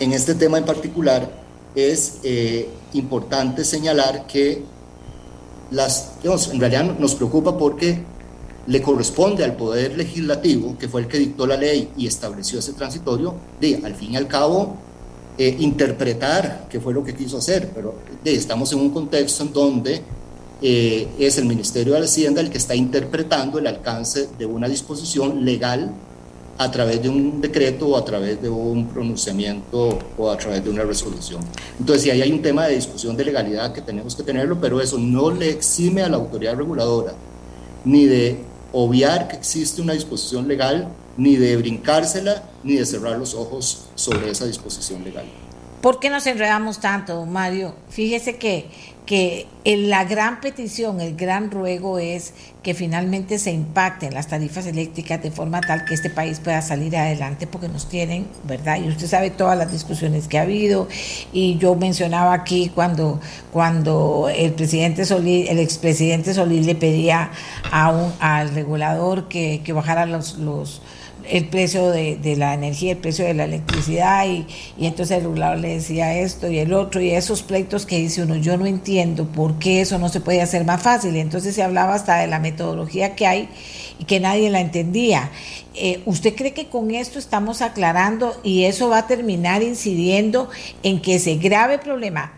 en 0.00 0.12
este 0.12 0.34
tema 0.34 0.58
en 0.58 0.64
particular 0.64 1.30
es 1.76 2.18
eh, 2.24 2.68
importante 2.94 3.64
señalar 3.64 4.26
que 4.26 4.71
las, 5.72 6.12
en 6.22 6.60
realidad 6.60 6.98
nos 6.98 7.14
preocupa 7.14 7.56
porque 7.56 8.02
le 8.66 8.80
corresponde 8.80 9.42
al 9.42 9.56
Poder 9.56 9.96
Legislativo, 9.96 10.76
que 10.78 10.88
fue 10.88 11.02
el 11.02 11.08
que 11.08 11.18
dictó 11.18 11.46
la 11.46 11.56
ley 11.56 11.90
y 11.96 12.06
estableció 12.06 12.60
ese 12.60 12.74
transitorio, 12.74 13.34
de 13.60 13.80
al 13.84 13.94
fin 13.94 14.12
y 14.12 14.16
al 14.16 14.28
cabo 14.28 14.76
eh, 15.36 15.56
interpretar 15.58 16.66
qué 16.70 16.78
fue 16.78 16.92
lo 16.92 17.02
que 17.02 17.14
quiso 17.14 17.38
hacer, 17.38 17.70
pero 17.74 17.94
estamos 18.24 18.72
en 18.72 18.80
un 18.80 18.90
contexto 18.90 19.42
en 19.42 19.52
donde 19.52 20.02
eh, 20.60 21.08
es 21.18 21.38
el 21.38 21.46
Ministerio 21.46 21.94
de 21.94 22.04
Hacienda 22.04 22.40
el 22.40 22.50
que 22.50 22.58
está 22.58 22.74
interpretando 22.74 23.58
el 23.58 23.66
alcance 23.66 24.28
de 24.38 24.46
una 24.46 24.68
disposición 24.68 25.44
legal 25.44 25.92
a 26.58 26.70
través 26.70 27.02
de 27.02 27.08
un 27.08 27.40
decreto 27.40 27.88
o 27.88 27.96
a 27.96 28.04
través 28.04 28.40
de 28.40 28.48
un 28.48 28.86
pronunciamiento 28.86 29.98
o 30.16 30.30
a 30.30 30.36
través 30.36 30.62
de 30.62 30.70
una 30.70 30.84
resolución. 30.84 31.40
Entonces, 31.78 32.02
si 32.02 32.10
ahí 32.10 32.22
hay 32.22 32.32
un 32.32 32.42
tema 32.42 32.66
de 32.66 32.74
discusión 32.74 33.16
de 33.16 33.24
legalidad 33.24 33.72
que 33.72 33.80
tenemos 33.80 34.14
que 34.14 34.22
tenerlo, 34.22 34.60
pero 34.60 34.80
eso 34.80 34.98
no 34.98 35.30
le 35.30 35.50
exime 35.50 36.02
a 36.02 36.08
la 36.08 36.16
autoridad 36.16 36.56
reguladora 36.56 37.14
ni 37.84 38.06
de 38.06 38.38
obviar 38.72 39.28
que 39.28 39.36
existe 39.36 39.82
una 39.82 39.92
disposición 39.92 40.48
legal, 40.48 40.88
ni 41.16 41.36
de 41.36 41.56
brincársela, 41.56 42.42
ni 42.62 42.74
de 42.74 42.86
cerrar 42.86 43.18
los 43.18 43.34
ojos 43.34 43.86
sobre 43.94 44.30
esa 44.30 44.46
disposición 44.46 45.04
legal. 45.04 45.26
¿Por 45.82 45.98
qué 45.98 46.10
nos 46.10 46.28
enredamos 46.28 46.78
tanto, 46.78 47.26
Mario? 47.26 47.74
Fíjese 47.88 48.36
que, 48.36 48.66
que 49.04 49.48
la 49.64 50.04
gran 50.04 50.40
petición, 50.40 51.00
el 51.00 51.16
gran 51.16 51.50
ruego 51.50 51.98
es 51.98 52.34
que 52.62 52.72
finalmente 52.72 53.40
se 53.40 53.50
impacten 53.50 54.14
las 54.14 54.28
tarifas 54.28 54.66
eléctricas 54.66 55.20
de 55.20 55.32
forma 55.32 55.60
tal 55.60 55.84
que 55.84 55.94
este 55.94 56.08
país 56.08 56.38
pueda 56.38 56.62
salir 56.62 56.96
adelante 56.96 57.48
porque 57.48 57.68
nos 57.68 57.88
tienen, 57.88 58.28
¿verdad? 58.44 58.78
Y 58.80 58.90
usted 58.90 59.08
sabe 59.08 59.30
todas 59.30 59.58
las 59.58 59.72
discusiones 59.72 60.28
que 60.28 60.38
ha 60.38 60.42
habido 60.42 60.86
y 61.32 61.58
yo 61.58 61.74
mencionaba 61.74 62.32
aquí 62.32 62.70
cuando, 62.72 63.20
cuando 63.52 64.30
el 64.32 64.52
presidente 64.52 65.04
Solís, 65.04 65.50
el 65.50 65.58
expresidente 65.58 66.32
Solís 66.32 66.64
le 66.64 66.76
pedía 66.76 67.32
a 67.72 67.90
un, 67.90 68.12
al 68.20 68.54
regulador 68.54 69.26
que, 69.26 69.62
que 69.64 69.72
bajara 69.72 70.06
los, 70.06 70.38
los 70.38 70.80
el 71.28 71.48
precio 71.48 71.90
de, 71.90 72.16
de, 72.16 72.36
la 72.36 72.54
energía, 72.54 72.92
el 72.92 72.98
precio 72.98 73.24
de 73.24 73.34
la 73.34 73.44
electricidad 73.44 74.26
y, 74.26 74.46
y, 74.76 74.86
entonces 74.86 75.18
el 75.18 75.24
regulador 75.24 75.58
le 75.58 75.74
decía 75.74 76.18
esto 76.18 76.50
y 76.50 76.58
el 76.58 76.72
otro 76.72 77.00
y 77.00 77.10
esos 77.10 77.42
pleitos 77.42 77.86
que 77.86 77.98
dice 77.98 78.22
uno, 78.22 78.36
yo 78.36 78.56
no 78.56 78.66
entiendo 78.66 79.26
por 79.26 79.58
qué 79.58 79.80
eso 79.80 79.98
no 79.98 80.08
se 80.08 80.20
puede 80.20 80.42
hacer 80.42 80.64
más 80.64 80.82
fácil. 80.82 81.16
Entonces 81.16 81.54
se 81.54 81.62
hablaba 81.62 81.94
hasta 81.94 82.18
de 82.18 82.26
la 82.26 82.38
metodología 82.38 83.14
que 83.14 83.26
hay 83.26 83.48
y 83.98 84.04
que 84.04 84.20
nadie 84.20 84.50
la 84.50 84.60
entendía. 84.60 85.30
Eh, 85.74 86.02
¿Usted 86.06 86.34
cree 86.34 86.52
que 86.52 86.66
con 86.66 86.90
esto 86.90 87.18
estamos 87.18 87.62
aclarando 87.62 88.38
y 88.42 88.64
eso 88.64 88.88
va 88.88 88.98
a 88.98 89.06
terminar 89.06 89.62
incidiendo 89.62 90.48
en 90.82 91.00
que 91.00 91.16
ese 91.16 91.36
grave 91.36 91.78
problema 91.78 92.32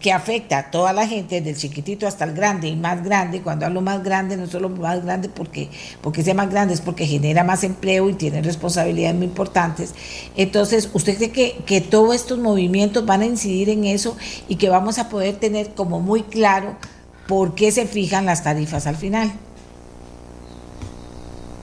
que 0.00 0.12
afecta 0.12 0.58
a 0.58 0.70
toda 0.70 0.92
la 0.94 1.06
gente, 1.06 1.42
del 1.42 1.56
chiquitito 1.56 2.06
hasta 2.06 2.24
el 2.24 2.32
grande 2.32 2.68
y 2.68 2.74
más 2.74 3.04
grande. 3.04 3.42
Cuando 3.42 3.66
hablo 3.66 3.82
más 3.82 4.02
grande, 4.02 4.36
no 4.36 4.46
solo 4.46 4.70
más 4.70 5.04
grande 5.04 5.28
porque, 5.28 5.68
porque 6.00 6.24
sea 6.24 6.34
más 6.34 6.50
grande, 6.50 6.72
es 6.74 6.80
porque 6.80 7.06
genera 7.06 7.44
más 7.44 7.62
empleo 7.64 8.08
y 8.08 8.14
tiene 8.14 8.40
responsabilidades 8.40 9.16
muy 9.16 9.26
importantes. 9.26 9.94
Entonces, 10.36 10.88
¿usted 10.94 11.16
cree 11.16 11.30
que, 11.30 11.62
que 11.66 11.80
todos 11.82 12.14
estos 12.14 12.38
movimientos 12.38 13.04
van 13.04 13.20
a 13.20 13.26
incidir 13.26 13.68
en 13.68 13.84
eso 13.84 14.16
y 14.48 14.56
que 14.56 14.70
vamos 14.70 14.98
a 14.98 15.10
poder 15.10 15.36
tener 15.36 15.74
como 15.74 16.00
muy 16.00 16.22
claro 16.22 16.76
por 17.28 17.54
qué 17.54 17.70
se 17.70 17.86
fijan 17.86 18.24
las 18.24 18.42
tarifas 18.42 18.86
al 18.86 18.96
final? 18.96 19.30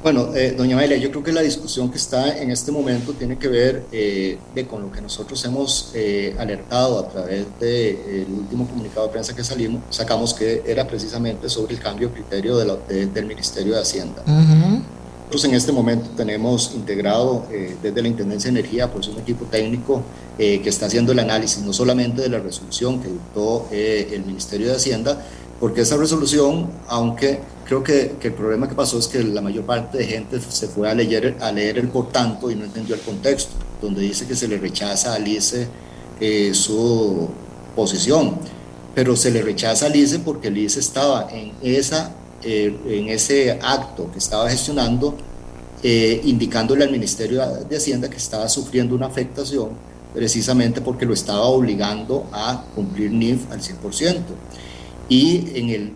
Bueno, 0.03 0.35
eh, 0.35 0.53
doña 0.55 0.77
Amelia, 0.77 0.97
yo 0.97 1.09
creo 1.09 1.23
que 1.23 1.31
la 1.31 1.41
discusión 1.41 1.89
que 1.89 1.97
está 1.97 2.37
en 2.37 2.51
este 2.51 2.71
momento 2.71 3.13
tiene 3.13 3.37
que 3.37 3.47
ver 3.47 3.83
eh, 3.91 4.37
de 4.53 4.67
con 4.67 4.83
lo 4.83 4.91
que 4.91 5.01
nosotros 5.01 5.43
hemos 5.43 5.91
eh, 5.95 6.35
alertado 6.37 6.99
a 6.99 7.09
través 7.09 7.45
del 7.59 8.27
último 8.29 8.67
comunicado 8.67 9.07
de 9.07 9.11
prensa 9.13 9.35
que 9.35 9.43
salimos, 9.43 9.81
sacamos 9.89 10.35
que 10.35 10.61
era 10.67 10.85
precisamente 10.85 11.49
sobre 11.49 11.73
el 11.73 11.79
cambio 11.79 12.09
de 12.09 12.13
criterio 12.13 12.57
de 12.57 12.65
la, 12.65 12.75
de, 12.87 13.07
del 13.07 13.25
Ministerio 13.25 13.73
de 13.73 13.81
Hacienda. 13.81 14.21
Uh 14.27 14.31
-huh. 14.31 14.81
Nosotros 15.25 15.45
en 15.45 15.55
este 15.55 15.71
momento 15.73 16.09
tenemos 16.15 16.71
integrado 16.73 17.45
desde 17.83 18.01
la 18.01 18.07
Intendencia 18.07 18.49
de 18.49 18.59
Energía 18.59 18.89
pues 18.89 19.09
un 19.09 19.19
equipo 19.19 19.43
técnico 19.43 20.01
que 20.37 20.69
está 20.69 20.85
haciendo 20.85 21.11
el 21.11 21.19
análisis 21.19 21.61
no 21.63 21.73
solamente 21.73 22.21
de 22.21 22.29
la 22.29 22.39
resolución 22.39 23.01
que 23.01 23.09
dictó 23.09 23.67
el 23.69 24.23
Ministerio 24.23 24.67
de 24.67 24.75
Hacienda, 24.77 25.21
porque 25.59 25.81
esa 25.81 25.97
resolución, 25.97 26.69
aunque 26.87 27.39
creo 27.65 27.83
que, 27.83 28.15
que, 28.19 28.27
el 28.27 28.33
problema 28.33 28.69
que 28.69 28.75
pasó 28.75 28.99
es 28.99 29.07
que 29.07 29.23
la 29.23 29.41
mayor 29.41 29.65
parte 29.65 29.97
de 29.97 30.05
gente 30.05 30.39
se 30.39 30.67
fue 30.67 30.89
a 30.89 30.93
leer, 30.93 31.37
a 31.41 31.51
leer 31.51 31.79
el 31.79 31.87
por 31.89 32.09
tanto 32.09 32.51
y 32.51 32.55
no 32.55 32.65
entendió 32.65 32.95
el 32.95 33.01
contexto, 33.01 33.53
donde 33.81 34.01
dice 34.01 34.27
que 34.27 34.35
se 34.35 34.47
le 34.47 34.57
rechaza 34.57 35.13
a 35.13 35.19
Lice 35.19 35.67
eh, 36.19 36.51
su 36.53 37.27
posición, 37.75 38.37
pero 38.93 39.15
se 39.15 39.31
le 39.31 39.41
rechaza 39.41 39.87
a 39.87 39.89
Lice 39.89 40.19
porque 40.19 40.51
Lice 40.51 40.79
estaba 40.79 41.27
en, 41.31 41.53
esa, 41.61 42.11
eh, 42.43 42.75
en 42.87 43.09
ese 43.09 43.59
acto 43.61 44.11
que 44.11 44.19
estaba 44.19 44.49
gestionando, 44.49 45.15
eh, 45.83 46.21
indicándole 46.23 46.83
al 46.83 46.91
Ministerio 46.91 47.41
de 47.69 47.77
Hacienda 47.77 48.09
que 48.09 48.17
estaba 48.17 48.47
sufriendo 48.49 48.95
una 48.95 49.07
afectación 49.07 49.69
precisamente 50.13 50.81
porque 50.81 51.05
lo 51.05 51.13
estaba 51.13 51.43
obligando 51.43 52.27
a 52.31 52.63
cumplir 52.73 53.11
NIF 53.11 53.51
al 53.51 53.61
100%. 53.61 54.21
Y 55.09 55.57
en 55.57 55.69
el 55.69 55.93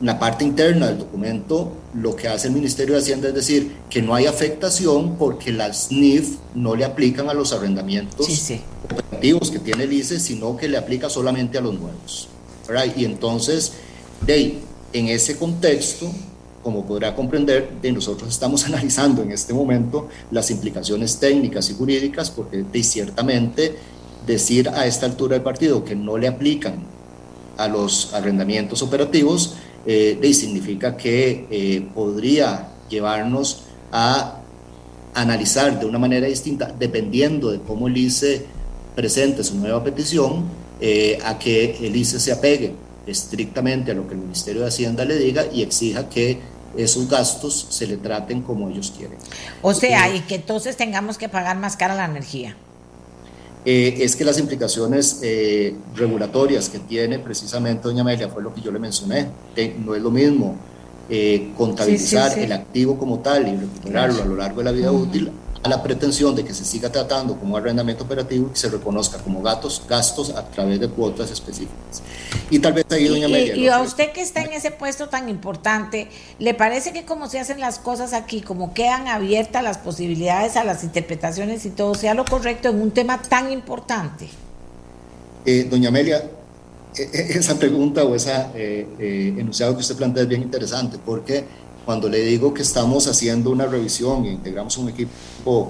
la 0.00 0.18
parte 0.18 0.44
interna 0.44 0.88
del 0.88 0.98
documento, 0.98 1.72
lo 1.94 2.16
que 2.16 2.28
hace 2.28 2.48
el 2.48 2.54
Ministerio 2.54 2.94
de 2.94 3.00
Hacienda 3.00 3.28
es 3.28 3.34
decir 3.34 3.72
que 3.88 4.02
no 4.02 4.14
hay 4.14 4.26
afectación 4.26 5.16
porque 5.16 5.52
las 5.52 5.90
NIF 5.92 6.36
no 6.54 6.74
le 6.74 6.84
aplican 6.84 7.30
a 7.30 7.34
los 7.34 7.52
arrendamientos 7.52 8.26
sí, 8.26 8.36
sí. 8.36 8.60
operativos 8.84 9.50
que 9.50 9.60
tiene 9.60 9.84
el 9.84 9.92
ICE, 9.92 10.18
sino 10.18 10.56
que 10.56 10.68
le 10.68 10.76
aplica 10.76 11.08
solamente 11.08 11.58
a 11.58 11.60
los 11.60 11.78
nuevos. 11.78 12.28
¿verdad? 12.66 12.86
Y 12.96 13.04
entonces, 13.04 13.72
de, 14.26 14.58
en 14.92 15.08
ese 15.08 15.36
contexto, 15.36 16.10
como 16.62 16.84
podrá 16.84 17.14
comprender, 17.14 17.70
de 17.80 17.92
nosotros 17.92 18.28
estamos 18.30 18.64
analizando 18.66 19.22
en 19.22 19.32
este 19.32 19.54
momento 19.54 20.08
las 20.30 20.50
implicaciones 20.50 21.18
técnicas 21.18 21.70
y 21.70 21.74
jurídicas, 21.74 22.30
porque 22.30 22.64
de, 22.64 22.82
ciertamente 22.82 23.76
decir 24.26 24.68
a 24.70 24.86
esta 24.86 25.06
altura 25.06 25.34
del 25.34 25.42
partido 25.42 25.84
que 25.84 25.94
no 25.94 26.18
le 26.18 26.26
aplican 26.26 26.93
a 27.56 27.68
los 27.68 28.12
arrendamientos 28.14 28.82
operativos, 28.82 29.56
eh, 29.86 30.18
y 30.22 30.34
significa 30.34 30.96
que 30.96 31.46
eh, 31.50 31.86
podría 31.94 32.68
llevarnos 32.88 33.64
a 33.92 34.40
analizar 35.14 35.78
de 35.78 35.86
una 35.86 35.98
manera 35.98 36.26
distinta, 36.26 36.72
dependiendo 36.78 37.50
de 37.52 37.60
cómo 37.60 37.88
el 37.88 37.96
ICE 37.96 38.46
presente 38.94 39.44
su 39.44 39.56
nueva 39.56 39.84
petición, 39.84 40.44
eh, 40.80 41.18
a 41.24 41.38
que 41.38 41.76
el 41.86 41.94
ICE 41.94 42.18
se 42.18 42.32
apegue 42.32 42.74
estrictamente 43.06 43.92
a 43.92 43.94
lo 43.94 44.08
que 44.08 44.14
el 44.14 44.20
Ministerio 44.20 44.62
de 44.62 44.68
Hacienda 44.68 45.04
le 45.04 45.18
diga 45.18 45.44
y 45.52 45.62
exija 45.62 46.08
que 46.08 46.40
esos 46.76 47.08
gastos 47.08 47.66
se 47.70 47.86
le 47.86 47.96
traten 47.98 48.42
como 48.42 48.68
ellos 48.68 48.92
quieren. 48.96 49.18
O 49.62 49.74
sea, 49.74 50.14
y 50.14 50.20
que 50.20 50.36
entonces 50.36 50.76
tengamos 50.76 51.18
que 51.18 51.28
pagar 51.28 51.56
más 51.58 51.76
cara 51.76 51.94
la 51.94 52.06
energía. 52.06 52.56
Eh, 53.64 53.96
es 54.00 54.14
que 54.14 54.24
las 54.24 54.38
implicaciones 54.38 55.20
eh, 55.22 55.74
regulatorias 55.94 56.68
que 56.68 56.78
tiene 56.80 57.18
precisamente 57.18 57.88
doña 57.88 58.02
Amelia 58.02 58.28
fue 58.28 58.42
lo 58.42 58.52
que 58.52 58.60
yo 58.60 58.70
le 58.70 58.78
mencioné. 58.78 59.28
no 59.84 59.94
es 59.94 60.02
lo 60.02 60.10
mismo 60.10 60.56
eh, 61.08 61.52
contabilizar 61.56 62.28
sí, 62.28 62.34
sí, 62.34 62.40
sí. 62.40 62.46
el 62.46 62.52
activo 62.52 62.98
como 62.98 63.20
tal 63.20 63.48
y 63.48 63.56
recuperarlo 63.56 64.22
a 64.22 64.26
lo 64.26 64.36
largo 64.36 64.58
de 64.58 64.64
la 64.64 64.72
vida 64.72 64.92
útil 64.92 65.30
a 65.64 65.68
la 65.68 65.82
pretensión 65.82 66.36
de 66.36 66.44
que 66.44 66.52
se 66.52 66.62
siga 66.62 66.92
tratando 66.92 67.38
como 67.38 67.56
arrendamiento 67.56 68.04
operativo 68.04 68.50
y 68.54 68.56
se 68.56 68.68
reconozca 68.68 69.16
como 69.16 69.40
gastos, 69.40 69.82
gastos 69.88 70.28
a 70.28 70.46
través 70.50 70.78
de 70.78 70.88
cuotas 70.88 71.30
específicas. 71.30 72.02
Y 72.50 72.58
tal 72.58 72.74
vez 72.74 72.84
ahí, 72.90 73.06
doña 73.06 73.24
Amelia. 73.24 73.56
Y, 73.56 73.60
y 73.60 73.68
a 73.68 73.80
usted 73.80 74.12
que 74.12 74.20
está 74.20 74.42
en 74.42 74.52
ese 74.52 74.70
puesto 74.70 75.08
tan 75.08 75.30
importante, 75.30 76.10
¿le 76.38 76.52
parece 76.52 76.92
que 76.92 77.06
como 77.06 77.30
se 77.30 77.40
hacen 77.40 77.60
las 77.60 77.78
cosas 77.78 78.12
aquí, 78.12 78.42
como 78.42 78.74
quedan 78.74 79.08
abiertas 79.08 79.64
las 79.64 79.78
posibilidades 79.78 80.56
a 80.56 80.64
las 80.64 80.84
interpretaciones 80.84 81.64
y 81.64 81.70
todo, 81.70 81.94
sea 81.94 82.12
lo 82.12 82.26
correcto 82.26 82.68
en 82.68 82.82
un 82.82 82.90
tema 82.90 83.22
tan 83.22 83.50
importante? 83.50 84.28
Eh, 85.46 85.66
doña 85.70 85.88
Amelia, 85.88 86.28
esa 86.94 87.58
pregunta 87.58 88.04
o 88.04 88.14
ese 88.14 88.32
eh, 88.54 88.86
eh, 88.98 89.34
enunciado 89.38 89.74
que 89.74 89.80
usted 89.80 89.96
plantea 89.96 90.24
es 90.24 90.28
bien 90.28 90.42
interesante 90.42 90.98
porque 91.02 91.44
cuando 91.84 92.08
le 92.08 92.20
digo 92.20 92.54
que 92.54 92.62
estamos 92.62 93.06
haciendo 93.06 93.50
una 93.50 93.66
revisión 93.66 94.24
e 94.24 94.32
integramos 94.32 94.76
un 94.78 94.88
equipo 94.88 95.10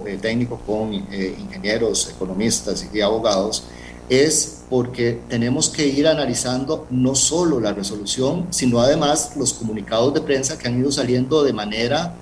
eh, 0.06 0.18
técnico 0.20 0.60
con 0.66 0.92
eh, 0.92 1.34
ingenieros, 1.38 2.10
economistas 2.10 2.86
y 2.92 3.00
abogados, 3.00 3.64
es 4.08 4.62
porque 4.68 5.20
tenemos 5.28 5.68
que 5.68 5.86
ir 5.86 6.06
analizando 6.06 6.86
no 6.90 7.14
solo 7.14 7.60
la 7.60 7.72
resolución, 7.72 8.46
sino 8.50 8.80
además 8.80 9.32
los 9.36 9.54
comunicados 9.54 10.12
de 10.14 10.20
prensa 10.20 10.58
que 10.58 10.68
han 10.68 10.78
ido 10.78 10.92
saliendo 10.92 11.42
de 11.42 11.52
manera 11.52 12.14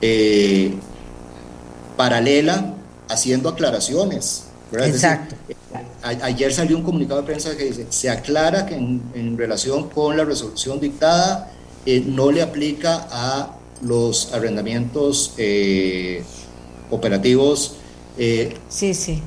eh, 0.00 0.74
paralela, 1.96 2.74
haciendo 3.08 3.48
aclaraciones. 3.48 4.44
Exacto. 4.72 5.34
Decir, 5.46 5.56
a, 6.02 6.08
ayer 6.26 6.52
salió 6.52 6.76
un 6.76 6.84
comunicado 6.84 7.20
de 7.20 7.26
prensa 7.26 7.56
que 7.56 7.64
dice, 7.64 7.86
se 7.90 8.08
aclara 8.08 8.66
que 8.66 8.76
en, 8.76 9.02
en 9.14 9.36
relación 9.36 9.88
con 9.90 10.16
la 10.16 10.24
resolución 10.24 10.80
dictada, 10.80 11.50
eh, 11.86 12.02
no 12.06 12.30
le 12.30 12.42
aplica 12.42 13.08
a 13.10 13.56
los 13.82 14.32
arrendamientos 14.34 15.32
eh, 15.38 16.22
operativos 16.90 17.74
eh, 18.18 18.54
sí, 18.68 18.94
sí. 18.94 19.14
de 19.14 19.20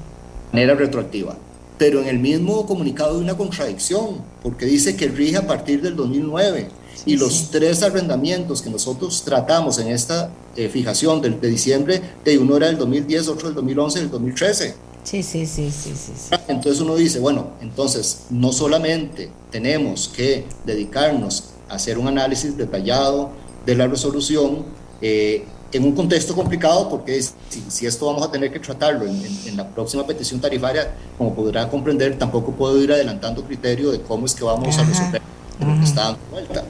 manera 0.53 0.75
retroactiva. 0.75 1.37
Pero 1.77 2.01
en 2.01 2.07
el 2.07 2.19
mismo 2.19 2.65
comunicado 2.65 3.15
hay 3.15 3.23
una 3.23 3.35
contradicción, 3.35 4.21
porque 4.41 4.65
dice 4.65 4.95
que 4.95 5.07
rige 5.07 5.37
a 5.37 5.47
partir 5.47 5.81
del 5.81 5.95
2009 5.95 6.69
sí, 6.95 7.03
y 7.07 7.17
los 7.17 7.49
tres 7.49 7.81
arrendamientos 7.83 8.61
que 8.61 8.69
nosotros 8.69 9.23
tratamos 9.25 9.79
en 9.79 9.87
esta 9.87 10.29
eh, 10.55 10.69
fijación 10.69 11.21
de, 11.21 11.31
de, 11.31 11.49
diciembre, 11.49 12.01
de 12.23 12.37
uno 12.37 12.57
era 12.57 12.67
del 12.67 12.77
2010, 12.77 13.27
otro 13.27 13.47
del 13.47 13.55
2011 13.55 13.97
y 13.97 14.01
del 14.01 14.11
2013. 14.11 14.75
Sí, 15.03 15.21
sí, 15.21 15.45
sí, 15.45 15.69
sí, 15.69 15.91
sí. 15.95 16.35
Entonces 16.47 16.81
uno 16.81 16.95
dice, 16.95 17.19
bueno, 17.19 17.51
entonces 17.61 18.25
no 18.29 18.53
solamente 18.53 19.29
tenemos 19.51 20.07
que 20.07 20.45
dedicarnos 20.65 21.49
hacer 21.67 21.97
un 21.97 22.07
análisis 22.07 22.55
detallado 22.55 23.31
de 23.65 23.75
la 23.75 23.87
resolución 23.87 24.65
eh, 25.01 25.43
en 25.73 25.83
un 25.83 25.93
contexto 25.93 26.35
complicado 26.35 26.87
porque 26.87 27.21
si, 27.21 27.63
si, 27.67 27.85
esto 27.85 28.05
vamos 28.05 28.23
a 28.23 28.31
tener 28.31 28.51
que 28.51 28.59
tratarlo 28.59 29.05
en, 29.05 29.15
en, 29.15 29.37
en, 29.47 29.57
la 29.57 29.67
próxima 29.67 30.05
petición 30.05 30.39
tarifaria, 30.39 30.93
como 31.17 31.33
podrá 31.33 31.67
comprender, 31.67 32.17
tampoco 32.17 32.51
puedo 32.51 32.81
ir 32.81 32.91
adelantando 32.91 33.43
criterio 33.43 33.91
de 33.91 34.01
cómo 34.01 34.25
es 34.25 34.35
que 34.35 34.43
vamos 34.43 34.67
Ajá. 34.67 34.81
a 34.81 34.85
resolver 34.85 35.21
lo 35.59 35.79
que 35.79 35.83
está 35.83 36.03
dando 36.03 36.19
vuelta. 36.31 36.63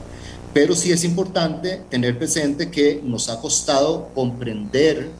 Pero 0.54 0.74
sí 0.74 0.92
es 0.92 1.04
importante 1.04 1.82
tener 1.90 2.16
presente 2.16 2.70
que 2.70 3.00
nos 3.04 3.28
ha 3.28 3.40
costado 3.40 4.08
comprender 4.14 5.10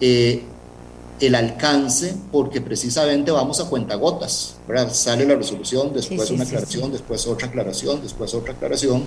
eh, 0.00 0.44
el 1.20 1.34
alcance 1.34 2.14
porque 2.32 2.60
precisamente 2.60 3.30
vamos 3.30 3.60
a 3.60 3.68
cuentagotas, 3.68 4.56
¿verdad? 4.66 4.92
Sale 4.92 5.26
la 5.26 5.34
resolución, 5.34 5.92
después 5.92 6.30
una 6.30 6.44
aclaración, 6.44 6.90
después 6.92 7.26
otra 7.26 7.48
aclaración, 7.48 8.00
después 8.02 8.32
otra 8.32 8.54
aclaración. 8.54 9.04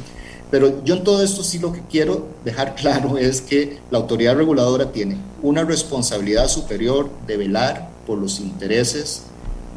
Pero 0.53 0.83
yo 0.83 0.93
en 0.93 1.03
todo 1.03 1.23
esto 1.23 1.41
sí 1.41 1.57
lo 1.57 1.73
que 1.73 1.81
quiero 1.89 2.27
dejar 2.45 2.75
claro 2.75 3.17
es 3.17 3.41
que 3.41 3.79
la 3.89 3.97
autoridad 3.97 4.35
reguladora 4.35 4.91
tiene 4.91 5.17
una 5.41 5.63
responsabilidad 5.63 6.47
superior 6.47 7.09
de 7.25 7.37
velar 7.37 7.89
por 8.05 8.19
los 8.19 8.39
intereses 8.39 9.23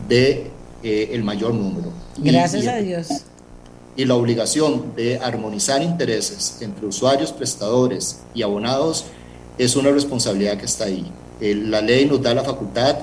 de 0.06 0.50
eh, 0.82 1.08
el 1.12 1.24
mayor 1.24 1.54
número. 1.54 1.88
Gracias 2.18 2.66
a 2.66 2.76
Dios. 2.76 3.08
Y 3.96 4.04
la 4.04 4.16
obligación 4.16 4.94
de 4.94 5.18
armonizar 5.18 5.80
intereses 5.80 6.58
entre 6.60 6.84
usuarios, 6.84 7.32
prestadores 7.32 8.20
y 8.34 8.42
abonados 8.42 9.06
es 9.56 9.76
una 9.76 9.90
responsabilidad 9.92 10.58
que 10.58 10.66
está 10.66 10.84
ahí 10.84 11.10
la 11.40 11.80
ley 11.80 12.06
nos 12.06 12.22
da 12.22 12.34
la 12.34 12.42
facultad, 12.42 12.96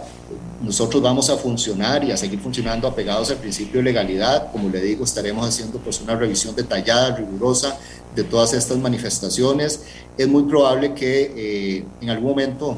nosotros 0.63 1.03
vamos 1.03 1.29
a 1.29 1.35
funcionar 1.35 2.03
y 2.05 2.11
a 2.11 2.17
seguir 2.17 2.39
funcionando 2.39 2.87
apegados 2.87 3.29
al 3.31 3.37
principio 3.37 3.79
de 3.79 3.83
legalidad. 3.83 4.51
Como 4.51 4.69
le 4.69 4.81
digo, 4.81 5.03
estaremos 5.03 5.47
haciendo 5.47 5.77
pues 5.79 5.99
una 5.99 6.15
revisión 6.15 6.55
detallada, 6.55 7.17
rigurosa 7.17 7.77
de 8.15 8.23
todas 8.23 8.53
estas 8.53 8.77
manifestaciones. 8.77 9.81
Es 10.17 10.27
muy 10.27 10.43
probable 10.43 10.93
que 10.93 11.33
eh, 11.35 11.85
en 12.01 12.09
algún 12.09 12.29
momento 12.29 12.77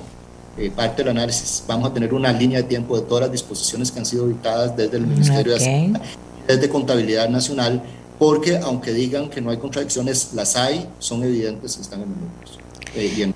eh, 0.57 0.71
parte 0.71 1.03
del 1.03 1.11
análisis 1.11 1.63
vamos 1.67 1.91
a 1.91 1.93
tener 1.93 2.13
una 2.13 2.31
línea 2.31 2.61
de 2.61 2.63
tiempo 2.63 2.97
de 2.99 3.05
todas 3.05 3.23
las 3.23 3.31
disposiciones 3.31 3.91
que 3.91 3.99
han 3.99 4.05
sido 4.05 4.27
dictadas 4.27 4.75
desde 4.75 4.97
el 4.97 5.05
Ministerio 5.05 5.51
de 5.51 5.57
Hacienda, 5.57 6.01
desde 6.47 6.69
Contabilidad 6.69 7.29
Nacional, 7.29 7.83
porque 8.17 8.57
aunque 8.57 8.93
digan 8.93 9.29
que 9.29 9.41
no 9.41 9.51
hay 9.51 9.57
contradicciones, 9.57 10.29
las 10.33 10.55
hay, 10.55 10.89
son 10.97 11.23
evidentes 11.23 11.77
y 11.77 11.81
están 11.81 12.01
en 12.01 12.09
números. 12.09 12.64
Eh, 12.97 13.33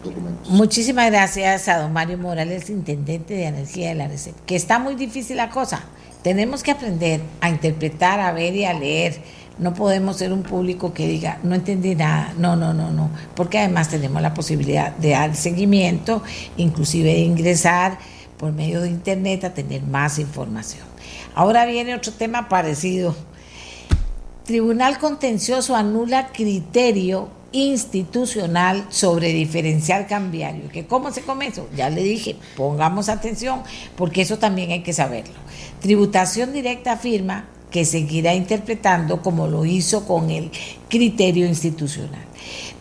Muchísimas 0.47 1.11
gracias 1.11 1.67
a 1.67 1.79
don 1.79 1.91
Mario 1.91 2.17
Morales, 2.17 2.69
intendente 2.69 3.33
de 3.33 3.45
energía 3.45 3.89
de 3.89 3.95
la 3.95 4.07
RECEP. 4.07 4.33
Que 4.45 4.55
está 4.55 4.79
muy 4.79 4.95
difícil 4.95 5.35
la 5.35 5.49
cosa. 5.49 5.83
Tenemos 6.23 6.63
que 6.63 6.71
aprender 6.71 7.19
a 7.41 7.49
interpretar, 7.49 8.21
a 8.21 8.31
ver 8.31 8.55
y 8.55 8.63
a 8.63 8.73
leer. 8.73 9.21
No 9.57 9.73
podemos 9.73 10.15
ser 10.15 10.31
un 10.31 10.43
público 10.43 10.93
que 10.93 11.07
diga, 11.07 11.39
no 11.43 11.55
entendí 11.55 11.93
nada. 11.93 12.33
No, 12.37 12.55
no, 12.55 12.73
no, 12.73 12.91
no. 12.91 13.09
Porque 13.35 13.59
además 13.59 13.89
tenemos 13.89 14.21
la 14.21 14.33
posibilidad 14.33 14.95
de 14.95 15.09
dar 15.09 15.35
seguimiento, 15.35 16.23
inclusive 16.55 17.13
de 17.13 17.19
ingresar 17.19 17.99
por 18.37 18.53
medio 18.53 18.79
de 18.79 18.87
Internet 18.87 19.43
a 19.43 19.53
tener 19.53 19.83
más 19.83 20.19
información. 20.19 20.83
Ahora 21.35 21.65
viene 21.65 21.95
otro 21.95 22.13
tema 22.13 22.47
parecido. 22.47 23.13
Tribunal 24.45 24.97
Contencioso 24.99 25.75
anula 25.75 26.29
criterio 26.31 27.38
institucional 27.51 28.85
sobre 28.89 29.33
diferencial 29.33 30.07
cambiario. 30.07 30.69
¿Que 30.69 30.85
¿Cómo 30.85 31.11
se 31.11 31.21
come 31.21 31.47
eso? 31.47 31.67
Ya 31.75 31.89
le 31.89 32.03
dije, 32.03 32.35
pongamos 32.55 33.09
atención 33.09 33.61
porque 33.95 34.21
eso 34.21 34.37
también 34.37 34.71
hay 34.71 34.83
que 34.83 34.93
saberlo. 34.93 35.35
Tributación 35.81 36.53
directa 36.53 36.93
afirma 36.93 37.47
que 37.71 37.85
seguirá 37.85 38.33
interpretando 38.33 39.21
como 39.21 39.47
lo 39.47 39.65
hizo 39.65 40.05
con 40.05 40.29
el 40.29 40.51
criterio 40.89 41.45
institucional. 41.45 42.25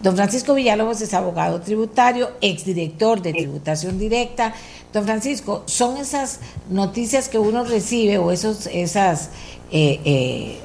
Don 0.02 0.16
Francisco 0.16 0.54
Villalobos 0.54 1.00
es 1.00 1.12
abogado 1.12 1.60
tributario, 1.60 2.30
exdirector 2.40 3.20
de 3.20 3.32
tributación 3.32 3.98
directa. 3.98 4.54
Don 4.92 5.04
Francisco, 5.04 5.64
son 5.66 5.96
esas 5.98 6.40
noticias 6.70 7.28
que 7.28 7.38
uno 7.38 7.64
recibe 7.64 8.18
o 8.18 8.30
esos, 8.30 8.66
esas 8.68 9.30
eh, 9.70 10.00
eh, 10.04 10.58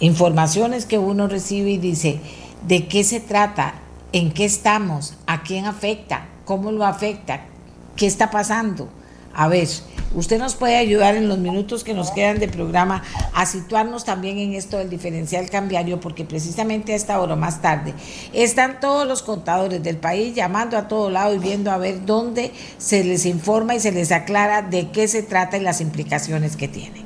informaciones 0.00 0.86
que 0.86 0.98
uno 0.98 1.28
recibe 1.28 1.70
y 1.70 1.78
dice, 1.78 2.18
de 2.66 2.86
qué 2.88 3.04
se 3.04 3.20
trata, 3.20 3.74
en 4.12 4.32
qué 4.32 4.44
estamos, 4.44 5.14
a 5.26 5.42
quién 5.42 5.66
afecta, 5.66 6.26
cómo 6.44 6.72
lo 6.72 6.84
afecta, 6.84 7.42
qué 7.96 8.06
está 8.06 8.30
pasando. 8.30 8.88
A 9.36 9.48
ver, 9.48 9.68
usted 10.14 10.38
nos 10.38 10.54
puede 10.54 10.76
ayudar 10.76 11.16
en 11.16 11.28
los 11.28 11.38
minutos 11.38 11.82
que 11.82 11.92
nos 11.92 12.12
quedan 12.12 12.38
de 12.38 12.46
programa 12.46 13.02
a 13.34 13.46
situarnos 13.46 14.04
también 14.04 14.38
en 14.38 14.54
esto 14.54 14.78
del 14.78 14.88
diferencial 14.88 15.50
cambiario, 15.50 15.98
porque 16.00 16.24
precisamente 16.24 16.92
a 16.92 16.96
esta 16.96 17.20
hora 17.20 17.34
más 17.34 17.60
tarde 17.60 17.94
están 18.32 18.78
todos 18.78 19.08
los 19.08 19.22
contadores 19.22 19.82
del 19.82 19.96
país 19.96 20.36
llamando 20.36 20.78
a 20.78 20.86
todo 20.86 21.10
lado 21.10 21.34
y 21.34 21.38
viendo 21.38 21.72
a 21.72 21.78
ver 21.78 22.06
dónde 22.06 22.52
se 22.78 23.02
les 23.02 23.26
informa 23.26 23.74
y 23.74 23.80
se 23.80 23.90
les 23.90 24.12
aclara 24.12 24.62
de 24.62 24.90
qué 24.92 25.08
se 25.08 25.24
trata 25.24 25.56
y 25.56 25.60
las 25.60 25.80
implicaciones 25.80 26.56
que 26.56 26.68
tiene. 26.68 27.03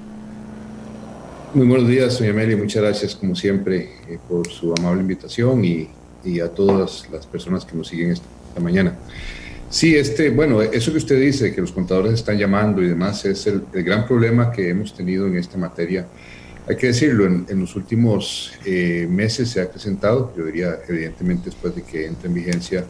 Muy 1.54 1.66
buenos 1.66 1.88
días, 1.88 2.18
doña 2.18 2.32
Amelia. 2.32 2.58
Muchas 2.58 2.82
gracias, 2.82 3.14
como 3.16 3.34
siempre, 3.34 3.88
eh, 4.06 4.18
por 4.28 4.46
su 4.48 4.74
amable 4.78 5.00
invitación 5.00 5.64
y, 5.64 5.88
y, 6.22 6.40
a 6.40 6.48
todas 6.48 7.08
las 7.10 7.26
personas 7.26 7.64
que 7.64 7.74
nos 7.74 7.88
siguen 7.88 8.10
esta, 8.10 8.26
mañana. 8.60 8.98
Sí, 9.70 9.96
este, 9.96 10.28
bueno, 10.28 10.60
eso 10.60 10.92
que 10.92 10.98
usted 10.98 11.18
dice, 11.18 11.54
que 11.54 11.62
los 11.62 11.72
contadores 11.72 12.12
están 12.12 12.36
llamando 12.36 12.82
y 12.82 12.88
demás, 12.88 13.24
es 13.24 13.46
el, 13.46 13.62
gran 13.72 14.06
problema 14.06 14.52
que 14.52 14.68
hemos 14.68 14.92
tenido 14.92 15.26
en 15.26 15.36
esta 15.36 15.56
materia. 15.56 16.06
Hay 16.68 16.76
que 16.76 16.88
decirlo, 16.88 17.24
en, 17.24 17.60
los 17.60 17.74
últimos 17.76 18.52
eh, 18.66 19.08
meses 19.10 19.48
se 19.48 19.62
ha 19.62 19.70
presentado, 19.70 20.34
yo 20.36 20.44
diría, 20.44 20.80
evidentemente, 20.86 21.46
después 21.46 21.74
de 21.74 21.82
que 21.82 22.04
entre 22.04 22.28
en 22.28 22.34
vigencia 22.34 22.84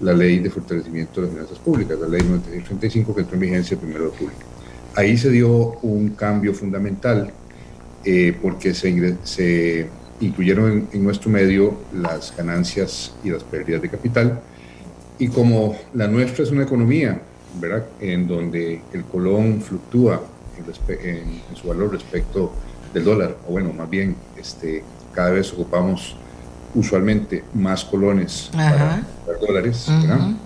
la 0.00 0.12
ley 0.12 0.38
de 0.38 0.50
fortalecimiento 0.50 1.20
de 1.20 1.26
las 1.26 1.34
finanzas 1.34 1.58
públicas, 1.58 1.98
la 1.98 2.06
ley 2.06 2.22
9635 2.22 3.12
que 3.12 3.20
entró 3.22 3.34
en 3.34 3.40
vigencia 3.40 3.74
el 3.74 3.80
primero 3.80 4.04
de 4.04 4.10
julio. 4.16 4.36
Ahí 4.94 5.16
se 5.16 5.30
dio 5.30 5.50
un 5.82 6.10
cambio 6.10 6.54
fundamental 6.54 7.32
eh, 8.04 8.36
porque 8.40 8.74
se, 8.74 9.16
se 9.24 9.88
incluyeron 10.20 10.88
en, 10.92 11.04
nuestro 11.04 11.30
medio 11.30 11.78
las 11.92 12.36
ganancias 12.36 13.14
y 13.24 13.30
las 13.30 13.42
pérdidas 13.42 13.82
de 13.82 13.88
capital. 13.88 14.40
Y 15.18 15.28
como 15.28 15.76
la 15.94 16.08
nuestra 16.08 16.44
es 16.44 16.50
una 16.50 16.64
economía, 16.64 17.20
¿verdad? 17.60 17.84
En 18.00 18.26
donde 18.26 18.82
el 18.92 19.04
colón 19.04 19.60
fluctúa 19.60 20.22
en, 20.88 21.56
su 21.56 21.68
valor 21.68 21.92
respecto 21.92 22.52
del 22.92 23.04
dólar, 23.04 23.36
o 23.48 23.52
bueno, 23.52 23.72
más 23.72 23.88
bien, 23.90 24.16
este, 24.36 24.82
cada 25.12 25.30
vez 25.30 25.52
ocupamos 25.52 26.16
usualmente 26.74 27.44
más 27.54 27.84
colones 27.84 28.50
para, 28.52 29.02
dólares, 29.40 29.88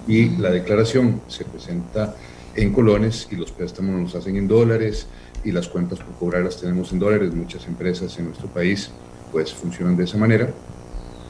y 0.07 0.31
la 0.37 0.51
declaración 0.51 1.23
se 1.29 1.45
presenta 1.45 2.15
en 2.55 2.73
colones 2.73 3.29
y 3.31 3.37
los 3.37 3.51
préstamos 3.53 4.01
los 4.01 4.15
hacen 4.15 4.37
en 4.37 4.49
dólares 4.49 5.07
y 5.45 5.53
las 5.53 5.69
cuentas 5.69 5.99
por 5.99 6.15
cobrar 6.15 6.45
las 6.45 6.61
tenemos 6.61 6.93
en 6.93 6.99
dólares. 6.99 7.35
Muchas 7.35 7.67
empresas 7.67 8.19
en 8.19 8.27
nuestro 8.27 8.49
país 8.49 8.91
pues 9.33 9.53
funcionan 9.53 9.97
de 9.97 10.05
esa 10.05 10.19
manera. 10.19 10.51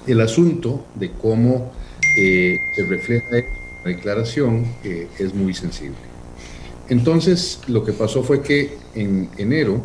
El 0.07 0.21
asunto 0.21 0.85
de 0.95 1.11
cómo 1.13 1.73
eh, 2.19 2.57
se 2.75 2.85
refleja 2.87 3.27
la 3.31 3.91
declaración 3.91 4.67
eh, 4.85 5.09
es 5.19 5.35
muy 5.35 5.55
sensible. 5.55 5.99
Entonces, 6.89 7.61
lo 7.69 7.85
que 7.85 7.93
pasó 7.93 8.23
fue 8.23 8.41
que 8.41 8.79
en 8.95 9.29
enero 9.37 9.83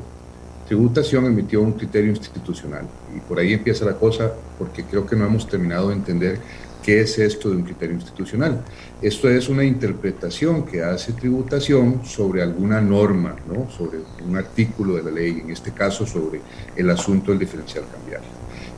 Tributación 0.68 1.26
emitió 1.26 1.62
un 1.62 1.74
criterio 1.74 2.10
institucional 2.12 2.88
y 3.16 3.20
por 3.20 3.38
ahí 3.38 3.54
empieza 3.54 3.84
la 3.84 3.96
cosa 3.96 4.34
porque 4.58 4.84
creo 4.86 5.06
que 5.06 5.16
no 5.16 5.26
hemos 5.26 5.48
terminado 5.48 5.90
de 5.90 5.96
entender 5.96 6.40
¿Qué 6.84 7.00
es 7.00 7.18
esto 7.18 7.50
de 7.50 7.56
un 7.56 7.64
criterio 7.64 7.96
institucional? 7.96 8.62
Esto 9.02 9.30
es 9.30 9.48
una 9.48 9.64
interpretación 9.64 10.66
que 10.66 10.84
hace 10.84 11.14
tributación 11.14 12.02
sobre 12.04 12.42
alguna 12.42 12.82
norma, 12.82 13.38
¿no? 13.48 13.72
sobre 13.72 14.00
un 14.28 14.36
artículo 14.36 14.96
de 14.98 15.04
la 15.04 15.12
ley, 15.12 15.40
en 15.44 15.50
este 15.50 15.72
caso 15.72 16.06
sobre 16.06 16.42
el 16.76 16.90
asunto 16.90 17.32
del 17.32 17.40
diferencial 17.40 17.86
cambiario. 17.90 18.28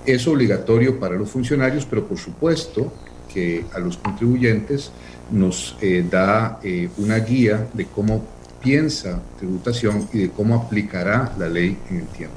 Es 0.06 0.28
obligatorio 0.28 1.00
para 1.00 1.16
los 1.16 1.32
funcionarios, 1.32 1.88
pero 1.88 2.06
por 2.08 2.20
supuesto 2.20 2.94
que 3.34 3.66
a 3.74 3.80
los 3.80 3.98
contribuyentes 3.98 4.92
nos 5.32 5.76
eh, 5.82 6.06
da 6.08 6.60
eh, 6.64 6.90
una 6.98 7.18
guía 7.18 7.68
de 7.74 7.86
cómo 7.88 8.24
piensa 8.62 9.20
tributación 9.40 10.08
y 10.14 10.20
de 10.20 10.30
cómo 10.30 10.54
aplicará 10.54 11.34
la 11.40 11.50
ley 11.50 11.76
en 11.90 11.98
el 11.98 12.08
tiempo. 12.08 12.36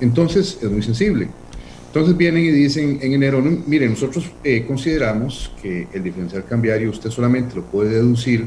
Entonces 0.00 0.58
es 0.62 0.70
muy 0.70 0.82
sensible. 0.82 1.28
Entonces 1.96 2.18
vienen 2.18 2.44
y 2.44 2.50
dicen 2.50 2.98
en 3.00 3.14
enero, 3.14 3.40
miren, 3.40 3.92
nosotros 3.92 4.30
eh, 4.44 4.66
consideramos 4.66 5.50
que 5.62 5.88
el 5.94 6.02
diferencial 6.02 6.44
cambiario 6.44 6.90
usted 6.90 7.08
solamente 7.08 7.56
lo 7.56 7.62
puede 7.62 7.88
deducir 7.88 8.44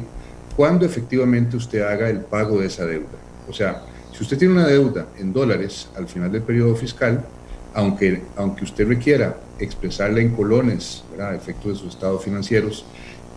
cuando 0.55 0.85
efectivamente 0.85 1.57
usted 1.57 1.81
haga 1.81 2.11
el 2.11 2.19
pago 2.19 2.59
de 2.59 2.67
esa 2.67 2.85
deuda. 2.85 3.17
O 3.47 3.51
sea, 3.53 3.81
si 4.15 4.21
usted 4.21 4.38
tiene 4.38 4.53
una 4.53 4.67
deuda 4.67 5.07
en 5.17 5.34
dólares 5.34 5.89
al 5.97 6.07
final 6.07 6.31
del 6.31 6.43
periodo 6.43 6.76
fiscal, 6.76 7.26
aunque, 7.73 8.21
aunque 8.35 8.65
usted 8.65 8.88
requiera 8.88 9.35
expresarla 9.57 10.19
en 10.21 10.30
colones, 10.35 11.03
a 11.19 11.34
efecto 11.34 11.69
de 11.69 11.76
sus 11.76 11.95
estados 11.95 12.23
financieros, 12.23 12.85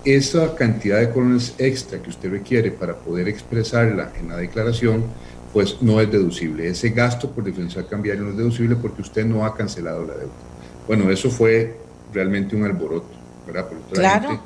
esa 0.04 0.54
cantidad 0.54 1.00
de 1.00 1.08
colones 1.08 1.54
extra 1.56 2.02
que 2.02 2.10
usted 2.10 2.30
requiere 2.30 2.70
para 2.70 2.96
poder 2.96 3.28
expresarla 3.28 4.12
en 4.20 4.28
la 4.28 4.36
declaración 4.36 5.04
pues 5.52 5.82
no 5.82 6.00
es 6.00 6.10
deducible. 6.10 6.68
Ese 6.68 6.90
gasto 6.90 7.30
por 7.30 7.44
diferencial 7.44 7.86
cambiario 7.86 8.22
no 8.24 8.30
es 8.30 8.36
deducible 8.36 8.76
porque 8.76 9.02
usted 9.02 9.26
no 9.26 9.44
ha 9.44 9.54
cancelado 9.54 10.06
la 10.06 10.14
deuda. 10.14 10.32
Bueno, 10.86 11.10
eso 11.10 11.30
fue 11.30 11.76
realmente 12.12 12.56
un 12.56 12.64
alboroto, 12.64 13.08
¿verdad? 13.46 13.68
Porque 13.68 14.00
claro. 14.00 14.40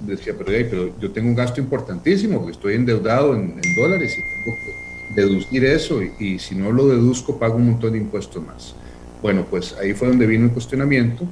decía, 0.00 0.34
pero, 0.36 0.98
yo 0.98 1.10
tengo 1.10 1.28
un 1.28 1.34
gasto 1.34 1.60
importantísimo 1.60 2.38
porque 2.38 2.52
estoy 2.52 2.74
endeudado 2.74 3.34
en, 3.34 3.60
dólares 3.76 4.12
y 4.12 4.22
tengo 4.44 4.56
que 4.64 5.22
deducir 5.22 5.64
eso 5.64 6.02
y, 6.02 6.12
y, 6.18 6.38
si 6.38 6.54
no 6.54 6.70
lo 6.72 6.88
deduzco 6.88 7.38
pago 7.38 7.56
un 7.56 7.70
montón 7.70 7.92
de 7.92 7.98
impuestos 7.98 8.44
más. 8.44 8.74
Bueno, 9.22 9.46
pues 9.48 9.74
ahí 9.80 9.94
fue 9.94 10.08
donde 10.08 10.26
vino 10.26 10.44
el 10.44 10.50
cuestionamiento 10.50 11.26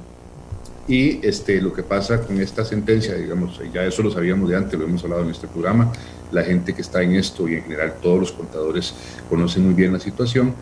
Y 0.87 1.25
este, 1.25 1.61
lo 1.61 1.71
que 1.71 1.83
pasa 1.83 2.21
con 2.21 2.41
esta 2.41 2.65
sentencia, 2.65 3.13
digamos, 3.13 3.61
ya 3.71 3.85
eso 3.85 4.01
lo 4.01 4.11
sabíamos 4.11 4.49
de 4.49 4.57
antes, 4.57 4.79
lo 4.79 4.85
hemos 4.85 5.03
hablado 5.03 5.23
en 5.23 5.29
este 5.29 5.47
programa, 5.47 5.91
la 6.33 6.43
gente 6.43 6.73
que 6.73 6.81
está 6.81 7.01
en 7.01 7.15
esto 7.15 7.47
y 7.47 7.55
en 7.55 7.63
general 7.63 7.95
todos 8.01 8.19
los 8.19 8.31
contadores 8.31 8.93
conocen 9.29 9.65
muy 9.65 9.73
bien 9.73 9.93
la 9.93 9.99
situación. 9.99 10.53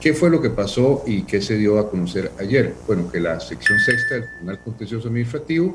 ¿Qué 0.00 0.14
fue 0.14 0.30
lo 0.30 0.40
que 0.40 0.50
pasó 0.50 1.02
y 1.06 1.22
qué 1.22 1.42
se 1.42 1.56
dio 1.56 1.78
a 1.78 1.90
conocer 1.90 2.32
ayer? 2.38 2.74
Bueno, 2.86 3.10
que 3.10 3.20
la 3.20 3.38
sección 3.38 3.78
sexta 3.78 4.14
del 4.14 4.28
Tribunal 4.28 4.58
Contencioso 4.60 5.08
Administrativo, 5.08 5.74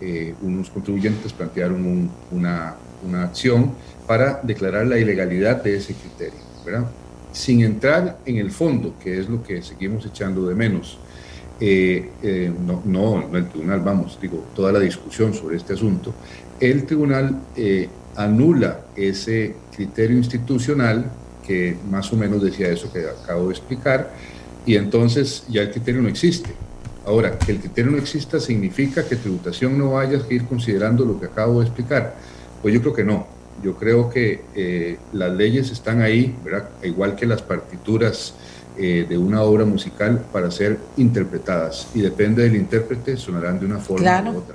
eh, 0.00 0.34
unos 0.42 0.70
contribuyentes 0.70 1.32
plantearon 1.32 2.10
una, 2.30 2.76
una 3.06 3.24
acción 3.24 3.72
para 4.06 4.40
declarar 4.42 4.86
la 4.86 4.98
ilegalidad 4.98 5.62
de 5.62 5.76
ese 5.76 5.94
criterio. 5.94 6.40
Sin 7.32 7.62
entrar 7.62 8.18
en 8.24 8.36
el 8.36 8.50
fondo, 8.50 8.94
que 9.02 9.18
es 9.18 9.28
lo 9.28 9.42
que 9.42 9.62
seguimos 9.62 10.04
echando 10.06 10.46
de 10.46 10.54
menos 10.54 10.98
eh, 11.60 12.10
eh, 12.22 12.52
no, 12.66 12.82
no, 12.84 13.36
el 13.36 13.48
tribunal, 13.48 13.80
vamos, 13.80 14.18
digo, 14.22 14.44
toda 14.54 14.70
la 14.70 14.78
discusión 14.78 15.34
sobre 15.34 15.56
este 15.56 15.72
asunto, 15.72 16.14
el 16.60 16.84
tribunal 16.86 17.40
anula 18.18 18.80
ese 18.96 19.54
criterio 19.74 20.16
institucional 20.16 21.08
que 21.46 21.76
más 21.88 22.12
o 22.12 22.16
menos 22.16 22.42
decía 22.42 22.68
eso 22.68 22.92
que 22.92 23.06
acabo 23.06 23.46
de 23.46 23.54
explicar, 23.54 24.12
y 24.66 24.76
entonces 24.76 25.44
ya 25.48 25.62
el 25.62 25.70
criterio 25.70 26.02
no 26.02 26.08
existe. 26.08 26.50
Ahora, 27.06 27.38
que 27.38 27.52
el 27.52 27.60
criterio 27.60 27.90
no 27.90 27.96
exista 27.96 28.38
significa 28.38 29.02
que 29.08 29.16
tributación 29.16 29.78
no 29.78 29.92
vaya 29.92 30.18
a 30.18 30.34
ir 30.34 30.44
considerando 30.44 31.06
lo 31.06 31.18
que 31.18 31.24
acabo 31.24 31.60
de 31.60 31.66
explicar. 31.66 32.16
Pues 32.60 32.74
yo 32.74 32.82
creo 32.82 32.92
que 32.92 33.04
no. 33.04 33.26
Yo 33.62 33.76
creo 33.76 34.10
que 34.10 34.98
las 35.12 35.32
leyes 35.32 35.70
están 35.70 36.02
ahí, 36.02 36.36
¿verdad? 36.44 36.68
igual 36.82 37.16
que 37.16 37.24
las 37.24 37.40
partituras 37.40 38.34
eh, 38.76 39.06
de 39.08 39.16
una 39.16 39.42
obra 39.42 39.64
musical 39.64 40.24
para 40.32 40.50
ser 40.50 40.78
interpretadas 40.98 41.88
y 41.94 42.00
depende 42.00 42.42
del 42.42 42.56
intérprete 42.56 43.16
sonarán 43.16 43.58
de 43.58 43.66
una 43.66 43.78
forma 43.78 44.22
u 44.30 44.38
otra. 44.38 44.54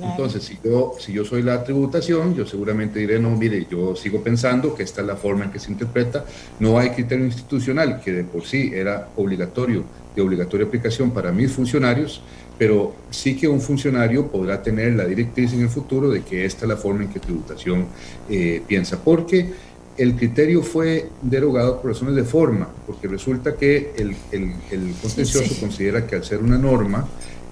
Entonces, 0.00 0.44
si 0.44 0.58
yo, 0.62 0.94
si 0.98 1.12
yo 1.12 1.24
soy 1.24 1.42
la 1.42 1.64
tributación, 1.64 2.34
yo 2.34 2.46
seguramente 2.46 3.00
diré, 3.00 3.18
no, 3.18 3.30
mire, 3.30 3.66
yo 3.68 3.96
sigo 3.96 4.22
pensando 4.22 4.74
que 4.74 4.84
esta 4.84 5.00
es 5.00 5.06
la 5.06 5.16
forma 5.16 5.46
en 5.46 5.50
que 5.50 5.58
se 5.58 5.72
interpreta, 5.72 6.24
no 6.60 6.78
hay 6.78 6.90
criterio 6.90 7.24
institucional, 7.24 8.00
que 8.00 8.12
de 8.12 8.24
por 8.24 8.44
sí 8.44 8.70
era 8.72 9.08
obligatorio, 9.16 9.84
de 10.14 10.22
obligatoria 10.22 10.66
aplicación 10.66 11.10
para 11.10 11.32
mis 11.32 11.50
funcionarios, 11.50 12.22
pero 12.56 12.94
sí 13.10 13.36
que 13.36 13.48
un 13.48 13.60
funcionario 13.60 14.28
podrá 14.28 14.62
tener 14.62 14.94
la 14.94 15.04
directriz 15.04 15.52
en 15.52 15.62
el 15.62 15.68
futuro 15.68 16.10
de 16.10 16.22
que 16.22 16.44
esta 16.44 16.64
es 16.64 16.68
la 16.68 16.76
forma 16.76 17.04
en 17.04 17.08
que 17.08 17.20
tributación 17.20 17.86
eh, 18.28 18.62
piensa, 18.66 18.98
porque 19.02 19.48
el 19.96 20.14
criterio 20.14 20.62
fue 20.62 21.08
derogado 21.22 21.80
por 21.80 21.90
razones 21.90 22.14
de 22.14 22.22
forma, 22.22 22.68
porque 22.86 23.08
resulta 23.08 23.56
que 23.56 23.92
el, 23.96 24.14
el, 24.30 24.94
contencioso 25.02 25.58
considera 25.60 26.06
que 26.06 26.14
al 26.14 26.24
ser 26.24 26.38
una 26.38 26.56
norma, 26.56 27.06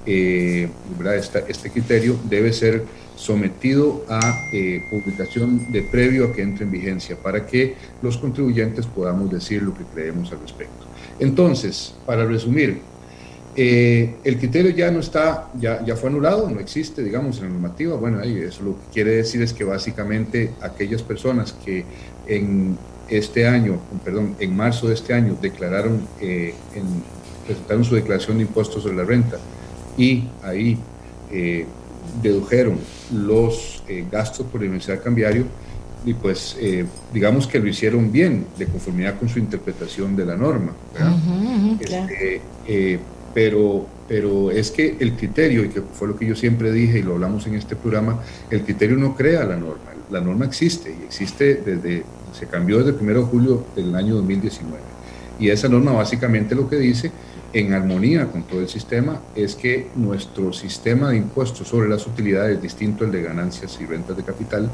eh, 0.07 0.69
este 1.49 1.71
criterio 1.71 2.19
debe 2.29 2.53
ser 2.53 2.85
sometido 3.17 4.05
a 4.09 4.21
eh, 4.53 4.83
publicación 4.91 5.73
de 5.73 5.83
previo 5.83 6.27
a 6.27 6.33
que 6.33 6.43
entre 6.43 6.65
en 6.65 6.71
vigencia 6.71 7.17
para 7.17 7.47
que 7.47 7.75
los 8.03 8.19
contribuyentes 8.19 8.87
podamos 8.87 9.31
decir 9.31 9.63
lo 9.63 9.75
que 9.75 9.85
creemos 9.85 10.31
al 10.33 10.41
respecto. 10.41 10.87
Entonces, 11.19 11.95
para 12.05 12.27
resumir, 12.27 12.79
eh, 13.57 14.17
el 14.23 14.39
criterio 14.39 14.71
ya 14.71 14.91
no 14.91 15.01
está, 15.01 15.49
ya, 15.59 15.97
fue 15.97 16.11
anulado, 16.11 16.51
no 16.51 16.61
existe, 16.61 17.03
digamos, 17.03 17.39
en 17.39 17.45
la 17.45 17.51
normativa. 17.51 17.97
Bueno, 17.97 18.21
eso 18.21 18.63
lo 18.63 18.73
que 18.73 18.93
quiere 18.93 19.13
decir 19.13 19.41
es 19.41 19.55
que 19.55 19.65
básicamente 19.65 20.53
aquellas 20.61 21.03
personas 21.03 21.55
que 21.65 21.85
en 22.27 22.77
este 23.09 23.49
año, 23.49 23.81
perdón, 24.05 24.37
en 24.41 24.55
marzo 24.55 24.89
de 24.89 24.95
este 24.95 25.15
año 25.15 25.39
declararon, 25.41 26.07
eh, 26.21 26.55
presentaron 27.47 27.85
su 27.85 27.95
declaración 27.95 28.37
de 28.37 28.43
impuestos 28.43 28.83
sobre 28.83 28.97
la 28.97 29.05
renta 29.05 29.39
y 29.97 30.25
ahí 30.43 30.79
eh, 31.33 31.67
dedujeron 32.23 32.79
los 33.13 33.83
gastos 34.11 34.47
por 34.47 34.61
universidad 34.61 35.03
cambiario 35.03 35.45
y 36.05 36.15
pues 36.15 36.57
digamos 37.13 37.47
que 37.49 37.59
lo 37.59 37.67
hicieron 37.67 38.13
bien 38.13 38.47
de 38.57 38.67
conformidad 38.67 39.19
con 39.19 39.29
su 39.29 39.41
interpretación 39.41 40.15
de 40.15 40.25
la 40.25 40.37
norma. 40.37 40.73
Este, 41.81 42.41
pero, 43.37 43.87
pero 44.09 44.51
es 44.51 44.71
que 44.71 44.97
el 44.99 45.13
criterio, 45.13 45.63
y 45.63 45.69
que 45.69 45.83
fue 45.83 46.09
lo 46.09 46.17
que 46.17 46.25
yo 46.25 46.35
siempre 46.35 46.73
dije 46.73 47.01
y 47.01 47.03
lo 47.03 47.13
hablamos 47.13 47.47
en 47.47 47.55
este 47.55 47.77
programa, 47.77 48.23
el 48.49 48.63
criterio 48.63 48.97
no 48.97 49.15
crea 49.15 49.45
la 49.45 49.57
norma, 49.57 49.93
la 50.11 50.23
norma 50.23 50.47
existe 50.47 50.97
y 50.99 51.05
existe 51.05 51.57
desde, 51.57 52.03
se 52.33 52.47
cambió 52.47 52.79
desde 52.79 52.99
el 52.99 53.05
1 53.11 53.13
de 53.13 53.27
julio 53.27 53.67
del 53.77 53.95
año 53.95 54.15
2019. 54.15 54.79
Y 55.39 55.51
esa 55.51 55.69
norma 55.69 55.93
básicamente 55.93 56.55
lo 56.55 56.67
que 56.67 56.77
dice, 56.77 57.13
en 57.57 57.73
armonía 57.73 58.27
con 58.27 58.43
todo 58.43 58.61
el 58.61 58.69
sistema, 58.69 59.19
es 59.35 59.55
que 59.55 59.87
nuestro 59.97 60.53
sistema 60.53 61.09
de 61.09 61.17
impuestos 61.17 61.67
sobre 61.67 61.89
las 61.89 62.07
utilidades, 62.07 62.61
distinto 62.61 63.07
al 63.07 63.13
de 63.13 63.23
ganancias 63.23 63.79
y 63.81 63.87
rentas 63.87 64.15
de 64.15 64.23
capital, 64.23 64.71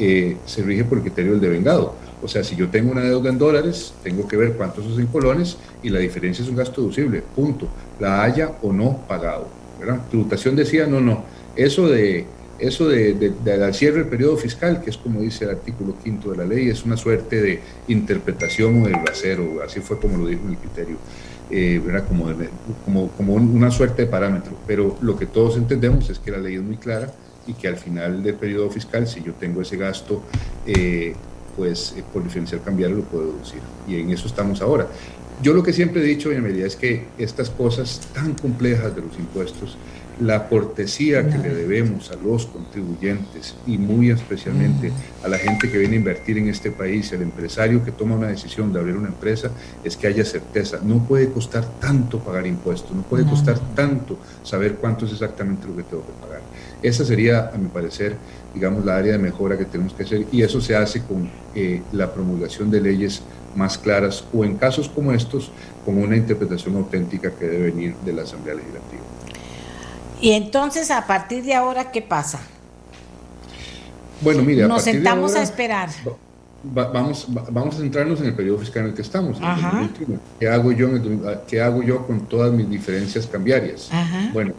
eh, 0.00 0.36
se 0.44 0.62
rige 0.62 0.82
por 0.82 0.98
el 0.98 1.04
criterio 1.04 1.32
del 1.32 1.40
devengado. 1.40 1.94
O 2.20 2.26
sea, 2.26 2.42
si 2.42 2.56
yo 2.56 2.68
tengo 2.70 2.90
una 2.90 3.02
deuda 3.02 3.30
en 3.30 3.38
dólares, 3.38 3.94
tengo 4.02 4.26
que 4.26 4.36
ver 4.36 4.54
cuántos 4.54 4.84
son 4.84 5.00
en 5.00 5.06
colones 5.06 5.56
y 5.84 5.90
la 5.90 6.00
diferencia 6.00 6.42
es 6.42 6.48
un 6.48 6.56
gasto 6.56 6.80
deducible, 6.80 7.22
punto. 7.36 7.68
La 8.00 8.24
haya 8.24 8.50
o 8.62 8.72
no 8.72 8.98
pagado. 9.06 9.46
¿verdad? 9.78 10.00
Tributación 10.08 10.56
decía, 10.56 10.88
no, 10.88 11.00
no. 11.00 11.22
Eso 11.54 11.88
de 11.88 12.26
eso 12.58 12.88
de, 12.88 13.14
de, 13.14 13.72
cierre 13.72 13.98
del 13.98 14.08
periodo 14.08 14.36
fiscal, 14.36 14.80
que 14.80 14.90
es 14.90 14.96
como 14.96 15.20
dice 15.20 15.44
el 15.44 15.50
artículo 15.50 15.96
quinto 16.02 16.30
de 16.30 16.36
la 16.36 16.44
ley, 16.44 16.68
es 16.68 16.84
una 16.84 16.96
suerte 16.96 17.42
de 17.42 17.60
interpretación 17.88 18.82
o 18.82 18.86
de 18.86 18.92
bracero, 18.92 19.60
así 19.64 19.80
fue 19.80 19.98
como 19.98 20.18
lo 20.18 20.26
dijo 20.26 20.42
en 20.44 20.50
el 20.50 20.58
criterio, 20.58 20.96
eh, 21.50 21.80
Como, 22.84 23.08
como, 23.10 23.34
una 23.34 23.70
suerte 23.70 24.02
de 24.02 24.08
parámetro. 24.08 24.52
Pero 24.66 24.96
lo 25.00 25.16
que 25.16 25.26
todos 25.26 25.56
entendemos 25.56 26.10
es 26.10 26.18
que 26.18 26.30
la 26.30 26.38
ley 26.38 26.56
es 26.56 26.62
muy 26.62 26.76
clara 26.76 27.12
y 27.46 27.54
que 27.54 27.68
al 27.68 27.76
final 27.76 28.22
del 28.22 28.34
periodo 28.34 28.70
fiscal, 28.70 29.06
si 29.06 29.22
yo 29.22 29.32
tengo 29.34 29.60
ese 29.60 29.76
gasto, 29.76 30.22
eh, 30.66 31.14
pues 31.56 31.94
eh, 31.96 32.02
por 32.12 32.22
diferencial 32.22 32.62
cambiario 32.62 32.96
lo 32.96 33.02
puedo 33.02 33.32
deducir. 33.32 33.60
Y 33.86 33.96
en 33.96 34.10
eso 34.10 34.26
estamos 34.26 34.60
ahora. 34.62 34.88
Yo 35.42 35.52
lo 35.52 35.62
que 35.62 35.72
siempre 35.72 36.00
he 36.00 36.04
dicho, 36.04 36.28
doña 36.28 36.42
María, 36.42 36.66
es 36.66 36.76
que 36.76 37.06
estas 37.18 37.50
cosas 37.50 38.00
tan 38.14 38.34
complejas 38.34 38.94
de 38.94 39.02
los 39.02 39.18
impuestos, 39.18 39.76
la 40.20 40.48
cortesía 40.48 41.28
que 41.28 41.38
le 41.38 41.54
debemos 41.54 42.10
a 42.10 42.16
los 42.16 42.46
contribuyentes 42.46 43.54
y 43.66 43.78
muy 43.78 44.10
especialmente 44.10 44.92
a 45.22 45.28
la 45.28 45.38
gente 45.38 45.70
que 45.70 45.78
viene 45.78 45.94
a 45.94 45.98
invertir 45.98 46.38
en 46.38 46.48
este 46.48 46.70
país, 46.70 47.12
al 47.12 47.22
empresario 47.22 47.84
que 47.84 47.90
toma 47.90 48.14
una 48.14 48.28
decisión 48.28 48.72
de 48.72 48.80
abrir 48.80 48.96
una 48.96 49.08
empresa, 49.08 49.50
es 49.82 49.96
que 49.96 50.06
haya 50.06 50.24
certeza. 50.24 50.78
No 50.82 51.04
puede 51.06 51.30
costar 51.30 51.64
tanto 51.80 52.18
pagar 52.20 52.46
impuestos, 52.46 52.94
no 52.94 53.02
puede 53.02 53.24
costar 53.24 53.58
tanto 53.74 54.18
saber 54.42 54.76
cuánto 54.76 55.06
es 55.06 55.12
exactamente 55.12 55.66
lo 55.66 55.76
que 55.76 55.82
tengo 55.82 56.04
que 56.04 56.12
pagar. 56.20 56.40
Esa 56.82 57.04
sería, 57.04 57.50
a 57.52 57.58
mi 57.58 57.68
parecer, 57.68 58.16
digamos, 58.54 58.84
la 58.84 58.96
área 58.96 59.12
de 59.12 59.18
mejora 59.18 59.58
que 59.58 59.64
tenemos 59.64 59.94
que 59.94 60.04
hacer 60.04 60.26
y 60.30 60.42
eso 60.42 60.60
se 60.60 60.76
hace 60.76 61.02
con 61.02 61.28
eh, 61.54 61.82
la 61.92 62.12
promulgación 62.12 62.70
de 62.70 62.80
leyes 62.80 63.22
más 63.56 63.78
claras 63.78 64.24
o 64.32 64.44
en 64.44 64.56
casos 64.56 64.88
como 64.88 65.12
estos, 65.12 65.50
con 65.84 65.98
una 65.98 66.16
interpretación 66.16 66.76
auténtica 66.76 67.30
que 67.30 67.46
debe 67.46 67.70
venir 67.70 67.94
de 68.04 68.12
la 68.12 68.22
Asamblea 68.22 68.54
Legislativa. 68.54 68.93
Y 70.24 70.32
entonces, 70.32 70.90
a 70.90 71.06
partir 71.06 71.44
de 71.44 71.52
ahora, 71.52 71.90
¿qué 71.90 72.00
pasa? 72.00 72.40
Bueno, 74.22 74.42
mire, 74.42 74.66
nos 74.66 74.82
sentamos 74.82 75.34
a 75.34 75.42
esperar. 75.42 75.90
vamos, 76.62 77.26
vamos 77.28 77.74
a 77.74 77.78
centrarnos 77.80 78.20
en 78.22 78.28
el 78.28 78.34
periodo 78.34 78.56
fiscal 78.56 78.84
en 78.84 78.88
el 78.88 78.94
que 78.94 79.02
estamos. 79.02 79.36
¿Qué, 80.40 80.48
hago 80.48 80.72
yo 80.72 80.88
¿Qué 81.46 81.60
hago 81.60 81.82
yo 81.82 82.06
con 82.06 82.20
todas 82.20 82.50
mis 82.54 82.70
diferencias 82.70 83.26
cambiarias? 83.26 83.90
Bueno, 84.32 84.54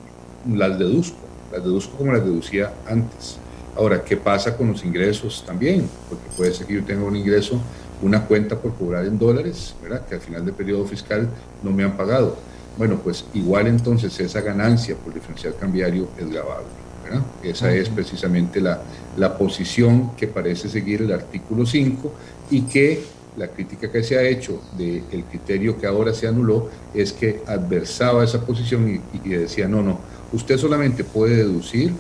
las 0.47 0.77
deduzco, 0.77 1.17
las 1.51 1.63
deduzco 1.63 1.97
como 1.97 2.13
las 2.13 2.23
deducía 2.23 2.71
antes. 2.87 3.37
Ahora, 3.75 4.03
¿qué 4.03 4.17
pasa 4.17 4.55
con 4.55 4.71
los 4.71 4.85
ingresos 4.85 5.43
también? 5.47 5.89
Porque 6.07 6.25
puede 6.37 6.53
ser 6.53 6.67
que 6.67 6.75
yo 6.75 6.83
tenga 6.83 7.05
un 7.05 7.15
ingreso, 7.15 7.59
una 8.03 8.23
cuenta 8.23 8.55
por 8.55 8.75
cobrar 8.75 9.03
en 9.05 9.17
dólares, 9.17 9.73
¿verdad? 9.81 10.05
Que 10.05 10.13
al 10.13 10.21
final 10.21 10.45
del 10.45 10.53
periodo 10.53 10.85
fiscal 10.85 11.27
no 11.63 11.71
me 11.71 11.83
han 11.83 11.97
pagado. 11.97 12.37
Bueno, 12.77 12.99
pues 13.03 13.25
igual 13.33 13.67
entonces 13.67 14.19
esa 14.19 14.41
ganancia 14.41 14.95
por 14.95 15.13
diferencial 15.13 15.55
cambiario 15.59 16.09
es 16.17 16.29
grabable. 16.29 16.67
¿verdad? 17.03 17.21
Esa 17.43 17.73
es 17.73 17.89
precisamente 17.89 18.59
la, 18.59 18.81
la 19.17 19.37
posición 19.37 20.15
que 20.15 20.27
parece 20.27 20.67
seguir 20.67 21.03
el 21.03 21.11
artículo 21.11 21.65
5 21.65 22.11
y 22.49 22.61
que 22.63 23.03
la 23.37 23.47
crítica 23.49 23.91
que 23.91 24.01
se 24.01 24.17
ha 24.17 24.23
hecho 24.23 24.61
del 24.77 25.23
criterio 25.29 25.77
que 25.77 25.85
ahora 25.85 26.13
se 26.13 26.27
anuló 26.27 26.69
es 26.93 27.11
que 27.13 27.41
adversaba 27.45 28.23
esa 28.23 28.41
posición 28.45 28.89
y, 28.89 29.27
y 29.27 29.29
decía, 29.33 29.67
no, 29.67 29.83
no, 29.83 29.99
usted 30.31 30.57
solamente 30.57 31.03
puede 31.03 31.37
deducir 31.37 31.93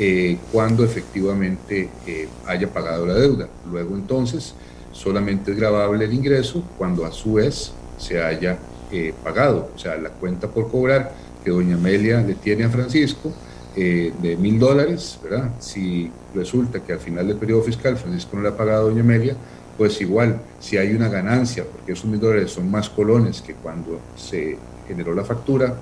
eh, 0.00 0.38
cuando 0.52 0.84
efectivamente 0.84 1.88
eh, 2.06 2.28
haya 2.46 2.72
pagado 2.72 3.04
la 3.04 3.14
deuda. 3.14 3.48
Luego 3.68 3.96
entonces 3.96 4.54
solamente 4.92 5.50
es 5.50 5.56
grabable 5.56 6.04
el 6.04 6.12
ingreso 6.12 6.62
cuando 6.76 7.04
a 7.04 7.10
su 7.10 7.34
vez 7.34 7.72
se 7.98 8.22
haya 8.22 8.58
eh, 8.92 9.14
pagado. 9.22 9.70
O 9.74 9.78
sea, 9.78 9.96
la 9.96 10.10
cuenta 10.10 10.48
por 10.48 10.70
cobrar 10.70 11.12
que 11.44 11.50
doña 11.50 11.76
Amelia 11.76 12.20
le 12.20 12.34
tiene 12.34 12.64
a 12.64 12.68
Francisco 12.68 13.32
de 13.76 14.36
mil 14.40 14.58
dólares, 14.58 15.20
¿verdad? 15.22 15.50
Si 15.60 16.10
resulta 16.34 16.80
que 16.80 16.94
al 16.94 16.98
final 16.98 17.28
del 17.28 17.36
periodo 17.36 17.62
fiscal 17.62 17.96
Francisco 17.96 18.36
no 18.36 18.42
le 18.42 18.48
ha 18.48 18.56
pagado 18.56 18.86
a 18.86 18.90
doña 18.90 19.02
Amelia, 19.02 19.36
pues 19.76 20.00
igual, 20.00 20.40
si 20.58 20.76
hay 20.76 20.92
una 20.96 21.08
ganancia, 21.08 21.64
porque 21.64 21.92
esos 21.92 22.06
mil 22.06 22.18
dólares 22.18 22.50
son 22.50 22.68
más 22.68 22.90
colones 22.90 23.40
que 23.40 23.54
cuando 23.54 24.00
se 24.16 24.58
generó 24.88 25.14
la 25.14 25.22
factura, 25.22 25.76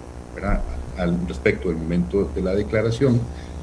al 0.98 1.26
respecto 1.26 1.68
del 1.68 1.78
momento 1.78 2.30
de 2.34 2.42
la 2.42 2.54
declaración, 2.54 3.18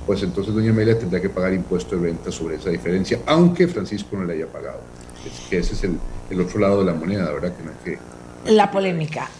pues 0.07 0.23
entonces 0.23 0.53
doña 0.53 0.71
Amelia 0.71 0.97
tendrá 0.97 1.21
que 1.21 1.29
pagar 1.29 1.53
impuesto 1.53 1.95
de 1.95 2.01
venta 2.01 2.31
sobre 2.31 2.55
esa 2.55 2.71
diferencia, 2.71 3.19
aunque 3.27 3.67
Francisco 3.67 4.17
no 4.17 4.25
le 4.25 4.33
haya 4.33 4.47
pagado. 4.47 4.79
Es 5.23 5.47
que 5.47 5.59
ese 5.59 5.73
es 5.73 5.83
el, 5.83 5.99
el 6.31 6.41
otro 6.41 6.59
lado 6.59 6.79
de 6.79 6.85
la 6.85 6.93
moneda, 6.93 7.31
¿verdad? 7.31 7.53
Que 7.55 7.63
no 7.63 7.69
hay 7.69 7.77
que... 7.83 7.99
La 8.45 8.71
polémica. 8.71 9.29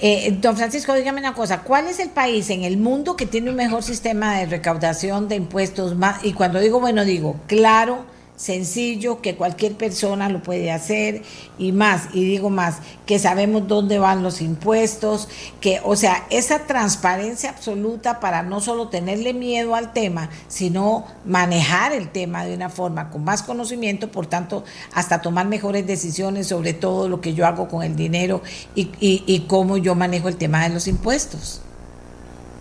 Eh, 0.00 0.36
don 0.38 0.56
Francisco, 0.56 0.92
dígame 0.92 1.20
una 1.20 1.34
cosa, 1.34 1.62
¿cuál 1.62 1.86
es 1.86 1.98
el 1.98 2.10
país 2.10 2.50
en 2.50 2.64
el 2.64 2.76
mundo 2.76 3.16
que 3.16 3.24
tiene 3.24 3.48
un 3.48 3.56
mejor 3.56 3.82
sistema 3.82 4.36
de 4.36 4.44
recaudación 4.44 5.28
de 5.28 5.36
impuestos? 5.36 5.94
Más, 5.94 6.22
y 6.24 6.32
cuando 6.34 6.58
digo 6.58 6.78
bueno, 6.78 7.04
digo 7.04 7.36
claro, 7.46 8.04
sencillo, 8.36 9.20
que 9.20 9.36
cualquier 9.36 9.74
persona 9.74 10.28
lo 10.28 10.42
puede 10.42 10.72
hacer 10.72 11.22
y 11.56 11.70
más, 11.70 12.08
y 12.12 12.24
digo 12.24 12.50
más, 12.50 12.78
que 13.06 13.18
sabemos 13.18 13.68
dónde 13.68 13.98
van 13.98 14.22
los 14.24 14.40
impuestos, 14.40 15.28
que, 15.60 15.80
o 15.84 15.94
sea, 15.94 16.26
esa 16.30 16.66
transparencia 16.66 17.50
absoluta 17.50 18.18
para 18.18 18.42
no 18.42 18.60
solo 18.60 18.88
tenerle 18.88 19.34
miedo 19.34 19.76
al 19.76 19.92
tema, 19.92 20.30
sino 20.48 21.04
manejar 21.24 21.92
el 21.92 22.08
tema 22.08 22.44
de 22.44 22.54
una 22.54 22.70
forma 22.70 23.10
con 23.10 23.22
más 23.22 23.42
conocimiento, 23.42 24.10
por 24.10 24.26
tanto, 24.26 24.64
hasta 24.92 25.22
tomar 25.22 25.46
mejores 25.46 25.86
decisiones 25.86 26.48
sobre 26.48 26.72
todo 26.72 27.08
lo 27.08 27.20
que 27.20 27.34
yo 27.34 27.46
hago 27.46 27.68
con 27.68 27.84
el 27.84 27.94
dinero 27.94 28.42
y, 28.74 28.90
y, 29.00 29.40
cómo 29.46 29.76
yo 29.76 29.94
manejo 29.94 30.28
el 30.28 30.36
tema 30.36 30.64
de 30.64 30.74
los 30.74 30.88
impuestos. 30.88 31.60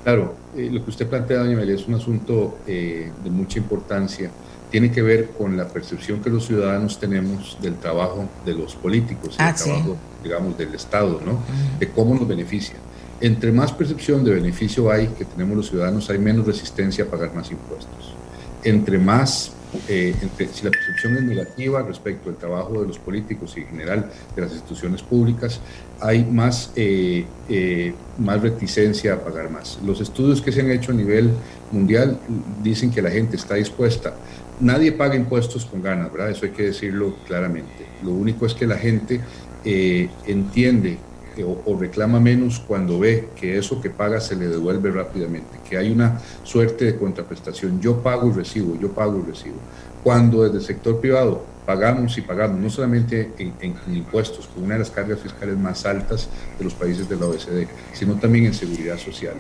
Claro, 0.04 0.36
eh, 0.56 0.70
lo 0.72 0.84
que 0.84 0.92
usted 0.92 1.08
plantea, 1.08 1.40
doña 1.40 1.56
María, 1.56 1.76
es 1.76 1.88
un 1.88 1.96
asunto 1.96 2.58
eh, 2.68 3.12
de 3.24 3.30
mucha 3.30 3.58
importancia 3.58 4.30
tiene 4.74 4.92
que 4.92 5.04
ver 5.04 5.30
con 5.38 5.56
la 5.56 5.68
percepción 5.68 6.20
que 6.20 6.32
los 6.32 6.48
ciudadanos 6.48 7.00
tenemos 7.00 7.60
del 7.62 7.76
trabajo 7.76 8.28
de 8.44 8.56
los 8.56 8.74
políticos, 8.74 9.38
del 9.38 9.46
ah, 9.48 9.54
trabajo, 9.54 9.96
digamos, 10.24 10.58
del 10.58 10.74
Estado, 10.74 11.22
¿no? 11.24 11.38
De 11.80 11.90
cómo 11.90 12.16
nos 12.16 12.28
beneficia. 12.28 12.78
Entre 13.22 13.52
más 13.52 13.72
percepción 13.72 14.24
de 14.24 14.34
beneficio 14.34 14.90
hay 14.90 15.10
que 15.10 15.26
tenemos 15.26 15.56
los 15.56 15.70
ciudadanos, 15.70 16.10
hay 16.10 16.18
menos 16.18 16.48
resistencia 16.48 17.04
a 17.04 17.08
pagar 17.08 17.36
más 17.36 17.52
impuestos. 17.52 18.16
Entre 18.64 18.98
más, 18.98 19.52
eh, 19.88 20.16
si 20.52 20.64
la 20.66 20.72
percepción 20.72 21.18
es 21.18 21.24
negativa 21.24 21.84
respecto 21.84 22.32
al 22.32 22.38
trabajo 22.38 22.82
de 22.82 22.88
los 22.88 22.98
políticos 22.98 23.54
y 23.56 23.60
en 23.60 23.68
general 23.68 24.10
de 24.36 24.42
las 24.42 24.54
instituciones 24.54 25.04
públicas, 25.04 25.60
hay 26.00 26.24
más, 26.26 26.72
eh, 26.76 27.26
eh, 27.48 27.94
más 28.18 28.42
reticencia 28.42 29.14
a 29.14 29.20
pagar 29.20 29.52
más. 29.52 29.78
Los 29.86 30.02
estudios 30.02 30.42
que 30.42 30.52
se 30.52 30.62
han 30.62 30.72
hecho 30.72 30.92
a 30.92 30.96
nivel 30.96 31.30
mundial 31.72 32.18
dicen 32.64 32.90
que 32.90 33.04
la 33.04 33.12
gente 33.12 33.36
está 33.36 33.54
dispuesta 33.54 34.16
nadie 34.64 34.92
paga 34.92 35.16
impuestos 35.16 35.66
con 35.66 35.82
ganas, 35.82 36.12
¿verdad? 36.12 36.32
Eso 36.32 36.46
hay 36.46 36.52
que 36.52 36.64
decirlo 36.64 37.16
claramente. 37.28 37.86
Lo 38.04 38.12
único 38.12 38.46
es 38.46 38.54
que 38.54 38.66
la 38.66 38.78
gente 38.78 39.20
eh, 39.66 40.10
entiende 40.26 40.98
o, 41.42 41.78
reclama 41.80 42.20
menos 42.20 42.60
cuando 42.60 43.00
ve 43.00 43.30
que 43.36 43.58
eso 43.58 43.82
que 43.82 43.90
paga 43.90 44.20
se 44.22 44.36
le 44.36 44.48
devuelve 44.48 44.92
rápidamente, 44.92 45.58
que 45.68 45.78
hay 45.78 45.92
una 45.92 46.22
suerte 46.44 46.86
de 46.86 46.96
contraprestación. 46.96 47.82
Yo 47.82 48.02
pago 48.04 48.30
y 48.30 48.34
recibo, 48.34 48.78
yo 48.80 48.92
pago 48.92 49.20
y 49.20 49.32
recibo. 49.32 49.56
Cuando 50.04 50.44
desde 50.44 50.58
el 50.58 50.64
sector 50.64 51.00
privado 51.00 51.44
pagamos 51.66 52.18
y 52.18 52.22
pagamos, 52.22 52.60
no 52.60 52.70
solamente 52.70 53.32
en, 53.40 53.76
impuestos, 53.92 54.48
con 54.48 54.64
una 54.64 54.74
de 54.76 54.80
las 54.80 54.92
cargas 54.92 55.20
fiscales 55.20 55.58
más 55.58 55.86
altas 55.86 56.30
de 56.58 56.64
los 56.64 56.74
países 56.74 57.10
de 57.10 57.16
la 57.16 57.26
OECD, 57.26 57.68
sino 57.94 58.16
también 58.16 58.46
en 58.46 58.54
seguridad 58.54 58.98
social. 58.98 59.36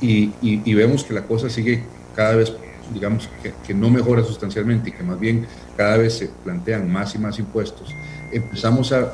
Y, 0.00 0.32
y 0.42 0.74
vemos 0.74 1.04
que 1.04 1.14
la 1.14 1.22
cosa 1.22 1.48
sigue 1.48 1.82
cada 2.14 2.34
vez 2.34 2.52
digamos, 2.92 3.28
que, 3.42 3.74
no 3.74 3.90
mejora 3.90 4.24
sustancialmente 4.24 4.90
y 4.90 4.92
que 4.92 5.02
más 5.02 5.18
bien 5.18 5.46
cada 5.76 5.96
vez 5.96 6.18
se 6.18 6.28
plantean 6.28 6.90
más 6.90 7.14
y 7.14 7.18
más 7.18 7.38
impuestos, 7.38 7.94
empezamos 8.32 8.92
a, 8.92 9.12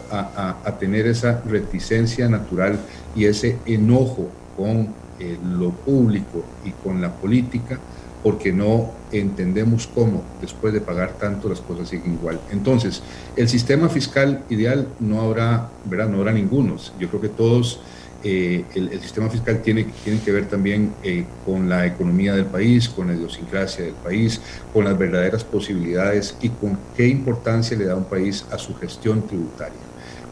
a, 0.64 0.78
tener 0.78 1.06
esa 1.06 1.42
reticencia 1.46 2.28
natural 2.28 2.78
y 3.14 3.26
ese 3.26 3.58
enojo 3.66 4.30
con 4.56 4.88
eh, 5.18 5.38
lo 5.44 5.70
público 5.70 6.44
y 6.64 6.70
con 6.70 7.00
la 7.00 7.12
política 7.12 7.78
porque 8.22 8.52
no 8.52 8.90
entendemos 9.10 9.88
cómo 9.92 10.22
después 10.40 10.72
de 10.72 10.80
pagar 10.80 11.14
tanto 11.14 11.48
las 11.48 11.60
cosas 11.60 11.88
siguen 11.88 12.14
igual. 12.14 12.40
Entonces, 12.50 13.02
el 13.36 13.48
sistema 13.48 13.88
fiscal 13.88 14.44
ideal 14.48 14.88
no 15.00 15.20
habrá, 15.22 15.70
¿verdad? 15.84 16.08
No 16.08 16.18
habrá 16.18 16.32
ninguno. 16.32 16.76
Yo 16.98 17.08
creo 17.08 17.20
que 17.20 17.28
todos 17.28 17.80
eh, 18.24 18.64
el, 18.74 19.00
sistema 19.00 19.28
fiscal 19.28 19.60
tiene, 19.62 19.84
tiene 20.04 20.20
que 20.20 20.30
ver 20.30 20.46
también 20.46 20.94
eh, 21.02 21.24
con 21.44 21.68
la 21.68 21.86
economía 21.86 22.34
del 22.34 22.46
país, 22.46 22.88
con 22.88 23.08
la 23.08 23.14
idiosincrasia 23.14 23.84
del 23.84 23.94
país, 23.94 24.40
con 24.72 24.84
las 24.84 24.96
verdaderas 24.96 25.42
posibilidades 25.42 26.36
y 26.40 26.48
con 26.50 26.78
qué 26.96 27.08
importancia 27.08 27.76
le 27.76 27.86
da 27.86 27.96
un 27.96 28.04
país 28.04 28.44
a 28.50 28.58
su 28.58 28.74
gestión 28.76 29.26
tributaria. 29.26 29.78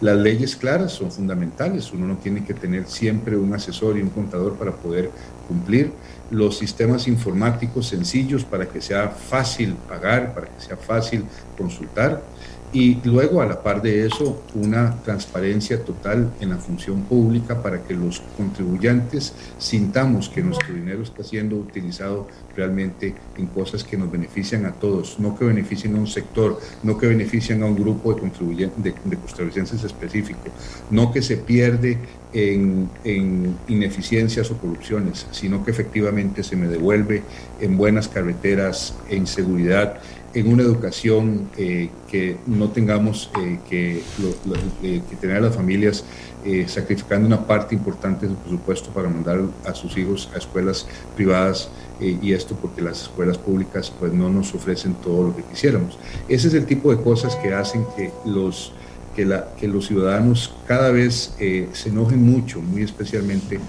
Las 0.00 0.16
leyes 0.16 0.56
claras 0.56 0.92
son 0.92 1.10
fundamentales, 1.10 1.92
uno 1.92 2.06
no 2.06 2.16
tiene 2.16 2.44
que 2.44 2.54
tener 2.54 2.86
siempre 2.86 3.36
un 3.36 3.52
asesor 3.52 3.98
y 3.98 4.02
un 4.02 4.08
contador 4.08 4.54
para 4.54 4.72
poder 4.72 5.10
cumplir. 5.46 5.92
Los 6.30 6.56
sistemas 6.58 7.06
informáticos 7.08 7.88
sencillos 7.88 8.44
para 8.44 8.66
que 8.66 8.80
sea 8.80 9.08
fácil 9.08 9.74
pagar, 9.88 10.32
para 10.32 10.46
que 10.46 10.60
sea 10.60 10.76
fácil 10.76 11.24
consultar 11.58 12.22
y 12.72 12.98
luego, 13.02 13.42
a 13.42 13.46
la 13.46 13.62
par 13.62 13.82
de 13.82 14.06
eso, 14.06 14.44
una 14.54 15.02
transparencia 15.02 15.84
total 15.84 16.30
en 16.40 16.50
la 16.50 16.56
función 16.56 17.02
pública 17.02 17.62
para 17.62 17.82
que 17.82 17.94
los 17.94 18.22
contribuyentes 18.36 19.32
sintamos 19.58 20.28
que 20.28 20.42
nuestro 20.42 20.72
dinero 20.72 21.02
está 21.02 21.24
siendo 21.24 21.56
utilizado 21.56 22.28
realmente 22.54 23.14
en 23.36 23.46
cosas 23.46 23.82
que 23.82 23.96
nos 23.96 24.10
benefician 24.10 24.66
a 24.66 24.72
todos, 24.72 25.18
no 25.18 25.36
que 25.36 25.46
beneficien 25.46 25.96
a 25.96 25.98
un 25.98 26.06
sector, 26.06 26.60
no 26.84 26.96
que 26.96 27.08
beneficien 27.08 27.62
a 27.64 27.66
un 27.66 27.74
grupo 27.74 28.14
de, 28.14 28.20
contribuyentes, 28.20 28.94
de, 29.04 29.16
costarricenses 29.16 29.82
específico, 29.82 30.40
no 30.90 31.12
que 31.12 31.22
se 31.22 31.38
pierde 31.38 31.98
en, 32.32 32.88
en, 33.02 33.56
ineficiencias 33.66 34.48
o 34.52 34.58
corrupciones, 34.58 35.26
sino 35.32 35.64
que 35.64 35.72
efectivamente 35.72 36.44
se 36.44 36.54
me 36.54 36.68
devuelve 36.68 37.22
en 37.60 37.76
buenas 37.76 38.06
carreteras, 38.06 38.94
en 39.08 39.26
seguridad, 39.26 40.00
en 40.34 40.52
una 40.52 40.62
educación 40.62 41.50
eh, 41.56 41.90
que 42.08 42.36
no 42.46 42.68
tengamos 42.68 43.30
eh, 43.40 43.58
que, 43.68 43.98
eh, 43.98 45.02
que, 45.08 45.16
tener 45.16 45.36
a 45.36 45.40
las 45.40 45.56
familias 45.56 46.04
sacrificando 46.68 47.26
una 47.26 47.46
parte 47.46 47.74
importante 47.74 48.26
de 48.26 48.32
su 48.32 48.38
presupuesto 48.38 48.88
para 48.90 49.10
mandar 49.10 49.42
a 49.66 49.74
sus 49.74 49.94
hijos 49.98 50.30
a 50.34 50.38
escuelas 50.38 50.86
privadas 51.14 51.68
y 52.00 52.32
esto 52.32 52.56
porque 52.56 52.80
las 52.80 53.02
escuelas 53.02 53.36
públicas 53.36 53.92
pues 54.00 54.10
no 54.14 54.30
nos 54.30 54.54
ofrecen 54.54 54.94
todo 54.94 55.24
lo 55.24 55.36
que 55.36 55.42
quisiéramos. 55.42 55.98
Ese 56.30 56.48
es 56.48 56.54
el 56.54 56.64
tipo 56.64 56.96
de 56.96 57.02
cosas 57.02 57.36
que 57.36 57.52
hacen 57.52 57.84
que 57.94 58.10
los, 58.24 58.72
que 59.14 59.26
la, 59.26 59.52
que 59.60 59.68
los 59.68 59.86
ciudadanos 59.86 60.54
cada 60.66 60.90
vez 60.90 61.34
se 61.38 61.88
enojen 61.90 62.22
mucho, 62.22 62.62
muy 62.62 62.84
especialmente 62.84 63.60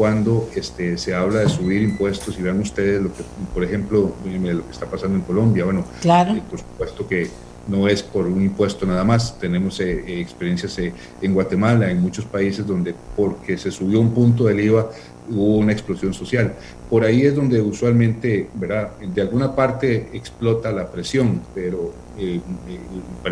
cuando 0.00 0.48
este, 0.54 0.96
se 0.96 1.14
habla 1.14 1.40
de 1.40 1.50
subir 1.50 1.82
impuestos 1.82 2.38
y 2.38 2.40
vean 2.40 2.58
ustedes 2.58 3.02
lo 3.02 3.12
que, 3.12 3.22
por 3.52 3.62
ejemplo, 3.62 4.14
lo 4.24 4.64
que 4.64 4.72
está 4.72 4.86
pasando 4.86 5.16
en 5.16 5.20
Colombia, 5.24 5.66
bueno, 5.66 5.84
claro. 6.00 6.32
Eh, 6.32 6.42
por 6.48 6.58
supuesto 6.58 7.06
que 7.06 7.28
no 7.68 7.86
es 7.86 8.02
por 8.02 8.26
un 8.26 8.40
impuesto 8.42 8.86
nada 8.86 9.04
más, 9.04 9.38
tenemos 9.38 9.78
eh, 9.78 10.02
eh, 10.06 10.20
experiencias 10.22 10.78
en 10.78 11.34
Guatemala, 11.34 11.90
en 11.90 12.00
muchos 12.00 12.24
países 12.24 12.66
donde 12.66 12.94
porque 13.14 13.58
se 13.58 13.70
subió 13.70 14.00
un 14.00 14.14
punto 14.14 14.44
del 14.44 14.60
IVA 14.60 14.90
hubo 15.28 15.56
una 15.58 15.72
explosión 15.72 16.14
social. 16.14 16.54
Por 16.88 17.04
ahí 17.04 17.22
es 17.22 17.36
donde 17.36 17.60
usualmente, 17.60 18.48
¿verdad? 18.54 18.90
De 18.98 19.20
alguna 19.20 19.54
parte 19.54 20.08
explota 20.12 20.72
la 20.72 20.90
presión, 20.90 21.40
pero 21.54 21.92
eh, 22.18 22.40
eh 22.68 22.80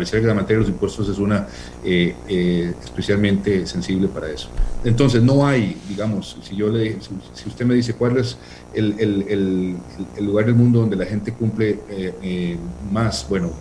que 0.09 0.21
la 0.21 0.33
materia 0.33 0.57
de 0.57 0.61
los 0.61 0.69
impuestos 0.69 1.09
es 1.09 1.17
una 1.19 1.47
eh, 1.83 2.15
eh, 2.27 2.73
especialmente 2.83 3.65
sensible 3.67 4.07
para 4.07 4.29
eso. 4.29 4.49
Entonces, 4.83 5.21
no 5.21 5.45
hay, 5.45 5.75
digamos, 5.87 6.37
si 6.41 6.55
yo 6.55 6.69
le 6.69 6.97
si, 7.33 7.49
usted 7.49 7.65
me 7.65 7.73
dice 7.73 7.93
cuál 7.93 8.17
es 8.17 8.37
el, 8.73 8.95
el, 8.97 9.77
el, 10.17 10.25
lugar 10.25 10.45
del 10.45 10.55
mundo 10.55 10.79
donde 10.79 10.95
la 10.95 11.05
gente 11.05 11.33
cumple 11.33 11.79
más, 12.91 13.27
bueno, 13.27 13.51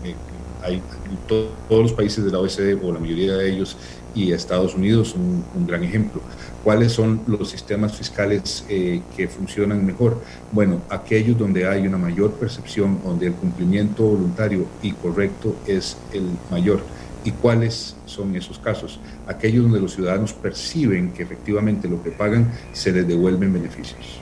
hay 0.62 0.82
todos 1.26 1.50
los 1.70 1.92
países 1.92 2.24
de 2.24 2.30
la 2.30 2.38
OECD 2.38 2.78
o 2.82 2.92
la 2.92 2.98
mayoría 2.98 3.34
de 3.34 3.50
ellos 3.50 3.76
y 4.14 4.32
Estados 4.32 4.74
Unidos 4.74 5.08
son 5.08 5.44
un 5.54 5.66
gran 5.66 5.84
ejemplo. 5.84 6.20
¿Cuáles 6.64 6.92
son 6.92 7.20
los 7.26 7.48
sistemas 7.50 7.96
fiscales 7.96 8.64
eh, 8.68 9.00
que 9.16 9.28
funcionan 9.28 9.86
mejor? 9.86 10.20
Bueno, 10.52 10.82
aquellos 10.88 11.38
donde 11.38 11.66
hay 11.66 11.86
una 11.86 11.98
mayor 11.98 12.32
percepción, 12.32 13.00
donde 13.04 13.28
el 13.28 13.34
cumplimiento 13.34 14.02
voluntario 14.02 14.66
y 14.82 14.92
correcto 14.92 15.56
es 15.66 15.96
el 16.12 16.24
mayor. 16.50 16.80
¿Y 17.24 17.32
cuáles 17.32 17.96
son 18.06 18.34
esos 18.36 18.58
casos? 18.58 19.00
Aquellos 19.26 19.64
donde 19.64 19.80
los 19.80 19.94
ciudadanos 19.94 20.32
perciben 20.32 21.12
que 21.12 21.22
efectivamente 21.22 21.88
lo 21.88 22.02
que 22.02 22.10
pagan 22.10 22.52
se 22.72 22.92
les 22.92 23.06
devuelven 23.06 23.52
beneficios. 23.52 24.20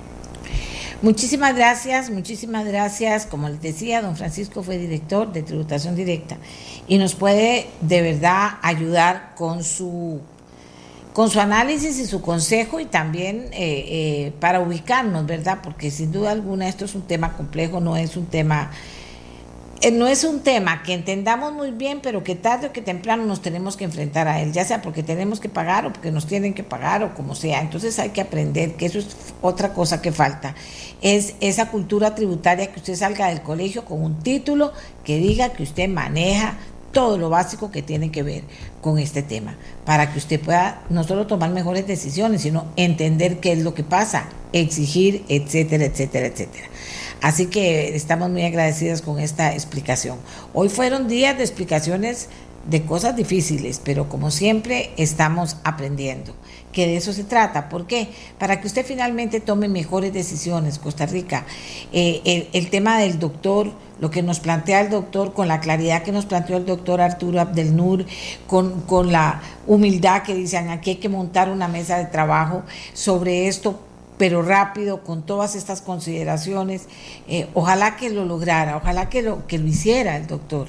Muchísimas 1.02 1.54
gracias, 1.54 2.08
muchísimas 2.08 2.64
gracias. 2.64 3.26
Como 3.26 3.48
les 3.50 3.60
decía, 3.60 4.00
don 4.00 4.16
Francisco 4.16 4.62
fue 4.62 4.78
director 4.78 5.30
de 5.30 5.42
tributación 5.42 5.94
directa 5.94 6.38
y 6.88 6.96
nos 6.96 7.14
puede 7.14 7.66
de 7.82 8.00
verdad 8.00 8.52
ayudar 8.62 9.34
con 9.36 9.62
su 9.62 10.20
con 11.12 11.30
su 11.30 11.40
análisis 11.40 11.98
y 11.98 12.06
su 12.06 12.20
consejo 12.20 12.78
y 12.78 12.84
también 12.84 13.48
eh, 13.52 13.84
eh, 13.88 14.32
para 14.38 14.60
ubicarnos, 14.60 15.26
¿verdad? 15.26 15.60
Porque 15.62 15.90
sin 15.90 16.12
duda 16.12 16.30
alguna 16.30 16.68
esto 16.68 16.84
es 16.84 16.94
un 16.94 17.02
tema 17.02 17.34
complejo, 17.38 17.80
no 17.80 17.96
es 17.96 18.18
un 18.18 18.26
tema 18.26 18.70
no 19.92 20.06
es 20.06 20.24
un 20.24 20.40
tema 20.40 20.82
que 20.82 20.94
entendamos 20.94 21.52
muy 21.52 21.70
bien, 21.70 22.00
pero 22.02 22.24
que 22.24 22.34
tarde 22.34 22.68
o 22.68 22.72
que 22.72 22.82
temprano 22.82 23.24
nos 23.24 23.42
tenemos 23.42 23.76
que 23.76 23.84
enfrentar 23.84 24.26
a 24.26 24.40
él, 24.40 24.52
ya 24.52 24.64
sea 24.64 24.82
porque 24.82 25.02
tenemos 25.02 25.38
que 25.38 25.48
pagar 25.48 25.86
o 25.86 25.92
porque 25.92 26.10
nos 26.10 26.26
tienen 26.26 26.54
que 26.54 26.64
pagar 26.64 27.02
o 27.02 27.14
como 27.14 27.34
sea. 27.34 27.60
Entonces 27.60 27.98
hay 27.98 28.10
que 28.10 28.20
aprender 28.20 28.74
que 28.74 28.86
eso 28.86 28.98
es 28.98 29.08
otra 29.42 29.72
cosa 29.74 30.00
que 30.00 30.12
falta. 30.12 30.54
Es 31.02 31.34
esa 31.40 31.70
cultura 31.70 32.14
tributaria 32.14 32.72
que 32.72 32.80
usted 32.80 32.94
salga 32.94 33.28
del 33.28 33.42
colegio 33.42 33.84
con 33.84 34.02
un 34.02 34.20
título 34.20 34.72
que 35.04 35.18
diga 35.18 35.50
que 35.50 35.62
usted 35.62 35.88
maneja 35.88 36.56
todo 36.92 37.18
lo 37.18 37.28
básico 37.28 37.70
que 37.70 37.82
tiene 37.82 38.10
que 38.10 38.22
ver 38.22 38.42
con 38.80 38.98
este 38.98 39.22
tema, 39.22 39.56
para 39.84 40.10
que 40.10 40.18
usted 40.18 40.40
pueda 40.40 40.82
no 40.88 41.04
solo 41.04 41.26
tomar 41.26 41.50
mejores 41.50 41.86
decisiones, 41.86 42.40
sino 42.40 42.68
entender 42.76 43.38
qué 43.38 43.52
es 43.52 43.58
lo 43.58 43.74
que 43.74 43.82
pasa, 43.82 44.30
exigir, 44.54 45.22
etcétera, 45.28 45.84
etcétera, 45.84 46.28
etcétera. 46.28 46.68
Así 47.22 47.46
que 47.46 47.96
estamos 47.96 48.30
muy 48.30 48.44
agradecidas 48.44 49.02
con 49.02 49.18
esta 49.18 49.52
explicación. 49.52 50.18
Hoy 50.52 50.68
fueron 50.68 51.08
días 51.08 51.36
de 51.36 51.44
explicaciones 51.44 52.28
de 52.68 52.82
cosas 52.82 53.14
difíciles, 53.16 53.80
pero 53.82 54.08
como 54.08 54.30
siempre 54.30 54.90
estamos 54.96 55.56
aprendiendo, 55.62 56.34
que 56.72 56.86
de 56.86 56.96
eso 56.96 57.12
se 57.12 57.24
trata. 57.24 57.68
¿Por 57.68 57.86
qué? 57.86 58.08
Para 58.38 58.60
que 58.60 58.66
usted 58.66 58.84
finalmente 58.84 59.40
tome 59.40 59.68
mejores 59.68 60.12
decisiones, 60.12 60.78
Costa 60.78 61.06
Rica. 61.06 61.46
Eh, 61.92 62.48
el, 62.52 62.70
tema 62.70 62.98
del 62.98 63.18
doctor, 63.18 63.72
lo 64.00 64.10
que 64.10 64.22
nos 64.22 64.40
plantea 64.40 64.80
el 64.80 64.90
doctor, 64.90 65.32
con 65.32 65.46
la 65.48 65.60
claridad 65.60 66.02
que 66.02 66.12
nos 66.12 66.26
planteó 66.26 66.56
el 66.56 66.66
doctor 66.66 67.00
Arturo 67.00 67.40
Abdelnur, 67.40 68.04
con, 68.46 68.80
con 68.82 69.12
la 69.12 69.40
humildad 69.66 70.22
que 70.22 70.34
dicen 70.34 70.68
aquí 70.68 70.90
hay 70.90 70.96
que 70.96 71.08
montar 71.08 71.48
una 71.48 71.68
mesa 71.68 71.98
de 71.98 72.06
trabajo 72.06 72.62
sobre 72.92 73.46
esto 73.46 73.80
pero 74.18 74.42
rápido, 74.42 75.02
con 75.02 75.22
todas 75.22 75.54
estas 75.54 75.82
consideraciones. 75.82 76.88
Eh, 77.28 77.48
ojalá 77.54 77.96
que 77.96 78.10
lo 78.10 78.24
lograra, 78.24 78.76
ojalá 78.76 79.08
que 79.08 79.22
lo, 79.22 79.46
que 79.46 79.58
lo 79.58 79.66
hiciera 79.66 80.16
el 80.16 80.26
doctor 80.26 80.68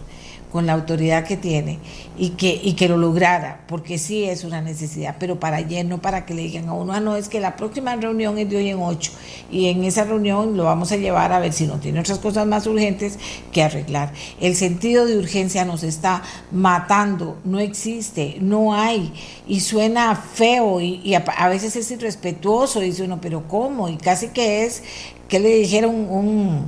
con 0.58 0.66
la 0.66 0.74
autoridad 0.74 1.24
que 1.24 1.38
tiene 1.38 1.78
y 2.18 2.30
que, 2.30 2.60
y 2.64 2.74
que 2.74 2.90
lo 2.90 2.98
lograra, 2.98 3.64
porque 3.68 4.00
sí 4.00 4.24
es 4.24 4.44
una 4.44 4.60
necesidad, 4.60 5.18
pero 5.20 5.40
para 5.40 5.58
ayer, 5.58 5.86
no 5.86 6.00
para 6.00 6.26
que 6.26 6.34
le 6.34 6.42
digan 6.42 6.68
a 6.68 6.74
uno, 6.74 6.94
ah, 6.94 7.00
no, 7.00 7.16
es 7.16 7.30
que 7.30 7.40
la 7.40 7.56
próxima 7.56 7.96
reunión 7.96 8.40
es 8.40 8.50
de 8.50 8.58
hoy 8.58 8.70
en 8.70 8.80
ocho, 8.82 9.12
y 9.52 9.68
en 9.68 9.84
esa 9.84 10.04
reunión 10.04 10.58
lo 10.58 10.64
vamos 10.64 10.92
a 10.92 10.96
llevar 10.96 11.32
a 11.32 11.38
ver 11.38 11.54
si 11.54 11.68
no 11.68 11.76
tiene 11.76 12.00
otras 12.00 12.18
cosas 12.18 12.48
más 12.48 12.66
urgentes 12.66 13.20
que 13.52 13.62
arreglar. 13.62 14.14
El 14.42 14.56
sentido 14.56 15.06
de 15.06 15.20
urgencia 15.20 15.64
nos 15.64 15.84
está 15.84 16.24
matando, 16.52 17.38
no 17.46 17.60
existe, 17.60 18.38
no 18.42 18.74
hay, 18.74 19.14
y 19.48 19.60
suena 19.60 20.16
feo, 20.16 20.82
y, 20.82 21.14
a, 21.14 21.48
veces 21.50 21.76
es 21.76 21.92
irrespetuoso, 21.92 22.80
dice 22.80 23.04
uno, 23.04 23.22
pero 23.22 23.48
¿cómo? 23.48 23.90
Y 23.90 23.98
casi 23.98 24.30
que 24.30 24.66
es 24.66 24.82
que 25.28 25.40
le 25.40 25.50
dijeron 25.50 25.94
un 26.10 26.66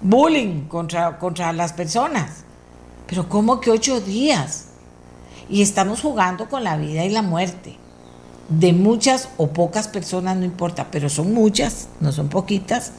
bullying 0.00 0.62
contra, 0.68 1.18
contra 1.18 1.52
las 1.52 1.74
personas. 1.74 2.45
Pero 3.06 3.28
¿cómo 3.28 3.60
que 3.60 3.70
ocho 3.70 4.00
días? 4.00 4.66
Y 5.48 5.62
estamos 5.62 6.00
jugando 6.00 6.48
con 6.48 6.64
la 6.64 6.76
vida 6.76 7.04
y 7.04 7.10
la 7.10 7.22
muerte. 7.22 7.76
De 8.48 8.72
muchas 8.72 9.28
o 9.36 9.48
pocas 9.48 9.88
personas, 9.88 10.36
no 10.36 10.44
importa, 10.44 10.88
pero 10.90 11.08
son 11.08 11.32
muchas, 11.32 11.88
no 12.00 12.12
son 12.12 12.28
poquitas. 12.28 12.92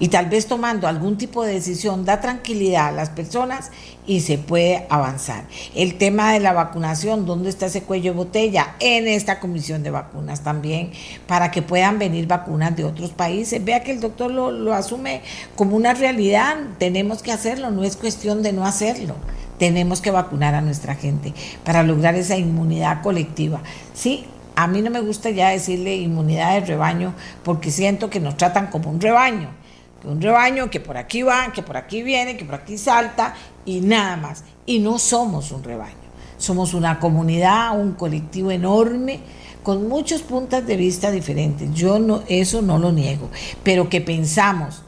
Y 0.00 0.08
tal 0.08 0.26
vez 0.26 0.46
tomando 0.46 0.88
algún 0.88 1.16
tipo 1.16 1.44
de 1.44 1.54
decisión 1.54 2.04
da 2.04 2.20
tranquilidad 2.20 2.88
a 2.88 2.92
las 2.92 3.10
personas 3.10 3.70
y 4.06 4.20
se 4.20 4.38
puede 4.38 4.86
avanzar. 4.90 5.44
El 5.74 5.96
tema 5.96 6.32
de 6.32 6.40
la 6.40 6.52
vacunación, 6.52 7.26
¿dónde 7.26 7.48
está 7.48 7.66
ese 7.66 7.82
cuello 7.82 8.12
de 8.12 8.18
botella? 8.18 8.74
En 8.80 9.06
esta 9.06 9.38
comisión 9.38 9.82
de 9.82 9.90
vacunas 9.90 10.42
también, 10.42 10.90
para 11.26 11.50
que 11.50 11.62
puedan 11.62 11.98
venir 11.98 12.26
vacunas 12.26 12.76
de 12.76 12.84
otros 12.84 13.10
países. 13.10 13.64
Vea 13.64 13.84
que 13.84 13.92
el 13.92 14.00
doctor 14.00 14.30
lo, 14.30 14.50
lo 14.50 14.74
asume 14.74 15.22
como 15.54 15.76
una 15.76 15.94
realidad, 15.94 16.56
tenemos 16.78 17.22
que 17.22 17.32
hacerlo, 17.32 17.70
no 17.70 17.84
es 17.84 17.96
cuestión 17.96 18.42
de 18.42 18.52
no 18.52 18.66
hacerlo. 18.66 19.14
Tenemos 19.58 20.00
que 20.00 20.10
vacunar 20.10 20.56
a 20.56 20.60
nuestra 20.60 20.96
gente 20.96 21.32
para 21.64 21.84
lograr 21.84 22.16
esa 22.16 22.36
inmunidad 22.36 23.02
colectiva. 23.02 23.62
Sí, 23.94 24.26
a 24.56 24.66
mí 24.66 24.82
no 24.82 24.90
me 24.90 25.00
gusta 25.00 25.30
ya 25.30 25.50
decirle 25.50 25.96
inmunidad 25.96 26.54
de 26.54 26.66
rebaño 26.66 27.14
porque 27.44 27.70
siento 27.70 28.10
que 28.10 28.18
nos 28.18 28.36
tratan 28.36 28.66
como 28.66 28.90
un 28.90 29.00
rebaño 29.00 29.63
un 30.04 30.20
rebaño 30.20 30.70
que 30.70 30.80
por 30.80 30.96
aquí 30.96 31.22
va, 31.22 31.52
que 31.52 31.62
por 31.62 31.76
aquí 31.76 32.02
viene, 32.02 32.36
que 32.36 32.44
por 32.44 32.56
aquí 32.56 32.78
salta 32.78 33.34
y 33.64 33.80
nada 33.80 34.16
más. 34.16 34.44
Y 34.66 34.78
no 34.78 34.98
somos 34.98 35.50
un 35.52 35.62
rebaño, 35.62 35.94
somos 36.38 36.74
una 36.74 37.00
comunidad, 37.00 37.78
un 37.78 37.92
colectivo 37.92 38.50
enorme 38.50 39.20
con 39.62 39.88
muchos 39.88 40.22
puntos 40.22 40.66
de 40.66 40.76
vista 40.76 41.10
diferentes. 41.10 41.72
Yo 41.74 41.98
no, 41.98 42.22
eso 42.28 42.62
no 42.62 42.78
lo 42.78 42.92
niego, 42.92 43.30
pero 43.62 43.88
que 43.88 44.00
pensamos 44.00 44.82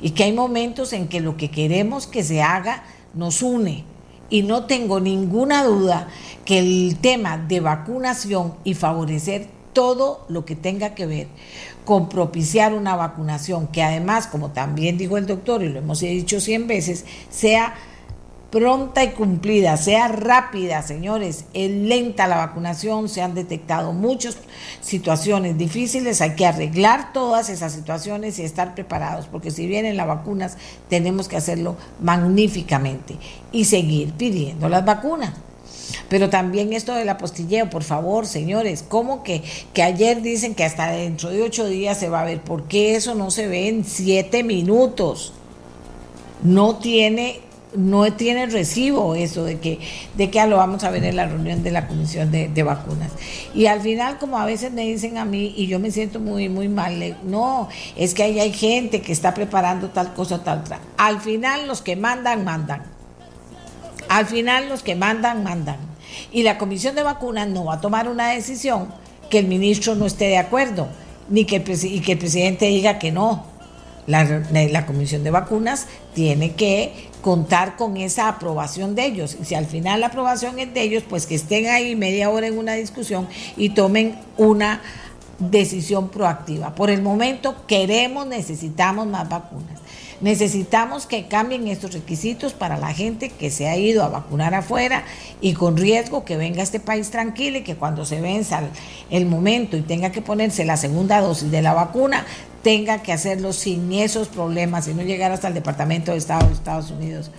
y 0.00 0.10
que 0.10 0.24
hay 0.24 0.32
momentos 0.32 0.92
en 0.92 1.08
que 1.08 1.20
lo 1.20 1.36
que 1.36 1.50
queremos 1.50 2.06
que 2.06 2.22
se 2.22 2.42
haga 2.42 2.84
nos 3.14 3.42
une. 3.42 3.84
Y 4.28 4.42
no 4.42 4.64
tengo 4.64 4.98
ninguna 4.98 5.64
duda 5.64 6.08
que 6.44 6.58
el 6.58 6.98
tema 7.00 7.36
de 7.36 7.60
vacunación 7.60 8.54
y 8.64 8.74
favorecer 8.74 9.48
todo 9.72 10.24
lo 10.28 10.44
que 10.44 10.56
tenga 10.56 10.94
que 10.94 11.06
ver 11.06 11.28
con 11.84 12.08
propiciar 12.08 12.74
una 12.74 12.96
vacunación 12.96 13.66
que 13.66 13.82
además, 13.82 14.26
como 14.26 14.50
también 14.50 14.98
dijo 14.98 15.16
el 15.16 15.26
doctor 15.26 15.62
y 15.62 15.68
lo 15.68 15.78
hemos 15.80 16.00
dicho 16.00 16.40
cien 16.40 16.66
veces, 16.66 17.04
sea 17.30 17.74
pronta 18.52 19.02
y 19.02 19.12
cumplida, 19.12 19.78
sea 19.78 20.08
rápida, 20.08 20.82
señores. 20.82 21.46
Es 21.54 21.70
lenta 21.70 22.28
la 22.28 22.36
vacunación, 22.36 23.08
se 23.08 23.22
han 23.22 23.34
detectado 23.34 23.92
muchas 23.92 24.36
situaciones 24.82 25.56
difíciles, 25.56 26.20
hay 26.20 26.36
que 26.36 26.46
arreglar 26.46 27.12
todas 27.14 27.48
esas 27.48 27.72
situaciones 27.72 28.38
y 28.38 28.42
estar 28.42 28.74
preparados, 28.74 29.26
porque 29.26 29.50
si 29.50 29.66
vienen 29.66 29.96
las 29.96 30.06
vacunas, 30.06 30.58
tenemos 30.88 31.28
que 31.28 31.38
hacerlo 31.38 31.76
magníficamente 32.00 33.16
y 33.50 33.64
seguir 33.64 34.12
pidiendo 34.12 34.68
las 34.68 34.84
vacunas. 34.84 35.32
Pero 36.12 36.28
también 36.28 36.74
esto 36.74 36.94
del 36.94 37.08
apostilleo, 37.08 37.70
por 37.70 37.84
favor, 37.84 38.26
señores, 38.26 38.84
¿cómo 38.86 39.22
que, 39.22 39.42
que 39.72 39.82
ayer 39.82 40.20
dicen 40.20 40.54
que 40.54 40.62
hasta 40.62 40.90
dentro 40.90 41.30
de 41.30 41.40
ocho 41.40 41.66
días 41.66 41.98
se 41.98 42.10
va 42.10 42.20
a 42.20 42.24
ver? 42.26 42.42
¿Por 42.42 42.64
qué 42.64 42.96
eso 42.96 43.14
no 43.14 43.30
se 43.30 43.48
ve 43.48 43.68
en 43.68 43.86
siete 43.86 44.42
minutos? 44.42 45.32
No 46.42 46.76
tiene 46.76 47.40
no 47.74 48.12
tiene 48.12 48.44
recibo 48.44 49.14
eso 49.14 49.44
de 49.44 49.58
que, 49.58 49.78
de 50.14 50.28
que 50.28 50.46
lo 50.46 50.58
vamos 50.58 50.84
a 50.84 50.90
ver 50.90 51.02
en 51.04 51.16
la 51.16 51.24
reunión 51.24 51.62
de 51.62 51.70
la 51.70 51.88
comisión 51.88 52.30
de, 52.30 52.48
de, 52.48 52.62
vacunas. 52.62 53.10
Y 53.54 53.64
al 53.64 53.80
final, 53.80 54.18
como 54.18 54.38
a 54.38 54.44
veces 54.44 54.70
me 54.70 54.82
dicen 54.82 55.16
a 55.16 55.24
mí, 55.24 55.54
y 55.56 55.66
yo 55.66 55.78
me 55.78 55.90
siento 55.90 56.20
muy, 56.20 56.50
muy 56.50 56.68
mal, 56.68 57.16
no, 57.24 57.70
es 57.96 58.12
que 58.12 58.24
ahí 58.24 58.38
hay 58.38 58.52
gente 58.52 59.00
que 59.00 59.12
está 59.12 59.32
preparando 59.32 59.88
tal 59.88 60.12
cosa, 60.12 60.44
tal 60.44 60.58
otra. 60.58 60.78
Al 60.98 61.22
final 61.22 61.66
los 61.66 61.80
que 61.80 61.96
mandan, 61.96 62.44
mandan. 62.44 62.82
Al 64.10 64.26
final 64.26 64.68
los 64.68 64.82
que 64.82 64.94
mandan, 64.94 65.42
mandan. 65.42 65.91
Y 66.32 66.42
la 66.42 66.58
comisión 66.58 66.94
de 66.94 67.02
vacunas 67.02 67.48
no 67.48 67.66
va 67.66 67.74
a 67.74 67.80
tomar 67.80 68.08
una 68.08 68.30
decisión 68.30 68.88
que 69.30 69.38
el 69.38 69.46
ministro 69.46 69.94
no 69.94 70.06
esté 70.06 70.26
de 70.26 70.38
acuerdo, 70.38 70.88
ni 71.28 71.44
que 71.44 71.56
el, 71.56 71.84
y 71.84 72.00
que 72.00 72.12
el 72.12 72.18
presidente 72.18 72.66
diga 72.66 72.98
que 72.98 73.12
no. 73.12 73.46
La, 74.06 74.24
la, 74.50 74.84
comisión 74.84 75.22
de 75.22 75.30
vacunas 75.30 75.86
tiene 76.12 76.54
que 76.54 77.08
contar 77.22 77.76
con 77.76 77.96
esa 77.96 78.26
aprobación 78.26 78.96
de 78.96 79.06
ellos. 79.06 79.36
Y 79.40 79.44
si 79.44 79.54
al 79.54 79.66
final 79.66 80.00
la 80.00 80.08
aprobación 80.08 80.58
es 80.58 80.74
de 80.74 80.82
ellos, 80.82 81.04
pues 81.08 81.26
que 81.26 81.36
estén 81.36 81.68
ahí 81.68 81.94
media 81.94 82.28
hora 82.28 82.48
en 82.48 82.58
una 82.58 82.74
discusión 82.74 83.28
y 83.56 83.70
tomen 83.70 84.18
una 84.36 84.82
decisión 85.38 86.08
proactiva. 86.08 86.74
Por 86.74 86.90
el 86.90 87.00
momento 87.00 87.66
queremos, 87.66 88.26
necesitamos 88.26 89.06
más 89.06 89.28
vacunas. 89.28 89.78
Necesitamos 90.22 91.06
que 91.06 91.26
cambien 91.26 91.66
estos 91.66 91.94
requisitos 91.94 92.52
para 92.52 92.76
la 92.76 92.94
gente 92.94 93.28
que 93.28 93.50
se 93.50 93.68
ha 93.68 93.76
ido 93.76 94.04
a 94.04 94.08
vacunar 94.08 94.54
afuera 94.54 95.04
y 95.40 95.54
con 95.54 95.76
riesgo 95.76 96.24
que 96.24 96.36
venga 96.36 96.60
a 96.60 96.62
este 96.62 96.78
país 96.78 97.10
tranquilo 97.10 97.58
y 97.58 97.64
que 97.64 97.74
cuando 97.74 98.04
se 98.04 98.20
venza 98.20 98.62
el 99.10 99.26
momento 99.26 99.76
y 99.76 99.82
tenga 99.82 100.12
que 100.12 100.22
ponerse 100.22 100.64
la 100.64 100.76
segunda 100.76 101.20
dosis 101.20 101.50
de 101.50 101.60
la 101.60 101.74
vacuna, 101.74 102.24
tenga 102.62 103.02
que 103.02 103.12
hacerlo 103.12 103.52
sin 103.52 103.92
esos 103.92 104.28
problemas 104.28 104.86
y 104.86 104.94
no 104.94 105.02
llegar 105.02 105.32
hasta 105.32 105.48
el 105.48 105.54
Departamento 105.54 106.12
de 106.12 106.18
Estado 106.18 106.46
de 106.46 106.54
Estados 106.54 106.92
Unidos 106.92 107.32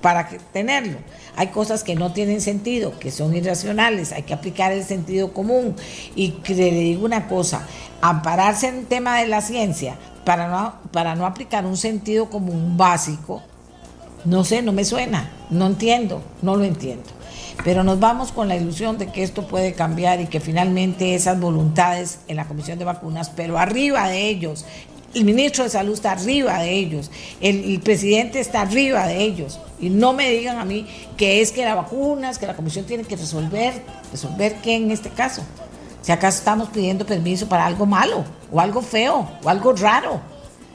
para 0.00 0.26
tenerlo. 0.52 0.98
Hay 1.36 1.48
cosas 1.48 1.82
que 1.82 1.94
no 1.94 2.12
tienen 2.12 2.40
sentido, 2.40 2.98
que 2.98 3.10
son 3.10 3.34
irracionales, 3.34 4.12
hay 4.12 4.22
que 4.22 4.34
aplicar 4.34 4.72
el 4.72 4.84
sentido 4.84 5.32
común. 5.32 5.74
Y 6.14 6.34
le 6.48 6.70
digo 6.70 7.04
una 7.04 7.26
cosa, 7.26 7.66
ampararse 8.00 8.68
en 8.68 8.76
el 8.76 8.86
tema 8.86 9.18
de 9.18 9.26
la 9.26 9.40
ciencia 9.40 9.96
para 10.24 10.48
no, 10.48 10.74
para 10.92 11.14
no 11.14 11.26
aplicar 11.26 11.66
un 11.66 11.76
sentido 11.76 12.30
común 12.30 12.76
básico, 12.76 13.42
no 14.24 14.44
sé, 14.44 14.62
no 14.62 14.72
me 14.72 14.84
suena, 14.84 15.30
no 15.50 15.66
entiendo, 15.66 16.22
no 16.40 16.56
lo 16.56 16.64
entiendo. 16.64 17.10
Pero 17.62 17.84
nos 17.84 18.00
vamos 18.00 18.32
con 18.32 18.48
la 18.48 18.56
ilusión 18.56 18.98
de 18.98 19.08
que 19.08 19.22
esto 19.22 19.46
puede 19.46 19.74
cambiar 19.74 20.20
y 20.20 20.26
que 20.26 20.40
finalmente 20.40 21.14
esas 21.14 21.38
voluntades 21.38 22.18
en 22.26 22.36
la 22.36 22.46
Comisión 22.46 22.78
de 22.78 22.84
Vacunas, 22.84 23.30
pero 23.30 23.58
arriba 23.58 24.08
de 24.08 24.28
ellos, 24.28 24.64
el 25.14 25.24
ministro 25.24 25.64
de 25.64 25.70
Salud 25.70 25.94
está 25.94 26.12
arriba 26.12 26.58
de 26.58 26.72
ellos, 26.72 27.10
el, 27.40 27.80
presidente 27.80 28.40
está 28.40 28.62
arriba 28.62 29.06
de 29.06 29.22
ellos. 29.22 29.60
Y 29.80 29.90
no 29.90 30.12
me 30.12 30.30
digan 30.30 30.58
a 30.58 30.64
mí 30.64 30.86
que 31.16 31.40
es 31.40 31.52
que 31.52 31.64
las 31.64 31.76
vacunas, 31.76 32.38
que 32.38 32.46
la 32.46 32.56
Comisión 32.56 32.84
tiene 32.86 33.04
que 33.04 33.16
resolver, 33.16 33.82
resolver 34.10 34.56
qué 34.62 34.76
en 34.76 34.90
este 34.90 35.10
caso. 35.10 35.42
Si 36.02 36.12
acaso 36.12 36.38
estamos 36.38 36.68
pidiendo 36.68 37.06
permiso 37.06 37.48
para 37.48 37.66
algo 37.66 37.86
malo, 37.86 38.24
o 38.52 38.60
algo 38.60 38.82
feo, 38.82 39.28
o 39.42 39.48
algo 39.48 39.72
raro. 39.72 40.20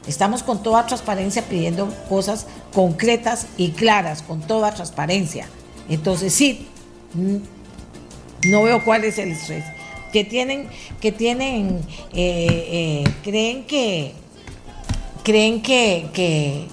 Estamos 0.06 0.42
con 0.42 0.62
toda 0.62 0.86
transparencia 0.86 1.42
pidiendo 1.42 1.88
cosas 2.08 2.46
concretas 2.72 3.46
y 3.56 3.70
claras, 3.70 4.22
con 4.22 4.40
toda 4.40 4.72
transparencia. 4.72 5.46
Entonces 5.88 6.32
sí, 6.34 6.66
no 7.14 8.62
veo 8.62 8.84
cuál 8.84 9.04
es 9.04 9.18
el 9.18 9.32
estrés. 9.32 9.64
Que 10.12 10.24
tienen, 10.24 10.68
que 11.00 11.12
tienen, 11.12 11.80
eh, 12.12 13.04
eh, 13.04 13.04
creen 13.22 13.64
que, 13.64 14.14
creen 15.30 15.62
que, 15.62 16.10
que 16.12 16.66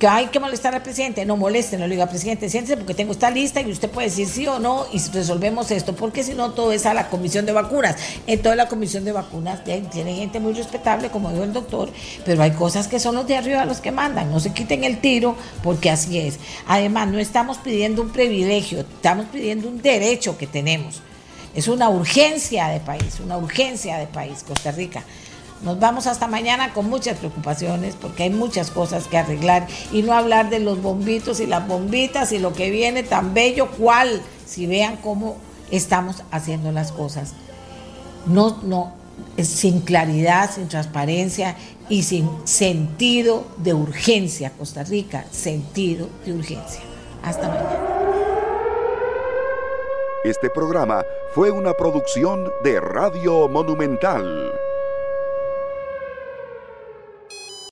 que 0.00 0.08
hay 0.08 0.28
que 0.28 0.40
molestar 0.40 0.74
al 0.74 0.82
presidente, 0.82 1.26
no 1.26 1.36
moleste, 1.36 1.76
no 1.76 1.86
le 1.86 1.94
diga 1.94 2.06
presidente, 2.06 2.48
siéntese 2.48 2.78
porque 2.78 2.94
tengo 2.94 3.12
esta 3.12 3.30
lista 3.30 3.60
y 3.60 3.70
usted 3.70 3.90
puede 3.90 4.08
decir 4.08 4.26
sí 4.26 4.46
o 4.46 4.58
no 4.58 4.86
y 4.94 4.98
resolvemos 4.98 5.70
esto, 5.70 5.94
porque 5.94 6.24
si 6.24 6.32
no 6.32 6.52
todo 6.52 6.72
es 6.72 6.86
a 6.86 6.94
la 6.94 7.10
comisión 7.10 7.44
de 7.44 7.52
vacunas. 7.52 7.96
En 8.26 8.40
toda 8.40 8.56
la 8.56 8.66
comisión 8.66 9.04
de 9.04 9.12
vacunas 9.12 9.62
tiene 9.62 10.14
gente 10.14 10.40
muy 10.40 10.54
respetable, 10.54 11.10
como 11.10 11.30
dijo 11.30 11.44
el 11.44 11.52
doctor, 11.52 11.90
pero 12.24 12.42
hay 12.42 12.52
cosas 12.52 12.88
que 12.88 12.98
son 12.98 13.14
los 13.14 13.26
de 13.26 13.36
arriba 13.36 13.66
los 13.66 13.82
que 13.82 13.92
mandan, 13.92 14.30
no 14.30 14.40
se 14.40 14.54
quiten 14.54 14.84
el 14.84 15.02
tiro 15.02 15.36
porque 15.62 15.90
así 15.90 16.18
es. 16.18 16.38
Además, 16.66 17.08
no 17.08 17.18
estamos 17.18 17.58
pidiendo 17.58 18.00
un 18.00 18.08
privilegio, 18.08 18.80
estamos 18.80 19.26
pidiendo 19.26 19.68
un 19.68 19.82
derecho 19.82 20.38
que 20.38 20.46
tenemos. 20.46 21.02
Es 21.54 21.68
una 21.68 21.90
urgencia 21.90 22.68
de 22.68 22.80
país, 22.80 23.20
una 23.22 23.36
urgencia 23.36 23.98
de 23.98 24.06
país, 24.06 24.44
Costa 24.48 24.70
Rica. 24.70 25.04
Nos 25.62 25.78
vamos 25.78 26.06
hasta 26.06 26.26
mañana 26.26 26.72
con 26.72 26.88
muchas 26.88 27.18
preocupaciones 27.18 27.94
porque 27.94 28.22
hay 28.22 28.30
muchas 28.30 28.70
cosas 28.70 29.06
que 29.06 29.18
arreglar 29.18 29.66
y 29.92 30.02
no 30.02 30.14
hablar 30.14 30.48
de 30.48 30.58
los 30.58 30.80
bombitos 30.80 31.38
y 31.40 31.46
las 31.46 31.66
bombitas 31.68 32.32
y 32.32 32.38
lo 32.38 32.54
que 32.54 32.70
viene 32.70 33.02
tan 33.02 33.34
bello 33.34 33.70
cual, 33.70 34.22
si 34.46 34.66
vean 34.66 34.96
cómo 34.96 35.36
estamos 35.70 36.22
haciendo 36.30 36.72
las 36.72 36.92
cosas. 36.92 37.34
No, 38.26 38.58
no, 38.62 38.94
sin 39.36 39.80
claridad, 39.80 40.50
sin 40.50 40.68
transparencia 40.68 41.56
y 41.90 42.04
sin 42.04 42.30
sentido 42.44 43.44
de 43.58 43.74
urgencia, 43.74 44.52
Costa 44.56 44.82
Rica, 44.82 45.26
sentido 45.30 46.08
de 46.24 46.32
urgencia. 46.32 46.80
Hasta 47.22 47.48
mañana. 47.48 48.00
Este 50.24 50.48
programa 50.48 51.02
fue 51.34 51.50
una 51.50 51.74
producción 51.74 52.50
de 52.62 52.80
Radio 52.80 53.48
Monumental. 53.48 54.52